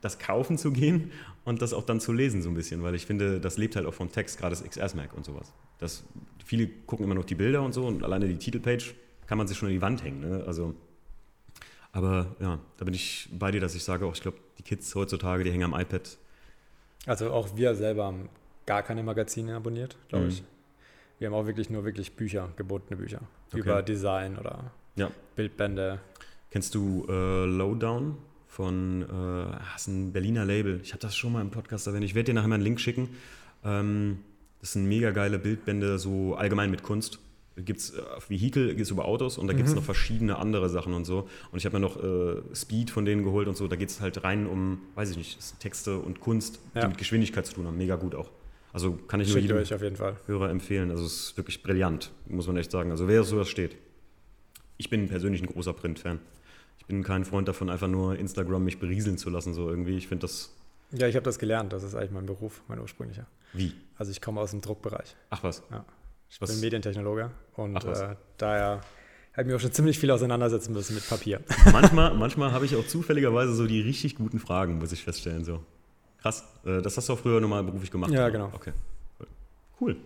das 0.00 0.18
kaufen 0.18 0.56
zu 0.56 0.70
gehen 0.72 1.10
und 1.44 1.60
das 1.60 1.72
auch 1.74 1.84
dann 1.84 2.00
zu 2.00 2.12
lesen 2.12 2.40
so 2.42 2.48
ein 2.48 2.54
bisschen, 2.54 2.82
weil 2.82 2.94
ich 2.94 3.04
finde, 3.06 3.40
das 3.40 3.58
lebt 3.58 3.76
halt 3.76 3.86
auch 3.86 3.94
vom 3.94 4.10
Text, 4.10 4.38
gerade 4.38 4.54
das 4.56 4.62
XS-Mac 4.64 5.12
und 5.14 5.24
sowas. 5.26 5.52
Das, 5.78 6.04
viele 6.44 6.66
gucken 6.86 7.04
immer 7.04 7.14
noch 7.14 7.24
die 7.24 7.34
Bilder 7.34 7.62
und 7.62 7.72
so 7.72 7.86
und 7.86 8.02
alleine 8.04 8.26
die 8.28 8.36
Titelpage 8.36 8.94
kann 9.26 9.38
man 9.38 9.46
sich 9.46 9.56
schon 9.58 9.68
an 9.68 9.74
die 9.74 9.82
Wand 9.82 10.02
hängen. 10.02 10.20
Ne? 10.20 10.44
Also, 10.46 10.74
aber 11.92 12.36
ja, 12.40 12.58
da 12.76 12.84
bin 12.84 12.94
ich 12.94 13.28
bei 13.32 13.50
dir, 13.50 13.60
dass 13.60 13.74
ich 13.74 13.84
sage, 13.84 14.06
auch 14.06 14.14
ich 14.14 14.20
glaube, 14.22 14.38
die 14.58 14.62
Kids 14.62 14.94
heutzutage, 14.94 15.44
die 15.44 15.50
hängen 15.52 15.72
am 15.72 15.78
iPad. 15.78 16.18
Also 17.06 17.30
auch 17.30 17.56
wir 17.56 17.74
selber 17.74 18.04
haben 18.06 18.28
gar 18.66 18.82
keine 18.82 19.02
Magazine 19.02 19.54
abonniert, 19.56 19.96
glaube 20.08 20.26
Mhm. 20.26 20.30
ich. 20.30 20.42
Wir 21.18 21.28
haben 21.28 21.34
auch 21.34 21.46
wirklich 21.46 21.70
nur 21.70 21.84
wirklich 21.84 22.12
Bücher, 22.14 22.50
gebotene 22.56 22.96
Bücher. 22.96 23.20
Okay. 23.48 23.60
Über 23.60 23.82
Design 23.82 24.38
oder 24.38 24.70
Ja. 24.96 25.10
Bildbände. 25.36 26.00
Kennst 26.50 26.74
du 26.74 27.06
äh, 27.08 27.44
Lowdown 27.44 28.16
von, 28.46 29.02
äh, 29.02 29.06
ah, 29.12 29.60
ist 29.76 29.88
ein 29.88 30.12
Berliner 30.12 30.44
Label. 30.44 30.80
Ich 30.82 30.92
habe 30.92 31.00
das 31.00 31.16
schon 31.16 31.32
mal 31.32 31.40
im 31.40 31.50
Podcast 31.50 31.86
erwähnt. 31.86 32.04
Ich 32.04 32.14
werde 32.14 32.26
dir 32.26 32.34
nachher 32.34 32.48
mal 32.48 32.54
einen 32.56 32.64
Link 32.64 32.80
schicken. 32.80 33.08
Ähm, 33.64 34.18
das 34.60 34.72
sind 34.72 34.86
mega 34.86 35.10
geile 35.10 35.38
Bildbände, 35.38 35.98
so 35.98 36.34
allgemein 36.34 36.70
mit 36.70 36.82
Kunst. 36.82 37.18
Gibt 37.56 37.80
es 37.80 37.90
äh, 37.94 38.02
Vehikel, 38.28 38.68
geht 38.74 38.84
es 38.84 38.90
über 38.90 39.04
Autos 39.04 39.36
und 39.36 39.48
da 39.48 39.52
gibt 39.52 39.66
es 39.68 39.72
Mhm. 39.74 39.78
noch 39.80 39.84
verschiedene 39.84 40.38
andere 40.38 40.68
Sachen 40.68 40.92
und 40.94 41.04
so. 41.04 41.28
Und 41.50 41.58
ich 41.58 41.66
habe 41.66 41.78
mir 41.78 41.80
noch 41.80 41.96
äh, 42.02 42.40
Speed 42.54 42.90
von 42.90 43.04
denen 43.04 43.24
geholt 43.24 43.48
und 43.48 43.56
so. 43.56 43.66
Da 43.66 43.74
geht 43.76 43.88
es 43.88 44.00
halt 44.00 44.22
rein 44.22 44.46
um, 44.46 44.80
weiß 44.94 45.10
ich 45.10 45.16
nicht, 45.16 45.58
Texte 45.60 45.98
und 45.98 46.20
Kunst, 46.20 46.60
die 46.74 46.78
Ja. 46.78 46.88
mit 46.88 46.98
Geschwindigkeit 46.98 47.46
zu 47.46 47.54
tun 47.54 47.66
haben. 47.66 47.76
Mega 47.76 47.96
gut 47.96 48.14
auch. 48.14 48.30
Also 48.72 48.92
kann 49.08 49.20
ich 49.20 49.28
nur 49.28 49.38
Schickt 49.38 49.48
jedem 49.50 49.56
euch 49.62 49.74
auf 49.74 49.82
jeden 49.82 49.96
Fall. 49.96 50.16
Hörer 50.26 50.50
empfehlen. 50.50 50.90
Also 50.92 51.04
es 51.04 51.30
ist 51.30 51.36
wirklich 51.36 51.62
brillant, 51.62 52.12
muss 52.28 52.46
man 52.46 52.56
echt 52.58 52.70
sagen. 52.70 52.90
Also 52.92 53.08
wer 53.08 53.22
auf 53.22 53.26
sowas 53.26 53.48
steht. 53.48 53.76
Ich 54.76 54.88
bin 54.90 55.08
persönlich 55.08 55.42
ein 55.42 55.48
großer 55.48 55.72
Print-Fan. 55.72 56.20
Ich 56.78 56.86
bin 56.86 57.02
kein 57.02 57.24
Freund 57.24 57.48
davon, 57.48 57.70
einfach 57.70 57.88
nur 57.88 58.16
Instagram 58.16 58.64
mich 58.64 58.78
berieseln 58.78 59.18
zu 59.18 59.30
lassen, 59.30 59.52
so 59.52 59.68
irgendwie. 59.68 59.96
Ich 59.96 60.06
finde 60.06 60.22
das. 60.22 60.54
Ja, 60.92 61.08
ich 61.08 61.16
habe 61.16 61.24
das 61.24 61.38
gelernt. 61.40 61.72
Das 61.72 61.82
ist 61.82 61.94
eigentlich 61.96 62.12
mein 62.12 62.26
Beruf, 62.26 62.62
mein 62.68 62.78
ursprünglicher. 62.78 63.26
Wie? 63.52 63.74
Also 63.96 64.12
ich 64.12 64.20
komme 64.20 64.40
aus 64.40 64.50
dem 64.52 64.60
Druckbereich. 64.60 65.16
Ach 65.30 65.42
was. 65.42 65.62
Ich 66.30 66.40
Was- 66.40 66.50
bin 66.50 66.60
Medientechnologe 66.60 67.30
und 67.56 67.76
äh, 67.84 68.16
daher 68.36 68.80
habe 69.32 69.42
ich 69.42 69.46
mich 69.46 69.54
auch 69.56 69.60
schon 69.60 69.72
ziemlich 69.72 69.98
viel 69.98 70.10
auseinandersetzen 70.10 70.72
müssen 70.72 70.94
mit 70.94 71.08
Papier. 71.08 71.40
manchmal 71.72 72.14
manchmal 72.14 72.52
habe 72.52 72.64
ich 72.64 72.76
auch 72.76 72.86
zufälligerweise 72.86 73.54
so 73.54 73.66
die 73.66 73.80
richtig 73.80 74.16
guten 74.16 74.38
Fragen, 74.38 74.78
muss 74.78 74.92
ich 74.92 75.02
feststellen. 75.04 75.44
So. 75.44 75.62
Krass. 76.20 76.44
Äh, 76.64 76.82
Das 76.82 76.96
hast 76.96 77.08
du 77.08 77.12
auch 77.14 77.18
früher 77.18 77.40
normal 77.40 77.62
beruflich 77.64 77.90
gemacht. 77.90 78.10
Ja, 78.10 78.22
oder? 78.24 78.30
genau. 78.30 78.50
Okay. 78.54 78.72
Cool. 79.80 79.96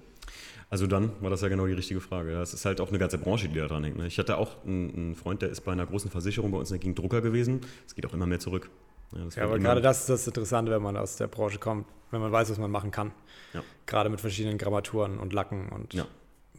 Also 0.71 0.87
dann 0.87 1.11
war 1.21 1.29
das 1.31 1.41
ja 1.43 1.49
genau 1.49 1.67
die 1.67 1.73
richtige 1.75 2.01
Frage. 2.01 2.33
Ja, 2.33 2.43
es 2.43 2.55
ist 2.55 2.65
halt 2.65 2.81
auch 2.81 2.89
eine 2.89 2.99
ganze 2.99 3.19
Branche, 3.19 3.49
die 3.49 3.59
da 3.59 3.67
dran 3.67 3.85
hängt. 3.85 3.97
Ne? 3.97 4.07
Ich 4.07 4.19
hatte 4.19 4.39
auch 4.39 4.65
einen, 4.65 4.95
einen 4.95 5.15
Freund, 5.15 5.43
der 5.43 5.51
ist 5.51 5.63
bei 5.63 5.73
einer 5.73 5.85
großen 5.87 6.11
Versicherung 6.11 6.51
bei 6.51 6.59
uns 6.59 6.71
Gegend 6.73 6.99
Drucker 6.99 7.21
gewesen. 7.21 7.61
Es 7.87 7.95
geht 7.95 8.07
auch 8.07 8.15
immer 8.15 8.27
mehr 8.27 8.39
zurück. 8.41 8.71
Ja, 9.15 9.25
das 9.25 9.35
Ja, 9.37 9.43
wird 9.43 9.51
aber 9.51 9.59
gerade 9.59 9.81
das 9.81 10.01
ist 10.01 10.09
das 10.09 10.27
Interessante, 10.27 10.73
wenn 10.73 10.83
man 10.83 10.97
aus 10.97 11.17
der 11.17 11.27
Branche 11.29 11.59
kommt, 11.59 11.87
wenn 12.11 12.21
man 12.21 12.33
weiß, 12.33 12.51
was 12.51 12.59
man 12.59 12.71
machen 12.71 12.91
kann. 12.91 13.13
Ja. 13.55 13.63
Gerade 13.87 14.09
mit 14.11 14.21
verschiedenen 14.21 14.59
Grammaturen 14.59 15.19
und 15.19 15.33
Lacken 15.33 15.69
und 15.71 15.95
Ja. 15.95 16.07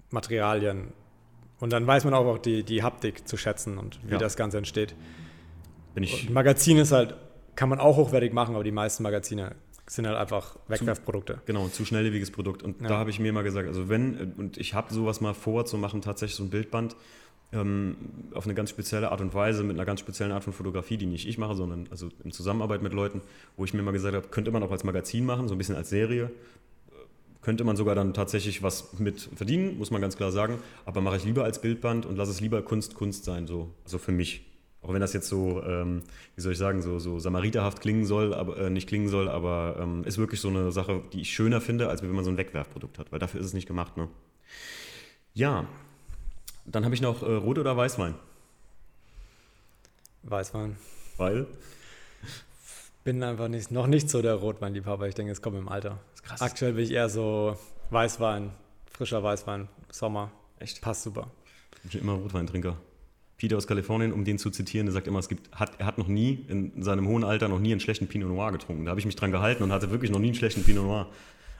Materialien. 0.10 0.94
Und 1.60 1.72
dann 1.72 1.86
weiß 1.88 2.04
man 2.06 2.14
auch, 2.14 2.26
auch 2.26 2.38
die, 2.40 2.64
die 2.64 2.84
Haptik 2.84 3.28
zu 3.28 3.38
schätzen 3.38 3.78
und 3.78 4.00
wie 4.04 4.14
Ja. 4.14 4.18
das 4.18 4.36
Ganze 4.36 4.58
entsteht. 4.58 4.96
Bin 5.94 6.04
ich, 6.04 6.24
Und 6.24 6.30
ein 6.32 6.34
Magazin 6.34 6.78
ist 6.78 6.92
halt, 6.92 7.16
kann 7.56 7.70
man 7.70 7.80
auch 7.80 7.98
hochwertig 7.98 8.34
machen, 8.34 8.56
aber 8.56 8.64
die 8.64 8.72
meisten 8.72 9.04
Magazine 9.04 9.56
sind 9.86 10.08
halt 10.08 10.18
einfach 10.18 10.58
Wegwerfprodukte. 10.68 11.42
Genau, 11.46 11.68
zu 11.68 11.86
schnelllebiges 11.86 12.32
Produkt. 12.32 12.64
Und 12.64 12.82
da 12.82 12.98
habe 12.98 13.10
ich 13.10 13.20
mir 13.20 13.34
mal 13.34 13.44
gesagt, 13.44 13.68
also 13.68 13.90
wenn, 13.90 14.34
und 14.38 14.58
ich 14.58 14.74
habe 14.74 14.94
sowas 14.94 15.22
mal 15.22 15.34
vor 15.34 15.66
zu 15.66 15.78
machen, 15.78 16.02
tatsächlich 16.02 16.36
so 16.36 16.44
ein 16.44 16.50
Bildband 16.50 16.96
ähm, 17.54 17.96
auf 18.34 18.46
eine 18.46 18.54
ganz 18.54 18.70
spezielle 18.70 19.12
Art 19.12 19.22
und 19.22 19.34
Weise, 19.34 19.64
mit 19.64 19.76
einer 19.76 19.86
ganz 19.86 20.00
speziellen 20.00 20.32
Art 20.32 20.44
von 20.44 20.54
Fotografie, 20.54 20.98
die 20.98 21.06
nicht 21.06 21.28
ich 21.28 21.38
mache, 21.38 21.56
sondern 21.56 21.88
also 21.92 22.10
in 22.24 22.32
Zusammenarbeit 22.32 22.82
mit 22.82 22.94
Leuten, 22.94 23.22
wo 23.56 23.66
ich 23.66 23.74
mir 23.74 23.84
mal 23.84 23.92
gesagt 23.92 24.16
habe, 24.16 24.28
könnte 24.28 24.52
man 24.52 24.64
auch 24.64 24.72
als 24.72 24.84
Magazin 24.84 25.26
machen, 25.26 25.48
so 25.48 25.56
ein 25.56 25.58
bisschen 25.58 25.76
als 25.76 25.90
Serie. 25.90 26.32
Könnte 27.42 27.66
man 27.66 27.76
sogar 27.76 27.94
dann 27.94 28.14
tatsächlich 28.14 28.64
was 28.64 28.98
mit 29.00 29.30
verdienen, 29.36 29.78
muss 29.78 29.92
man 29.92 30.02
ganz 30.02 30.16
klar 30.16 30.32
sagen. 30.32 30.60
Aber 30.86 31.02
mache 31.02 31.18
ich 31.18 31.26
lieber 31.26 31.44
als 31.44 31.60
Bildband 31.60 32.06
und 32.06 32.16
lasse 32.16 32.32
es 32.32 32.40
lieber 32.40 32.62
Kunst, 32.62 32.96
Kunst 32.96 33.26
sein, 33.26 33.48
so. 33.48 33.70
Also 33.84 33.98
für 33.98 34.14
mich. 34.14 34.50
Auch 34.82 34.94
wenn 34.94 35.00
das 35.00 35.14
jetzt 35.14 35.30
so, 35.30 35.62
ähm, 35.64 36.02
wie 36.36 36.42
soll 36.42 36.54
ich 36.54 36.58
sagen, 36.58 36.82
so, 36.82 37.00
so 37.00 37.18
samariterhaft 37.18 37.80
klingen 37.80 38.06
soll, 38.06 38.34
aber 38.34 38.58
äh, 38.58 38.70
nicht 38.70 38.88
klingen 38.88 39.08
soll, 39.08 39.30
aber 39.30 39.78
ähm, 39.80 40.04
ist 40.04 40.18
wirklich 40.18 40.42
so 40.42 40.50
eine 40.50 40.74
Sache, 40.74 41.02
die 41.14 41.22
ich 41.22 41.32
schöner 41.32 41.62
finde, 41.62 41.88
als 41.88 42.04
wenn 42.04 42.12
man 42.12 42.26
so 42.26 42.32
ein 42.32 42.38
Wegwerfprodukt 42.38 43.00
hat, 43.00 43.12
weil 43.12 43.20
dafür 43.20 43.40
ist 43.40 43.46
es 43.46 43.54
nicht 43.54 43.68
gemacht. 43.68 43.96
Ne? 43.96 44.10
Ja, 45.34 45.68
dann 46.66 46.86
habe 46.86 46.96
ich 46.96 47.02
noch 47.02 47.22
äh, 47.24 47.34
Rot 47.34 47.58
oder 47.60 47.76
Weißwein, 47.76 48.16
Weißwein. 50.24 50.78
weil 51.18 51.48
Bin 53.04 53.22
einfach 53.24 53.50
nicht, 53.50 53.72
noch 53.72 53.88
nicht 53.88 54.10
so 54.10 54.22
der 54.22 54.36
Rotweinliebhaber. 54.36 55.08
Ich 55.08 55.16
denke, 55.16 55.32
es 55.32 55.42
kommt 55.42 55.58
im 55.58 55.68
Alter. 55.68 56.00
krass. 56.24 56.42
Aktuell 56.42 56.74
bin 56.74 56.86
ich 56.86 56.92
eher 56.92 57.10
so 57.10 57.58
Weißwein, 57.90 58.52
frischer 58.92 59.22
Weißwein, 59.22 59.68
Sommer. 59.92 60.32
Echt? 60.60 60.82
Passt 60.82 61.04
super. 61.04 61.30
Ich 61.84 61.92
bin 61.92 62.02
immer 62.02 62.14
Rotweintrinker. 62.14 62.78
Peter 63.36 63.58
aus 63.58 63.68
Kalifornien, 63.68 64.14
um 64.14 64.24
den 64.24 64.38
zu 64.38 64.52
zitieren, 64.52 64.86
der 64.86 64.94
sagt 64.94 65.08
immer, 65.08 65.20
es 65.20 65.28
gibt, 65.28 65.54
hat, 65.54 65.78
er 65.80 65.86
hat 65.86 65.98
noch 65.98 66.08
nie 66.08 66.46
in 66.48 66.82
seinem 66.82 67.08
hohen 67.10 67.26
Alter 67.26 67.50
noch 67.50 67.60
nie 67.60 67.72
einen 67.72 67.82
schlechten 67.82 68.08
Pinot 68.08 68.30
Noir 68.30 68.54
getrunken. 68.54 68.86
Da 68.86 68.92
habe 68.92 69.02
ich 69.02 69.06
mich 69.06 69.18
dran 69.18 69.32
gehalten 69.32 69.64
und 69.64 69.74
hatte 69.74 69.92
wirklich 69.92 70.12
noch 70.12 70.20
nie 70.20 70.28
einen 70.28 70.36
schlechten 70.36 70.64
Pinot 70.64 70.86
Noir. 70.86 71.10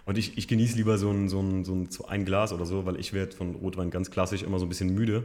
Und 0.06 0.18
ich, 0.18 0.38
ich 0.38 0.48
genieße 0.48 0.76
lieber 0.76 0.98
so 0.98 1.10
ein, 1.10 1.30
so, 1.30 1.40
ein, 1.40 1.64
so 1.64 1.74
ein 1.74 1.90
so 1.90 2.06
ein 2.06 2.26
Glas 2.26 2.52
oder 2.52 2.66
so, 2.66 2.86
weil 2.86 3.00
ich 3.00 3.14
werde 3.14 3.36
von 3.36 3.56
Rotwein 3.56 3.90
ganz 3.90 4.12
klassisch 4.12 4.44
immer 4.44 4.60
so 4.60 4.66
ein 4.66 4.70
bisschen 4.70 4.94
müde. 4.94 5.24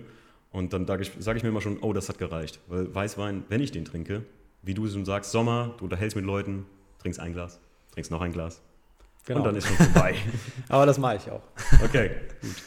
Und 0.50 0.72
dann 0.72 0.86
sage 0.86 1.02
ich, 1.02 1.12
sag 1.18 1.36
ich 1.36 1.42
mir 1.42 1.48
immer 1.48 1.60
schon, 1.60 1.78
oh, 1.80 1.92
das 1.92 2.08
hat 2.08 2.18
gereicht. 2.18 2.60
Weil 2.68 2.94
Weißwein, 2.94 3.44
wenn 3.48 3.60
ich 3.60 3.72
den 3.72 3.84
trinke, 3.84 4.22
wie 4.62 4.74
du 4.74 4.86
schon 4.88 5.04
sagst, 5.04 5.32
Sommer, 5.32 5.74
du 5.78 5.84
unterhältst 5.84 6.16
mit 6.16 6.24
Leuten, 6.24 6.64
trinkst 7.00 7.20
ein 7.20 7.32
Glas, 7.32 7.60
trinkst 7.92 8.10
noch 8.10 8.20
ein 8.20 8.32
Glas. 8.32 8.60
Genau. 9.26 9.40
Und 9.40 9.46
dann 9.46 9.56
ist 9.56 9.66
schon 9.66 9.76
vorbei. 9.76 10.14
Aber 10.68 10.86
das 10.86 10.98
mache 10.98 11.16
ich 11.16 11.30
auch. 11.30 11.42
Okay, 11.84 12.10
gut. 12.40 12.62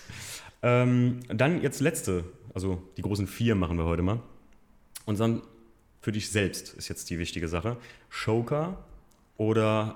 Ähm, 0.63 1.21
dann 1.27 1.61
jetzt 1.61 1.79
letzte, 1.79 2.23
also 2.53 2.81
die 2.97 3.01
großen 3.01 3.25
vier 3.25 3.55
machen 3.55 3.77
wir 3.77 3.85
heute 3.85 4.03
mal. 4.03 4.19
Und 5.05 5.19
dann 5.19 5.41
für 6.01 6.11
dich 6.11 6.29
selbst 6.29 6.73
ist 6.73 6.87
jetzt 6.87 7.09
die 7.09 7.17
wichtige 7.17 7.47
Sache. 7.47 7.77
Shoker 8.09 8.77
oder, 9.37 9.95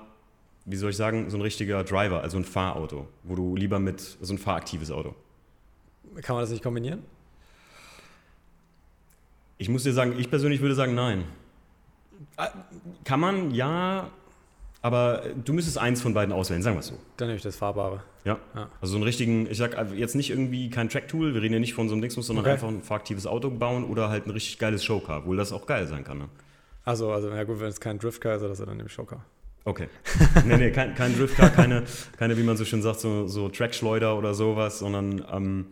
wie 0.66 0.76
soll 0.76 0.90
ich 0.90 0.96
sagen, 0.96 1.30
so 1.30 1.38
ein 1.38 1.40
richtiger 1.42 1.84
Driver, 1.84 2.22
also 2.22 2.36
ein 2.36 2.44
Fahrauto, 2.44 3.06
wo 3.22 3.36
du 3.36 3.56
lieber 3.56 3.78
mit, 3.78 4.00
so 4.00 4.34
ein 4.34 4.38
fahraktives 4.38 4.90
Auto. 4.90 5.14
Kann 6.22 6.34
man 6.34 6.42
das 6.42 6.50
nicht 6.50 6.62
kombinieren? 6.62 7.02
Ich 9.58 9.68
muss 9.68 9.84
dir 9.84 9.92
sagen, 9.92 10.14
ich 10.18 10.28
persönlich 10.28 10.60
würde 10.60 10.74
sagen, 10.74 10.94
nein. 10.94 11.24
Äh, 12.36 12.48
Kann 13.04 13.20
man, 13.20 13.52
ja, 13.54 14.10
aber 14.82 15.22
du 15.44 15.52
müsstest 15.52 15.78
eins 15.78 16.02
von 16.02 16.14
beiden 16.14 16.32
auswählen, 16.32 16.62
sagen 16.62 16.76
wir 16.76 16.80
es 16.80 16.88
so. 16.88 16.98
Dann 17.16 17.28
nehme 17.28 17.36
ich 17.36 17.42
das 17.42 17.56
Fahrbare. 17.56 18.02
Ja. 18.24 18.38
Ja. 18.54 18.68
Also 18.80 18.92
so 18.92 18.96
einen 18.96 19.04
richtigen, 19.04 19.50
ich 19.50 19.56
sag 19.58 19.76
jetzt 19.94 20.14
nicht 20.14 20.30
irgendwie 20.30 20.68
kein 20.68 20.88
Track-Tool, 20.88 21.32
wir 21.34 21.42
reden 21.42 21.54
ja 21.54 21.60
nicht 21.60 21.74
von 21.74 21.88
so 21.88 21.94
einem 21.94 22.02
Dingsmus, 22.02 22.26
sondern 22.26 22.44
Okay. 22.44 22.52
einfach 22.54 22.68
ein 22.68 22.82
fahraktives 22.82 23.26
Auto 23.26 23.50
bauen 23.50 23.84
oder 23.84 24.08
halt 24.08 24.26
ein 24.26 24.30
richtig 24.30 24.58
geiles 24.58 24.84
Showcar, 24.84 25.18
obwohl 25.20 25.36
das 25.36 25.52
auch 25.52 25.66
geil 25.66 25.86
sein 25.86 26.04
kann. 26.04 26.18
Ne? 26.18 26.28
Also, 26.84 27.10
also, 27.12 27.30
ja 27.30 27.44
gut, 27.44 27.60
wenn 27.60 27.68
es 27.68 27.80
kein 27.80 27.98
Driftcar 27.98 28.36
ist, 28.36 28.60
dann 28.60 28.76
nehme 28.76 28.86
ich 28.86 28.92
Shocker. 28.92 29.24
Okay. 29.66 29.88
nee, 30.46 30.56
nee, 30.56 30.70
kein, 30.70 30.94
kein 30.94 31.14
Driftcar, 31.16 31.50
keine, 31.50 31.82
keine, 32.16 32.38
wie 32.38 32.42
man 32.44 32.56
so 32.56 32.64
schön 32.64 32.82
sagt, 32.82 33.00
so, 33.00 33.26
so 33.26 33.48
Trackschleuder 33.48 34.16
oder 34.16 34.32
sowas, 34.32 34.78
sondern 34.78 35.24
ähm, 35.30 35.66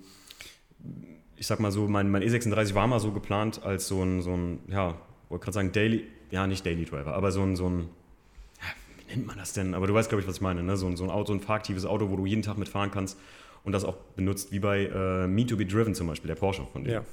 ich 1.36 1.46
sag 1.46 1.60
mal 1.60 1.70
so, 1.70 1.86
mein, 1.88 2.10
mein 2.10 2.22
E36 2.22 2.74
war 2.74 2.86
mal 2.86 2.98
so 3.00 3.12
geplant 3.12 3.62
als 3.62 3.86
so 3.88 4.02
ein, 4.02 4.20
so 4.20 4.32
ein 4.36 4.58
ja, 4.68 4.96
wollte 5.28 5.44
gerade 5.44 5.54
sagen, 5.54 5.72
Daily, 5.72 6.04
ja, 6.30 6.46
nicht 6.46 6.66
Daily 6.66 6.84
Driver, 6.84 7.14
aber 7.14 7.30
so 7.32 7.42
ein, 7.42 7.54
so 7.56 7.68
ein, 7.68 7.88
wie 8.98 9.14
nennt 9.14 9.26
man 9.26 9.38
das 9.38 9.52
denn? 9.52 9.74
Aber 9.74 9.86
du 9.86 9.94
weißt, 9.94 10.08
glaube 10.08 10.22
ich, 10.22 10.28
was 10.28 10.36
ich 10.36 10.42
meine, 10.42 10.62
ne? 10.62 10.76
So, 10.76 10.86
ein- 10.86 10.96
so 10.96 11.04
ein 11.04 11.10
Auto, 11.10 11.32
ein 11.32 11.40
fahraktives 11.40 11.84
Auto, 11.86 12.10
wo 12.10 12.16
du 12.16 12.26
jeden 12.26 12.42
Tag 12.42 12.58
mitfahren 12.58 12.90
kannst 12.90 13.16
und 13.62 13.72
das 13.72 13.84
auch 13.84 13.96
benutzt, 14.16 14.50
wie 14.52 14.58
bei 14.58 14.86
äh, 14.86 15.26
Me 15.28 15.46
to 15.46 15.56
be 15.56 15.66
Driven 15.66 15.94
zum 15.94 16.06
Beispiel, 16.08 16.28
der 16.28 16.34
Porsche 16.34 16.66
von 16.72 16.82
dem. 16.84 16.92
Ja. 16.94 17.04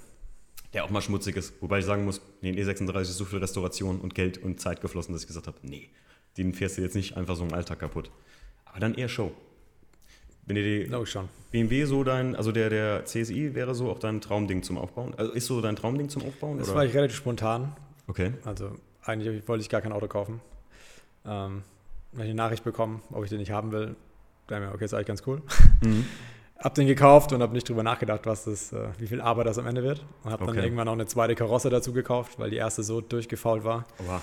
Der 0.73 0.85
auch 0.85 0.89
mal 0.89 1.01
schmutzig 1.01 1.35
ist, 1.35 1.53
wobei 1.61 1.79
ich 1.79 1.85
sagen 1.85 2.05
muss, 2.05 2.21
in 2.41 2.55
den 2.55 2.65
E36 2.65 3.01
ist 3.01 3.17
so 3.17 3.25
viel 3.25 3.39
Restauration 3.39 3.99
und 3.99 4.15
Geld 4.15 4.37
und 4.39 4.59
Zeit 4.61 4.81
geflossen, 4.81 5.11
dass 5.13 5.21
ich 5.21 5.27
gesagt 5.27 5.45
habe, 5.47 5.57
nee, 5.63 5.89
den 6.37 6.53
fährst 6.53 6.77
du 6.77 6.81
jetzt 6.81 6.95
nicht 6.95 7.17
einfach 7.17 7.35
so 7.35 7.43
im 7.43 7.53
Alltag 7.53 7.79
kaputt. 7.79 8.11
Aber 8.65 8.79
dann 8.79 8.95
eher 8.95 9.09
Show. 9.09 9.31
Wenn 10.45 10.55
dir 10.55 10.85
die 10.85 11.05
schon. 11.05 11.29
BMW 11.51 11.85
so 11.85 12.03
dein, 12.03 12.35
also 12.35 12.51
der, 12.51 12.69
der 12.69 13.05
CSI 13.05 13.53
wäre 13.53 13.75
so 13.75 13.91
auch 13.91 13.99
dein 13.99 14.21
Traumding 14.21 14.63
zum 14.63 14.77
Aufbauen? 14.77 15.13
Also 15.17 15.33
ist 15.33 15.45
so 15.47 15.61
dein 15.61 15.75
Traumding 15.75 16.09
zum 16.09 16.23
Aufbauen? 16.25 16.57
Das 16.57 16.69
oder? 16.69 16.77
war 16.77 16.85
ich 16.85 16.93
relativ 16.93 17.17
spontan. 17.17 17.75
okay. 18.07 18.33
Also, 18.45 18.71
eigentlich 19.03 19.47
wollte 19.47 19.61
ich 19.61 19.69
gar 19.69 19.81
kein 19.81 19.91
Auto 19.91 20.07
kaufen. 20.07 20.39
Ähm, 21.25 21.63
wenn 22.13 22.25
ich 22.25 22.29
eine 22.31 22.35
Nachricht 22.35 22.63
bekommen, 22.63 23.01
ob 23.11 23.23
ich 23.23 23.29
den 23.29 23.39
nicht 23.39 23.51
haben 23.51 23.71
will, 23.71 23.95
dann 24.47 24.63
mir, 24.63 24.73
okay, 24.73 24.85
ist 24.85 24.93
eigentlich 24.93 25.07
ganz 25.07 25.23
cool. 25.27 25.41
Mhm. 25.81 26.05
habe 26.63 26.75
den 26.75 26.87
gekauft 26.87 27.33
und 27.33 27.41
habe 27.41 27.53
nicht 27.53 27.67
drüber 27.67 27.83
nachgedacht, 27.83 28.25
was 28.25 28.45
das, 28.45 28.71
äh, 28.71 28.89
wie 28.99 29.07
viel 29.07 29.21
Arbeit 29.21 29.47
das 29.47 29.57
am 29.57 29.67
Ende 29.67 29.83
wird. 29.83 30.03
Und 30.23 30.31
habe 30.31 30.43
Okay. 30.43 30.55
dann 30.55 30.63
irgendwann 30.63 30.85
noch 30.85 30.93
eine 30.93 31.07
zweite 31.07 31.35
Karosse 31.35 31.69
dazu 31.69 31.93
gekauft, 31.93 32.37
weil 32.39 32.49
die 32.49 32.57
erste 32.57 32.83
so 32.83 33.01
durchgefault 33.01 33.63
war. 33.63 33.85
Oha. 34.05 34.21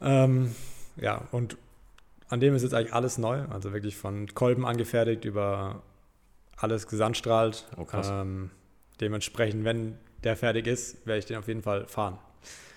Ähm, 0.00 0.54
ja, 0.96 1.26
und 1.32 1.56
an 2.28 2.40
dem 2.40 2.54
ist 2.54 2.62
jetzt 2.62 2.74
eigentlich 2.74 2.94
alles 2.94 3.18
neu. 3.18 3.42
Also 3.50 3.72
wirklich 3.72 3.96
von 3.96 4.26
Kolben 4.34 4.64
angefertigt 4.64 5.24
über 5.24 5.82
alles 6.56 6.86
gesandstrahlt. 6.86 7.66
Oh, 7.76 7.84
krass. 7.84 8.08
Ähm, 8.10 8.50
dementsprechend, 9.00 9.64
wenn 9.64 9.98
der 10.24 10.36
fertig 10.36 10.66
ist, 10.66 11.06
werde 11.06 11.18
ich 11.18 11.26
den 11.26 11.36
auf 11.36 11.48
jeden 11.48 11.62
Fall 11.62 11.86
fahren. 11.86 12.18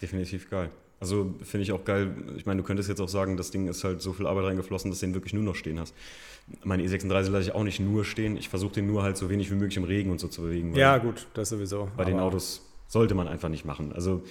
Definitiv 0.02 0.50
geil. 0.50 0.70
Also 1.00 1.36
finde 1.44 1.64
ich 1.64 1.72
auch 1.72 1.86
geil. 1.86 2.12
Ich 2.36 2.46
meine, 2.46 2.62
du 2.62 2.68
könntest 2.68 2.90
jetzt 2.90 3.00
auch 3.00 3.10
sagen, 3.10 3.38
das 3.38 3.52
Ding 3.52 3.68
ist 3.68 3.84
halt 3.84 4.02
so 4.02 4.14
viel 4.14 4.28
Arbeit 4.28 4.46
reingeflossen, 4.46 4.92
dass 4.92 5.00
du 5.00 5.06
den 5.06 5.14
wirklich 5.14 5.34
nur 5.34 5.44
noch 5.44 5.56
stehen 5.56 5.80
hast. 5.80 5.94
Meine 6.64 6.84
E36 6.84 7.30
lasse 7.30 7.42
ich 7.42 7.52
auch 7.54 7.64
nicht 7.64 7.80
nur 7.80 8.06
stehen. 8.06 8.38
Ich 8.38 8.50
versuche 8.50 8.74
den 8.74 8.88
nur 8.88 9.04
halt 9.04 9.18
so 9.18 9.30
wenig 9.30 9.52
wie 9.52 9.56
möglich 9.56 9.78
im 9.78 9.84
Regen 9.84 10.12
und 10.12 10.20
so 10.20 10.28
zu 10.28 10.42
bewegen. 10.42 10.76
Ja, 10.76 10.98
gut, 10.98 11.28
das 11.34 11.50
sowieso. 11.50 11.90
Bei 11.98 12.06
den 12.06 12.20
Autos 12.20 12.62
sollte 12.88 13.16
man 13.16 13.28
einfach 13.28 13.50
nicht 13.50 13.66
machen. 13.66 13.94
Also 13.94 14.24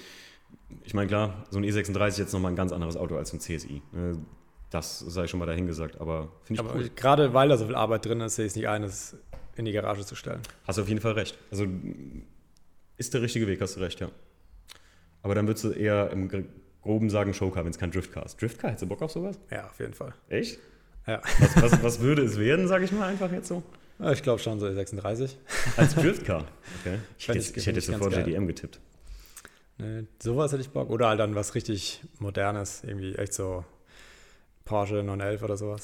ich 0.84 0.94
meine, 0.94 1.08
klar, 1.08 1.44
so 1.50 1.58
ein 1.58 1.64
E36 1.64 2.08
ist 2.08 2.18
jetzt 2.18 2.32
nochmal 2.32 2.52
ein 2.52 2.56
ganz 2.56 2.72
anderes 2.72 2.96
Auto 2.96 3.16
als 3.16 3.32
ein 3.32 3.40
CSI. 3.40 3.76
Äh, 3.94 4.16
Das 4.70 4.98
sei 4.98 5.26
schon 5.26 5.38
mal 5.40 5.46
dahingesagt, 5.46 6.00
aber 6.00 6.32
finde 6.44 6.62
ich 6.62 6.68
Aber 6.68 6.78
cool. 6.78 6.90
gerade 6.96 7.32
weil 7.34 7.48
da 7.48 7.56
so 7.56 7.66
viel 7.66 7.74
Arbeit 7.76 8.04
drin 8.06 8.20
ist, 8.20 8.36
sehe 8.36 8.44
ich 8.46 8.50
es 8.52 8.56
nicht 8.56 8.68
ein, 8.68 8.82
es 8.82 9.16
in 9.56 9.64
die 9.64 9.72
Garage 9.72 10.04
zu 10.04 10.14
stellen. 10.16 10.40
Hast 10.66 10.78
du 10.78 10.82
auf 10.82 10.88
jeden 10.88 11.00
Fall 11.00 11.12
recht. 11.12 11.38
Also 11.50 11.66
ist 12.96 13.14
der 13.14 13.22
richtige 13.22 13.46
Weg, 13.46 13.60
hast 13.60 13.76
du 13.76 13.80
recht, 13.80 14.00
ja. 14.00 14.08
Aber 15.22 15.34
dann 15.34 15.46
würdest 15.46 15.64
du 15.64 15.70
eher 15.70 16.10
im 16.10 16.28
Gr- 16.28 16.44
Groben 16.82 17.08
sagen 17.08 17.32
Showcar, 17.32 17.64
wenn 17.64 17.70
es 17.70 17.78
kein 17.78 17.90
Driftcar 17.90 18.26
ist. 18.26 18.40
Driftcar, 18.42 18.70
hättest 18.70 18.82
du 18.82 18.88
Bock 18.88 19.00
auf 19.02 19.10
sowas? 19.10 19.38
Ja, 19.50 19.66
auf 19.68 19.78
jeden 19.80 19.94
Fall. 19.94 20.12
Echt? 20.28 20.58
Ja, 21.06 21.20
Was, 21.38 21.62
was, 21.62 21.82
was 21.82 22.00
würde 22.00 22.22
es 22.22 22.38
werden, 22.38 22.66
sage 22.68 22.84
ich 22.84 22.92
mal 22.92 23.08
einfach 23.08 23.30
jetzt 23.32 23.48
so? 23.48 23.62
Ja, 23.98 24.10
ich 24.12 24.22
glaube 24.22 24.40
schon 24.40 24.58
so 24.58 24.70
36. 24.72 25.38
Als 25.76 25.94
Driftcar? 25.94 26.44
Okay. 26.80 26.98
Ich, 27.18 27.28
ich- 27.28 27.36
ich 27.36 27.44
find 27.52 27.66
hätte 27.68 27.78
ich 27.78 27.86
ganz 27.86 27.98
sofort 27.98 28.12
geil. 28.14 28.26
JDM 28.28 28.46
getippt. 28.46 28.80
Ne, 29.78 30.06
sowas 30.22 30.52
hätte 30.52 30.62
ich 30.62 30.70
Bock. 30.70 30.88
Oder 30.90 31.08
halt 31.08 31.20
dann 31.20 31.34
was 31.34 31.54
richtig 31.54 32.02
Modernes, 32.18 32.82
irgendwie 32.84 33.14
echt 33.16 33.34
so 33.34 33.64
Porsche 34.64 35.02
911 35.02 35.42
oder 35.42 35.56
sowas. 35.56 35.82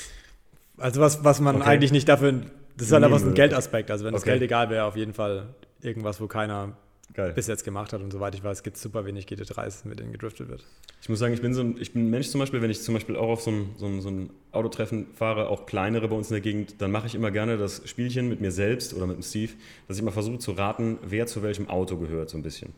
Also 0.79 1.01
was, 1.01 1.25
was 1.25 1.41
man 1.41 1.57
Okay. 1.57 1.65
eigentlich 1.69 1.93
nicht 1.93 2.09
dafür, 2.09 2.33
das 2.77 2.87
ist 2.87 2.93
halt 2.93 3.05
einfach 3.05 3.19
so 3.19 3.27
ein. 3.27 3.35
Geldaspekt. 3.35 3.91
Also 3.91 4.05
wenn 4.05 4.13
das 4.15 4.23
Okay. 4.23 4.31
Geld 4.33 4.43
egal 4.43 4.71
wäre, 4.71 4.85
auf 4.85 4.97
jeden 4.97 5.13
Fall 5.13 5.49
irgendwas, 5.83 6.21
wo 6.21 6.27
keiner 6.29 6.77
Geil. 7.13 7.33
bis 7.33 7.49
jetzt 7.49 7.65
gemacht 7.65 7.93
hat. 7.93 8.01
Und 8.01 8.13
soweit 8.13 8.35
ich 8.35 8.45
weiß, 8.45 8.63
gibt 8.63 8.77
es 8.77 8.83
super 8.83 9.05
wenig 9.05 9.27
GT3s, 9.27 9.87
mit 9.87 9.99
denen 9.99 10.13
gedriftet 10.13 10.49
wird. 10.49 10.65
Ich 11.03 11.09
muss 11.09 11.19
sagen, 11.19 11.35
ich 11.35 11.43
bin 11.43 11.53
so 11.53 11.61
ein, 11.63 11.77
ich 11.81 11.93
bin 11.93 12.07
ein 12.07 12.11
Mensch 12.11 12.29
zum 12.29 12.39
Beispiel, 12.41 12.63
wenn 12.63 12.71
ich 12.71 12.83
zum 12.83 12.95
Beispiel 12.95 13.17
auch 13.17 13.29
auf 13.29 13.43
so 13.43 13.51
ein, 13.51 13.71
so 13.77 13.87
ein, 13.87 14.01
so 14.01 14.09
ein 14.09 14.31
Autotreffen 14.53 15.09
fahre, 15.15 15.49
auch 15.49 15.67
kleinere 15.67 16.09
bei 16.09 16.17
uns 16.17 16.29
in 16.31 16.35
der 16.35 16.41
Gegend, 16.43 16.81
dann 16.81 16.93
mache 16.93 17.09
ich 17.09 17.15
immer 17.17 17.31
gerne 17.33 17.59
das 17.59 17.83
Spielchen 17.89 18.29
mit 18.29 18.41
mir 18.41 18.53
selbst 18.53 18.95
oder 18.95 19.07
mit 19.07 19.17
dem 19.17 19.23
Steve, 19.23 19.53
dass 19.89 19.97
ich 19.97 20.03
immer 20.03 20.13
versuche 20.13 20.39
zu 20.39 20.53
raten, 20.53 20.99
wer 21.03 21.27
zu 21.27 21.43
welchem 21.43 21.69
Auto 21.69 21.97
gehört, 21.97 22.31
so 22.31 22.39
ein 22.39 22.43
bisschen. 22.43 22.73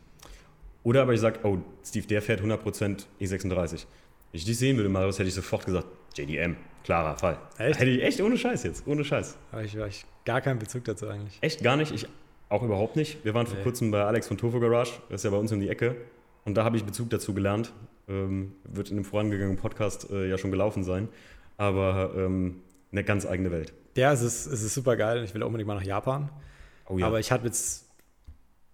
Oder 0.83 1.01
aber 1.03 1.13
ich 1.13 1.19
sage, 1.21 1.39
oh, 1.43 1.57
Steve, 1.83 2.07
der 2.07 2.21
fährt 2.21 2.41
100% 2.41 3.05
E36. 3.21 3.71
Wenn 3.71 3.77
ich 4.33 4.45
dich 4.45 4.57
sehen 4.57 4.77
würde, 4.77 4.89
Marius, 4.89 5.19
hätte 5.19 5.29
ich 5.29 5.35
sofort 5.35 5.65
gesagt, 5.65 5.87
JDM, 6.15 6.55
klarer 6.83 7.17
Fall. 7.17 7.37
Echt? 7.57 7.79
Hätte 7.79 7.89
ich 7.91 8.03
echt 8.03 8.21
ohne 8.21 8.37
Scheiß 8.37 8.63
jetzt, 8.63 8.85
ohne 8.87 9.03
Scheiß. 9.05 9.37
Aber 9.51 9.63
ich 9.63 9.75
habe 9.77 9.89
gar 10.25 10.41
keinen 10.41 10.59
Bezug 10.59 10.83
dazu 10.85 11.07
eigentlich. 11.07 11.37
Echt 11.41 11.63
gar 11.63 11.77
nicht, 11.77 11.91
ich 11.93 12.07
auch 12.49 12.63
überhaupt 12.63 12.95
nicht. 12.95 13.23
Wir 13.23 13.33
waren 13.33 13.47
vor 13.47 13.57
Nee. 13.57 13.63
kurzem 13.63 13.91
bei 13.91 14.03
Alex 14.03 14.27
von 14.27 14.37
Tofu 14.37 14.59
Garage, 14.59 14.93
das 15.09 15.21
ist 15.21 15.25
ja 15.25 15.31
bei 15.31 15.37
uns 15.37 15.51
um 15.51 15.59
die 15.59 15.69
Ecke. 15.69 15.95
Und 16.45 16.55
da 16.55 16.63
habe 16.65 16.75
ich 16.77 16.83
Bezug 16.83 17.09
dazu 17.09 17.33
gelernt. 17.33 17.71
Ähm, 18.09 18.51
wird 18.65 18.89
in 18.89 18.97
dem 18.97 19.05
vorangegangenen 19.05 19.57
Podcast 19.57 20.09
äh, 20.11 20.29
ja 20.29 20.37
schon 20.37 20.51
gelaufen 20.51 20.83
sein. 20.83 21.07
Aber 21.57 22.11
ähm, 22.17 22.59
eine 22.91 23.03
ganz 23.05 23.25
eigene 23.25 23.49
Welt. 23.51 23.73
Ja, 23.95 24.11
es 24.11 24.21
ist, 24.21 24.45
es 24.47 24.61
ist 24.61 24.73
super 24.73 24.97
geil. 24.97 25.23
Ich 25.23 25.33
will 25.33 25.41
unbedingt 25.43 25.67
mal 25.67 25.75
nach 25.75 25.83
Japan. 25.83 26.29
Oh 26.89 26.97
ja. 26.97 27.07
Aber 27.07 27.19
ich 27.21 27.31
hatte 27.31 27.45
jetzt, 27.45 27.82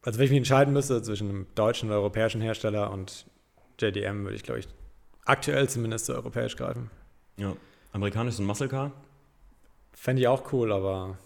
also 0.01 0.17
wenn 0.17 0.25
ich 0.25 0.31
mich 0.31 0.37
entscheiden 0.37 0.73
müsste 0.73 1.01
zwischen 1.01 1.29
einem 1.29 1.47
deutschen 1.55 1.89
oder 1.89 1.99
europäischen 1.99 2.41
Hersteller 2.41 2.91
und 2.91 3.25
JDM, 3.79 4.23
würde 4.23 4.35
ich, 4.35 4.43
glaube 4.43 4.59
ich, 4.59 4.67
aktuell 5.25 5.67
zumindest 5.69 6.05
zu 6.05 6.13
europäisch 6.13 6.55
greifen. 6.55 6.89
ja. 7.37 7.55
Amerikanisch 7.91 8.35
so 8.35 8.43
ein 8.43 8.45
Muscle 8.45 8.67
Car. 8.67 8.91
Fände 9.93 10.21
ich 10.21 10.27
auch 10.27 10.53
cool, 10.53 10.71
aber 10.71 11.17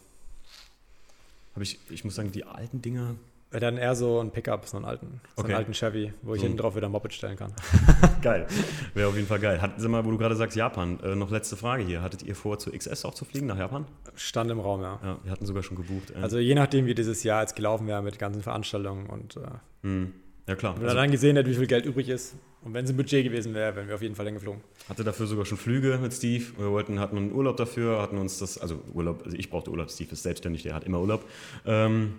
Habe 1.53 1.63
ich, 1.63 1.77
ich 1.89 2.05
muss 2.05 2.15
sagen, 2.15 2.31
die 2.31 2.45
alten 2.45 2.81
Dinger. 2.81 3.15
Wäre 3.53 3.61
dann 3.61 3.77
eher 3.77 3.95
so 3.95 4.19
ein 4.19 4.31
Pickup, 4.31 4.67
so 4.67 4.77
einen 4.77 4.85
alten, 4.85 5.21
so 5.35 5.41
Okay. 5.43 5.51
einen 5.51 5.57
alten 5.57 5.73
Chevy, 5.73 6.13
wo 6.21 6.33
ich 6.33 6.41
So 6.41 6.47
hinten 6.47 6.57
drauf 6.57 6.75
wieder 6.75 6.87
ein 6.87 6.91
Moped 6.91 7.13
stellen 7.13 7.37
kann. 7.37 7.53
Geil. 8.21 8.47
Wäre 8.93 9.07
auf 9.09 9.15
jeden 9.15 9.27
Fall 9.27 9.39
geil. 9.39 9.61
Hat, 9.61 9.73
sag 9.77 9.89
mal, 9.89 10.03
wo 10.05 10.11
du 10.11 10.17
gerade 10.17 10.35
sagst, 10.35 10.55
Japan. 10.57 10.99
Äh, 11.01 11.15
noch 11.15 11.29
letzte 11.31 11.55
Frage 11.55 11.83
hier. 11.83 12.01
Hattet 12.01 12.23
ihr 12.23 12.35
vor, 12.35 12.59
zu 12.59 12.71
XS 12.71 13.05
auch 13.05 13.13
zu 13.13 13.25
fliegen 13.25 13.47
nach 13.47 13.57
Japan? 13.57 13.85
Stand 14.15 14.49
im 14.51 14.59
Raum, 14.59 14.81
ja. 14.81 14.99
Ja, 15.03 15.17
wir 15.23 15.31
hatten 15.31 15.45
sogar 15.45 15.63
schon 15.63 15.77
gebucht. 15.77 16.11
Äh, 16.11 16.21
Also 16.21 16.39
je 16.39 16.55
nachdem, 16.55 16.85
wie 16.85 16.95
dieses 16.95 17.23
Jahr 17.23 17.41
jetzt 17.41 17.55
gelaufen 17.55 17.87
wäre 17.87 18.01
mit 18.01 18.19
ganzen 18.19 18.41
Veranstaltungen 18.41 19.07
und 19.07 19.37
äh, 19.37 19.41
hm. 19.83 20.13
Ja, 20.47 20.55
klar. 20.55 20.73
wenn 20.75 20.81
man 20.81 20.89
Also, 20.89 21.01
dann 21.01 21.11
gesehen 21.11 21.37
hätte, 21.37 21.49
wie 21.49 21.55
viel 21.55 21.67
Geld 21.67 21.85
übrig 21.85 22.09
ist 22.09 22.35
und 22.63 22.73
wenn 22.73 22.83
es 22.83 22.91
ein 22.91 22.97
Budget 22.97 23.23
gewesen 23.23 23.53
wäre, 23.53 23.75
wären 23.77 23.87
wir 23.87 23.95
auf 23.95 24.01
jeden 24.01 24.15
Fall 24.15 24.25
hingeflogen. 24.25 24.61
Hatte 24.89 25.05
dafür 25.05 25.25
sogar 25.25 25.45
schon 25.45 25.57
Flüge 25.57 25.97
mit 26.01 26.13
Steve. 26.13 26.43
Wir 26.57 26.69
wollten, 26.69 26.99
hatten 26.99 27.15
einen 27.15 27.31
Urlaub 27.31 27.55
dafür, 27.55 28.01
hatten 28.01 28.17
uns 28.17 28.39
das, 28.39 28.57
also 28.57 28.81
Urlaub, 28.93 29.21
also 29.23 29.37
ich 29.37 29.49
brauchte 29.49 29.71
Urlaub, 29.71 29.89
Steve 29.89 30.11
ist 30.11 30.23
selbstständig, 30.23 30.63
der 30.63 30.73
hat 30.75 30.83
immer 30.83 30.99
Urlaub. 30.99 31.23
Ähm, 31.65 32.15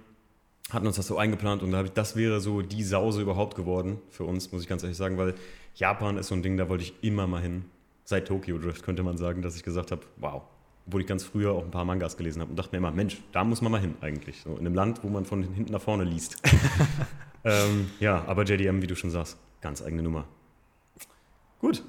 hatten 0.70 0.86
uns 0.86 0.96
das 0.96 1.06
so 1.06 1.18
eingeplant 1.18 1.62
und 1.62 1.70
da 1.70 1.84
ich, 1.84 1.90
das 1.92 2.16
wäre 2.16 2.40
so 2.40 2.62
die 2.62 2.82
Sause 2.82 3.22
überhaupt 3.22 3.54
geworden 3.54 3.98
für 4.10 4.24
uns, 4.24 4.50
muss 4.50 4.62
ich 4.62 4.68
ganz 4.68 4.82
ehrlich 4.82 4.96
sagen, 4.96 5.18
weil 5.18 5.34
Japan 5.74 6.16
ist 6.16 6.28
so 6.28 6.34
ein 6.34 6.42
Ding, 6.42 6.56
da 6.56 6.68
wollte 6.68 6.84
ich 6.84 6.94
immer 7.02 7.26
mal 7.26 7.42
hin. 7.42 7.64
Seit 8.04 8.28
Tokyo 8.28 8.58
Drift 8.58 8.82
könnte 8.82 9.02
man 9.02 9.16
sagen, 9.16 9.42
dass 9.42 9.56
ich 9.56 9.62
gesagt 9.62 9.90
habe, 9.90 10.02
wow. 10.16 10.42
Obwohl 10.86 11.00
ich 11.00 11.06
ganz 11.06 11.24
früher 11.24 11.52
auch 11.52 11.64
ein 11.64 11.70
paar 11.70 11.86
Mangas 11.86 12.18
gelesen 12.18 12.42
habe 12.42 12.50
und 12.50 12.58
dachte 12.58 12.72
mir 12.72 12.78
immer, 12.78 12.90
Mensch, 12.90 13.22
da 13.32 13.42
muss 13.42 13.62
man 13.62 13.72
mal 13.72 13.80
hin 13.80 13.94
eigentlich. 14.02 14.42
So 14.42 14.52
in 14.52 14.58
einem 14.58 14.74
Land, 14.74 15.02
wo 15.02 15.08
man 15.08 15.24
von 15.24 15.42
hinten 15.42 15.72
nach 15.72 15.80
vorne 15.80 16.04
liest. 16.04 16.36
ähm, 17.44 17.90
ja, 18.00 18.22
aber 18.26 18.44
JDM, 18.44 18.82
wie 18.82 18.86
du 18.86 18.94
schon 18.94 19.10
sagst, 19.10 19.38
ganz 19.62 19.80
eigene 19.82 20.02
Nummer. 20.02 20.26
Gut, 21.60 21.82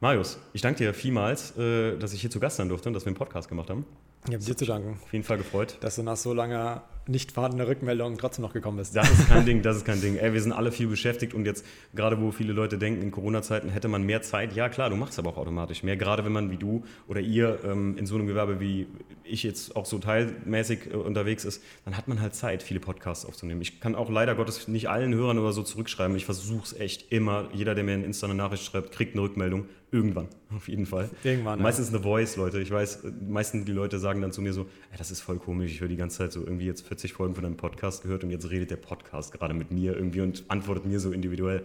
Marius, 0.00 0.38
ich 0.52 0.60
danke 0.60 0.78
dir 0.84 0.92
vielmals, 0.92 1.56
äh, 1.56 1.96
dass 1.96 2.12
ich 2.12 2.20
hier 2.20 2.30
zu 2.30 2.40
Gast 2.40 2.56
sein 2.56 2.68
durfte 2.68 2.90
und 2.90 2.92
dass 2.94 3.04
wir 3.04 3.08
einen 3.08 3.16
Podcast 3.16 3.48
gemacht 3.48 3.70
haben. 3.70 3.86
Ich 4.26 4.34
habe 4.34 4.44
dir 4.44 4.56
zu 4.56 4.66
danken, 4.66 4.98
Auf 5.02 5.12
jeden 5.12 5.24
Fall 5.24 5.38
gefreut. 5.38 5.78
dass 5.80 5.96
du 5.96 6.02
nach 6.02 6.16
so 6.16 6.34
langer 6.34 6.82
nicht 7.08 7.32
vorhandener 7.32 7.66
Rückmeldung 7.66 8.16
trotzdem 8.18 8.42
noch 8.42 8.52
gekommen 8.52 8.78
bist. 8.78 8.94
Das 8.94 9.10
ist 9.10 9.28
kein 9.28 9.44
Ding, 9.44 9.62
das 9.62 9.76
ist 9.76 9.84
kein 9.84 10.00
Ding. 10.00 10.16
Ey, 10.16 10.32
wir 10.32 10.40
sind 10.40 10.52
alle 10.52 10.72
viel 10.72 10.86
beschäftigt 10.86 11.34
und 11.34 11.46
jetzt, 11.46 11.64
gerade 11.94 12.20
wo 12.20 12.30
viele 12.30 12.52
Leute 12.52 12.78
denken, 12.78 13.02
in 13.02 13.10
Corona-Zeiten 13.10 13.68
hätte 13.68 13.88
man 13.88 14.02
mehr 14.02 14.22
Zeit. 14.22 14.54
Ja, 14.54 14.68
klar, 14.68 14.90
du 14.90 14.96
machst 14.96 15.18
aber 15.18 15.30
auch 15.30 15.36
automatisch 15.36 15.82
mehr. 15.82 15.96
Gerade 15.96 16.24
wenn 16.24 16.32
man 16.32 16.50
wie 16.50 16.56
du 16.56 16.84
oder 17.08 17.20
ihr 17.20 17.58
ähm, 17.64 17.96
in 17.96 18.06
so 18.06 18.14
einem 18.14 18.26
Gewerbe 18.26 18.60
wie 18.60 18.86
ich 19.24 19.42
jetzt 19.42 19.76
auch 19.76 19.86
so 19.86 19.98
teilmäßig 19.98 20.92
äh, 20.92 20.96
unterwegs 20.96 21.44
ist, 21.44 21.62
dann 21.84 21.96
hat 21.96 22.08
man 22.08 22.20
halt 22.20 22.34
Zeit, 22.34 22.62
viele 22.62 22.80
Podcasts 22.80 23.24
aufzunehmen. 23.24 23.60
Ich 23.62 23.80
kann 23.80 23.94
auch 23.94 24.10
leider 24.10 24.34
Gottes 24.34 24.68
nicht 24.68 24.88
allen 24.88 25.14
Hörern 25.14 25.38
oder 25.38 25.52
so 25.52 25.62
zurückschreiben. 25.62 26.16
Ich 26.16 26.24
versuche 26.24 26.64
es 26.64 26.72
echt 26.78 27.12
immer. 27.12 27.48
Jeder, 27.52 27.74
der 27.74 27.84
mir 27.84 27.94
in 27.94 28.04
Insta 28.04 28.26
eine 28.26 28.34
Nachricht 28.34 28.64
schreibt, 28.64 28.92
kriegt 28.92 29.14
eine 29.14 29.22
Rückmeldung. 29.22 29.66
Irgendwann, 29.92 30.28
auf 30.56 30.68
jeden 30.68 30.86
Fall. 30.86 31.10
Irgendwann, 31.22 31.58
ja. 31.58 31.62
Meistens 31.62 31.90
eine 31.90 32.00
Voice, 32.00 32.36
Leute. 32.36 32.60
Ich 32.60 32.70
weiß, 32.70 33.04
meistens 33.28 33.66
die 33.66 33.72
Leute 33.72 33.98
sagen 33.98 34.22
dann 34.22 34.32
zu 34.32 34.40
mir 34.40 34.54
so, 34.54 34.66
das 34.96 35.10
ist 35.10 35.20
voll 35.20 35.38
komisch. 35.38 35.70
Ich 35.70 35.80
höre 35.80 35.88
die 35.88 35.96
ganze 35.96 36.18
Zeit 36.18 36.32
so 36.32 36.40
irgendwie 36.40 36.64
jetzt 36.64 36.86
40 36.88 37.12
Folgen 37.12 37.34
von 37.34 37.44
einem 37.44 37.56
Podcast 37.58 38.02
gehört 38.02 38.24
und 38.24 38.30
jetzt 38.30 38.50
redet 38.50 38.70
der 38.70 38.76
Podcast 38.76 39.32
gerade 39.32 39.54
mit 39.54 39.70
mir 39.70 39.94
irgendwie 39.94 40.22
und 40.22 40.44
antwortet 40.48 40.86
mir 40.86 40.98
so 40.98 41.12
individuell. 41.12 41.64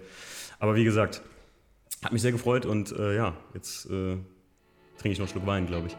Aber 0.59 0.75
wie 0.75 0.83
gesagt, 0.83 1.21
hat 2.03 2.11
mich 2.11 2.21
sehr 2.21 2.33
gefreut 2.33 2.65
und 2.65 2.91
äh, 2.91 3.15
ja, 3.15 3.33
jetzt 3.53 3.85
äh, 3.85 4.17
trinke 4.97 5.13
ich 5.13 5.19
noch 5.19 5.25
einen 5.25 5.31
Schluck 5.31 5.47
Wein, 5.47 5.65
glaube 5.65 5.87
ich. 5.87 5.95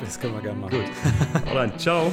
Das 0.00 0.20
können 0.20 0.34
wir 0.34 0.42
gerne 0.42 0.60
machen. 0.60 0.78
Gut. 0.78 1.46
Alright, 1.46 1.80
ciao. 1.80 2.12